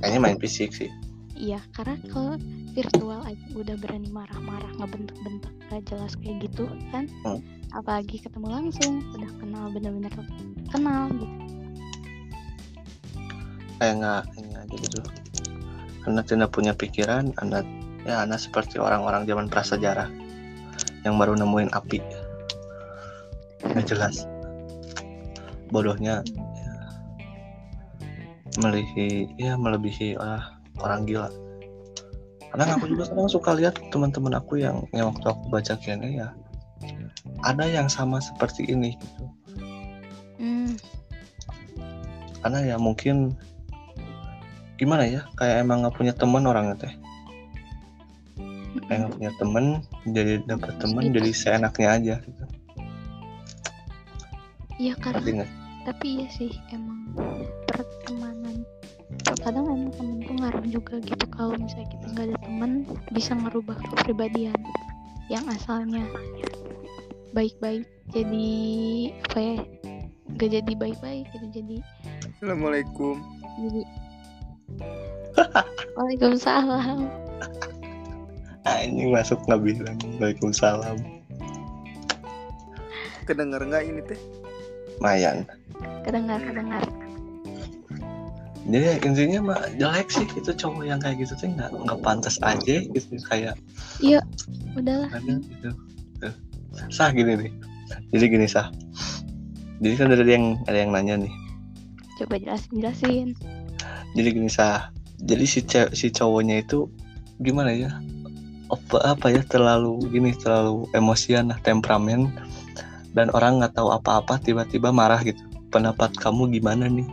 kayaknya 0.00 0.20
main 0.20 0.38
fisik 0.40 0.70
sih. 0.72 0.90
Iya 1.36 1.60
karena 1.72 1.96
kalau 2.12 2.34
virtual 2.76 3.20
aja 3.24 3.46
udah 3.56 3.76
berani 3.80 4.12
marah-marah 4.12 4.72
ngebentak-bentak 4.76 5.54
gak 5.70 5.82
jelas 5.88 6.12
kayak 6.18 6.48
gitu 6.48 6.66
kan. 6.90 7.06
Hmm. 7.22 7.40
apalagi 7.70 8.18
ketemu 8.18 8.50
langsung 8.50 8.98
udah 9.14 9.30
kenal 9.38 9.64
bener-bener 9.70 10.10
kenal 10.74 11.06
gitu. 11.14 11.36
Kayak 13.78 13.94
nggak 14.02 14.22
ini 14.42 14.52
aja 14.58 14.74
gitu 14.74 15.00
anda 16.08 16.22
tidak 16.24 16.50
punya 16.50 16.72
pikiran 16.72 17.30
anda 17.38 17.62
ya 18.08 18.24
anda 18.24 18.40
seperti 18.40 18.80
orang-orang 18.80 19.28
zaman 19.28 19.46
prasejarah 19.46 20.08
yang 21.06 21.16
baru 21.16 21.36
nemuin 21.36 21.70
api. 21.72 21.98
Nggak 23.64 23.86
jelas. 23.88 24.26
Bodohnya 25.70 26.24
ya, 26.26 26.74
melebihi 28.58 29.38
ya 29.38 29.54
melebihi 29.54 30.18
ah, 30.18 30.58
orang 30.82 31.06
gila. 31.06 31.30
Karena 32.50 32.74
aku 32.74 32.90
juga 32.90 33.06
kadang 33.06 33.30
suka 33.30 33.54
lihat 33.54 33.78
teman-teman 33.94 34.34
aku 34.34 34.58
yang 34.58 34.82
yang 34.90 35.14
waktu 35.14 35.26
aku 35.30 35.44
baca 35.54 35.78
kiannya 35.78 36.18
ya 36.18 36.28
ada 37.44 37.64
yang 37.64 37.88
sama 37.88 38.20
seperti 38.20 38.68
ini 38.68 38.96
gitu. 38.96 39.24
Hmm, 40.40 40.72
karena 42.40 42.74
ya 42.74 42.76
mungkin 42.80 43.36
gimana 44.80 45.04
ya 45.04 45.22
kayak 45.36 45.64
emang 45.64 45.84
nggak 45.84 45.96
punya 45.96 46.12
teman 46.16 46.48
orangnya 46.48 46.88
teh 46.88 46.94
punya 49.10 49.30
temen 49.38 49.64
jadi 50.06 50.32
dapat 50.46 50.72
temen 50.78 51.02
Gitu. 51.10 51.14
jadi 51.18 51.30
seenaknya 51.34 51.88
aja 51.90 52.14
gitu. 52.22 52.44
Iya 54.80 54.94
karena 54.96 55.44
tapi 55.84 56.06
iya 56.22 56.28
sih 56.32 56.52
emang 56.72 57.12
pertemanan. 57.68 58.64
Kadang 59.40 59.66
emang 59.68 59.92
temen 59.96 60.16
tuh 60.24 60.34
ngaruh 60.38 60.64
juga 60.68 60.94
gitu 61.02 61.24
kalau 61.34 61.56
misalnya 61.56 61.88
kita 61.92 62.06
nggak 62.14 62.26
ada 62.30 62.38
temen 62.44 62.70
bisa 63.12 63.32
ngerubah 63.36 63.76
kepribadian 63.92 64.56
yang 65.28 65.44
asalnya 65.48 66.04
baik-baik 67.32 67.86
jadi 68.10 68.50
apa 69.30 69.38
ya 69.38 69.56
gak 70.40 70.50
jadi 70.56 70.72
baik-baik 70.78 71.26
gitu. 71.30 71.46
Jadi 71.52 71.76
Assalamualaikum. 72.38 73.16
jadi 73.60 73.82
Waalaikumsalam 75.98 77.29
anjing 78.68 79.10
masuk 79.12 79.38
nggak 79.48 79.60
bilang 79.62 79.98
waalaikumsalam. 80.18 80.96
Kedengar 83.24 83.62
nggak 83.62 83.82
ini 83.86 84.00
teh? 84.04 84.20
Mayan. 85.00 85.48
Kedengar 86.04 86.40
kedengar 86.44 86.84
jadi 88.70 89.02
intinya 89.02 89.40
mah 89.40 89.60
jelek 89.80 90.12
sih 90.12 90.26
itu 90.36 90.52
cowok 90.52 90.84
yang 90.84 91.00
kayak 91.02 91.24
gitu 91.24 91.34
tuh 91.34 91.48
nggak 91.48 91.74
nggak 91.74 91.98
pantas 92.04 92.36
aja 92.44 92.86
gitu 92.86 93.18
kayak 93.26 93.56
udahlah. 94.78 95.10
Ada 95.10 95.32
gitu. 95.42 95.70
Tuh. 96.22 96.34
sah 96.92 97.10
gini 97.10 97.34
nih. 97.34 97.52
Jadi 98.14 98.24
gini 98.30 98.46
sah. 98.46 98.68
Jadi 99.82 99.94
kan 99.96 100.12
ada 100.14 100.22
yang 100.22 100.60
ada 100.68 100.78
yang 100.78 100.94
nanya 100.94 101.24
nih. 101.24 101.32
Coba 102.20 102.36
jelasin 102.36 102.72
jelasin. 102.78 103.28
Jadi 104.12 104.28
gini 104.28 104.50
sah. 104.52 104.92
Jadi 105.24 105.44
si 105.48 105.60
si 105.96 106.06
cowoknya 106.12 106.62
itu 106.62 106.86
gimana 107.40 107.72
ya 107.72 107.90
apa 108.70 108.96
apa 109.02 109.26
ya 109.34 109.42
terlalu 109.42 109.98
gini 110.08 110.30
terlalu 110.34 110.86
emosian 110.94 111.50
lah 111.50 111.58
temperamen 111.66 112.30
dan 113.12 113.26
orang 113.34 113.58
nggak 113.58 113.74
tahu 113.74 113.90
apa-apa 113.90 114.38
tiba-tiba 114.38 114.94
marah 114.94 115.18
gitu 115.26 115.42
pendapat 115.70 116.14
kamu 116.18 116.50
gimana 116.54 116.86
nih 116.86 117.06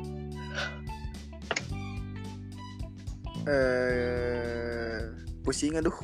Eh, 3.47 4.99
pusing 5.39 5.79
aduh. 5.79 5.95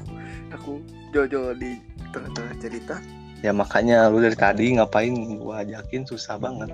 Aku 0.56 0.80
jojo 1.12 1.52
di 1.52 1.76
tengah-tengah 2.16 2.56
cerita. 2.56 2.96
ya 3.44 3.52
makanya 3.52 4.08
lu 4.08 4.24
dari 4.24 4.40
tadi 4.40 4.72
ngapain 4.80 5.12
gua 5.36 5.68
ajakin 5.68 6.08
susah 6.08 6.40
banget 6.40 6.72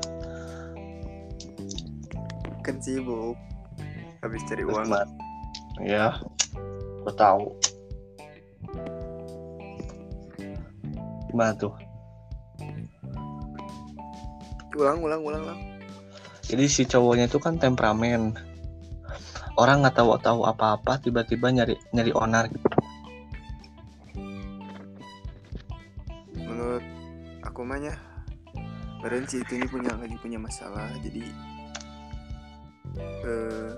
Kan 2.61 2.77
sibuk. 2.77 3.33
Habis 4.21 4.45
cari 4.45 4.61
uang. 4.61 4.93
ya 5.81 6.13
gua 7.01 7.13
tahu 7.17 7.57
gimana 11.29 11.53
tuh 11.55 11.73
Ulang, 14.79 15.01
ulang, 15.03 15.21
ulang, 15.25 15.41
ulang. 15.43 15.59
jadi 16.45 16.65
si 16.71 16.87
cowoknya 16.87 17.27
itu 17.27 17.35
kan 17.41 17.59
temperamen 17.59 18.31
orang 19.59 19.83
nggak 19.83 19.99
tahu 19.99 20.15
tahu 20.23 20.47
apa-apa 20.47 21.03
tiba-tiba 21.03 21.51
nyari 21.51 21.75
nyari 21.91 22.11
onar 22.15 22.47
gitu. 22.47 22.67
Menurut 26.39 26.85
aku 27.43 27.59
mah 27.67 27.79
ya, 27.83 27.95
Beren 29.03 29.27
si 29.27 29.43
itu 29.43 29.59
ini 29.59 29.67
punya 29.67 29.91
lagi 29.99 30.15
punya 30.23 30.39
masalah. 30.39 30.87
Jadi 31.03 31.27
eh 33.27 33.71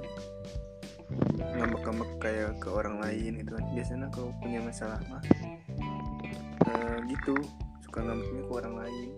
ngambek-ngambek 1.58 2.12
kayak 2.22 2.52
ke 2.62 2.70
orang 2.70 3.02
lain 3.02 3.42
gitu 3.42 3.58
kan. 3.58 3.66
Biasanya 3.74 4.08
kalau 4.14 4.30
punya 4.38 4.62
masalah 4.62 5.02
mah 5.10 5.22
eh, 6.68 6.98
gitu. 7.10 7.36
Suka 7.86 8.00
ngambeknya 8.06 8.42
ke 8.46 8.54
orang 8.54 8.76
lain. 8.78 9.10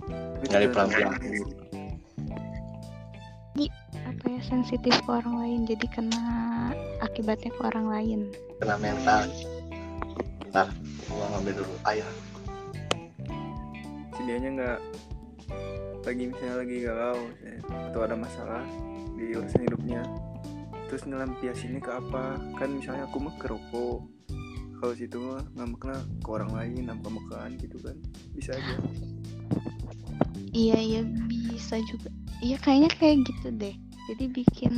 Tapi 0.00 0.44
Nyari 0.48 0.66
tergantung 0.66 0.72
pelampiasan 0.72 1.10
orangnya 1.10 1.30
dulu. 1.30 1.50
sih. 1.50 1.58
apa 4.00 4.24
ya 4.26 4.40
sensitif 4.42 4.94
ke 5.04 5.10
orang 5.10 5.34
lain. 5.38 5.60
Jadi 5.68 5.86
kena 5.92 6.24
akibatnya 7.04 7.50
ke 7.52 7.62
orang 7.62 7.86
lain. 7.88 8.20
Kena 8.58 8.76
mental. 8.80 9.22
Ntar 10.50 10.66
gua 11.10 11.26
ngambil 11.36 11.62
dulu 11.62 11.74
ayah 11.86 12.08
si 14.20 14.28
dianya 14.28 14.50
nggak 14.52 14.80
lagi 16.04 16.24
misalnya 16.28 16.56
lagi 16.60 16.76
galau 16.84 17.18
misalnya, 17.40 17.60
atau 17.88 18.00
ada 18.04 18.16
masalah 18.20 18.62
di 19.16 19.32
urusan 19.32 19.64
hidupnya. 19.64 20.04
Terus 20.92 21.08
ngelampiasinnya 21.08 21.80
ke 21.80 21.92
apa? 21.92 22.36
Kan 22.60 22.76
misalnya 22.76 23.08
aku 23.08 23.16
mah 23.16 23.32
ke 23.40 23.48
rokok 23.48 24.04
kalau 24.80 24.96
situ 24.96 25.20
mah 25.20 25.44
ngambeknya 25.60 26.00
ke 26.24 26.28
orang 26.32 26.50
lain 26.56 26.88
ngambek-ngambekan 26.88 27.52
gitu 27.60 27.76
kan. 27.84 27.96
Bisa 28.32 28.56
aja. 28.56 28.74
Iya 30.56 30.78
iya 30.80 31.00
bisa 31.28 31.76
juga. 31.84 32.08
Iya 32.40 32.56
kayaknya 32.64 32.90
kayak 32.96 33.16
gitu 33.28 33.48
deh. 33.60 33.76
Jadi 34.08 34.24
bikin 34.32 34.74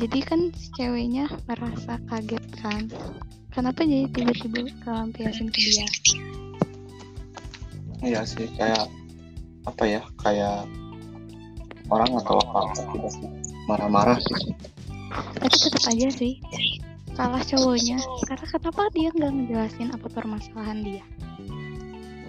jadi 0.00 0.18
kan 0.24 0.40
si 0.56 0.72
ceweknya 0.80 1.28
merasa 1.44 2.00
kaget 2.08 2.44
kan. 2.56 2.88
Kenapa 3.52 3.84
jadi 3.84 4.08
tiba-tiba 4.16 4.64
kelampiasin 4.80 5.52
ke 5.52 5.60
dia? 5.60 5.88
Iya 8.00 8.20
sih 8.24 8.48
kayak 8.56 8.88
apa 9.68 9.84
ya 9.84 10.00
kayak 10.24 10.64
orang 11.92 12.08
nggak 12.16 12.24
tahu 12.24 12.40
apa-apa 12.48 12.80
tiba-tiba 12.96 13.28
marah-marah 13.68 14.16
gitu. 14.24 14.56
Tapi 15.36 15.56
tetap 15.56 15.84
aja 15.84 16.08
sih 16.12 16.40
salah 17.16 17.40
cowoknya 17.40 17.96
karena 18.28 18.46
kenapa 18.46 18.82
dia 18.92 19.08
nggak 19.10 19.32
ngejelasin 19.32 19.88
apa 19.90 20.06
permasalahan 20.12 20.78
dia. 20.84 21.04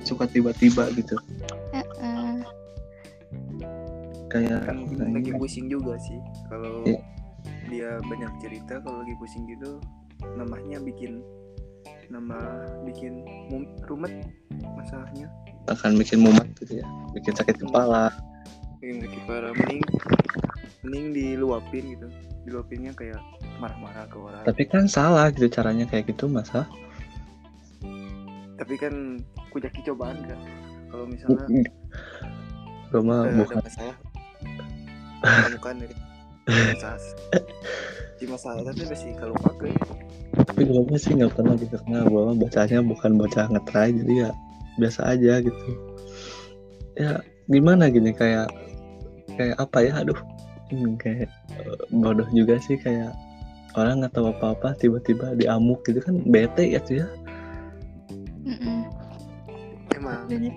Suka 0.02 0.24
tiba-tiba 0.26 0.88
gitu. 0.96 1.20
Eh, 1.76 1.84
eh, 2.00 2.36
kayak 4.32 4.64
kan 4.64 4.76
mungkin 4.80 5.12
lagi 5.12 5.32
pusing 5.36 5.68
juga 5.68 6.00
sih. 6.00 6.16
Kalau 6.48 6.88
Iya. 6.88 7.00
dia 7.68 7.90
banyak 8.08 8.32
cerita 8.40 8.80
kalau 8.80 9.04
lagi 9.04 9.16
pusing 9.20 9.44
gitu 9.52 9.84
namanya 10.40 10.80
bikin 10.80 11.20
nama 12.08 12.64
bikin 12.88 13.28
mum- 13.52 13.76
rumet 13.92 14.24
masalahnya. 14.80 15.28
Akan 15.68 16.00
bikin 16.00 16.24
mumet 16.24 16.48
gitu 16.64 16.80
ya. 16.80 16.88
Bikin 17.12 17.36
sakit 17.36 17.60
kepala. 17.60 18.08
Bikin 18.80 19.04
sakit 19.04 19.22
parah 19.28 19.52
mending 19.52 19.84
mending 20.86 21.16
diluapin 21.16 21.84
gitu. 21.98 22.08
Diluapinnya 22.48 22.96
kayak 22.96 23.20
marah-marah 23.60 24.06
ke 24.08 24.18
orang. 24.20 24.44
Tapi 24.46 24.64
kan 24.68 24.86
salah 24.86 25.32
gitu 25.32 25.48
caranya 25.50 25.86
kayak 25.90 26.12
gitu 26.12 26.28
masa 26.28 26.68
tapi 28.58 28.74
kan 28.76 29.22
kujaki 29.54 29.80
cobaan 29.86 30.18
kan. 30.26 30.40
Kalau 30.90 31.06
misalnya 31.06 31.46
gue 32.88 33.02
mah 33.04 33.28
eh, 33.28 33.36
bukan 33.38 33.58
masalah 33.62 33.96
temukan 35.22 35.76
dari 35.78 35.96
masalah. 36.74 37.00
Di 38.18 38.26
masalah 38.26 38.62
tapi 38.66 38.84
masih 38.90 39.10
kalau 39.16 39.36
pakai 39.38 39.72
tapi 40.38 40.62
gue 40.66 40.82
mah 40.84 41.00
sih 41.00 41.14
nggak 41.14 41.34
pernah 41.38 41.54
gitu 41.56 41.76
karena 41.86 42.08
gue 42.08 42.22
mah 42.28 42.36
bacanya 42.36 42.80
bukan 42.82 43.12
baca 43.16 43.42
ngetry 43.52 43.88
jadi 44.04 44.14
ya 44.26 44.30
biasa 44.82 45.00
aja 45.16 45.34
gitu. 45.46 45.70
Ya 46.98 47.22
gimana 47.48 47.94
gini 47.94 48.12
kayak 48.12 48.50
kayak 49.38 49.56
apa 49.62 49.78
ya? 49.86 50.02
Aduh 50.02 50.18
kayak 51.00 51.30
eh, 51.30 51.76
bodoh 51.92 52.28
juga 52.36 52.60
sih 52.60 52.76
kayak 52.80 53.16
orang 53.78 54.02
nggak 54.04 54.14
tahu 54.18 54.34
apa-apa 54.34 54.74
tiba-tiba 54.80 55.38
diamuk 55.38 55.84
gitu 55.86 56.02
kan 56.02 56.20
bete 56.28 56.66
ya 56.66 56.80
tuh 56.84 57.06
ya 57.06 57.08
emang. 60.08 60.54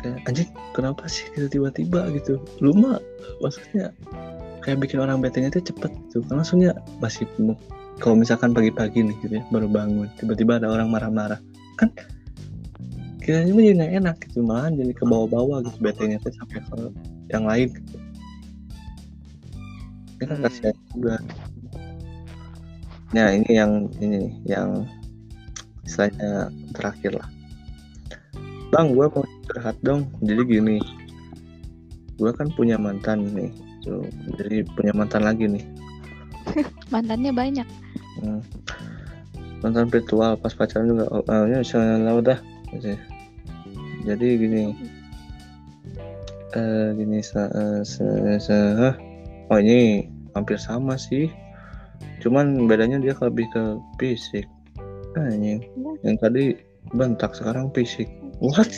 Kayak 0.00 0.18
anjing 0.28 0.50
kenapa 0.76 1.02
sih 1.08 1.24
gitu 1.34 1.46
tiba-tiba? 1.60 2.12
gitu. 2.14 2.38
Lu 2.60 2.76
mah 2.76 3.00
maksudnya 3.40 3.90
kayak 4.62 4.84
bikin 4.84 5.00
orang 5.00 5.18
betenya 5.24 5.50
tuh 5.50 5.64
cepet 5.64 5.90
gitu. 6.08 6.20
Kan 6.28 6.40
langsungnya 6.40 6.76
masih 7.00 7.26
mau- 7.40 7.58
kalau 8.02 8.18
misalkan 8.18 8.50
pagi-pagi 8.52 9.06
nih 9.06 9.16
gitu 9.22 9.38
ya 9.38 9.44
baru 9.54 9.70
bangun 9.70 10.10
tiba-tiba 10.20 10.60
ada 10.60 10.68
orang 10.70 10.92
marah-marah. 10.92 11.40
Kan 11.80 11.90
kiranya 13.24 13.56
mah 13.56 13.62
jadi 13.64 13.74
nggak 13.80 13.92
enak 14.04 14.16
gitu 14.28 14.38
malahan 14.44 14.72
jadi 14.76 14.92
ke 14.92 15.04
bawah-bawah 15.08 15.64
gitu 15.64 15.78
betenya 15.80 16.20
tuh 16.20 16.32
sampai 16.36 16.60
ke 16.60 16.76
yang 17.32 17.44
lain. 17.48 17.68
gitu 17.72 17.96
kan 20.28 20.36
Hmm. 20.40 20.44
kasihan 20.48 20.76
juga. 20.94 21.16
Nah 23.14 23.28
ini 23.30 23.50
yang 23.52 23.72
ini 24.02 24.16
nih, 24.26 24.32
yang 24.58 24.68
istilahnya 25.86 26.50
terakhir 26.74 27.12
lah. 27.20 27.28
Bang 28.74 28.90
gue 28.96 29.06
mau 29.06 29.22
curhat 29.46 29.76
dong. 29.86 30.10
Jadi 30.24 30.42
gini 30.48 30.76
gue 32.18 32.30
kan 32.34 32.50
punya 32.54 32.74
mantan 32.78 33.30
nih. 33.34 33.50
Tuh 33.84 34.06
jadi 34.40 34.64
punya 34.74 34.92
mantan 34.96 35.22
lagi 35.26 35.46
nih. 35.46 35.64
Mantannya 36.94 37.32
banyak. 37.34 37.68
Hmm. 38.22 38.40
mantan 39.64 39.88
virtual 39.88 40.36
pas 40.36 40.52
pacaran 40.52 40.86
juga 40.92 41.08
oh, 41.08 41.24
oh, 41.24 41.44
ya 41.48 41.64
misalnya 41.64 42.12
udah 42.14 42.38
jadi 44.04 44.28
gini. 44.36 44.76
Eh 46.54 46.88
gini 46.94 47.18
sa, 47.24 47.48
eh, 47.50 47.80
se- 47.82 48.38
se- 48.38 48.76
hah? 48.76 48.94
oh 49.50 49.58
ini 49.58 50.06
hampir 50.34 50.58
sama 50.58 50.98
sih. 50.98 51.30
Cuman 52.20 52.66
bedanya 52.66 52.98
dia 53.00 53.14
lebih 53.18 53.46
ke 53.54 53.62
fisik. 53.98 54.46
Anjing. 55.14 55.62
Yang 56.02 56.16
tadi 56.20 56.44
bentak 56.92 57.32
sekarang 57.38 57.70
fisik. 57.72 58.10
What? 58.42 58.68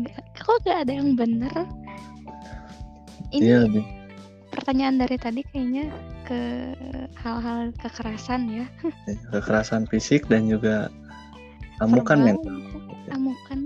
Nggak- 0.00 0.28
kok 0.40 0.56
gak 0.64 0.88
ada 0.88 0.92
yang 0.96 1.14
bener? 1.14 1.52
Ini 3.30 3.44
iya 3.46 3.60
pertanyaan 4.50 4.98
dari 4.98 5.16
tadi 5.16 5.40
kayaknya 5.54 5.86
ke 6.26 6.74
hal-hal 7.22 7.70
kekerasan 7.78 8.50
ya. 8.50 8.66
Kekerasan 9.30 9.86
fisik 9.86 10.26
dan 10.26 10.50
juga 10.50 10.90
amukan 11.78 12.34
yang 12.34 12.38
amukan. 13.14 13.60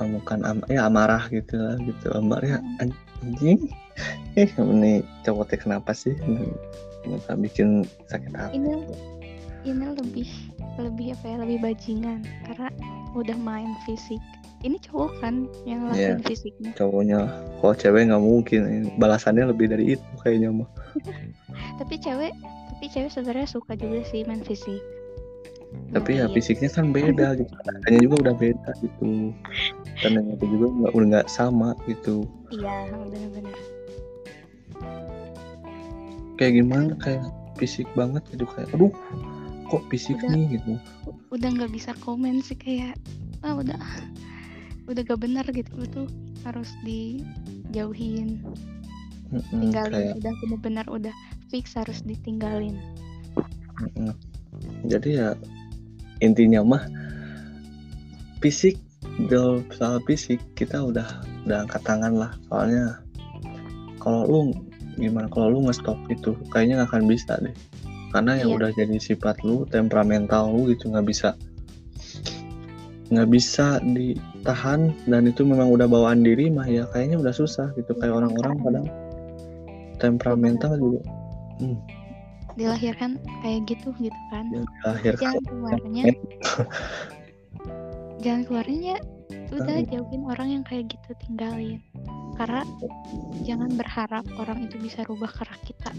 Amukan 0.00 0.40
am 0.42 0.58
ya 0.66 0.90
amarah 0.90 1.28
gitu 1.30 1.54
lah 1.54 1.76
gitu. 1.80 2.10
Amar 2.16 2.42
ya 2.42 2.58
anjing. 3.24 3.60
Eh 4.34 4.50
ini 4.58 5.06
cowok 5.22 5.54
teh 5.54 5.58
kenapa 5.62 5.94
sih? 5.94 6.10
Nggak 7.06 7.38
bikin 7.38 7.86
sakit 8.10 8.34
hati? 8.34 8.58
Ini 8.58 8.82
ini 9.62 9.84
lebih 9.94 10.26
lebih 10.82 11.14
apa 11.14 11.24
ya 11.30 11.36
lebih 11.38 11.58
bajingan. 11.62 12.26
Karena 12.42 12.66
udah 13.14 13.38
main 13.38 13.78
fisik. 13.86 14.18
Ini 14.66 14.74
cowok 14.82 15.22
kan 15.22 15.46
yang 15.62 15.86
Iya. 15.94 16.18
lakuin 16.18 16.22
fisiknya? 16.26 16.70
Cowoknya. 16.74 17.18
Kalau 17.62 17.74
cewek 17.78 18.10
nggak 18.10 18.24
mungkin. 18.26 18.60
Balasannya 18.98 19.54
lebih 19.54 19.70
dari 19.70 19.94
itu 19.94 20.08
kayaknya 20.26 20.50
mah. 20.50 20.68
Tapi 21.78 21.94
cewek 22.02 22.34
tapi 22.74 23.00
cewek 23.00 23.16
sebenarnya 23.16 23.48
suka 23.48 23.78
juga 23.78 24.02
sih 24.10 24.26
main 24.28 24.42
fisik 24.44 24.82
tapi 25.94 26.18
ya 26.18 26.26
iya. 26.26 26.32
fisiknya 26.34 26.70
kan 26.72 26.90
beda 26.90 27.38
gitu. 27.38 27.52
Katanya 27.54 28.00
juga 28.02 28.14
udah 28.28 28.34
beda 28.34 28.70
gitu. 28.82 29.30
Yang 30.02 30.26
itu 30.38 30.44
juga 30.58 30.66
nggak 30.70 30.92
udah 30.92 31.06
nggak 31.14 31.28
sama 31.30 31.78
gitu. 31.86 32.26
Iya 32.50 32.90
benar-benar 32.92 33.58
kayak 36.38 36.52
gimana? 36.60 36.92
Kayak 36.98 37.24
fisik 37.58 37.86
banget 37.94 38.22
gitu. 38.34 38.44
Kayak 38.54 38.74
aduh 38.74 38.92
kok 39.70 39.82
fisik 39.88 40.18
Udah. 40.20 40.30
nih? 40.34 40.44
gitu. 40.58 40.72
Udah 41.32 41.48
nggak 41.54 41.72
bisa 41.72 41.90
komen 42.02 42.42
sih 42.42 42.58
kayak 42.58 42.98
ah 43.46 43.54
udah 43.56 43.78
udah 44.90 45.02
gak 45.04 45.20
benar 45.20 45.46
gitu. 45.48 45.70
Lu 45.74 45.86
tuh 45.88 46.08
harus 46.44 46.68
dijauhin. 46.84 48.42
Tinggalin 49.50 49.90
Hmm, 49.90 49.98
kayak 49.98 50.14
udah 50.20 50.32
benar-benar 50.44 50.86
udah 50.86 51.14
fix 51.50 51.74
harus 51.74 52.04
ditinggalin. 52.06 52.78
Mm-mm. 53.74 54.14
jadi 54.86 55.08
ya 55.10 55.28
intinya 56.24 56.64
mah 56.64 56.84
fisik 58.40 58.80
kalau 59.30 59.62
soal 59.70 60.02
fisik 60.08 60.40
kita 60.58 60.80
udah 60.80 61.06
udah 61.46 61.68
angkat 61.68 61.82
tangan 61.86 62.12
lah. 62.18 62.32
Soalnya 62.50 62.98
kalau 64.02 64.26
lu 64.26 64.40
gimana 64.98 65.30
kalau 65.30 65.54
lu 65.54 65.58
nge-stop 65.68 65.98
itu 66.10 66.34
kayaknya 66.50 66.82
nggak 66.82 66.90
akan 66.90 67.04
bisa 67.06 67.32
deh. 67.40 67.54
Karena 68.10 68.38
ya 68.38 68.46
Iya. 68.46 68.54
udah 68.58 68.70
jadi 68.74 68.96
sifat 68.98 69.42
lu 69.46 69.66
temperamental 69.70 70.50
lu 70.50 70.70
gitu 70.74 70.90
nggak 70.90 71.06
bisa. 71.06 71.34
Nggak 73.12 73.28
bisa 73.30 73.78
ditahan 73.84 74.90
dan 75.06 75.30
itu 75.30 75.46
memang 75.46 75.70
udah 75.70 75.86
bawaan 75.86 76.24
diri 76.26 76.50
mah 76.50 76.66
ya 76.66 76.88
kayaknya 76.90 77.20
udah 77.22 77.34
susah 77.34 77.70
gitu. 77.78 77.94
Kayak 77.98 78.18
orang-orang 78.24 78.56
kadang 78.62 78.86
temperamental 80.02 80.74
juga 80.78 81.00
dilahirkan 82.54 83.18
kayak 83.42 83.66
gitu 83.66 83.90
gitu 83.98 84.20
kan. 84.30 84.46
Jalan 85.18 85.42
keluarnya. 85.46 86.04
Jalan 88.24 88.42
keluarnya 88.48 88.96
udah 89.52 89.78
jauhin 89.86 90.22
orang 90.26 90.48
yang 90.60 90.64
kayak 90.66 90.90
gitu 90.90 91.10
tinggalin. 91.26 91.80
Karena 92.34 92.66
jangan 93.46 93.70
berharap 93.78 94.26
orang 94.42 94.66
itu 94.66 94.74
bisa 94.82 95.06
rubah 95.06 95.30
karena 95.30 95.54
kita. 95.62 95.90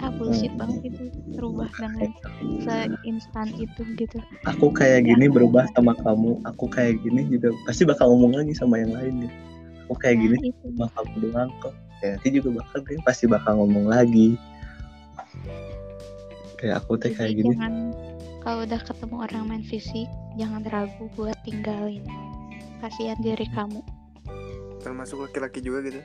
Ah 0.00 0.08
bullshit 0.08 0.52
banget 0.56 0.88
itu 0.88 1.12
rubah 1.36 1.68
dengan 1.76 2.16
seinstan 2.64 3.52
itu 3.60 3.84
gitu. 4.00 4.16
Aku 4.48 4.72
kayak 4.72 5.04
gini 5.04 5.28
berubah 5.28 5.68
sama 5.76 5.92
kamu 6.00 6.40
aku 6.48 6.64
kayak 6.72 6.96
gini 7.04 7.28
juga 7.28 7.52
pasti 7.68 7.84
bakal 7.84 8.16
ngomong 8.16 8.40
lagi 8.40 8.56
sama 8.56 8.80
yang 8.80 8.96
lain 8.96 9.28
gitu. 9.28 9.36
Aku 9.90 9.94
kayak 10.00 10.16
gini 10.24 10.36
Nah, 10.40 10.48
itu 10.48 10.64
sama 10.72 10.86
kamu 10.96 11.12
doang 11.28 11.50
kok. 11.60 11.74
Ya 12.00 12.16
nanti 12.16 12.28
juga 12.32 12.48
bakal 12.64 12.78
dia 12.88 13.00
pasti 13.04 13.24
bakal 13.28 13.52
ngomong 13.60 13.86
lagi 13.92 14.40
kayak 16.62 16.86
aku 16.86 16.94
teh 16.94 17.10
kayak 17.10 17.34
gini. 17.34 17.58
Jangan 17.58 17.74
kalau 18.46 18.62
udah 18.62 18.80
ketemu 18.86 19.16
orang 19.18 19.42
main 19.50 19.64
fisik 19.66 20.06
jangan 20.38 20.62
ragu 20.70 21.10
buat 21.18 21.34
tinggalin 21.42 22.06
kasihan 22.78 23.18
diri 23.18 23.46
kamu. 23.50 23.82
Termasuk 24.82 25.26
laki-laki 25.26 25.58
juga 25.58 25.82
gitu. 25.90 25.98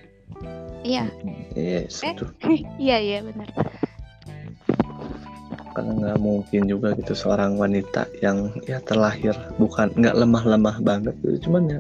Iya. 0.82 1.14
Yes 1.54 2.02
Eh? 2.02 2.18
itu 2.18 2.26
iya 2.90 2.98
iya 2.98 3.18
benar. 3.22 3.50
Karena 5.78 5.94
nggak 5.94 6.20
mungkin 6.22 6.62
juga 6.66 6.98
gitu 6.98 7.14
seorang 7.14 7.54
wanita 7.62 8.10
yang 8.26 8.50
ya 8.66 8.82
terlahir 8.82 9.38
bukan 9.62 9.94
nggak 9.94 10.18
lemah-lemah 10.18 10.82
banget 10.82 11.14
gitu. 11.22 11.50
Cuman 11.50 11.70
ya 11.70 11.80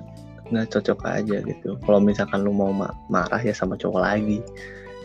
nggak 0.54 0.70
cocok 0.70 1.02
aja 1.06 1.38
gitu. 1.42 1.78
Kalau 1.82 1.98
misalkan 1.98 2.46
lu 2.46 2.54
mau 2.54 2.70
ma- 2.70 2.94
marah 3.10 3.42
ya 3.42 3.58
sama 3.58 3.74
cowok 3.74 4.02
lagi. 4.06 4.38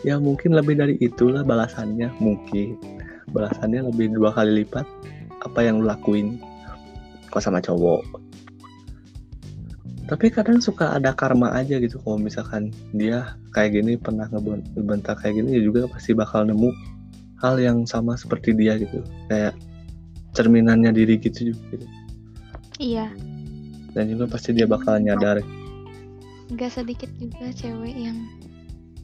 Ya 0.05 0.21
mungkin 0.21 0.53
lebih 0.53 0.77
dari 0.77 0.95
itulah 1.01 1.41
balasannya 1.41 2.11
mungkin 2.21 2.77
balasannya 3.31 3.87
lebih 3.87 4.11
dua 4.19 4.35
kali 4.35 4.67
lipat 4.67 4.87
apa 5.43 5.61
yang 5.63 5.83
lu 5.83 5.87
lakuin 5.87 6.43
kok 7.31 7.43
sama 7.43 7.63
cowok? 7.63 8.03
Tapi 10.11 10.29
kadang 10.29 10.59
suka 10.61 10.93
ada 10.93 11.15
karma 11.15 11.55
aja 11.55 11.79
gitu 11.79 11.97
kalau 12.03 12.19
misalkan 12.19 12.75
dia 12.93 13.39
kayak 13.55 13.81
gini 13.81 13.95
pernah 13.97 14.29
ngebentak 14.29 15.23
kayak 15.23 15.41
gini 15.41 15.57
ya 15.57 15.63
juga 15.63 15.89
pasti 15.89 16.13
bakal 16.13 16.45
nemu 16.45 16.69
hal 17.41 17.57
yang 17.57 17.87
sama 17.89 18.19
seperti 18.19 18.53
dia 18.53 18.77
gitu. 18.77 19.01
Kayak 19.31 19.57
cerminannya 20.37 20.93
diri 20.93 21.17
gitu 21.17 21.53
juga 21.55 21.63
gitu. 21.77 21.87
iya. 22.81 23.09
Dan 23.93 24.09
juga 24.13 24.37
pasti 24.37 24.57
dia 24.57 24.65
bakal 24.65 25.01
nyadar. 25.01 25.41
Nggak 26.53 26.71
sedikit 26.73 27.09
juga 27.17 27.49
cewek 27.53 27.97
yang 27.97 28.19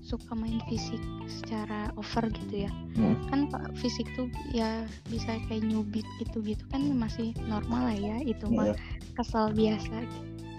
suka 0.09 0.33
main 0.33 0.57
fisik 0.67 0.97
secara 1.29 1.93
over 1.95 2.25
gitu 2.33 2.65
ya 2.65 2.73
Hmm. 2.97 3.15
kan 3.29 3.41
pak 3.47 3.77
fisik 3.77 4.09
tuh 4.17 4.25
ya 4.51 4.83
bisa 5.07 5.37
kayak 5.47 5.63
nyubit 5.63 6.09
gitu 6.19 6.41
gitu 6.41 6.65
kan 6.69 6.81
masih 6.91 7.37
normal 7.45 7.93
lah 7.93 7.99
ya 7.99 8.17
itu 8.25 8.49
mah 8.49 8.73
Iya. 8.73 8.77
kesal 9.15 9.53
biasa 9.53 9.97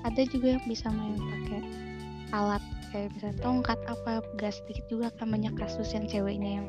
ada 0.05 0.21
juga 0.23 0.55
yang 0.55 0.65
bisa 0.65 0.87
main 0.87 1.17
pakai 1.17 1.61
alat 2.29 2.61
kayak 2.89 3.09
bisa 3.17 3.29
tongkat 3.39 3.77
apa 3.85 4.21
gas 4.35 4.61
sedikit 4.61 4.85
juga 4.87 5.07
kan 5.11 5.27
banyak 5.27 5.53
kasus 5.53 5.89
yang 5.91 6.05
ceweknya 6.05 6.61
yang 6.61 6.67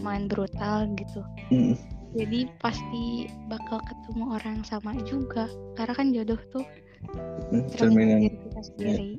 main 0.00 0.24
brutal 0.26 0.88
gitu 0.96 1.20
Mm. 1.52 1.76
jadi 2.14 2.48
pasti 2.58 3.04
bakal 3.46 3.78
ketemu 3.84 4.24
orang 4.32 4.64
sama 4.64 4.96
juga 5.04 5.44
karena 5.76 5.92
kan 5.92 6.08
jodoh 6.10 6.40
tuh 6.50 6.64
Mm, 7.52 7.68
cerminan 7.68 8.16
diri 8.18 8.32
kita 8.40 8.60
sendiri 8.64 9.10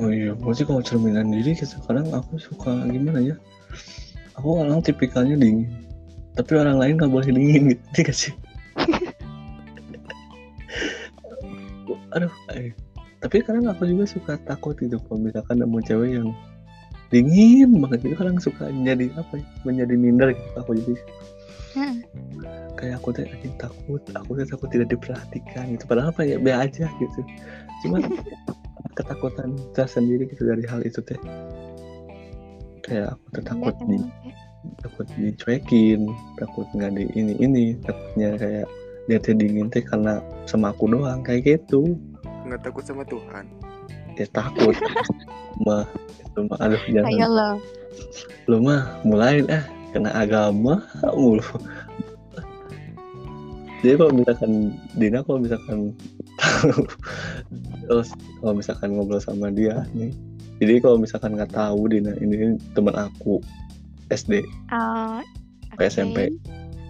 oh 0.00 0.10
iya 0.10 0.32
berarti 0.32 0.62
kalau 0.64 0.82
cerminan 0.82 1.30
diri 1.30 1.52
kadang 1.86 2.08
aku 2.10 2.40
suka 2.40 2.88
gimana 2.88 3.20
ya? 3.20 3.36
Aku 4.40 4.64
orang 4.64 4.80
tipikalnya 4.80 5.36
dingin. 5.36 5.68
Tapi 6.34 6.56
orang 6.56 6.80
lain 6.80 6.96
nggak 6.96 7.12
boleh 7.12 7.28
dingin 7.28 7.76
gitu 7.76 7.84
gak 8.08 8.16
sih 8.16 8.32
aduh 12.10 12.32
eh. 12.54 12.74
tapi 13.22 13.42
kadang 13.44 13.70
aku 13.70 13.86
juga 13.86 14.04
suka 14.06 14.34
takut 14.48 14.74
gitu 14.80 14.98
kalau 15.06 15.22
misalkan 15.22 15.62
nemu 15.62 15.78
cewek 15.84 16.10
yang 16.18 16.28
dingin 17.10 17.70
banget 17.82 18.06
itu 18.06 18.16
kadang 18.16 18.38
suka 18.38 18.70
jadi 18.70 19.10
apa 19.18 19.42
ya? 19.42 19.46
Menjadi 19.66 19.94
minder 19.98 20.28
gitu 20.30 20.56
aku 20.56 20.78
jadi. 20.78 20.94
Heeh. 21.70 21.96
kayak 22.74 22.98
aku 22.98 23.14
tuh 23.14 23.22
anjing 23.28 23.54
takut 23.60 24.02
aku 24.10 24.30
tuh 24.38 24.46
takut 24.46 24.68
tidak 24.72 24.88
diperhatikan 24.94 25.74
gitu. 25.74 25.84
Padahal 25.90 26.10
apa 26.14 26.22
ya? 26.22 26.38
Be 26.38 26.54
aja 26.54 26.86
gitu. 26.98 27.20
Cuma 27.84 27.98
ketakutan 28.96 29.56
tersendiri 29.76 30.28
gitu 30.28 30.46
dari 30.48 30.64
hal 30.66 30.80
itu 30.84 31.00
teh. 31.04 31.18
Kayak 32.84 33.16
aku 33.16 33.24
tuh 33.38 33.42
takut 33.44 33.74
Iya, 33.80 33.86
di 33.86 33.98
takut 34.84 35.06
dicuekin 35.16 36.00
takut 36.36 36.66
nggak 36.76 36.92
di 36.92 37.04
ini 37.16 37.32
ini 37.40 37.64
takutnya 37.80 38.36
kayak 38.36 38.66
dia 39.08 39.18
teh 39.18 39.32
dingin 39.32 39.72
teh 39.72 39.80
karena 39.80 40.20
sama 40.44 40.72
aku 40.72 40.90
doang 40.90 41.24
kayak 41.24 41.46
gitu. 41.46 41.96
Nggak 42.44 42.66
takut 42.66 42.84
sama 42.84 43.04
Tuhan? 43.08 43.46
Ya 44.18 44.26
takut. 44.32 44.76
Mah 45.64 45.86
itu 46.20 46.40
mah 46.46 46.58
aduh 46.60 46.82
jangan. 46.88 47.10
Ayolah. 47.10 47.54
lu 48.48 48.62
mah 48.62 49.02
mulai 49.02 49.42
ah 49.50 49.64
kena 49.92 50.10
agama 50.14 50.82
mulu. 51.14 51.44
Jadi 53.80 53.96
kalau 53.96 54.12
misalkan 54.12 54.52
Dina 54.96 55.24
kalau 55.24 55.40
misalkan 55.40 55.96
terus 57.84 58.08
kalau 58.38 58.54
misalkan 58.54 58.92
ngobrol 58.92 59.18
sama 59.18 59.48
dia 59.48 59.84
nih 59.92 60.12
jadi 60.60 60.78
kalau 60.78 60.96
misalkan 60.96 61.34
nggak 61.34 61.50
tahu 61.50 61.88
Dina 61.88 62.12
ini 62.16 62.54
teman 62.72 62.94
aku 62.94 63.40
SD 64.08 64.44
Ah, 64.68 65.22
Sampai 65.70 65.86
oke. 65.86 65.92
SMP. 65.92 66.18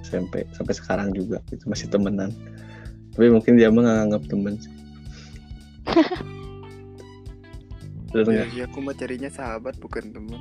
SMP 0.00 0.34
sampai 0.50 0.74
sekarang 0.74 1.08
juga 1.12 1.38
itu 1.48 1.62
masih 1.64 1.86
temenan 1.86 2.34
tapi 3.12 3.28
mungkin 3.28 3.54
dia 3.54 3.68
mah 3.68 3.80
nggak 3.80 3.96
nganggap 4.00 4.22
temen 4.26 4.54
sih 4.56 4.72
Bener 8.10 8.42
ya, 8.42 8.44
ya 8.50 8.64
aku 8.66 8.82
mah 8.82 8.90
carinya 8.92 9.30
sahabat 9.30 9.78
bukan 9.78 10.10
teman 10.10 10.40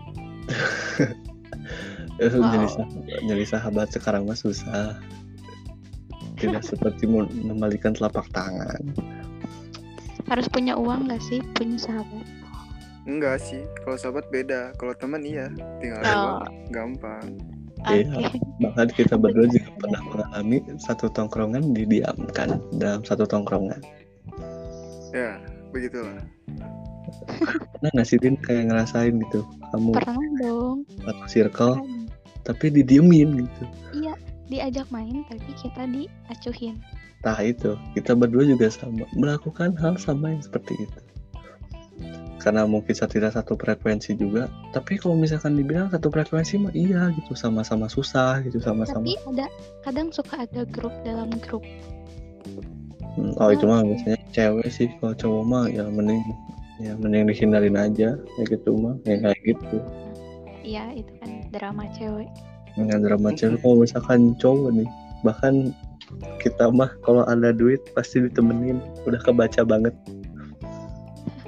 jadi 2.18 2.34
Wow. 2.34 2.66
sahabat, 2.68 3.20
jadi 3.24 3.44
sahabat 3.46 3.88
sekarang 3.94 4.26
mah 4.26 4.34
susah 4.34 4.98
tidak 6.40 6.64
seperti 6.64 7.04
mem- 7.04 7.28
membalikan 7.44 7.92
telapak 7.92 8.26
tangan 8.30 8.82
Harus 10.26 10.46
punya 10.48 10.74
uang 10.74 11.08
gak 11.08 11.22
sih 11.22 11.42
punya 11.54 11.76
sahabat? 11.76 12.26
enggak 13.02 13.38
sih 13.40 13.58
kalau 13.80 13.98
sahabat 13.98 14.30
beda 14.30 14.70
kalau 14.76 14.94
teman 14.94 15.22
iya 15.22 15.50
tinggal 15.80 15.98
Oh. 16.00 16.14
doang 16.38 16.46
gampang 16.70 17.26
Oke. 17.80 18.04
Iya. 18.04 18.28
bahkan 18.60 18.88
kita 18.92 19.16
berdua 19.16 19.48
juga 19.52 19.70
pernah 19.78 20.02
mengalami 20.04 20.58
satu 20.78 21.08
tongkrongan 21.08 21.74
didiamkan 21.74 22.60
dalam 22.72 23.02
satu 23.02 23.24
tongkrongan 23.24 23.82
ya 25.10 25.42
begitulah 25.70 26.22
pernah 27.74 27.90
nggak 27.94 28.06
sih 28.06 28.18
Din 28.18 28.38
kayak 28.38 28.70
ngerasain 28.70 29.16
gitu 29.18 29.42
kamu 29.72 29.90
Pernah 29.96 30.20
dong. 30.38 30.78
satu 31.00 31.24
circle 31.26 31.74
tapi 32.44 32.66
didiemin 32.70 33.42
gitu 33.42 33.64
Iya, 33.96 34.14
diajak 34.50 34.90
main 34.90 35.24
tapi 35.30 35.52
kita 35.56 35.86
diacuhin. 35.88 36.76
Nah 37.24 37.40
itu, 37.44 37.76
kita 37.94 38.16
berdua 38.16 38.48
juga 38.48 38.72
sama 38.72 39.04
melakukan 39.16 39.76
hal 39.76 40.00
sama 40.00 40.34
yang 40.34 40.44
seperti 40.44 40.88
itu. 40.88 41.00
Karena 42.40 42.64
mungkin 42.64 42.96
saya 42.96 43.12
tidak 43.12 43.36
satu 43.36 43.60
frekuensi 43.60 44.16
juga, 44.16 44.48
tapi 44.72 44.96
kalau 44.96 45.20
misalkan 45.20 45.60
dibilang 45.60 45.92
satu 45.92 46.08
frekuensi 46.08 46.56
mah 46.56 46.72
iya 46.72 47.12
gitu, 47.20 47.36
sama-sama 47.36 47.92
susah 47.92 48.40
gitu, 48.48 48.64
sama-sama. 48.64 49.04
Tapi 49.04 49.20
ada 49.28 49.52
kadang 49.84 50.08
suka 50.16 50.48
ada 50.48 50.64
grup 50.64 50.96
dalam 51.04 51.28
grup. 51.44 51.60
Hmm, 53.20 53.36
Oh 53.44 53.52
itu 53.52 53.68
mah 53.68 53.84
biasanya 53.84 54.16
cewek 54.32 54.72
sih, 54.72 54.88
kalau 55.04 55.12
cowok 55.20 55.44
mah 55.44 55.66
ya 55.68 55.84
mending 55.92 56.24
ya 56.80 56.96
mending 56.96 57.28
dihindarin 57.28 57.76
aja 57.76 58.16
kayak 58.16 58.48
gitu 58.56 58.72
mah, 58.72 58.96
ya 59.04 59.20
kayak 59.20 59.40
gitu. 59.44 59.78
Iya, 60.64 60.84
itu 60.96 61.12
kan 61.20 61.30
drama 61.52 61.84
cewek. 61.92 62.32
Dengan 62.78 63.06
drama 63.06 63.34
cewek 63.34 63.62
kalau 63.62 63.82
misalkan 63.82 64.34
cowok 64.38 64.70
nih, 64.76 64.90
bahkan 65.26 65.74
kita 66.42 66.70
mah 66.74 66.90
kalau 67.06 67.26
ada 67.26 67.54
duit 67.54 67.80
pasti 67.94 68.26
ditemenin, 68.26 68.82
udah 69.06 69.20
kebaca 69.22 69.62
banget. 69.66 69.94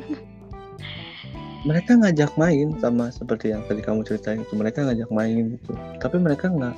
mereka 1.68 1.98
ngajak 1.98 2.32
main 2.38 2.74
sama 2.82 3.14
seperti 3.14 3.54
yang 3.54 3.62
tadi 3.70 3.82
kamu 3.86 4.02
ceritain 4.06 4.42
itu 4.42 4.54
mereka 4.58 4.82
ngajak 4.82 5.10
main 5.14 5.54
gitu 5.62 5.78
tapi 6.02 6.18
mereka 6.18 6.50
nggak 6.50 6.74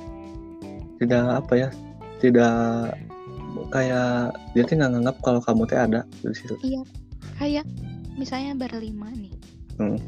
tidak 1.00 1.24
apa 1.40 1.52
ya 1.56 1.68
tidak 2.20 2.92
kayak 3.72 4.36
dia 4.52 4.62
tuh 4.68 4.76
nggak 4.76 4.92
nganggap 4.92 5.16
kalau 5.24 5.40
kamu 5.40 5.64
teh 5.64 5.80
ada 5.80 6.04
di 6.20 6.36
situ 6.36 6.52
Kayak 7.34 7.66
misalnya 8.14 8.54
berlima 8.54 9.10
nih. 9.10 9.34
Hmm. 9.78 9.98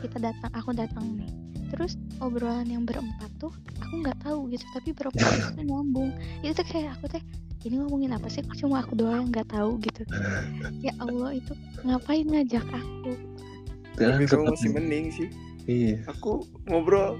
Kita 0.00 0.18
datang, 0.18 0.50
aku 0.56 0.72
datang 0.72 1.04
nih. 1.20 1.30
Terus 1.72 1.96
obrolan 2.20 2.68
yang 2.68 2.84
berempat 2.84 3.32
tuh 3.40 3.50
aku 3.80 4.04
nggak 4.04 4.18
tahu 4.22 4.52
gitu, 4.52 4.64
tapi 4.76 4.92
berempat 4.92 5.24
itu 5.56 5.60
nyambung. 5.64 6.12
Itu 6.44 6.60
tuh 6.60 6.66
kayak 6.68 7.00
aku 7.00 7.08
teh 7.16 7.22
ini 7.64 7.80
ngomongin 7.80 8.12
apa 8.12 8.28
sih? 8.28 8.44
Kok 8.44 8.58
cuma 8.60 8.84
aku 8.84 8.92
doang 8.94 9.24
yang 9.24 9.28
nggak 9.32 9.48
tahu 9.50 9.80
gitu. 9.80 10.02
ya 10.84 10.92
Allah 11.00 11.32
itu 11.32 11.56
ngapain 11.82 12.28
ngajak 12.28 12.66
aku? 12.68 13.16
tapi 13.96 14.24
kamu 14.24 14.26
tetap- 14.28 14.52
masih 14.56 14.70
mending 14.72 15.06
sih 15.12 15.28
iya 15.68 16.00
aku 16.08 16.44
ngobrol 16.64 17.16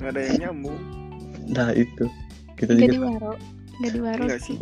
nggak 0.00 0.10
ada 0.16 0.20
yang 0.20 0.36
nyambung 0.48 0.78
nah 1.50 1.72
itu 1.72 2.04
kita 2.60 2.76
juga 2.76 2.92
di 2.92 3.00
waro, 3.00 3.32
nggak 3.80 3.92
di 3.96 4.00
waro. 4.04 4.24
Sih. 4.36 4.56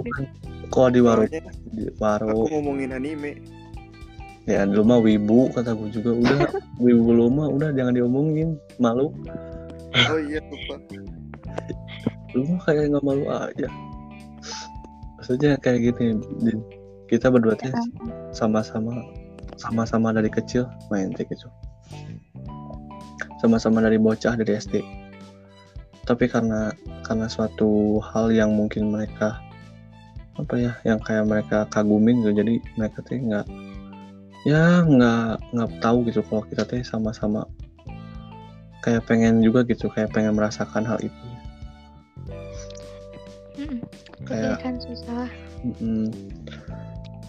kalau 0.70 0.88
di 0.94 1.00
warung 1.02 1.26
Soalnya 1.26 1.52
di 1.74 1.84
warung 1.98 2.30
aku 2.30 2.46
ngomongin 2.54 2.90
anime 2.94 3.32
ya 4.48 4.64
dulu 4.64 4.82
mah 4.88 4.98
wibu 5.04 5.52
kata 5.52 5.76
gue 5.76 5.88
juga. 5.92 6.10
Udah 6.16 6.40
wibu 6.84 7.12
lu 7.12 7.28
mah 7.28 7.52
udah 7.52 7.70
jangan 7.76 7.92
diomongin. 7.92 8.56
Malu. 8.80 9.12
Oh 10.08 10.18
iya 10.18 10.40
lupa. 10.48 10.76
Lu 12.32 12.48
mah 12.48 12.60
kayak 12.64 12.96
nggak 12.96 13.04
malu 13.04 13.28
aja. 13.28 13.68
Maksudnya 15.20 15.60
kayak 15.60 15.92
gini 15.92 16.16
Din. 16.40 16.64
kita 17.08 17.28
berdua 17.28 17.52
teh 17.52 17.68
kan? 17.68 17.84
sama-sama 18.32 19.04
sama-sama 19.60 20.08
dari 20.14 20.30
kecil 20.30 20.68
main 20.88 21.12
teh 21.12 21.26
gitu 21.28 21.48
sama-sama 23.40 23.84
dari 23.84 24.00
bocah 24.00 24.38
dari 24.38 24.56
SD 24.56 24.80
tapi 26.08 26.32
karena 26.32 26.72
karena 27.04 27.28
suatu 27.28 28.00
hal 28.00 28.32
yang 28.32 28.56
mungkin 28.56 28.88
mereka 28.88 29.36
apa 30.38 30.54
ya 30.56 30.72
yang 30.86 30.96
kayak 31.02 31.26
mereka 31.26 31.68
kagumin 31.68 32.22
gitu 32.22 32.32
jadi 32.38 32.54
mereka 32.78 33.04
teh 33.04 33.18
nggak 33.18 33.44
ya 34.48 34.80
nggak 34.80 35.52
nggak 35.52 35.70
tahu 35.84 36.08
gitu 36.08 36.24
kalau 36.24 36.40
kita 36.48 36.64
teh 36.64 36.80
sama-sama 36.80 37.44
kayak 38.80 39.04
pengen 39.04 39.44
juga 39.44 39.60
gitu 39.66 39.90
kayak 39.92 40.08
pengen 40.14 40.32
merasakan 40.32 40.86
hal 40.86 40.96
itu. 41.02 41.24
Tapi 43.58 44.24
Kayak- 44.24 44.60
kan 44.62 44.74
susah. 44.78 45.26
Mm, 45.82 46.08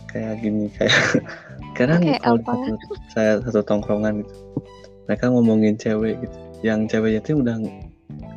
kayak 0.06 0.34
gini 0.40 0.70
kayak 0.78 0.94
kadang 1.78 2.02
Kayak 2.06 2.22
kalau 2.22 2.40
apa? 2.46 2.54
satu, 2.54 2.94
saya 3.10 3.32
satu 3.42 3.62
tongkrongan 3.66 4.22
gitu 4.22 4.34
mereka 5.10 5.34
ngomongin 5.34 5.74
cewek 5.76 6.22
gitu 6.22 6.38
yang 6.62 6.86
ceweknya 6.86 7.26
tuh 7.26 7.42
udah 7.42 7.58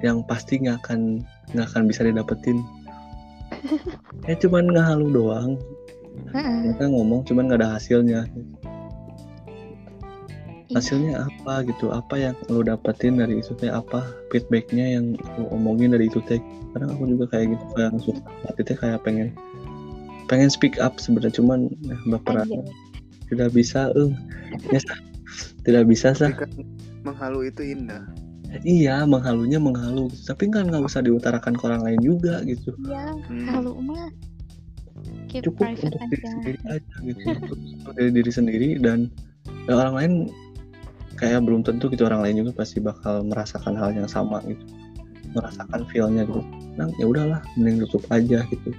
yang 0.01 0.25
pasti 0.25 0.65
nggak 0.65 0.81
akan 0.81 1.21
nggak 1.53 1.67
akan 1.69 1.83
bisa 1.85 2.09
didapetin 2.09 2.65
ya 4.29 4.35
cuman 4.41 4.73
ngehalu 4.73 5.07
doang 5.13 5.51
mereka 6.33 6.89
ngomong 6.89 7.21
cuman 7.25 7.53
nggak 7.53 7.61
ada 7.61 7.77
hasilnya. 7.77 8.25
hasilnya 10.77 11.29
apa 11.29 11.65
gitu? 11.69 11.93
Apa 11.93 12.15
yang 12.19 12.35
lo 12.49 12.65
dapetin 12.65 13.21
dari 13.21 13.41
itu 13.41 13.53
teh? 13.59 13.69
Apa 13.69 14.05
feedbacknya 14.33 14.99
yang 14.99 15.17
lo 15.37 15.49
omongin 15.53 15.93
dari 15.93 16.09
itu 16.09 16.21
teh? 16.25 16.41
Kadang 16.73 16.97
aku 16.97 17.05
juga 17.09 17.25
kayak 17.33 17.55
gitu 17.57 17.65
kayak 17.77 17.91
suka. 18.01 18.23
Hati 18.49 18.63
teh 18.65 18.77
kayak 18.77 19.01
pengen 19.05 19.29
pengen 20.27 20.49
speak 20.49 20.81
up 20.81 20.97
sebenarnya. 20.97 21.35
Cuman 21.37 21.69
nah, 21.85 21.99
baperan 22.17 22.49
Aja. 22.49 22.61
tidak 23.29 23.51
bisa 23.53 23.93
eh. 23.93 24.11
Ya, 24.69 24.81
tidak 25.65 25.85
bisa 25.89 26.13
sah. 26.17 26.33
Kan 26.33 26.51
menghalu 27.03 27.49
itu 27.53 27.63
indah. 27.65 28.05
Iya 28.61 29.09
menghalunya 29.09 29.57
menghalu. 29.57 30.13
Gitu. 30.13 30.29
tapi 30.29 30.53
kan 30.53 30.69
nggak 30.69 30.85
usah 30.85 31.01
diutarakan 31.01 31.57
ke 31.57 31.63
orang 31.65 31.83
lain 31.89 32.01
juga 32.05 32.45
gitu. 32.45 32.77
Iya, 32.85 33.17
Hmm. 33.29 33.47
halu 33.49 33.73
mah 33.81 34.13
keep 35.33 35.49
cukup 35.49 35.73
private 35.73 35.89
untuk 35.89 36.01
diri 36.13 36.21
aja. 36.21 36.29
sendiri 36.37 36.59
aja 36.69 36.95
gitu. 37.01 37.25
Untuk 37.81 37.95
diri 37.97 38.31
sendiri 38.33 38.69
dan 38.77 38.99
ya 39.65 39.73
orang 39.73 39.95
lain 39.97 40.13
kayak 41.23 41.47
belum 41.47 41.63
tentu 41.63 41.87
gitu 41.87 42.03
orang 42.03 42.27
lain 42.27 42.43
juga 42.43 42.67
pasti 42.67 42.83
bakal 42.83 43.23
merasakan 43.23 43.79
hal 43.79 43.95
yang 43.95 44.11
sama 44.11 44.43
gitu. 44.43 44.59
Merasakan 45.39 45.87
feelnya 45.87 46.27
gitu. 46.27 46.43
Nah 46.75 46.91
ya 46.99 47.07
udahlah 47.07 47.39
mending 47.55 47.87
tutup 47.87 48.03
aja 48.11 48.43
gitu. 48.51 48.75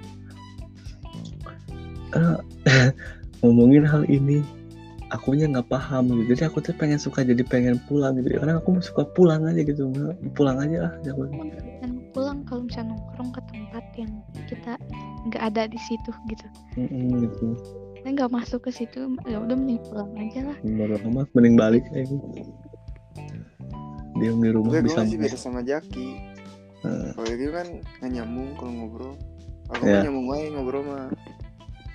Karena 2.12 2.36
ngomongin 3.40 3.88
hal 3.88 4.04
ini 4.12 4.44
akunya 5.08 5.48
nggak 5.48 5.72
paham 5.72 6.12
gitu. 6.12 6.36
Jadi 6.36 6.42
aku 6.52 6.60
tuh 6.60 6.76
pengen 6.76 7.00
suka 7.00 7.24
jadi 7.24 7.40
pengen 7.48 7.80
pulang 7.88 8.20
gitu. 8.20 8.36
Karena 8.36 8.60
aku 8.60 8.76
suka 8.84 9.08
pulang 9.16 9.48
aja 9.48 9.64
gitu. 9.64 9.88
Pulang 10.36 10.60
aja 10.60 10.76
lah 10.84 10.92
jangan. 11.00 11.32
Dan 11.80 12.04
pulang 12.12 12.44
kalau 12.44 12.68
misalnya 12.68 12.92
nongkrong 12.92 13.30
ke 13.32 13.40
tempat 13.48 13.84
yang 13.96 14.12
kita 14.52 14.72
nggak 15.32 15.42
ada 15.48 15.62
di 15.64 15.80
situ 15.80 16.12
gitu. 16.28 16.46
Mm-mm, 16.76 17.24
gitu 17.24 17.56
Kita 18.04 18.20
nggak 18.20 18.32
masuk 18.36 18.68
ke 18.68 18.70
situ, 18.70 19.16
ya 19.24 19.40
udah 19.40 19.56
mending 19.56 19.80
pulang 19.88 20.12
aja 20.20 20.52
lah. 20.52 20.58
baru 20.60 21.00
amat 21.08 21.28
mending 21.32 21.56
balik 21.56 21.84
gitu 21.96 22.20
diam 24.14 24.38
di 24.38 24.50
rumah 24.54 24.70
gue 24.70 24.80
gue 24.82 24.86
bisa 24.86 25.02
masih 25.02 25.18
beda 25.18 25.38
sama 25.38 25.60
Jaki 25.66 26.34
Eh, 26.84 27.10
kalau 27.16 27.32
gitu 27.32 27.48
kan 27.48 27.66
nggak 27.80 28.10
nyambung 28.12 28.48
kalau 28.60 28.72
ngobrol 28.76 29.14
aku 29.72 29.88
Iya. 29.88 29.92
mah 29.96 30.02
nyambung 30.04 30.26
aja 30.36 30.46
ngobrol 30.52 30.82
mah 30.84 31.08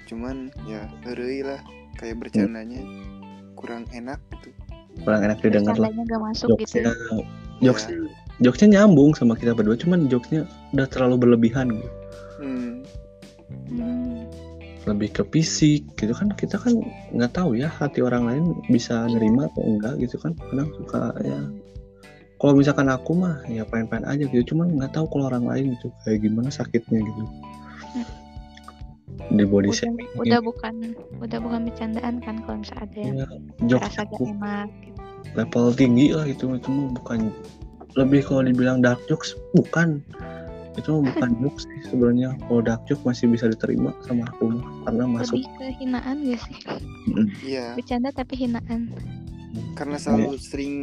cuman 0.09 0.35
ya 0.65 0.81
ngeri 1.05 1.45
lah 1.45 1.61
kayak 2.01 2.17
bercandanya 2.17 2.81
kurang 3.53 3.85
enak 3.93 4.17
gitu 4.33 4.49
kurang 5.05 5.21
enak 5.29 5.37
didengar 5.45 5.77
lah 5.77 5.93
nggak 5.93 6.21
masuk 6.25 6.57
gitu. 6.57 6.81
jokesnya 6.81 6.93
jokesnya 7.61 7.95
jokesnya 8.41 8.69
nyambung 8.81 9.13
sama 9.13 9.37
kita 9.37 9.53
berdua 9.53 9.77
cuman 9.77 10.09
jokesnya 10.09 10.49
udah 10.73 10.87
terlalu 10.89 11.15
berlebihan 11.21 11.69
gitu 11.69 11.89
hmm. 12.41 12.73
Hmm. 13.69 13.98
Lebih 14.89 15.13
ke 15.13 15.23
fisik 15.29 15.85
gitu 15.95 16.11
kan 16.17 16.33
kita 16.33 16.57
kan 16.57 16.73
nggak 17.13 17.31
tahu 17.37 17.53
ya 17.53 17.69
hati 17.69 18.01
orang 18.01 18.25
lain 18.25 18.43
bisa 18.67 19.05
nerima 19.05 19.45
atau 19.53 19.61
enggak 19.61 19.93
gitu 20.01 20.17
kan. 20.17 20.33
Kadang 20.49 20.69
suka 20.75 21.13
ya 21.21 21.39
kalau 22.39 22.55
misalkan 22.55 22.87
aku 22.87 23.11
mah 23.19 23.43
ya 23.51 23.67
pengen-pengen 23.67 24.07
aja 24.07 24.23
gitu 24.31 24.55
cuman 24.55 24.71
nggak 24.79 24.95
tahu 24.95 25.05
kalau 25.11 25.27
orang 25.27 25.43
lain 25.43 25.75
gitu 25.75 25.91
kayak 26.07 26.23
gimana 26.23 26.49
sakitnya 26.49 27.03
gitu. 27.03 27.23
Di 29.29 29.43
body 29.45 29.69
Udah, 29.69 29.77
shaming 29.77 30.09
udah 30.15 30.39
bukan 30.41 30.73
udah 31.19 31.39
bukan 31.43 31.61
bercandaan 31.67 32.23
kan 32.23 32.41
kalau 32.47 32.63
misalnya 32.63 32.85
ada 32.87 32.99
yang 33.03 33.17
ya, 33.67 33.77
rasa 33.77 34.01
gak 34.07 34.21
enak 34.23 34.69
gitu. 34.81 34.99
level 35.35 35.65
tinggi 35.75 36.05
lah 36.15 36.25
gitu 36.25 36.55
itu 36.55 36.69
mah 36.71 36.87
bukan. 36.95 37.19
Lebih 37.97 38.21
kalau 38.21 38.45
dibilang 38.45 38.85
dark 38.85 39.01
jokes 39.09 39.33
bukan 39.57 39.99
itu 40.75 40.91
bukan 40.95 41.29
jokes 41.39 41.65
sih 41.65 41.81
sebenarnya 41.85 42.37
kalau 42.41 42.61
dark 42.61 42.81
joke 42.83 43.01
masih 43.01 43.25
bisa 43.25 43.45
diterima 43.45 43.89
sama 44.01 44.23
aku 44.27 44.53
karena 44.83 45.03
masuk 45.05 45.35
Lebih 45.35 45.49
ke 45.51 45.65
hinaan 45.77 46.15
gak 46.23 46.39
sih? 46.41 46.55
iya 47.43 47.73
Bercanda 47.73 48.09
tapi 48.09 48.33
hinaan. 48.37 48.81
karena 49.73 49.97
selalu 49.97 50.37
sering 50.37 50.75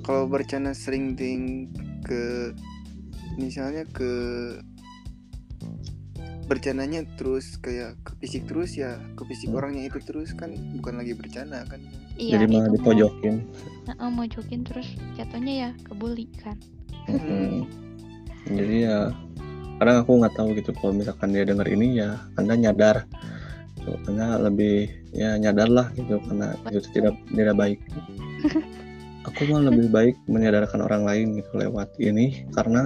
kalau 0.00 0.24
bercanda 0.24 0.72
sering 0.72 1.12
ting 1.12 1.68
ke 2.00 2.52
misalnya 3.34 3.84
ke 3.86 4.12
bercandanya 6.44 7.04
terus 7.16 7.56
kayak 7.56 7.96
ke 8.02 8.12
fisik 8.18 8.44
terus 8.44 8.72
ya 8.74 8.96
ke 9.16 9.24
fisik 9.24 9.48
Hmm. 9.48 9.58
orangnya 9.58 9.84
itu 9.86 9.96
terus 10.00 10.32
kan 10.32 10.52
bukan 10.74 10.96
lagi 10.96 11.12
bercanda 11.12 11.64
kan 11.64 11.80
Iya, 12.14 12.36
jadi 12.36 12.44
malah 12.46 12.62
mau, 12.62 12.74
dipojokin 12.74 13.34
Heeh, 13.84 14.08
mau 14.08 14.24
jokin 14.24 14.60
terus 14.62 14.86
jatuhnya 15.14 15.54
ya 15.58 15.70
kebuli 15.82 16.28
kan. 16.36 16.56
Mm-mm. 17.04 17.64
Jadi 18.50 18.76
ya 18.84 18.98
kadang 19.80 20.04
aku 20.04 20.12
nggak 20.20 20.34
tahu 20.36 20.48
gitu 20.56 20.70
kalau 20.76 20.92
misalkan 20.94 21.32
dia 21.32 21.44
dengar 21.44 21.66
ini 21.68 22.00
ya 22.00 22.20
anda 22.36 22.54
nyadar. 22.54 23.08
So, 23.84 24.00
anda 24.08 24.40
lebih 24.40 24.88
ya 25.12 25.36
nyadar 25.36 25.68
lah 25.68 25.86
gitu 25.92 26.16
karena 26.24 26.56
itu 26.72 26.88
tidak 26.96 27.14
tidak 27.32 27.56
baik. 27.56 27.80
Aku 29.32 29.48
mah 29.48 29.64
lebih 29.64 29.88
baik 29.88 30.16
menyadarkan 30.28 30.84
orang 30.84 31.08
lain 31.08 31.40
gitu 31.40 31.56
lewat 31.56 31.88
ini 31.96 32.44
karena 32.52 32.84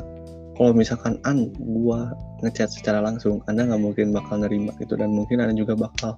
kalau 0.54 0.70
misalkan 0.70 1.18
an 1.26 1.50
gua 1.58 2.14
ngechat 2.46 2.70
secara 2.70 3.02
langsung 3.02 3.42
anda 3.50 3.66
nggak 3.66 3.82
mungkin 3.82 4.14
bakal 4.14 4.42
nerima 4.42 4.70
gitu 4.78 4.94
dan 4.94 5.10
mungkin 5.10 5.42
anda 5.42 5.54
juga 5.54 5.74
bakal 5.74 6.14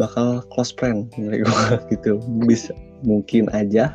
bakal 0.00 0.40
close 0.56 0.72
friend 0.80 1.12
dari 1.16 1.44
gua 1.44 1.80
gitu. 1.92 2.16
Bisa 2.48 2.72
mungkin 3.04 3.52
aja 3.52 3.92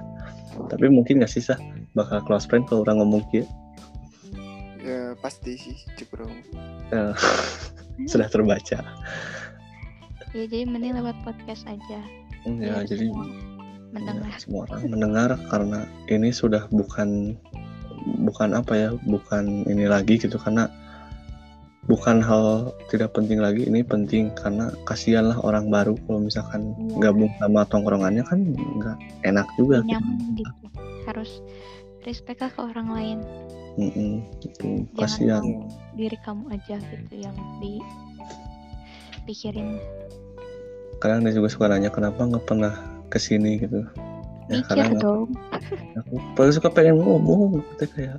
tapi 0.65 0.89
mungkin 0.89 1.21
nggak 1.21 1.29
sih 1.29 1.45
sah 1.45 1.59
bakal 1.93 2.21
close 2.25 2.49
friend 2.49 2.65
kalau 2.65 2.81
orang 2.81 2.97
ngomong 3.01 3.21
gitu 3.29 3.45
ya 4.87 5.01
pasti 5.17 5.51
sih 5.53 5.75
cepro 5.95 6.23
Eh, 6.89 7.11
sudah 8.11 8.27
terbaca 8.27 8.79
Ya 10.29 10.43
jadi 10.43 10.63
mending 10.63 10.95
lewat 10.95 11.15
podcast 11.21 11.65
aja. 11.65 11.99
ya 12.45 12.79
jadi 12.81 13.05
semua 13.05 13.25
mendengar. 13.89 14.23
ya, 14.25 14.37
semua 14.37 14.61
orang 14.65 14.81
mendengar 14.87 15.29
karena 15.47 15.79
ini 16.07 16.29
sudah 16.31 16.63
bukan 16.69 17.35
bukan 18.21 18.49
apa 18.53 18.73
ya 18.73 18.89
bukan 19.03 19.65
ini 19.65 19.83
lagi 19.83 20.15
gitu 20.15 20.37
karena 20.37 20.71
bukan 21.83 22.19
hal 22.19 22.69
tidak 22.87 23.11
penting 23.11 23.39
lagi 23.39 23.63
ini 23.63 23.79
penting 23.79 24.31
karena 24.33 24.67
kasihan 24.83 25.25
lah 25.25 25.39
orang 25.39 25.67
baru 25.67 25.95
kalau 26.03 26.19
misalkan 26.21 26.71
Iya. 26.77 27.09
gabung 27.09 27.31
sama 27.37 27.63
tongkrongannya 27.65 28.23
kan 28.23 28.39
nggak 28.77 28.97
enak 29.23 29.47
juga 29.55 29.83
gitu. 29.83 30.11
Gitu. 30.37 30.51
Harus 31.03 31.39
respect 32.07 32.39
ke 32.39 32.47
orang 32.57 32.87
lain. 32.87 33.19
Mm-mm, 33.77 34.25
gitu. 34.41 34.89
Jangan 34.95 34.97
kasihan 34.97 35.43
diri 35.93 36.17
kamu 36.25 36.49
aja 36.49 36.79
gitu 36.79 37.13
yang 37.13 37.37
dipikirin. 37.61 39.77
kadang 40.97 41.21
dia 41.21 41.29
juga 41.29 41.45
suka 41.45 41.69
nanya 41.69 41.93
kenapa 41.93 42.25
nggak 42.25 42.41
pernah 42.49 42.73
ke 43.13 43.21
sini 43.21 43.61
gitu 43.61 43.85
ya 44.49 44.65
Mikir 44.65 44.97
dong. 44.97 45.29
aku 45.93 46.17
paling 46.33 46.57
suka 46.57 46.73
pengen 46.73 46.97
ngomong 46.97 47.61
gitu 47.77 47.85
kayak 47.93 48.17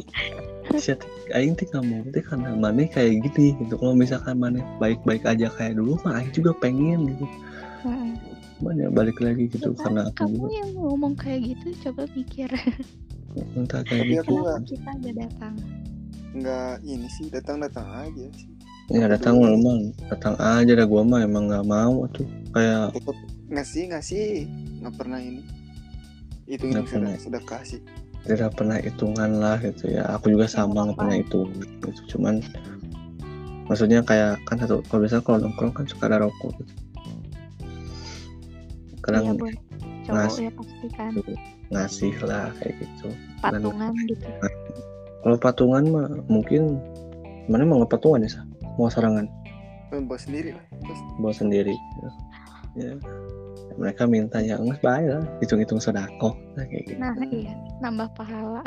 siat 0.78 1.02
aing 1.35 1.59
teh 1.59 1.66
kamu 1.66 2.06
teh 2.15 2.23
karena 2.23 2.55
mana 2.55 2.86
kayak 2.86 3.19
gini 3.27 3.59
gitu 3.59 3.74
kalau 3.74 3.98
misalkan 3.98 4.39
mana 4.39 4.62
baik-baik 4.78 5.27
aja 5.27 5.51
kayak 5.59 5.74
dulu 5.74 5.98
mah 6.06 6.23
aing 6.23 6.31
juga 6.31 6.55
pengen 6.62 7.19
gitu 7.19 7.27
mana 8.62 8.86
balik 8.94 9.19
lagi 9.19 9.51
gitu 9.51 9.74
Ya, 9.74 9.78
karena 9.82 10.06
aku 10.06 10.15
kamu 10.23 10.39
juga 10.39 10.55
yang 10.55 10.70
ngomong 10.78 11.19
kayak 11.19 11.40
gitu 11.51 11.66
coba 11.89 12.06
mikir 12.15 12.47
entah 13.55 13.82
kayak 13.82 14.02
Tapi 14.02 14.12
gitu. 14.12 14.22
aku 14.22 14.32
nggak- 14.34 14.59
kenapa 14.59 14.68
kita 14.68 14.90
gak 14.98 15.14
datang. 15.18 15.55
Nggak 16.30 16.72
ini 16.82 17.09
sih 17.10 17.26
datang 17.28 17.56
datang 17.59 17.86
aja 17.88 18.24
sih. 18.34 18.50
Ya 18.88 19.05
datang 19.05 19.36
Aduh. 19.36 19.52
memang. 19.52 19.78
Datang 20.06 20.34
aja 20.36 20.72
dah 20.74 20.86
gua 20.86 21.02
mah 21.02 21.20
emang 21.20 21.44
nggak 21.46 21.64
mau 21.64 22.09
tuh. 22.09 22.24
Kayak 22.50 22.92
tetap 22.94 23.16
ngasih 23.46 23.82
ngasih. 23.90 24.26
Nggak 24.80 24.94
pernah 24.96 25.18
ini. 25.18 25.42
Itu 26.46 26.64
Nggak 26.66 26.84
pernah. 26.86 27.12
sudah 27.12 27.20
sudah 27.20 27.42
kasih. 27.44 27.80
Tidak 28.24 28.50
pernah 28.52 28.76
hitungan 28.76 29.30
lah 29.36 29.56
gitu 29.59 29.88
ya. 29.88 30.05
Aku 30.10 30.28
juga 30.28 30.44
sama 30.44 30.84
nggak 30.84 30.96
pernah 30.96 31.16
itu 31.16 31.40
gitu. 31.55 31.88
Cuman 32.10 32.40
maksudnya 33.64 34.00
kayak 34.00 34.40
kan 34.44 34.56
satu 34.56 34.80
kalau 34.84 35.05
biasa 35.05 35.20
kalau 35.20 35.38
nongkrong 35.38 35.72
kan 35.72 35.84
suka 35.84 36.09
ada 36.09 36.24
rokok 36.24 36.56
gitu. 36.56 36.72
Kadang 39.00 39.22
iya 39.24 39.32
buat 39.34 39.55
cowok 40.05 40.12
ngasih. 40.14 40.42
ya 40.42 40.50
pasti 40.52 40.86
kan 40.92 41.12
ngasih 41.73 42.15
lah 42.24 42.53
kayak 42.61 42.74
gitu. 42.81 43.09
Patungan 43.45 43.93
gitu. 44.09 44.27
Kalau 45.24 45.36
patungan 45.36 45.85
mah 45.90 46.09
mungkin 46.31 46.81
mana 47.49 47.65
mau 47.65 47.81
ngepatungan 47.82 48.24
ya 48.24 48.31
sah 48.39 48.45
mau 48.77 48.93
serangan 48.93 49.27
Eh, 49.89 50.05
buat 50.05 50.20
sendiri 50.20 50.53
lah 50.53 50.65
Terus, 50.85 51.01
bawa 51.16 51.35
sendiri. 51.35 51.74
Ya. 51.77 52.11
Ya. 52.78 52.93
mereka 53.78 54.11
minta 54.11 54.43
ya 54.43 54.59
nggak 54.59 54.82
bayar 54.82 55.23
lah 55.23 55.28
hitung-hitung 55.39 55.78
sodako 55.78 56.35
nah, 56.59 56.66
kayak 56.66 56.85
gitu. 56.93 56.99
Nah 57.01 57.15
iya. 57.31 57.55
Nambah 57.81 58.11
pahala. 58.19 58.62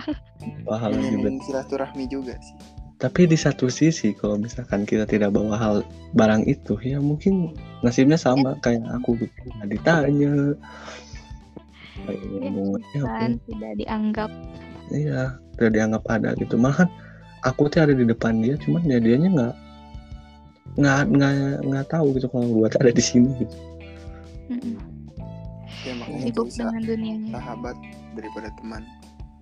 Pahala 0.65 0.97
juga. 0.97 1.29
silaturahmi 1.45 2.07
juga 2.07 2.33
sih. 2.39 2.57
Tapi 2.97 3.27
di 3.27 3.37
satu 3.37 3.67
sisi 3.67 4.13
kalau 4.15 4.39
misalkan 4.39 4.87
kita 4.87 5.03
tidak 5.09 5.35
bawa 5.35 5.57
hal 5.57 5.75
barang 6.15 6.47
itu 6.47 6.79
ya 6.85 7.01
mungkin 7.01 7.53
nasibnya 7.83 8.15
sama 8.17 8.55
kayak 8.63 8.81
aku 8.87 9.19
gitu. 9.19 9.35
Nggak 9.59 9.69
ditanya 9.77 10.33
kayak 12.05 12.21
Ya, 12.21 12.49
bunganya 12.51 12.99
apa 13.01 13.09
kan 13.19 13.31
tidak 13.47 13.73
dianggap. 13.77 14.31
Iya 14.91 15.21
tidak 15.55 15.71
dianggap 15.77 16.03
ada 16.09 16.29
gitu. 16.37 16.53
Malah 16.57 16.77
kan 16.85 16.89
aku 17.45 17.69
tuh 17.69 17.79
ada 17.85 17.93
di 17.93 18.05
depan 18.05 18.41
dia 18.41 18.55
cuman 18.61 18.81
ya 18.85 18.97
dianya 19.01 19.29
nggak 19.33 19.55
nggak 20.79 20.99
nggak 21.11 21.33
nggak 21.67 21.85
tahu 21.91 22.15
gitu 22.15 22.27
kalau 22.31 22.69
tuh 22.69 22.79
ada 22.79 22.93
di 22.93 23.03
sini 23.03 23.29
gitu. 23.43 23.55
Mm-mm. 24.51 24.75
ya 25.81 25.93
sibuk 26.21 26.45
bisa 26.51 26.67
dengan 26.69 26.83
dunianya. 26.85 27.29
sahabat 27.33 27.75
daripada 28.13 28.49
teman. 28.59 28.83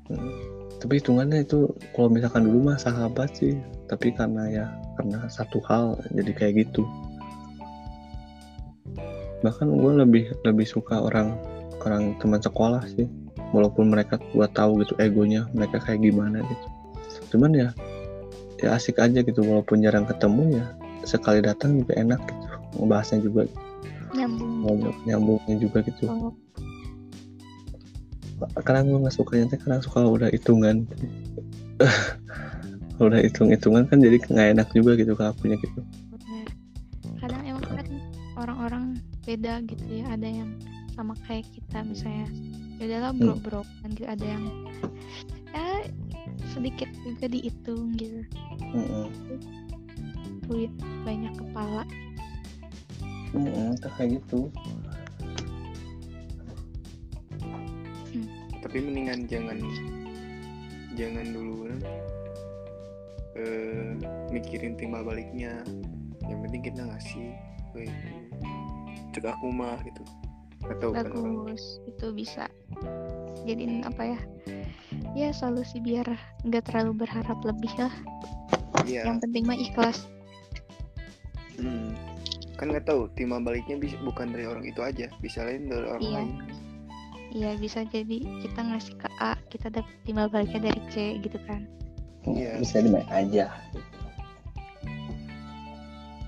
Hmm. 0.09 0.33
tapi 0.81 0.97
hitungannya 0.97 1.45
itu 1.45 1.69
kalau 1.93 2.09
misalkan 2.09 2.49
dulu 2.49 2.71
mah 2.73 2.79
sahabat 2.79 3.29
sih. 3.37 3.59
Tapi 3.91 4.13
karena 4.13 4.47
ya 4.49 4.65
karena 4.97 5.27
satu 5.29 5.61
hal 5.67 5.99
jadi 6.15 6.31
kayak 6.33 6.53
gitu. 6.65 6.87
Bahkan 9.45 9.67
gue 9.69 9.91
lebih 10.01 10.23
lebih 10.47 10.65
suka 10.65 10.97
orang 11.03 11.35
orang 11.85 12.15
teman 12.19 12.41
sekolah 12.41 12.83
sih. 12.95 13.07
Walaupun 13.49 13.89
mereka 13.89 14.21
gue 14.21 14.47
tahu 14.53 14.85
gitu 14.85 14.93
egonya 15.01 15.49
mereka 15.57 15.81
kayak 15.81 16.05
gimana 16.05 16.45
gitu. 16.45 16.65
Cuman 17.33 17.51
ya 17.55 17.69
ya 18.61 18.75
asik 18.77 19.01
aja 19.01 19.23
gitu. 19.23 19.41
Walaupun 19.41 19.81
jarang 19.81 20.05
ketemu 20.05 20.61
ya 20.61 20.65
sekali 21.07 21.39
datang 21.41 21.81
juga 21.81 21.97
enak 21.97 22.21
gitu. 22.29 22.45
Ngebahasnya 22.79 23.19
juga 23.25 23.41
nyambung. 24.13 24.49
Gitu 24.49 24.61
ngobrol 24.63 24.95
nyambungnya 25.07 25.55
juga 25.57 25.77
gitu. 25.85 26.03
Oh, 26.09 26.33
kadang 28.63 28.87
gue 28.87 28.99
nggak 29.03 29.15
sukanya 29.15 29.51
teh 29.51 29.59
kadang 29.59 29.81
suka 29.81 30.05
udah 30.05 30.29
hitungan. 30.29 30.85
Udah 32.99 33.23
hitung 33.23 33.47
hitungan 33.47 33.87
kan 33.87 34.03
jadi 34.03 34.19
nggak 34.19 34.47
enak 34.59 34.67
juga 34.75 34.99
gitu 34.99 35.15
ke 35.15 35.23
akunya 35.23 35.55
gitu 35.55 35.79
kadang 37.19 37.43
emang 37.43 37.65
kan 37.67 37.87
orang-orang 38.39 38.85
beda 39.27 39.61
gitu 39.67 39.85
ya 39.91 40.05
ada 40.15 40.27
yang 40.27 40.49
sama 40.99 41.15
kayak 41.23 41.47
kita 41.55 41.79
misalnya 41.87 42.27
ya 42.75 42.83
udahlah 42.91 43.11
Hmm. 43.15 43.21
bro 43.23 43.35
bro 43.39 43.61
kan 43.79 43.89
gitu 43.95 44.03
ada 44.03 44.25
yang 44.27 44.43
ya 45.55 45.87
sedikit 46.51 46.91
juga 47.07 47.31
dihitung 47.31 47.95
gitu. 47.95 48.19
Duit 50.43 50.73
banyak 51.07 51.33
kepala. 51.39 51.87
Tuh 53.31 53.91
kayak 53.95 54.19
gitu. 54.19 54.51
Tapi 58.59 58.77
mendingan 58.83 59.23
jangan 59.31 59.57
jangan 60.99 61.25
dulu 61.31 61.71
eh, 63.39 63.95
mikirin 64.35 64.75
timbal 64.75 65.07
baliknya. 65.07 65.63
Yang 66.27 66.39
penting 66.43 66.61
kita 66.67 66.81
ngasih 66.83 67.27
cek 69.15 69.25
aku 69.25 69.47
mah 69.49 69.79
gitu 69.87 70.03
orang 70.67 70.83
bagus 71.45 71.79
itu 71.87 72.05
bisa 72.11 72.45
jadiin 73.47 73.81
apa 73.87 74.15
ya? 74.15 74.19
Ya 75.17 75.29
solusi 75.33 75.79
biar 75.81 76.05
nggak 76.45 76.69
terlalu 76.69 77.05
berharap 77.05 77.39
lebih 77.41 77.71
lah. 77.79 77.93
Iya. 78.85 79.07
Yang 79.09 79.17
penting 79.27 79.43
mah 79.47 79.57
ikhlas. 79.57 80.05
Hmm. 81.59 81.91
kan 82.59 82.75
nggak 82.75 82.91
tahu 82.91 83.07
timbal 83.15 83.39
baliknya 83.39 83.79
bisa 83.79 83.95
bukan 84.03 84.35
dari 84.35 84.43
orang 84.43 84.67
itu 84.67 84.83
aja 84.83 85.07
bisa 85.23 85.47
lain 85.47 85.71
dari 85.71 85.87
orang 85.87 86.03
Iya. 86.03 86.11
lain. 86.19 86.31
Iya 87.31 87.51
bisa 87.55 87.79
jadi 87.87 88.19
kita 88.43 88.59
ngasih 88.59 88.95
ke 88.99 89.07
A 89.23 89.39
kita 89.47 89.71
dapat 89.71 89.95
timbal 90.03 90.27
baliknya 90.27 90.67
dari 90.67 90.81
C 90.91 91.23
gitu 91.23 91.39
kan. 91.47 91.63
Iya. 92.27 92.59
bisa 92.59 92.83
dimain 92.83 93.07
aja. 93.07 93.47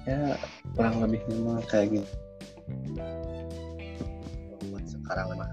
Ya 0.07 0.39
kurang 0.71 1.03
lebih 1.03 1.19
mah 1.43 1.59
kayak 1.67 1.99
gitu 1.99 2.11
sekarang 5.11 5.35
mah 5.35 5.51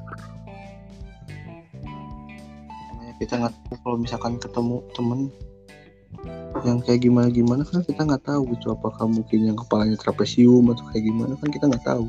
kita 3.18 3.35
nggak 3.43 3.51
tahu 3.51 3.74
kalau 3.82 3.98
misalkan 3.98 4.39
ketemu 4.39 4.86
temen 4.94 5.26
yang 6.62 6.78
kayak 6.78 7.02
gimana 7.02 7.26
gimana 7.26 7.66
kan 7.66 7.82
kita 7.82 8.06
nggak 8.06 8.22
tahu 8.22 8.47
gitu 8.55 8.70
apakah 8.70 9.10
mungkin 9.10 9.51
yang 9.51 9.59
kepalanya 9.59 9.98
trapesium 9.98 10.70
atau 10.70 10.86
kayak 10.94 11.10
gimana 11.10 11.35
kan 11.43 11.51
kita 11.51 11.66
nggak 11.66 11.82
tahu. 11.82 12.06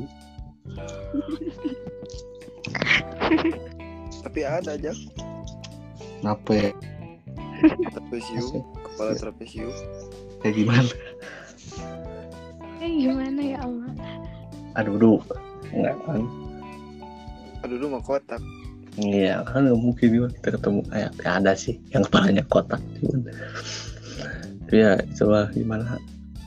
Tapi 4.22 4.40
ada 4.46 4.78
aja. 4.78 4.94
Kenapa 6.22 6.50
ya? 6.54 6.70
Trapesium 7.90 8.62
kepala 8.62 9.18
trapesium. 9.18 9.74
Kayak 10.38 10.54
gimana? 10.54 10.92
Eh 12.78 12.90
gimana 12.94 13.42
ya 13.42 13.58
Allah? 13.66 13.90
Aduh 14.78 14.94
duh 14.94 15.18
nggak 15.74 15.98
kan 16.06 16.49
aduh 17.64 17.76
lu 17.76 17.86
mah 17.92 18.02
kotak. 18.02 18.40
Iya 18.98 19.46
kan 19.46 19.64
nggak 19.64 19.78
mungkin 19.78 20.08
juga 20.10 20.28
kita 20.40 20.48
ketemu. 20.58 20.80
Kayak 20.90 21.10
ya 21.22 21.30
ada 21.38 21.52
sih 21.54 21.76
yang 21.94 22.02
kepalanya 22.08 22.44
kotak. 22.50 22.82
Cuman 22.98 23.20
Tapi 24.66 24.76
ya 24.78 24.98
coba 25.18 25.50
gimana 25.54 25.98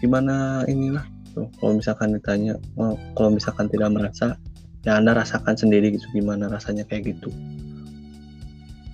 gimana 0.03 0.35
inilah. 0.68 1.06
Tuh 1.34 1.49
kalau 1.57 1.73
misalkan 1.80 2.14
ditanya 2.14 2.60
oh, 2.77 2.99
kalau 3.15 3.30
misalkan 3.34 3.72
tidak 3.72 3.90
merasa 3.90 4.38
ya 4.84 4.99
anda 4.99 5.15
rasakan 5.15 5.56
sendiri 5.56 5.95
gitu 5.95 6.06
gimana 6.11 6.52
rasanya 6.52 6.84
kayak 6.85 7.15
gitu. 7.15 7.31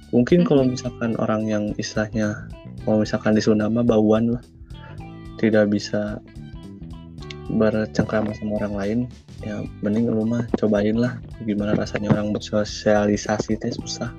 Mungkin 0.10 0.46
kalau 0.46 0.66
misalkan 0.66 1.14
orang 1.22 1.46
yang 1.46 1.64
istilahnya 1.78 2.50
kalau 2.86 3.02
misalkan 3.02 3.38
di 3.38 3.41
Sunda 3.41 3.70
mah 3.70 3.86
bauan 3.86 4.38
lah. 4.38 4.44
Tidak 5.40 5.72
bisa 5.72 6.20
bercengkrama 7.50 8.36
sama 8.38 8.60
orang 8.62 8.76
lain 8.76 9.00
ya 9.44 9.64
mending 9.80 10.11
lu 10.11 10.28
mah 10.28 10.44
cobain 10.60 10.95
lah. 10.95 11.20
Gimana 11.48 11.76
rasanya 11.76 12.11
orang 12.11 12.36
bersosialisasi 12.36 13.60
teh 13.60 13.72
susah. 13.72 14.11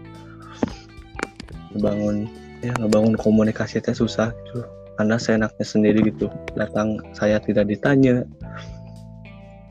Ngebangun 1.77 2.27
ya 2.65 2.73
ngebangun 2.81 3.17
komunikasi 3.21 3.81
teh 3.85 3.93
susah 3.93 4.33
gitu. 4.33 4.65
Anda 5.01 5.17
seenaknya 5.17 5.65
sendiri 5.65 6.05
gitu. 6.09 6.29
Datang 6.57 7.01
saya 7.17 7.41
tidak 7.41 7.69
ditanya. 7.69 8.25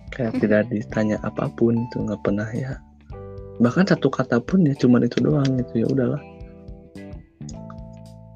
Kayak 0.09 0.33
tidak 0.41 0.61
ditanya 0.73 1.17
apa 1.21 1.47
pun 1.53 1.77
itu 1.89 1.97
nggak 2.01 2.21
pernah 2.25 2.49
ya. 2.49 2.81
Bahkan 3.61 3.91
satu 3.91 4.09
kata 4.09 4.41
pun 4.41 4.65
ya 4.65 4.73
cuman 4.77 5.05
itu 5.05 5.21
doang 5.21 5.49
gitu. 5.61 5.85
Ya 5.85 5.87
udahlah. 5.89 6.21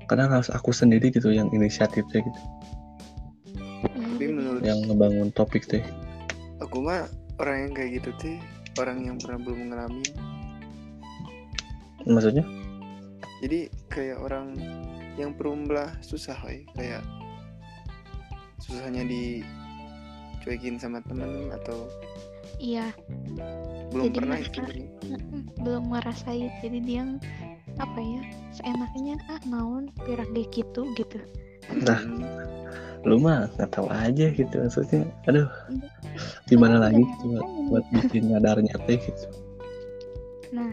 Kadang 0.05 0.29
harus 0.29 0.51
aku 0.53 0.69
sendiri 0.69 1.09
gitu 1.09 1.33
yang 1.33 1.49
inisiatifnya 1.49 2.21
gitu. 2.21 2.41
Menurut 4.23 4.63
yang 4.63 4.79
ngebangun 4.87 5.35
topik 5.35 5.67
teh 5.67 5.83
aku 6.59 6.77
mah 6.79 7.07
orang 7.37 7.57
yang 7.61 7.73
kayak 7.73 7.89
gitu 7.97 8.09
tuh 8.17 8.37
orang 8.75 8.97
yang 9.03 9.15
pernah 9.17 9.39
belum 9.39 9.57
mengalami 9.63 10.05
maksudnya 12.03 12.45
jadi 13.39 13.59
kayak 13.87 14.19
orang 14.19 14.55
yang 15.13 15.29
perumlah 15.31 15.93
susah 15.99 16.35
woy. 16.41 16.65
kayak 16.73 17.03
susahnya 18.57 19.03
dicuekin 19.03 20.75
sama 20.75 21.03
temen 21.03 21.51
atau 21.53 21.85
iya 22.57 22.89
belum 23.91 24.09
Jadi 24.09 24.15
pernah 24.15 24.37
mereka- 24.37 24.47
itu 24.47 24.57
sebenarnya. 24.57 24.87
mm-mm, 25.05 25.41
belum 25.59 25.83
ngerasain 25.89 26.49
jadi 26.59 26.79
dia 26.81 27.03
apa 27.75 27.99
ya 27.99 28.21
seenaknya 28.51 29.15
ah 29.27 29.41
naon 29.45 29.89
pirak 30.01 30.29
gitu 30.49 30.85
gitu 30.93 31.19
Nah. 31.73 31.95
Hmm, 33.03 33.11
lu 33.11 33.19
mah 33.19 33.51
nggak 33.55 33.71
tahu 33.75 33.87
aja 33.91 34.25
gitu 34.31 34.55
maksudnya 34.63 35.03
aduh 35.27 35.47
gimana 36.49 36.77
Soalnya 36.77 36.89
lagi 36.89 37.03
coba 37.19 37.41
ngerasain 37.41 37.67
buat 37.69 37.85
gitu. 37.91 37.95
bikin 37.95 38.31
nyadarnya 38.31 38.75
teh 38.87 38.99
gitu 38.99 39.27
Nah, 40.53 40.69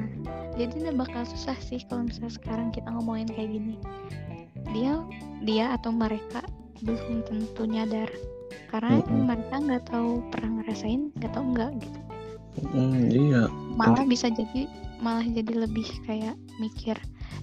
jadi 0.61 0.93
bakal 0.93 1.25
susah 1.25 1.57
sih 1.59 1.81
kalau 1.89 2.05
misalnya 2.07 2.33
sekarang 2.37 2.69
kita 2.75 2.89
ngomongin 2.93 3.29
kayak 3.33 3.51
gini. 3.57 3.77
Dia, 4.77 5.01
dia 5.43 5.75
atau 5.77 5.91
mereka 5.91 6.45
belum 6.85 7.25
tentu 7.25 7.65
nyadar 7.65 8.09
karena 8.71 9.01
Mm-mm. 9.01 9.25
mereka 9.25 9.55
nggak 9.61 9.85
tahu 9.89 10.21
pernah 10.31 10.61
ngerasain, 10.61 11.11
nggak 11.17 11.33
tahu 11.33 11.45
enggak 11.57 11.73
gitu. 11.81 12.01
Hmm, 12.73 13.09
iya 13.11 13.43
Malah 13.79 14.05
bisa 14.05 14.29
jadi 14.29 14.69
malah 15.01 15.25
jadi 15.25 15.65
lebih 15.65 15.87
kayak 16.05 16.37
mikir 16.61 16.97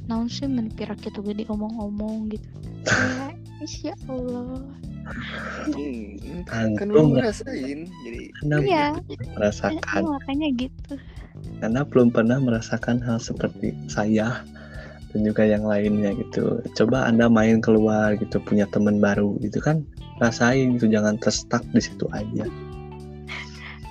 naon 0.06 0.30
sih 0.30 0.46
men 0.46 0.70
pirak 0.70 1.02
gitu 1.02 1.26
gede 1.26 1.48
omong-omong 1.50 2.30
gitu. 2.34 2.50
Kayak 2.98 3.37
Insya 3.58 3.94
Allah. 4.08 4.62
hmm, 5.72 6.44
kan 6.46 6.76
belum 6.78 7.16
ngerasain 7.16 7.88
jadi 8.04 8.22
Anda 8.44 8.56
Iya. 8.60 8.88
merasakan 9.40 10.02
Eh, 10.04 10.12
makanya 10.20 10.48
gitu. 10.60 10.94
karena 11.64 11.82
belum 11.88 12.12
pernah 12.12 12.38
merasakan 12.44 13.00
hal 13.02 13.18
seperti 13.18 13.72
saya 13.88 14.44
dan 15.14 15.20
juga 15.24 15.48
yang 15.48 15.64
lainnya 15.64 16.12
gitu 16.18 16.60
coba 16.76 17.08
anda 17.08 17.32
main 17.32 17.64
keluar 17.64 18.14
gitu 18.20 18.38
punya 18.44 18.68
teman 18.68 19.00
baru 19.00 19.40
gitu 19.40 19.64
kan 19.64 19.82
rasain 20.20 20.76
gitu 20.76 20.92
jangan 20.92 21.16
terstuck 21.18 21.64
di 21.72 21.82
situ 21.82 22.04
aja 22.12 22.46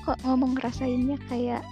Kok 0.05 0.21
ngomong 0.23 0.55
ngerasainnya 0.59 1.17
kayak 1.27 1.63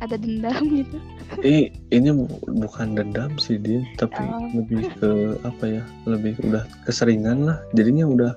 ada 0.00 0.16
dendam 0.16 0.62
gitu. 0.72 0.96
Ini 1.42 1.68
ini 1.92 2.08
bu- 2.14 2.42
bukan 2.64 2.96
dendam 2.96 3.34
sih 3.36 3.58
din. 3.60 3.82
Tapi 3.98 4.18
Oh. 4.18 4.46
lebih 4.54 4.88
ke 4.98 5.10
apa 5.42 5.64
ya 5.80 5.82
lebih 6.08 6.38
udah 6.46 6.64
keseringan 6.86 7.44
lah. 7.46 7.58
Jadinya 7.74 8.06
udah 8.06 8.32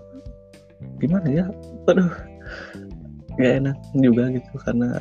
gimana 0.99 1.27
ya? 1.29 1.45
Aduh 1.87 2.11
gak 3.39 3.53
enak 3.63 3.77
juga 3.95 4.33
gitu. 4.33 4.51
Karena 4.65 4.99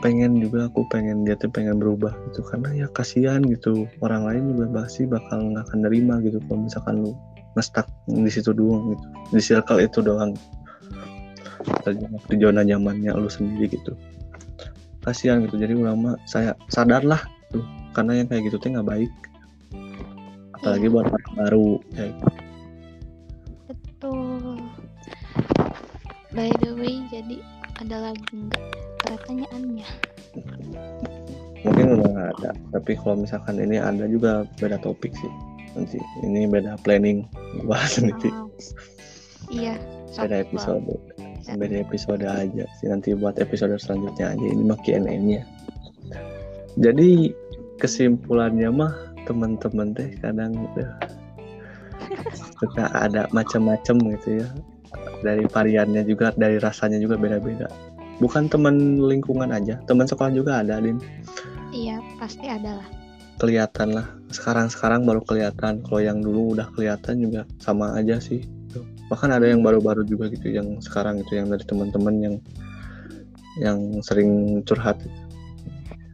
pengen 0.00 0.40
juga 0.40 0.68
aku 0.68 0.84
pengen 0.88 1.24
dia 1.24 1.36
tuh 1.38 1.48
pengen 1.52 1.80
berubah 1.80 2.12
gitu. 2.30 2.44
Karena 2.44 2.74
ya 2.74 2.86
kasihan 2.92 3.40
gitu. 3.46 3.88
Orang 4.04 4.28
lain 4.28 4.54
juga 4.56 4.84
pasti 4.84 5.06
bakal 5.08 5.54
nggak 5.54 5.64
akan 5.70 5.78
nerima 5.88 6.20
gitu. 6.20 6.38
Kalau 6.44 6.66
misalkan 6.66 6.94
lu 7.06 7.12
ngestak 7.58 7.86
di 8.06 8.30
situ 8.30 8.52
doang 8.52 8.94
gitu. 8.94 9.06
Di 9.34 9.40
circle 9.42 9.80
itu 9.82 9.98
doang. 10.04 10.36
Di 12.28 12.36
zona 12.40 12.64
nyamannya 12.64 13.12
lu 13.16 13.28
sendiri 13.28 13.68
gitu 13.76 13.92
kasihan 15.00 15.40
gitu 15.44 15.56
jadi 15.56 15.74
ulama 15.74 16.16
saya 16.24 16.52
sadarlah 16.68 17.20
tuh 17.50 17.64
karena 17.92 18.20
yang 18.22 18.28
kayak 18.28 18.48
gitu 18.48 18.56
tuh 18.56 18.70
nggak 18.72 18.88
baik 18.88 19.12
apalagi 20.54 20.86
Iya. 20.86 20.92
buat 20.92 21.06
orang 21.08 21.32
baru 21.36 21.68
kayak 21.92 22.14
Betul. 23.70 24.56
By 26.30 26.48
the 26.62 26.72
way, 26.72 27.04
jadi 27.12 27.36
ada 27.84 27.96
lagi 28.08 28.24
nggak 28.32 28.64
pertanyaannya? 29.04 29.88
mungkin 31.60 31.86
udah 32.00 32.08
nggak 32.08 32.28
ada 32.40 32.50
tapi 32.72 32.96
kalau 32.96 33.20
misalkan 33.20 33.60
ini 33.60 33.76
ada 33.76 34.08
juga 34.08 34.48
beda 34.56 34.80
topik 34.80 35.12
sih 35.12 35.28
nanti 35.76 36.00
ini 36.24 36.48
beda 36.48 36.80
planning 36.80 37.28
gua 37.68 37.76
sendiri 37.84 38.32
Oh, 38.32 38.48
iya. 39.52 39.76
beda 40.16 40.40
episode 40.40 40.80
banget. 40.80 41.29
Beda 41.56 41.76
episode 41.80 42.24
aja 42.24 42.64
sih 42.78 42.86
nanti 42.88 43.16
buat 43.16 43.36
episode 43.40 43.74
selanjutnya 43.80 44.36
aja 44.36 44.46
ini 44.46 44.62
mah 44.64 44.78
Q&A 44.84 45.00
nya 45.00 45.42
jadi 46.78 47.34
kesimpulannya 47.80 48.70
mah 48.70 48.92
teman-teman 49.24 49.96
teh 49.96 50.14
kadang 50.20 50.54
udah 50.54 50.90
suka 52.60 52.90
ada 52.92 53.26
macam-macam 53.32 53.96
gitu 54.18 54.44
ya. 54.44 54.48
Dari 55.20 55.44
variannya 55.48 56.02
juga 56.08 56.32
dari 56.36 56.56
rasanya 56.56 56.96
juga 57.00 57.20
beda-beda. 57.20 57.68
Bukan 58.20 58.52
teman 58.52 59.00
lingkungan 59.00 59.48
aja 59.52 59.80
teman 59.88 60.04
sekolah 60.04 60.32
juga 60.32 60.60
ada 60.60 60.80
din. 60.80 61.00
Iya, 61.70 62.02
pasti 62.18 62.50
ada 62.50 62.82
lah. 62.82 62.88
kelihatan 63.40 63.96
lah. 63.96 64.04
Sekarang 64.28 64.68
sekarang 64.68 65.08
baru 65.08 65.24
kelihatan. 65.24 65.80
Kalau 65.80 66.00
yang 66.04 66.20
dulu 66.20 66.52
udah 66.52 66.68
kelihatan 66.76 67.24
juga 67.24 67.48
sama 67.56 67.96
aja 67.96 68.20
sih. 68.20 68.44
Bahkan 69.10 69.28
ada 69.28 69.44
yang 69.44 69.60
baru-baru 69.60 70.06
juga 70.06 70.30
gitu 70.30 70.48
yang 70.48 70.78
sekarang 70.78 71.18
itu 71.18 71.34
yang 71.34 71.50
dari 71.50 71.66
teman-teman 71.66 72.14
yang 72.16 72.34
yang 73.58 73.78
sering 74.00 74.62
curhat 74.62 74.96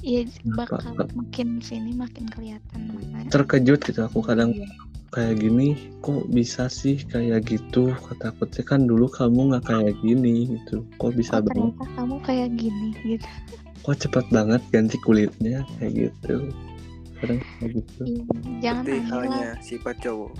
Iya, 0.00 0.22
Kenapa? 0.38 0.78
bakal 0.78 1.18
makin 1.18 1.58
sini 1.58 1.90
makin 1.92 2.24
kelihatan 2.26 2.80
mana. 2.88 3.26
terkejut 3.26 3.82
gitu 3.82 4.00
aku 4.00 4.22
kadang 4.22 4.54
Iya. 4.54 4.70
kayak 5.10 5.34
gini 5.36 5.74
kok 5.98 6.30
bisa 6.30 6.70
sih 6.70 7.02
kayak 7.02 7.42
gitu 7.44 7.90
kata 7.90 8.30
aku 8.30 8.46
"Teh, 8.46 8.62
kan 8.62 8.86
dulu 8.86 9.10
kamu 9.10 9.50
nggak 9.50 9.66
kayak 9.66 9.98
gini 10.00 10.46
gitu 10.48 10.86
kok 10.96 11.10
bisa 11.12 11.36
Oh, 11.36 11.42
banget 11.42 11.74
kamu 11.92 12.16
kayak 12.22 12.48
gini 12.54 12.88
gitu. 13.04 13.28
kok 13.82 13.96
cepet 13.98 14.24
banget 14.30 14.62
ganti 14.70 14.96
kulitnya 15.00 15.66
kayak 15.76 15.92
gitu 16.08 16.54
kadang 17.18 17.40
kayak 17.58 17.70
gitu 17.74 18.00
Iya, 18.00 18.22
jangan 18.62 18.84
Seperti 18.84 19.10
halnya 19.10 19.48
sifat 19.60 19.96
cowok. 20.00 20.32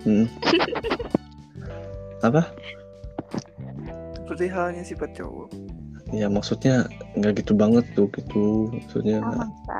Hmm. 0.00 0.26
apa? 2.20 2.42
Seperti 4.16 4.44
halnya 4.46 4.82
sifat 4.82 5.14
cowok. 5.14 5.50
ya 6.08 6.24
maksudnya 6.24 6.88
nggak 7.14 7.36
gitu 7.38 7.52
banget 7.52 7.84
tuh 7.92 8.08
gitu. 8.16 8.72
Maksudnya 8.72 9.20
Oh, 9.20 9.28
nggak- 9.28 9.44
masa. 9.44 9.78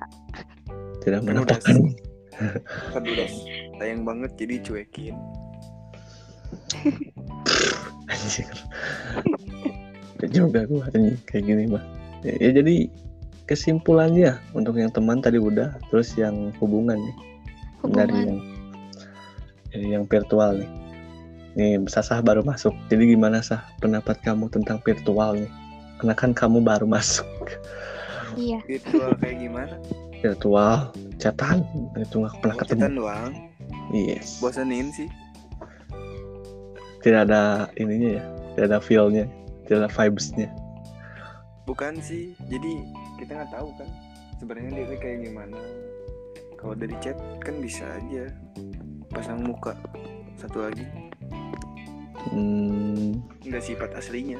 tidak 1.01 1.19
Kan 1.19 1.25
udah 1.25 1.25
menampakkan 1.25 1.77
Kan 2.93 3.03
udah 3.03 3.29
sayang 3.75 4.03
banget 4.05 4.31
jadi 4.37 4.55
cuekin. 4.61 5.17
anjir. 8.07 8.49
Juga 10.29 10.67
gua 10.67 10.85
anjing 10.89 11.17
kayak 11.25 11.45
gini 11.45 11.65
mah 11.67 11.85
ya, 12.21 12.35
ya 12.37 12.51
jadi 12.53 12.91
kesimpulannya 13.45 14.37
untuk 14.53 14.77
yang 14.77 14.91
teman 14.91 15.23
tadi 15.23 15.39
udah 15.39 15.81
terus 15.89 16.13
yang 16.15 16.53
hubungan 16.61 16.99
nih. 16.99 17.17
Dari 17.89 18.13
Hubungan. 18.13 18.27
yang 18.27 18.39
dari 19.69 19.87
yang 19.91 20.05
virtual 20.05 20.59
nih 20.59 20.71
nih 21.59 21.83
Sasah 21.91 22.23
baru 22.23 22.41
masuk. 22.41 22.71
Jadi 22.87 23.13
gimana 23.13 23.43
sah 23.43 23.67
pendapat 23.83 24.23
kamu 24.23 24.47
tentang 24.49 24.79
virtual 24.81 25.35
nih 25.35 25.51
karena 25.99 26.15
kan 26.15 26.31
kamu 26.31 26.63
baru 26.63 26.87
masuk. 26.87 27.27
Iya, 28.39 28.63
Virtual 28.65 29.19
kayak 29.19 29.37
gimana? 29.43 29.75
virtual 30.19 30.91
chatan 31.19 31.63
itu 31.95 32.23
nggak 32.23 32.39
pernah 32.39 32.55
Oh, 32.55 32.61
ketemu. 32.63 32.81
chatan 32.83 32.95
doang. 32.95 33.33
yes. 33.91 34.39
Bosenin 34.39 34.91
sih. 34.91 35.11
tidak 36.99 37.31
ada 37.31 37.67
ininya 37.75 38.19
ya. 38.19 38.25
Tidak 38.55 38.67
ada 38.67 38.79
feel-nya. 38.79 39.27
Tidak 39.67 39.79
ada 39.79 39.91
vibes-nya. 39.91 40.51
Bukan 41.65 41.99
sih. 41.99 42.35
Jadi 42.47 42.83
kita 43.19 43.39
nggak 43.39 43.53
tahu 43.55 43.71
kan 43.79 43.89
sebenarnya 44.39 44.71
dia 44.87 44.99
kayak 44.99 45.19
gimana. 45.31 45.59
Kalau 46.59 46.75
dari 46.75 46.95
chat 46.99 47.15
kan 47.39 47.59
bisa 47.59 47.87
aja. 47.87 48.35
Pasang 49.11 49.47
muka 49.47 49.79
satu 50.37 50.67
lagi 50.67 50.85
hmm, 52.33 53.21
nggak 53.47 53.63
sifat 53.65 53.91
aslinya. 53.97 54.39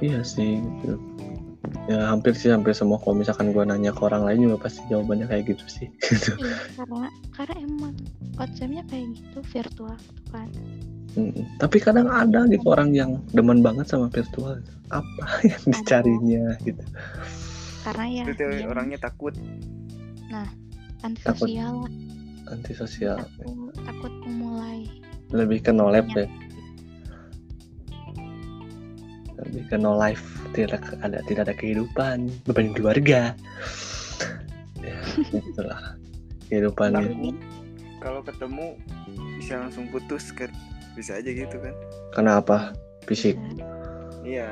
iya 0.00 0.24
sih 0.24 0.58
gitu 0.80 0.96
ya 1.86 2.08
hampir 2.08 2.32
sih 2.32 2.48
hampir 2.50 2.72
semua 2.72 2.96
kalau 3.02 3.20
misalkan 3.20 3.52
gua 3.52 3.68
nanya 3.68 3.92
ke 3.92 4.00
orang 4.00 4.24
lain 4.24 4.48
juga 4.48 4.66
pasti 4.68 4.80
jawabannya 4.88 5.26
kayak 5.28 5.54
gitu 5.54 5.64
sih 5.68 5.86
gitu 6.02 6.32
iya 6.42 6.56
karena 6.78 7.08
karena 7.36 7.54
emang 7.60 7.94
konsepnya 8.34 8.82
kayak 8.88 9.12
gitu 9.16 9.38
virtual 9.52 9.96
gitu 9.98 10.22
kan. 10.32 10.48
Mm, 11.18 11.42
tapi 11.58 11.82
kadang 11.82 12.06
ada 12.06 12.46
gitu 12.46 12.70
orang 12.70 12.94
yang 12.94 13.18
demen 13.34 13.66
banget 13.66 13.90
sama 13.90 14.06
virtual 14.14 14.62
apa 14.94 15.24
yang 15.50 15.62
dicarinya 15.66 16.54
gitu 16.62 16.82
Karena 17.80 18.04
ya 18.12 18.24
Itu 18.28 18.44
orangnya 18.68 18.98
takut. 19.00 19.32
takut. 20.28 21.00
antisosial 21.00 21.88
lah. 21.88 21.92
Antisosial. 22.50 23.18
Takut, 23.38 23.72
takut 23.86 24.12
memulai. 24.26 24.86
Lebih 25.30 25.62
ke 25.62 25.70
no 25.70 25.88
life 25.88 26.10
ya 26.18 26.26
lebih 29.50 29.66
ke 29.66 29.76
no 29.80 29.96
life. 29.96 30.22
Tidak 30.52 31.02
ada 31.02 31.18
tidak 31.26 31.50
ada 31.50 31.54
kehidupan. 31.56 32.30
Beban 32.46 32.70
keluarga. 32.76 33.34
Ya 34.78 34.96
itulah 35.34 35.98
kehidupannya 36.46 37.10
Takut. 37.10 37.36
Kalau 38.00 38.20
ketemu 38.24 38.66
bisa 39.40 39.60
langsung 39.60 39.88
putus 39.90 40.30
kan. 40.30 40.52
Bisa 40.94 41.16
aja 41.18 41.30
gitu 41.30 41.56
kan. 41.58 41.74
kenapa? 42.12 42.74
Fisik. 43.06 43.38
Bisa. 43.38 43.66
Iya. 44.26 44.48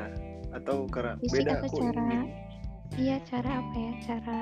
Atau 0.55 0.89
karena 0.89 1.15
Fisik 1.21 1.45
beda 1.45 1.51
atau 1.61 1.67
aku 1.67 1.77
cara 1.83 2.19
iya 2.97 3.17
cara 3.27 3.49
apa 3.61 3.75
ya? 3.75 3.93
Cara 4.03 4.39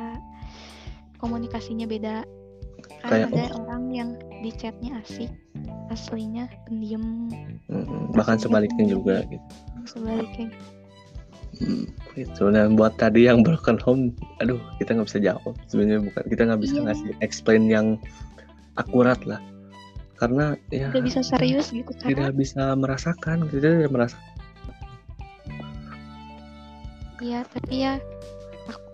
komunikasinya 1.19 1.85
beda 1.89 2.23
Kayak- 3.07 3.31
ada 3.34 3.45
orang 3.63 3.84
yang 3.91 4.09
di 4.43 4.51
chatnya 4.53 5.01
asik 5.01 5.31
aslinya 5.89 6.45
pendiam. 6.67 7.31
Mm, 7.71 8.11
bahkan 8.13 8.38
sebaliknya 8.38 8.85
juga 8.85 9.23
gitu. 9.27 9.47
Sebaliknya 9.88 10.51
Hmm, 11.57 11.89
gitu. 12.13 12.53
Dan 12.53 12.77
buat 12.77 12.93
tadi 13.01 13.25
yang 13.25 13.41
broken 13.41 13.81
home 13.81 14.13
aduh 14.43 14.61
kita 14.77 14.93
nggak 14.93 15.09
bisa 15.09 15.19
jawab. 15.23 15.57
Sebenarnya 15.65 16.05
bukan 16.05 16.23
kita 16.29 16.41
nggak 16.45 16.61
bisa 16.61 16.75
Iya. 16.77 16.84
ngasih 16.85 17.09
explain 17.25 17.63
yang 17.65 17.88
akurat 18.77 19.17
lah. 19.25 19.41
Karena 20.21 20.53
ya 20.69 20.93
udah 20.93 21.01
bisa 21.01 21.21
serius 21.25 21.73
gitu 21.73 21.89
tidak 21.97 22.13
karena 22.13 22.29
bisa 22.34 22.73
merasakan 22.77 23.45
kita 23.49 23.69
tidak 23.73 23.89
merasa 23.93 24.17
ya 27.17 27.41
tapi 27.49 27.81
ya 27.85 27.97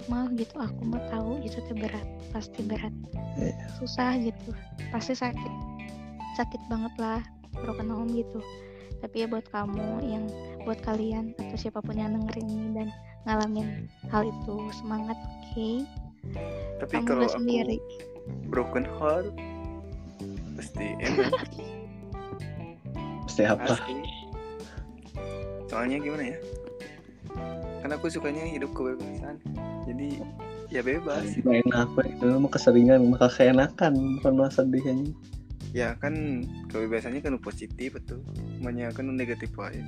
mah 0.08 0.28
gitu 0.36 0.56
aku 0.58 0.82
mah 0.84 1.02
tahu 1.10 1.40
itu 1.42 1.58
tuh 1.64 1.76
berat 1.76 2.06
pasti 2.32 2.60
berat 2.64 2.94
Iya. 3.34 3.54
susah 3.82 4.14
gitu 4.22 4.54
pasti 4.94 5.18
sakit 5.18 5.54
sakit 6.38 6.62
banget 6.70 6.94
lah 7.02 7.22
broken 7.54 7.90
home 7.90 8.12
gitu 8.14 8.38
tapi 9.02 9.26
ya 9.26 9.28
buat 9.28 9.44
kamu 9.50 10.06
yang 10.06 10.26
buat 10.64 10.80
kalian 10.82 11.34
atau 11.36 11.58
siapa 11.58 11.82
pun 11.82 11.98
yang 11.98 12.14
dengerin 12.14 12.48
ini 12.48 12.68
dan 12.72 12.88
ngalamin 13.26 13.90
hal 14.08 14.24
itu 14.24 14.56
semangat 14.78 15.18
oke 15.18 15.70
Tapi 16.80 16.92
kamu 16.94 17.06
kalau 17.06 17.22
gak 17.26 17.32
aku 17.34 17.38
sendiri 17.42 17.78
broken 18.48 18.86
heart 18.86 19.28
pasti 20.56 20.94
enak 21.02 21.34
pasti 23.26 23.42
apa 23.44 23.66
asli. 23.66 23.98
Soalnya 25.66 25.98
gimana 25.98 26.38
ya? 26.38 26.38
Karena 27.82 27.98
aku 27.98 28.06
sukanya 28.06 28.46
hidup 28.46 28.70
kebebasan. 28.78 29.42
Jadi 29.84 30.08
ya 30.70 30.82
bebas. 30.82 31.38
Nggak 31.38 31.58
enak 31.64 31.78
apa 31.84 32.02
itu 32.06 32.26
mah 32.34 32.50
keseringan 32.50 33.00
maka 33.06 33.28
keenakan 33.30 33.94
bukan 34.18 34.32
malah 34.34 34.50
sedih 34.50 34.82
aja 34.82 35.06
Ya 35.74 35.90
kan 35.98 36.14
kebebasannya 36.70 37.20
kan 37.20 37.34
positif 37.38 37.94
betul. 37.94 38.22
Banyak 38.60 38.94
kan 38.94 39.06
negatif 39.10 39.50
aja. 39.56 39.82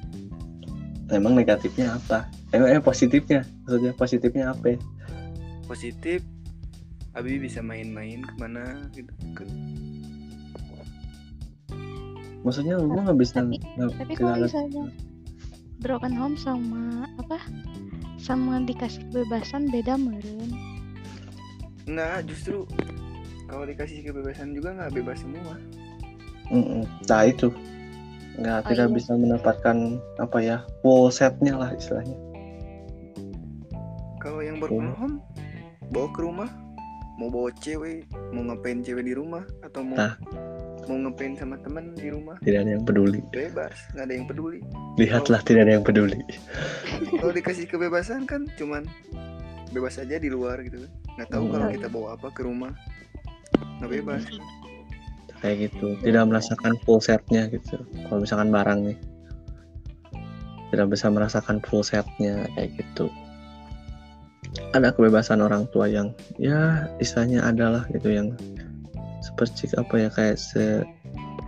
emang 1.07 1.37
negatifnya 1.37 1.93
apa 1.93 2.25
emang 2.49 2.65
eh, 2.67 2.81
positifnya 2.81 3.45
maksudnya 3.61 3.93
positifnya 3.93 4.45
apa 4.49 4.73
ya? 4.73 4.77
Positif 5.63 6.25
Abi 7.13 7.37
bisa 7.37 7.61
main-main 7.61 8.19
ke 8.19 8.33
mana 8.35 8.89
gitu 8.91 9.13
kan 9.31 9.45
maksudnya 12.41 12.77
lu 12.77 12.89
nggak 12.95 13.17
bisa 13.17 13.41
Tapi- 13.41 13.61
nggak- 13.75 13.93
tapi 13.95 14.13
kalau 14.15 14.35
misalnya 14.39 14.83
broken 15.77 16.13
home 16.13 16.33
sama 16.35 17.05
apa 17.17 17.37
sama 18.25 18.57
dikasih 18.65 19.05
kebebasan 19.13 19.69
beda 19.69 19.93
meren 20.01 20.49
Enggak 21.85 22.25
justru 22.25 22.65
kalau 23.45 23.69
dikasih 23.69 24.01
kebebasan 24.01 24.57
juga 24.57 24.73
nggak 24.73 24.97
bebas 24.97 25.21
semua 25.21 25.55
Mm-mm. 26.49 26.81
nah 27.05 27.21
itu 27.29 27.53
nggak 28.41 28.59
Oh, 28.65 28.67
tidak 28.73 28.87
iya. 28.89 28.95
bisa 28.97 29.11
mendapatkan 29.13 29.77
apa 30.17 30.37
ya 30.41 30.57
full 30.81 31.13
setnya 31.13 31.53
lah 31.53 31.69
istilahnya 31.77 32.17
kalau 34.17 34.41
yang 34.41 34.57
from 34.57 34.89
home 34.97 35.17
bawa 35.93 36.09
ke 36.09 36.19
rumah 36.25 36.49
mau 37.21 37.29
bawa 37.29 37.53
cewek 37.61 38.09
mau 38.33 38.41
ngapain 38.49 38.81
cewek 38.81 39.05
di 39.05 39.13
rumah 39.13 39.45
atau 39.61 39.85
mau 39.85 39.95
Nah. 39.95 40.13
Mau 40.85 40.97
ngapain 41.01 41.33
sama 41.35 41.55
teman 41.61 41.93
di 41.97 42.07
rumah. 42.09 42.37
Tidak 42.41 42.59
ada 42.61 42.71
yang 42.77 42.85
peduli. 42.85 43.21
Bebas 43.33 43.75
nggak 43.93 44.05
ada 44.05 44.13
yang 44.13 44.25
peduli. 44.29 44.59
Lihatlah 44.97 45.41
tidak 45.43 45.61
ada 45.69 45.73
yang 45.79 45.85
peduli. 45.85 46.19
Kalau 47.17 47.33
dikasih 47.33 47.65
kebebasan 47.67 48.25
kan 48.29 48.45
cuman 48.55 48.85
bebas 49.73 49.99
aja 49.99 50.15
di 50.15 50.29
luar 50.29 50.61
gitu 50.63 50.85
kan. 50.85 50.91
Nggak 51.19 51.29
tahu 51.31 51.43
Hmm. 51.47 51.51
kalau 51.53 51.67
kita 51.73 51.87
bawa 51.89 52.07
apa 52.15 52.27
ke 52.31 52.41
rumah. 52.45 52.73
Nggak 53.81 53.91
bebas. 54.01 54.23
Kayak 55.43 55.57
gitu. 55.69 55.87
Tidak 56.01 56.23
merasakan 56.25 56.73
full 56.87 57.01
setnya 57.03 57.45
gitu. 57.49 57.77
Kalau 58.07 58.19
misalkan 58.23 58.49
barang 58.49 58.79
nih. 58.85 58.97
Tidak 60.73 60.87
bisa 60.89 61.07
merasakan 61.07 61.61
full 61.63 61.85
setnya 61.85 62.49
kayak 62.57 62.73
gitu. 62.75 63.07
Ada 64.71 64.95
kebebasan 64.95 65.43
orang 65.43 65.67
tua 65.71 65.87
yang 65.87 66.15
ya 66.39 66.87
istilahnya 66.99 67.43
adalah 67.43 67.83
gitu 67.91 68.11
yang 68.11 68.31
seperti 69.25 69.73
apa 69.73 69.93
ya 69.97 70.09
kayak 70.13 70.37
se 70.37 70.85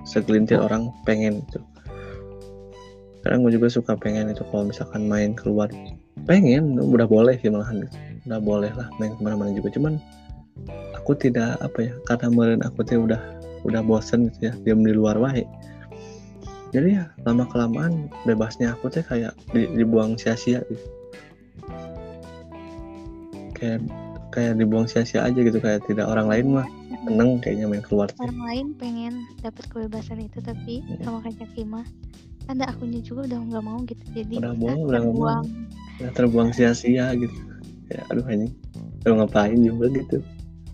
segelintir 0.08 0.58
orang 0.58 0.90
pengen 1.06 1.46
gitu 1.46 1.62
kadang 3.28 3.44
gue 3.44 3.60
juga 3.60 3.68
suka 3.68 4.00
pengen 4.00 4.32
itu 4.32 4.40
kalau 4.48 4.72
misalkan 4.72 5.04
main 5.12 5.36
keluar. 5.36 5.68
Pengen 6.24 6.80
udah 6.80 7.04
boleh 7.04 7.36
sih 7.44 7.52
malahan 7.52 7.84
gitu. 7.84 7.98
udah 8.32 8.40
boleh 8.40 8.72
lah 8.72 8.88
main 9.04 9.12
ke 9.12 9.20
mana-mana 9.20 9.52
juga. 9.52 9.68
Cuman 9.76 10.00
aku 10.96 11.12
tidak 11.12 11.60
apa 11.60 11.92
ya 11.92 11.94
karena 12.08 12.32
kemarin 12.32 12.62
aku 12.64 12.88
tuh 12.88 13.04
udah 13.04 13.20
udah 13.68 13.84
bosen 13.84 14.32
gitu 14.32 14.48
ya 14.48 14.54
diam 14.64 14.80
di 14.80 14.96
luar 14.96 15.20
wae. 15.20 15.44
Jadi 16.72 17.00
ya 17.00 17.12
lama 17.28 17.44
kelamaan 17.52 18.08
bebasnya 18.24 18.72
aku 18.80 18.88
tuh 18.92 19.04
kayak 19.04 19.36
di- 19.52 19.72
dibuang 19.76 20.16
sia-sia 20.16 20.64
gitu. 20.72 20.88
Kayak 23.60 23.84
kayak 24.32 24.56
dibuang 24.56 24.88
sia-sia 24.88 25.28
aja 25.28 25.40
gitu 25.40 25.60
kayak 25.60 25.84
tidak 25.84 26.08
orang 26.08 26.32
lain 26.32 26.48
mah 26.56 26.68
seneng 27.08 27.30
kayaknya 27.40 27.66
main 27.66 27.82
keluar 27.82 28.08
orang 28.18 28.40
lain 28.44 28.68
pengen 28.76 29.14
dapat 29.40 29.64
kebebasan 29.68 30.20
itu 30.20 30.38
tapi 30.40 30.84
Hmm. 30.84 31.00
sama 31.02 31.18
kayak 31.22 31.38
Jaki 31.42 31.64
mah 31.64 31.88
ada 32.48 32.64
akunya 32.66 33.00
juga 33.00 33.26
udah 33.26 33.40
nggak 33.44 33.64
mau 33.64 33.80
gitu 33.84 34.04
jadi 34.14 34.36
Udah 34.38 34.54
mau, 34.54 34.76
udah 34.82 35.02
terbuang. 35.02 35.46
ya, 35.98 36.08
terbuang 36.12 36.50
sia-sia 36.52 37.12
gitu. 37.14 37.36
Ya 37.88 38.04
aduh 38.08 38.28
ini 38.28 38.48
lu 39.04 39.16
ngapain 39.16 39.60
juga 39.60 39.88
gitu. 39.90 40.20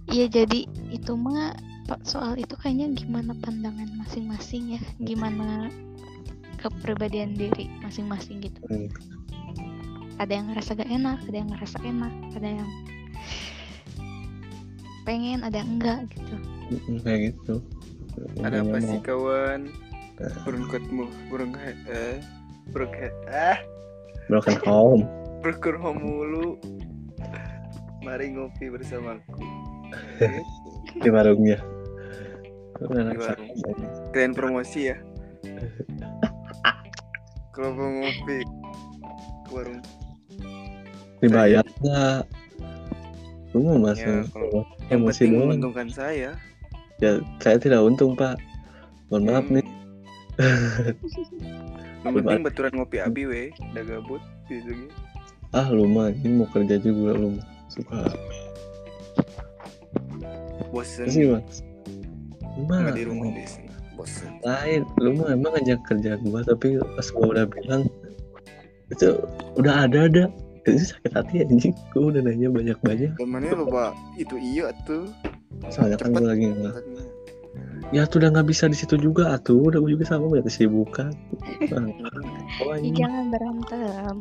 Iya 0.08 0.26
jadi 0.28 0.66
itu 0.90 1.12
mah 1.14 1.54
soal 2.02 2.36
itu 2.36 2.54
kayaknya 2.56 2.94
gimana 2.94 3.34
pandangan 3.38 3.90
masing-masing 3.96 4.78
ya. 4.78 4.82
Gimana 5.00 5.70
kepribadian 6.58 7.34
diri 7.34 7.68
masing-masing 7.80 8.42
gitu. 8.42 8.60
Hmm. 8.68 8.90
ada 10.16 10.30
yang 10.32 10.46
ngerasa 10.48 10.78
gak 10.78 10.88
enak 10.88 11.20
ada 11.26 11.36
yang 11.36 11.50
ngerasa 11.50 11.78
enak 11.82 12.14
ada 12.34 12.50
yang 12.54 12.70
pengen 15.04 15.44
ada 15.44 15.60
yang 15.60 15.72
enggak 15.80 16.00
gitu. 16.16 16.36
Kayak 17.04 17.20
gitu. 17.36 17.56
Ada 18.42 18.64
apa 18.64 18.78
sih 18.80 19.00
kawan? 19.04 19.62
Eh. 20.22 20.30
burung 20.46 20.70
ketemu 20.70 21.10
burung 21.26 21.58
eh 21.90 22.22
burung 22.70 22.94
he- 22.94 23.18
ah. 23.28 23.58
Broken 24.30 24.58
home. 24.68 25.04
Berkurang 25.44 26.00
mulu. 26.00 26.56
Mari 28.04 28.36
ngopi 28.36 28.68
bersamaku 28.68 29.44
di 31.04 31.10
warungnya. 31.12 31.60
Di 32.78 32.86
warung. 32.88 33.18
kalian 34.12 34.34
promosi 34.36 34.92
ya? 34.92 34.98
Kalau 37.54 37.70
mau 37.74 37.90
ngopi 38.02 38.38
ke 39.48 39.52
warung. 39.52 39.82
Dibayar 41.24 41.64
nggak 41.80 42.22
lu 43.54 43.60
mau 43.62 43.94
Ya, 43.94 44.26
kalau- 44.34 44.66
yang 44.90 45.06
emosi 45.06 45.22
doang 45.30 45.54
menguntungkan 45.54 45.88
saya. 45.88 46.34
Ya 46.98 47.12
saya 47.38 47.58
tidak 47.58 47.86
untung 47.86 48.18
pak. 48.18 48.38
Mohon 49.10 49.24
maaf 49.30 49.46
Hmm. 49.46 49.56
nih. 49.56 49.68
Yang 52.04 52.14
penting 52.20 52.42
baturan 52.42 52.72
ngopi 52.74 52.98
abi 52.98 53.24
we. 53.24 53.44
Udah 53.74 53.84
gabut 53.86 54.22
gitu 54.50 54.74
gitu. 54.74 54.96
Ah 55.54 55.70
lu 55.70 55.86
mah 55.86 56.10
ini 56.10 56.42
mau 56.42 56.50
kerja 56.50 56.82
juga 56.82 57.14
lu. 57.14 57.38
Suka. 57.70 58.10
Bosen. 60.74 61.06
Sih 61.06 61.30
mas? 61.30 61.62
Mah 62.66 62.90
di 62.90 63.06
rumah 63.06 63.30
di 63.30 63.46
sini. 63.46 63.70
Bosen. 63.94 64.42
Lain. 64.42 64.82
Lu 64.98 65.14
mah 65.14 65.30
emang 65.30 65.54
ngajak 65.54 65.80
kerja 65.86 66.18
gua 66.26 66.42
tapi 66.42 66.82
pas 66.98 67.08
gua 67.14 67.26
udah 67.30 67.46
bilang 67.46 67.86
itu 68.90 69.16
udah 69.58 69.86
ada 69.86 70.06
ada 70.06 70.24
itu 70.64 70.96
sakit 70.96 71.12
hati 71.12 71.44
anjing. 71.44 71.76
Gua 71.92 72.16
udah 72.16 72.22
nanya 72.24 72.48
banyak 72.48 72.78
banyak 72.80 73.12
temannya 73.20 73.52
lupa 73.56 73.92
itu 74.16 74.40
iya 74.40 74.72
tuh. 74.88 75.12
Soalnya 75.68 76.00
kan 76.00 76.16
gua 76.16 76.32
lagi 76.32 76.52
nggak 76.52 76.76
ya 77.94 78.10
tuh 78.10 78.26
udah 78.26 78.34
nggak 78.34 78.50
bisa 78.50 78.66
di 78.72 78.78
situ 78.80 78.96
juga 78.98 79.36
atuh. 79.36 79.60
Udah 79.70 79.84
gua 79.84 79.92
juga 79.92 80.08
sama 80.08 80.32
banyak 80.32 80.48
kesibukan. 80.48 81.12
Oh, 82.64 82.76
jangan 82.80 83.30
berantem. 83.30 84.16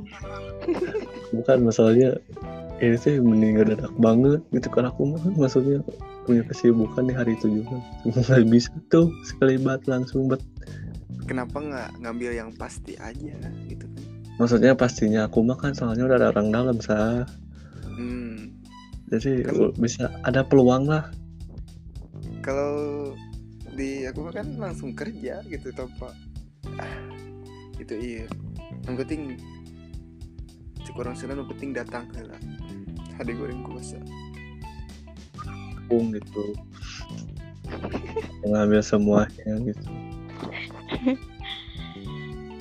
Bukan 1.31 1.57
masalahnya 1.65 2.19
ini 2.83 2.99
sih 2.99 3.23
mending 3.23 3.63
gak 3.63 3.79
dadak 3.79 3.95
banget 4.03 4.43
gitu 4.51 4.67
kan 4.75 4.91
aku 4.91 5.15
mah 5.15 5.23
maksudnya 5.39 5.79
punya 6.27 6.43
kesibukan 6.51 7.07
di 7.07 7.15
hari 7.15 7.39
itu 7.39 7.63
juga. 7.63 7.79
Nggak 8.03 8.45
bisa 8.51 8.75
tuh. 8.91 9.15
Sekali 9.23 9.57
bat 9.63 9.87
langsung 9.87 10.27
bet. 10.27 10.43
Kenapa 11.23 11.63
nggak 11.63 12.03
ngambil 12.03 12.31
yang 12.35 12.51
pasti 12.59 12.99
aja 12.99 13.39
gitu 13.71 13.87
kan 13.87 14.12
maksudnya 14.43 14.75
pastinya 14.75 15.31
aku 15.31 15.47
mah 15.47 15.55
kan 15.55 15.71
soalnya 15.71 16.03
udah 16.11 16.19
ada 16.19 16.29
orang 16.35 16.51
dalam 16.51 16.77
sah 16.83 17.23
hmm. 17.95 18.51
jadi 19.07 19.47
Kan- 19.47 19.71
u- 19.71 19.75
bisa 19.79 20.11
ada 20.27 20.43
peluang 20.43 20.91
lah. 20.91 21.07
Kalau 22.43 23.15
di 23.79 24.03
aku 24.03 24.27
mah 24.27 24.35
kan 24.35 24.59
langsung 24.59 24.99
kerja 24.99 25.47
gitu 25.47 25.71
tanpa 25.71 26.11
ah, 26.75 26.99
itu 27.79 27.95
iya. 27.95 28.27
Yang 28.91 29.07
penting 29.07 29.21
cek 30.83 30.99
orang 30.99 31.15
sana 31.15 31.39
yang 31.39 31.47
penting 31.47 31.71
datang 31.71 32.11
lah. 32.19 32.41
Ada 33.23 33.31
goreng 33.31 33.63
kuasa. 33.63 34.03
Pung 35.87 36.11
gitu. 36.11 36.59
Mengambil 38.43 38.83
semuanya 38.83 39.55
gitu 39.63 39.87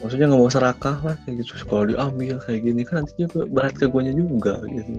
maksudnya 0.02 0.26
nggak 0.30 0.42
mau 0.42 0.52
serakah 0.52 0.98
lah 1.06 1.16
kayak 1.24 1.46
gitu. 1.46 1.52
Kalau 1.70 1.86
diambil 1.88 2.42
kayak 2.42 2.62
gini 2.66 2.82
kan 2.82 3.06
nanti 3.06 3.14
juga 3.26 3.46
berat 3.50 3.74
ke 3.78 3.86
guanya 3.88 4.14
juga 4.18 4.62
gitu. 4.66 4.92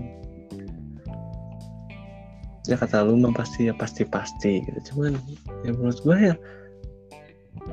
Ya 2.71 2.79
kata 2.79 3.03
lu 3.03 3.19
mah 3.19 3.35
pasti 3.35 3.67
ya 3.67 3.75
pasti 3.75 4.07
pasti 4.07 4.63
gitu. 4.63 4.79
Cuman 4.95 5.19
ya 5.67 5.71
menurut 5.75 5.99
gua 6.07 6.17
ya 6.17 6.35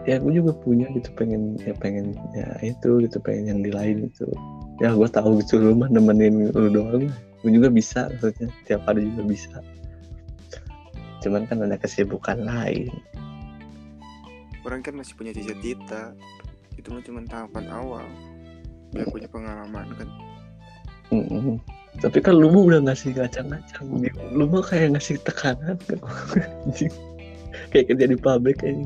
ya 0.06 0.22
gue 0.22 0.32
juga 0.32 0.54
punya 0.54 0.86
gitu 0.94 1.10
pengen 1.18 1.58
ya 1.66 1.74
pengen 1.74 2.14
ya 2.38 2.46
itu 2.62 3.02
gitu 3.02 3.18
pengen 3.26 3.46
yang 3.50 3.62
di 3.66 3.72
lain 3.74 4.06
gitu 4.06 4.30
ya 4.78 4.94
gua 4.94 5.10
tahu 5.10 5.42
gitu 5.42 5.58
lu 5.58 5.74
mah 5.74 5.90
nemenin 5.90 6.54
lu 6.54 6.70
doang 6.70 7.10
gue 7.42 7.52
juga 7.52 7.74
bisa 7.74 8.12
maksudnya 8.12 8.52
tiap 8.68 8.84
hari 8.84 9.08
juga 9.12 9.24
bisa. 9.28 9.58
Cuman 11.20 11.48
kan 11.48 11.64
ada 11.64 11.76
kesibukan 11.76 12.48
lain. 12.48 12.92
Orang 14.64 14.84
kan 14.84 14.96
masih 14.96 15.16
punya 15.16 15.32
cita-cita 15.32 16.16
itu 16.80 16.88
mah 16.96 17.04
cuma 17.04 17.20
tahapan 17.28 17.66
awal. 17.70 18.06
Biar 18.96 19.06
punya 19.12 19.28
pengalaman 19.30 19.88
kan. 20.00 20.10
Mm-mm. 21.10 21.58
tapi 22.06 22.22
kan 22.22 22.38
lu 22.38 22.54
mah 22.54 22.70
udah 22.70 22.80
ngasih 22.86 23.18
ngacang-ngacang 23.18 23.82
lu 24.38 24.46
mah 24.46 24.62
kayak 24.62 24.94
ngasih 24.94 25.18
tekanan. 25.26 25.78
Anjing. 26.70 26.94
kayak 27.74 27.92
kerja 27.92 28.06
di 28.14 28.18
pabrik 28.18 28.62
kayaknya 28.62 28.86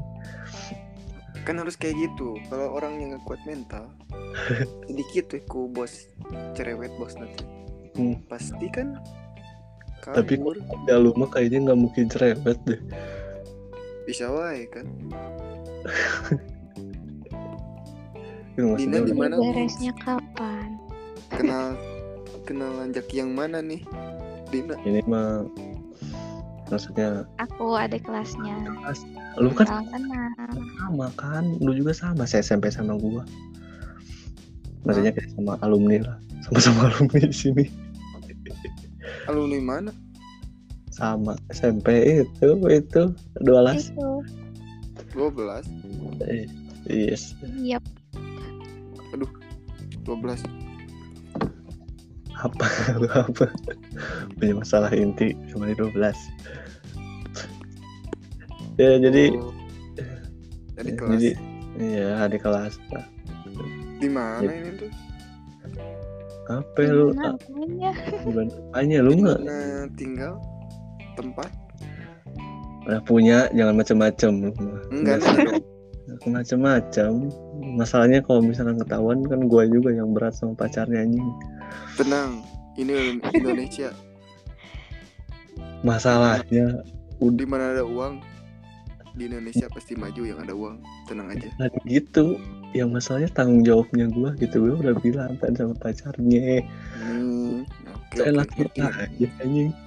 kan 1.43 1.59
harus 1.59 1.75
kayak 1.75 1.99
gitu. 1.99 2.39
Kalau 2.47 2.71
orang 2.71 3.03
yang 3.03 3.19
kuat 3.27 3.39
mental 3.43 3.91
sedikit 4.87 5.35
tuh 5.35 5.43
ku 5.45 5.67
bos 5.67 6.07
cerewet 6.55 6.91
bos 6.95 7.13
nanti. 7.19 7.43
Hmm. 7.93 8.17
pasti 8.25 8.73
kan 8.73 8.97
tapi 10.01 10.41
kabur 10.41 10.57
ya 10.89 10.97
lu 10.97 11.13
mah 11.13 11.29
kayaknya 11.29 11.69
nggak 11.69 11.79
mungkin 11.79 12.05
cerewet 12.09 12.57
deh. 12.65 12.81
Bisa 14.07 14.27
wae 14.33 14.65
kan 14.71 14.87
Dina 18.53 19.01
di 19.01 19.13
mana? 19.17 19.33
beresnya 19.41 19.93
kapan? 19.97 20.77
Kenal 21.33 21.73
kenal 22.45 22.69
lanjak 22.77 23.09
yang 23.09 23.33
mana 23.33 23.65
nih 23.65 23.81
Dina? 24.53 24.77
Ini 24.85 25.01
mah 25.09 25.49
maksudnya 26.69 27.25
aku 27.41 27.73
ada 27.73 27.97
kelasnya. 27.97 28.53
Lu 29.41 29.49
kan 29.57 29.65
kenal 29.89 30.29
sama 30.77 31.07
kan? 31.17 31.57
Lu 31.57 31.73
juga 31.73 31.97
sama 31.97 32.29
saya 32.29 32.45
SMP 32.45 32.69
sama 32.69 32.93
gua. 32.93 33.25
Maksudnya 34.85 35.15
kayak 35.15 35.33
sama 35.33 35.57
alumni 35.65 35.97
lah. 36.05 36.17
Sama-sama 36.45 36.81
alumni 36.93 37.25
di 37.25 37.33
sini. 37.33 37.65
Alumni 39.25 39.57
mana? 39.63 39.91
Sama 40.93 41.33
SMP 41.49 42.21
itu 42.21 42.49
itu. 42.69 43.03
Dua 43.41 43.65
las 43.65 43.89
itu. 43.89 44.21
12 45.13 45.65
Eh, 46.25 46.49
yes 46.89 47.37
iya 49.13 49.29
12 50.05 50.41
apa 52.33 52.65
lu 53.01 53.07
apa 53.07 53.45
punya 54.35 54.53
masalah 54.59 54.91
inti 54.91 55.31
cuma 55.53 55.69
di 55.69 55.75
12 55.77 55.93
ya 58.81 58.97
jadi 58.97 59.23
Oh. 59.37 59.53
Jadi 60.73 60.89
ya, 60.89 60.97
kelas 60.97 61.11
jadi 61.13 61.29
iya 61.77 62.25
di 62.25 62.37
kelas 62.41 62.73
lah 62.89 63.05
di 64.01 64.09
mana 64.09 64.41
jadi- 64.41 64.57
ini 64.57 64.71
tuh? 64.81 64.91
apa 66.51 66.79
lu 66.83 67.15
apanya? 67.15 67.91
lu 68.99 69.15
mana 69.15 69.87
tinggal? 69.95 70.35
Tempat? 71.15 71.47
udah 72.83 72.99
punya 73.07 73.47
jangan 73.55 73.79
macem-macem 73.79 74.31
lu 74.43 74.51
mah. 74.59 74.81
Enggak 74.91 75.23
Macem-macem. 76.21 77.33
Masalahnya 77.77 78.21
kalau 78.21 78.45
misalkan 78.45 78.77
ketahuan 78.77 79.25
kan 79.25 79.49
gua 79.49 79.65
juga 79.65 79.89
yang 79.93 80.13
berat 80.13 80.37
sama 80.37 80.53
pacarnya 80.53 81.01
anjing. 81.01 81.29
Tenang, 81.97 82.45
ini 82.77 83.17
Indonesia. 83.33 83.89
masalahnya 85.83 86.79
Di 87.19 87.43
mana 87.43 87.75
ada 87.75 87.83
uang, 87.83 88.23
di 89.13 89.29
Indonesia 89.29 89.69
pasti 89.69 89.93
maju 89.93 90.25
yang 90.25 90.41
ada 90.41 90.57
uang. 90.57 90.81
Tenang 91.05 91.29
aja. 91.31 91.47
Nah, 91.61 91.69
gitu. 91.85 92.41
Yang 92.73 92.89
masalahnya 92.89 93.29
tanggung 93.29 93.61
jawabnya 93.61 94.09
gua 94.09 94.33
gitu. 94.41 94.57
Gua 94.63 94.75
udah 94.81 94.95
bilang 94.97 95.37
kan 95.37 95.53
sama 95.53 95.77
pacarnya. 95.77 96.65
Hmm, 96.97 97.61
oke, 97.85 98.17
oke, 98.17 98.25
enaknya 98.25 98.65
ngerti, 98.65 98.81
aja 98.81 99.27
anjing. 99.43 99.69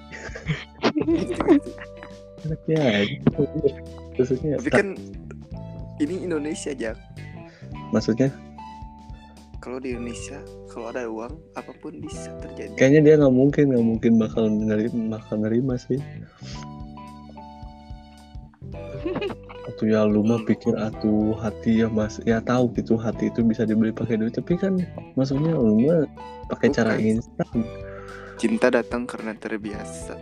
Enaknya 2.47 2.79
aja. 2.79 3.19
Maksudnya 4.17 4.55
Tapi 4.63 4.71
kan 4.71 4.95
ini 5.99 6.23
Indonesia 6.25 6.71
aja. 6.73 6.93
maksudnya 7.91 8.31
Kalau 9.57 9.83
di 9.83 9.99
Indonesia, 9.99 10.39
kalau 10.71 10.95
ada 10.95 11.11
uang, 11.11 11.35
apa 11.59 11.75
pun 11.83 11.99
bisa 11.99 12.31
terjadi. 12.39 12.71
kayaknya 12.79 13.01
dia 13.03 13.15
nggak 13.19 13.35
mungkin 13.35 13.65
nggak 13.75 13.83
mungkin 13.85 14.13
bakal 14.15 14.47
nerima 14.47 15.19
bakal 15.19 15.43
nerima 15.43 15.75
sih 15.75 15.99
atau 19.67 19.85
ya 19.85 20.07
lu 20.07 20.23
mah 20.23 20.41
pikir 20.47 20.73
atuh 20.79 21.35
hati 21.43 21.83
ya 21.83 21.91
mas 21.91 22.23
ya 22.23 22.39
tahu 22.39 22.71
gitu 22.79 22.95
hati 22.95 23.29
itu 23.29 23.43
bisa 23.43 23.67
dibeli 23.67 23.91
pakai 23.91 24.17
duit 24.17 24.39
tapi 24.39 24.55
kan 24.55 24.79
maksudnya 25.19 25.53
lu 25.53 25.83
mah 25.83 26.07
pakai 26.49 26.69
cara 26.71 26.95
instan 26.97 27.67
Cinta 28.37 28.69
datang 28.69 29.09
karena 29.09 29.33
terbiasa. 29.33 30.13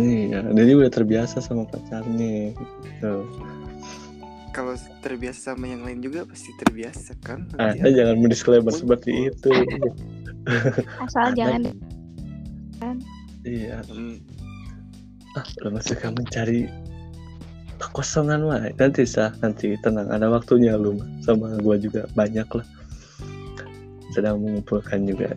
iya 0.00 0.40
jadi 0.50 0.80
udah 0.80 0.90
terbiasa 0.90 1.44
sama 1.44 1.68
pacarnya 1.68 2.56
gitu. 2.56 3.12
Kalau 4.50 4.74
terbiasa 5.02 5.54
sama 5.54 5.70
yang 5.70 5.86
lain 5.86 6.02
juga 6.02 6.26
pasti 6.26 6.50
terbiasa 6.58 7.14
kan? 7.22 7.46
Ah, 7.56 7.70
Nanti 7.70 7.94
jangan 7.98 8.16
mendisklaimer 8.18 8.74
seperti 8.74 9.30
itu. 9.30 9.50
Asal 11.04 11.32
jangan 11.36 11.70
iya. 13.44 13.84
Hmm, 13.88 14.20
ah 15.36 15.46
lu 15.64 15.68
masih 15.72 15.96
kamu 16.00 16.24
mencari 16.24 16.60
kekosongan 17.80 18.44
mah 18.44 18.68
nanti 18.76 19.08
sah 19.08 19.32
nanti 19.40 19.76
tenang 19.80 20.08
ada 20.12 20.28
waktunya 20.28 20.76
lu 20.76 21.00
sama 21.24 21.56
gua 21.64 21.80
juga 21.80 22.04
banyak 22.12 22.48
lah 22.52 22.66
sedang 24.12 24.42
mengumpulkan 24.42 25.06
juga 25.06 25.32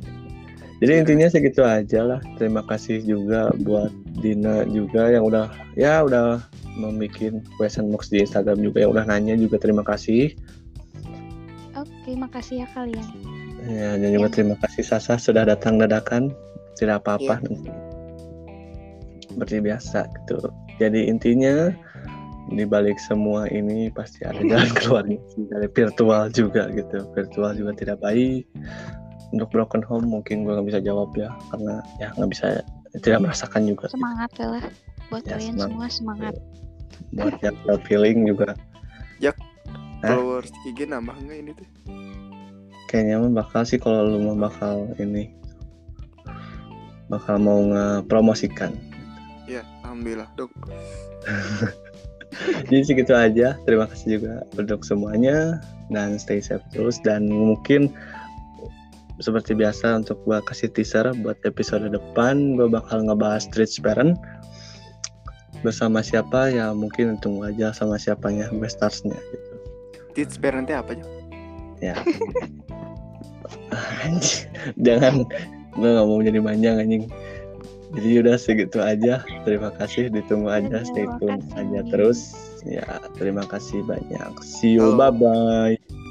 jadi 0.83 0.91
Iya. 0.91 1.01
intinya 1.07 1.27
segitu 1.31 1.61
aja 1.63 2.03
lah. 2.03 2.19
Terima 2.35 2.59
kasih 2.67 2.99
juga 3.01 3.55
buat 3.63 3.87
Dina 4.19 4.67
juga 4.67 5.07
yang 5.07 5.23
udah 5.23 5.47
ya 5.79 6.03
udah 6.03 6.43
membuat 6.75 7.39
question 7.55 7.87
box 7.87 8.11
di 8.11 8.19
Instagram 8.19 8.59
juga 8.59 8.83
yang 8.83 8.91
udah 8.91 9.07
nanya 9.07 9.39
juga 9.39 9.55
terima 9.55 9.79
kasih. 9.87 10.35
Oke, 11.73 12.11
makasih 12.13 12.61
ya 12.61 12.67
kalian. 12.75 13.07
ya 13.63 13.95
dan 13.95 14.11
juga 14.11 14.27
Ya. 14.27 14.33
terima 14.35 14.55
kasih 14.59 14.83
Sasa 14.83 15.15
sudah 15.15 15.47
datang 15.47 15.79
dadakan. 15.79 16.35
Tidak 16.75 16.99
apa-apa. 16.99 17.39
Nanti 17.39 17.71
seperti 19.31 19.55
biasa 19.63 20.03
gitu. 20.11 20.51
Jadi 20.83 21.07
intinya 21.07 21.71
di 22.51 22.67
balik 22.67 22.99
semua 22.99 23.47
ini 23.47 23.87
pasti 23.87 24.19
ada 24.27 24.41
jalan 24.43 24.67
keluarnya 24.83 25.19
dari 25.47 25.67
virtual 25.71 26.27
juga 26.27 26.67
gitu. 26.75 27.07
Virtual 27.15 27.55
juga 27.55 27.71
tidak 27.71 27.97
baik 28.03 28.43
untuk 29.33 29.49
broken 29.49 29.81
home 29.81 30.05
mungkin 30.07 30.45
gue 30.45 30.53
nggak 30.53 30.67
bisa 30.69 30.79
jawab 30.79 31.09
ya 31.17 31.33
karena 31.49 31.81
ya 31.97 32.13
nggak 32.13 32.29
bisa 32.29 32.61
tidak 33.01 33.25
merasakan 33.25 33.65
juga 33.65 33.89
Semangat 33.89 34.29
ya 34.37 34.47
lah 34.51 34.63
buat 35.09 35.23
Ya, 35.23 35.35
kalian 35.35 35.55
semangat. 35.55 35.67
semua 35.67 35.87
semangat. 35.89 36.33
buat 37.11 37.35
yang 37.41 37.57
self 37.65 37.83
healing 37.85 38.19
juga 38.23 38.53
Hah? 40.03 40.19
Followers 40.19 40.51
IG 40.67 40.83
nambah 40.85 41.15
nggak 41.15 41.37
ini 41.39 41.51
tuh? 41.55 41.67
kayaknya 42.85 43.23
mah 43.23 43.39
bakal 43.39 43.63
sih 43.63 43.79
kalau 43.79 44.03
lu 44.03 44.19
mah 44.21 44.51
bakal 44.51 44.91
ini 44.99 45.31
bakal 47.07 47.39
mau 47.39 47.63
ngepromosikan 47.63 48.75
Ya, 49.43 49.63
alhamdulillah 49.81 50.27
dok. 50.35 50.51
Jadi 52.67 52.79
segitu 52.81 53.11
aja. 53.11 53.59
Terima 53.63 53.85
kasih 53.85 54.17
juga 54.17 54.33
untuk 54.55 54.81
semuanya 54.81 55.59
dan 55.87 56.15
stay 56.15 56.39
safe 56.39 56.63
terus 56.71 56.95
dan 56.99 57.27
mungkin 57.27 57.91
seperti 59.21 59.53
biasa 59.53 60.01
untuk 60.01 60.17
gua 60.25 60.41
kasih 60.45 60.71
teaser 60.73 61.09
buat 61.21 61.37
episode 61.45 61.89
depan 61.89 62.57
gua 62.57 62.69
bakal 62.69 63.05
ngebahas 63.05 63.45
street 63.45 63.73
parent 63.83 64.17
bersama 65.63 66.03
siapa 66.03 66.51
ya 66.51 66.75
mungkin 66.75 67.15
tunggu 67.23 67.47
aja 67.47 67.71
sama 67.71 67.95
siapanya 67.95 68.51
starsnya 68.67 69.15
gitu. 69.15 69.53
Teach 70.13 70.37
parentnya 70.37 70.83
apa 70.83 70.93
aja? 70.93 71.05
Anjing, 74.05 74.47
jangan 74.85 75.25
gue 75.73 75.89
nggak 75.89 76.05
mau 76.05 76.21
jadi 76.21 76.39
manjang 76.43 76.77
anjing. 76.77 77.05
Jadi 77.93 78.09
udah 78.25 78.35
segitu 78.37 78.77
aja. 78.81 79.21
Terima 79.45 79.69
kasih 79.77 80.09
ditunggu 80.09 80.49
aja 80.49 80.81
stay 80.85 81.05
tune 81.21 81.41
aja 81.53 81.79
terus. 81.89 82.33
Ya, 82.65 82.85
terima 83.17 83.45
kasih 83.45 83.85
banyak. 83.85 84.33
See 84.41 84.77
you 84.77 84.97
Halo. 84.97 84.97
bye 84.97 85.13
bye. 85.13 86.02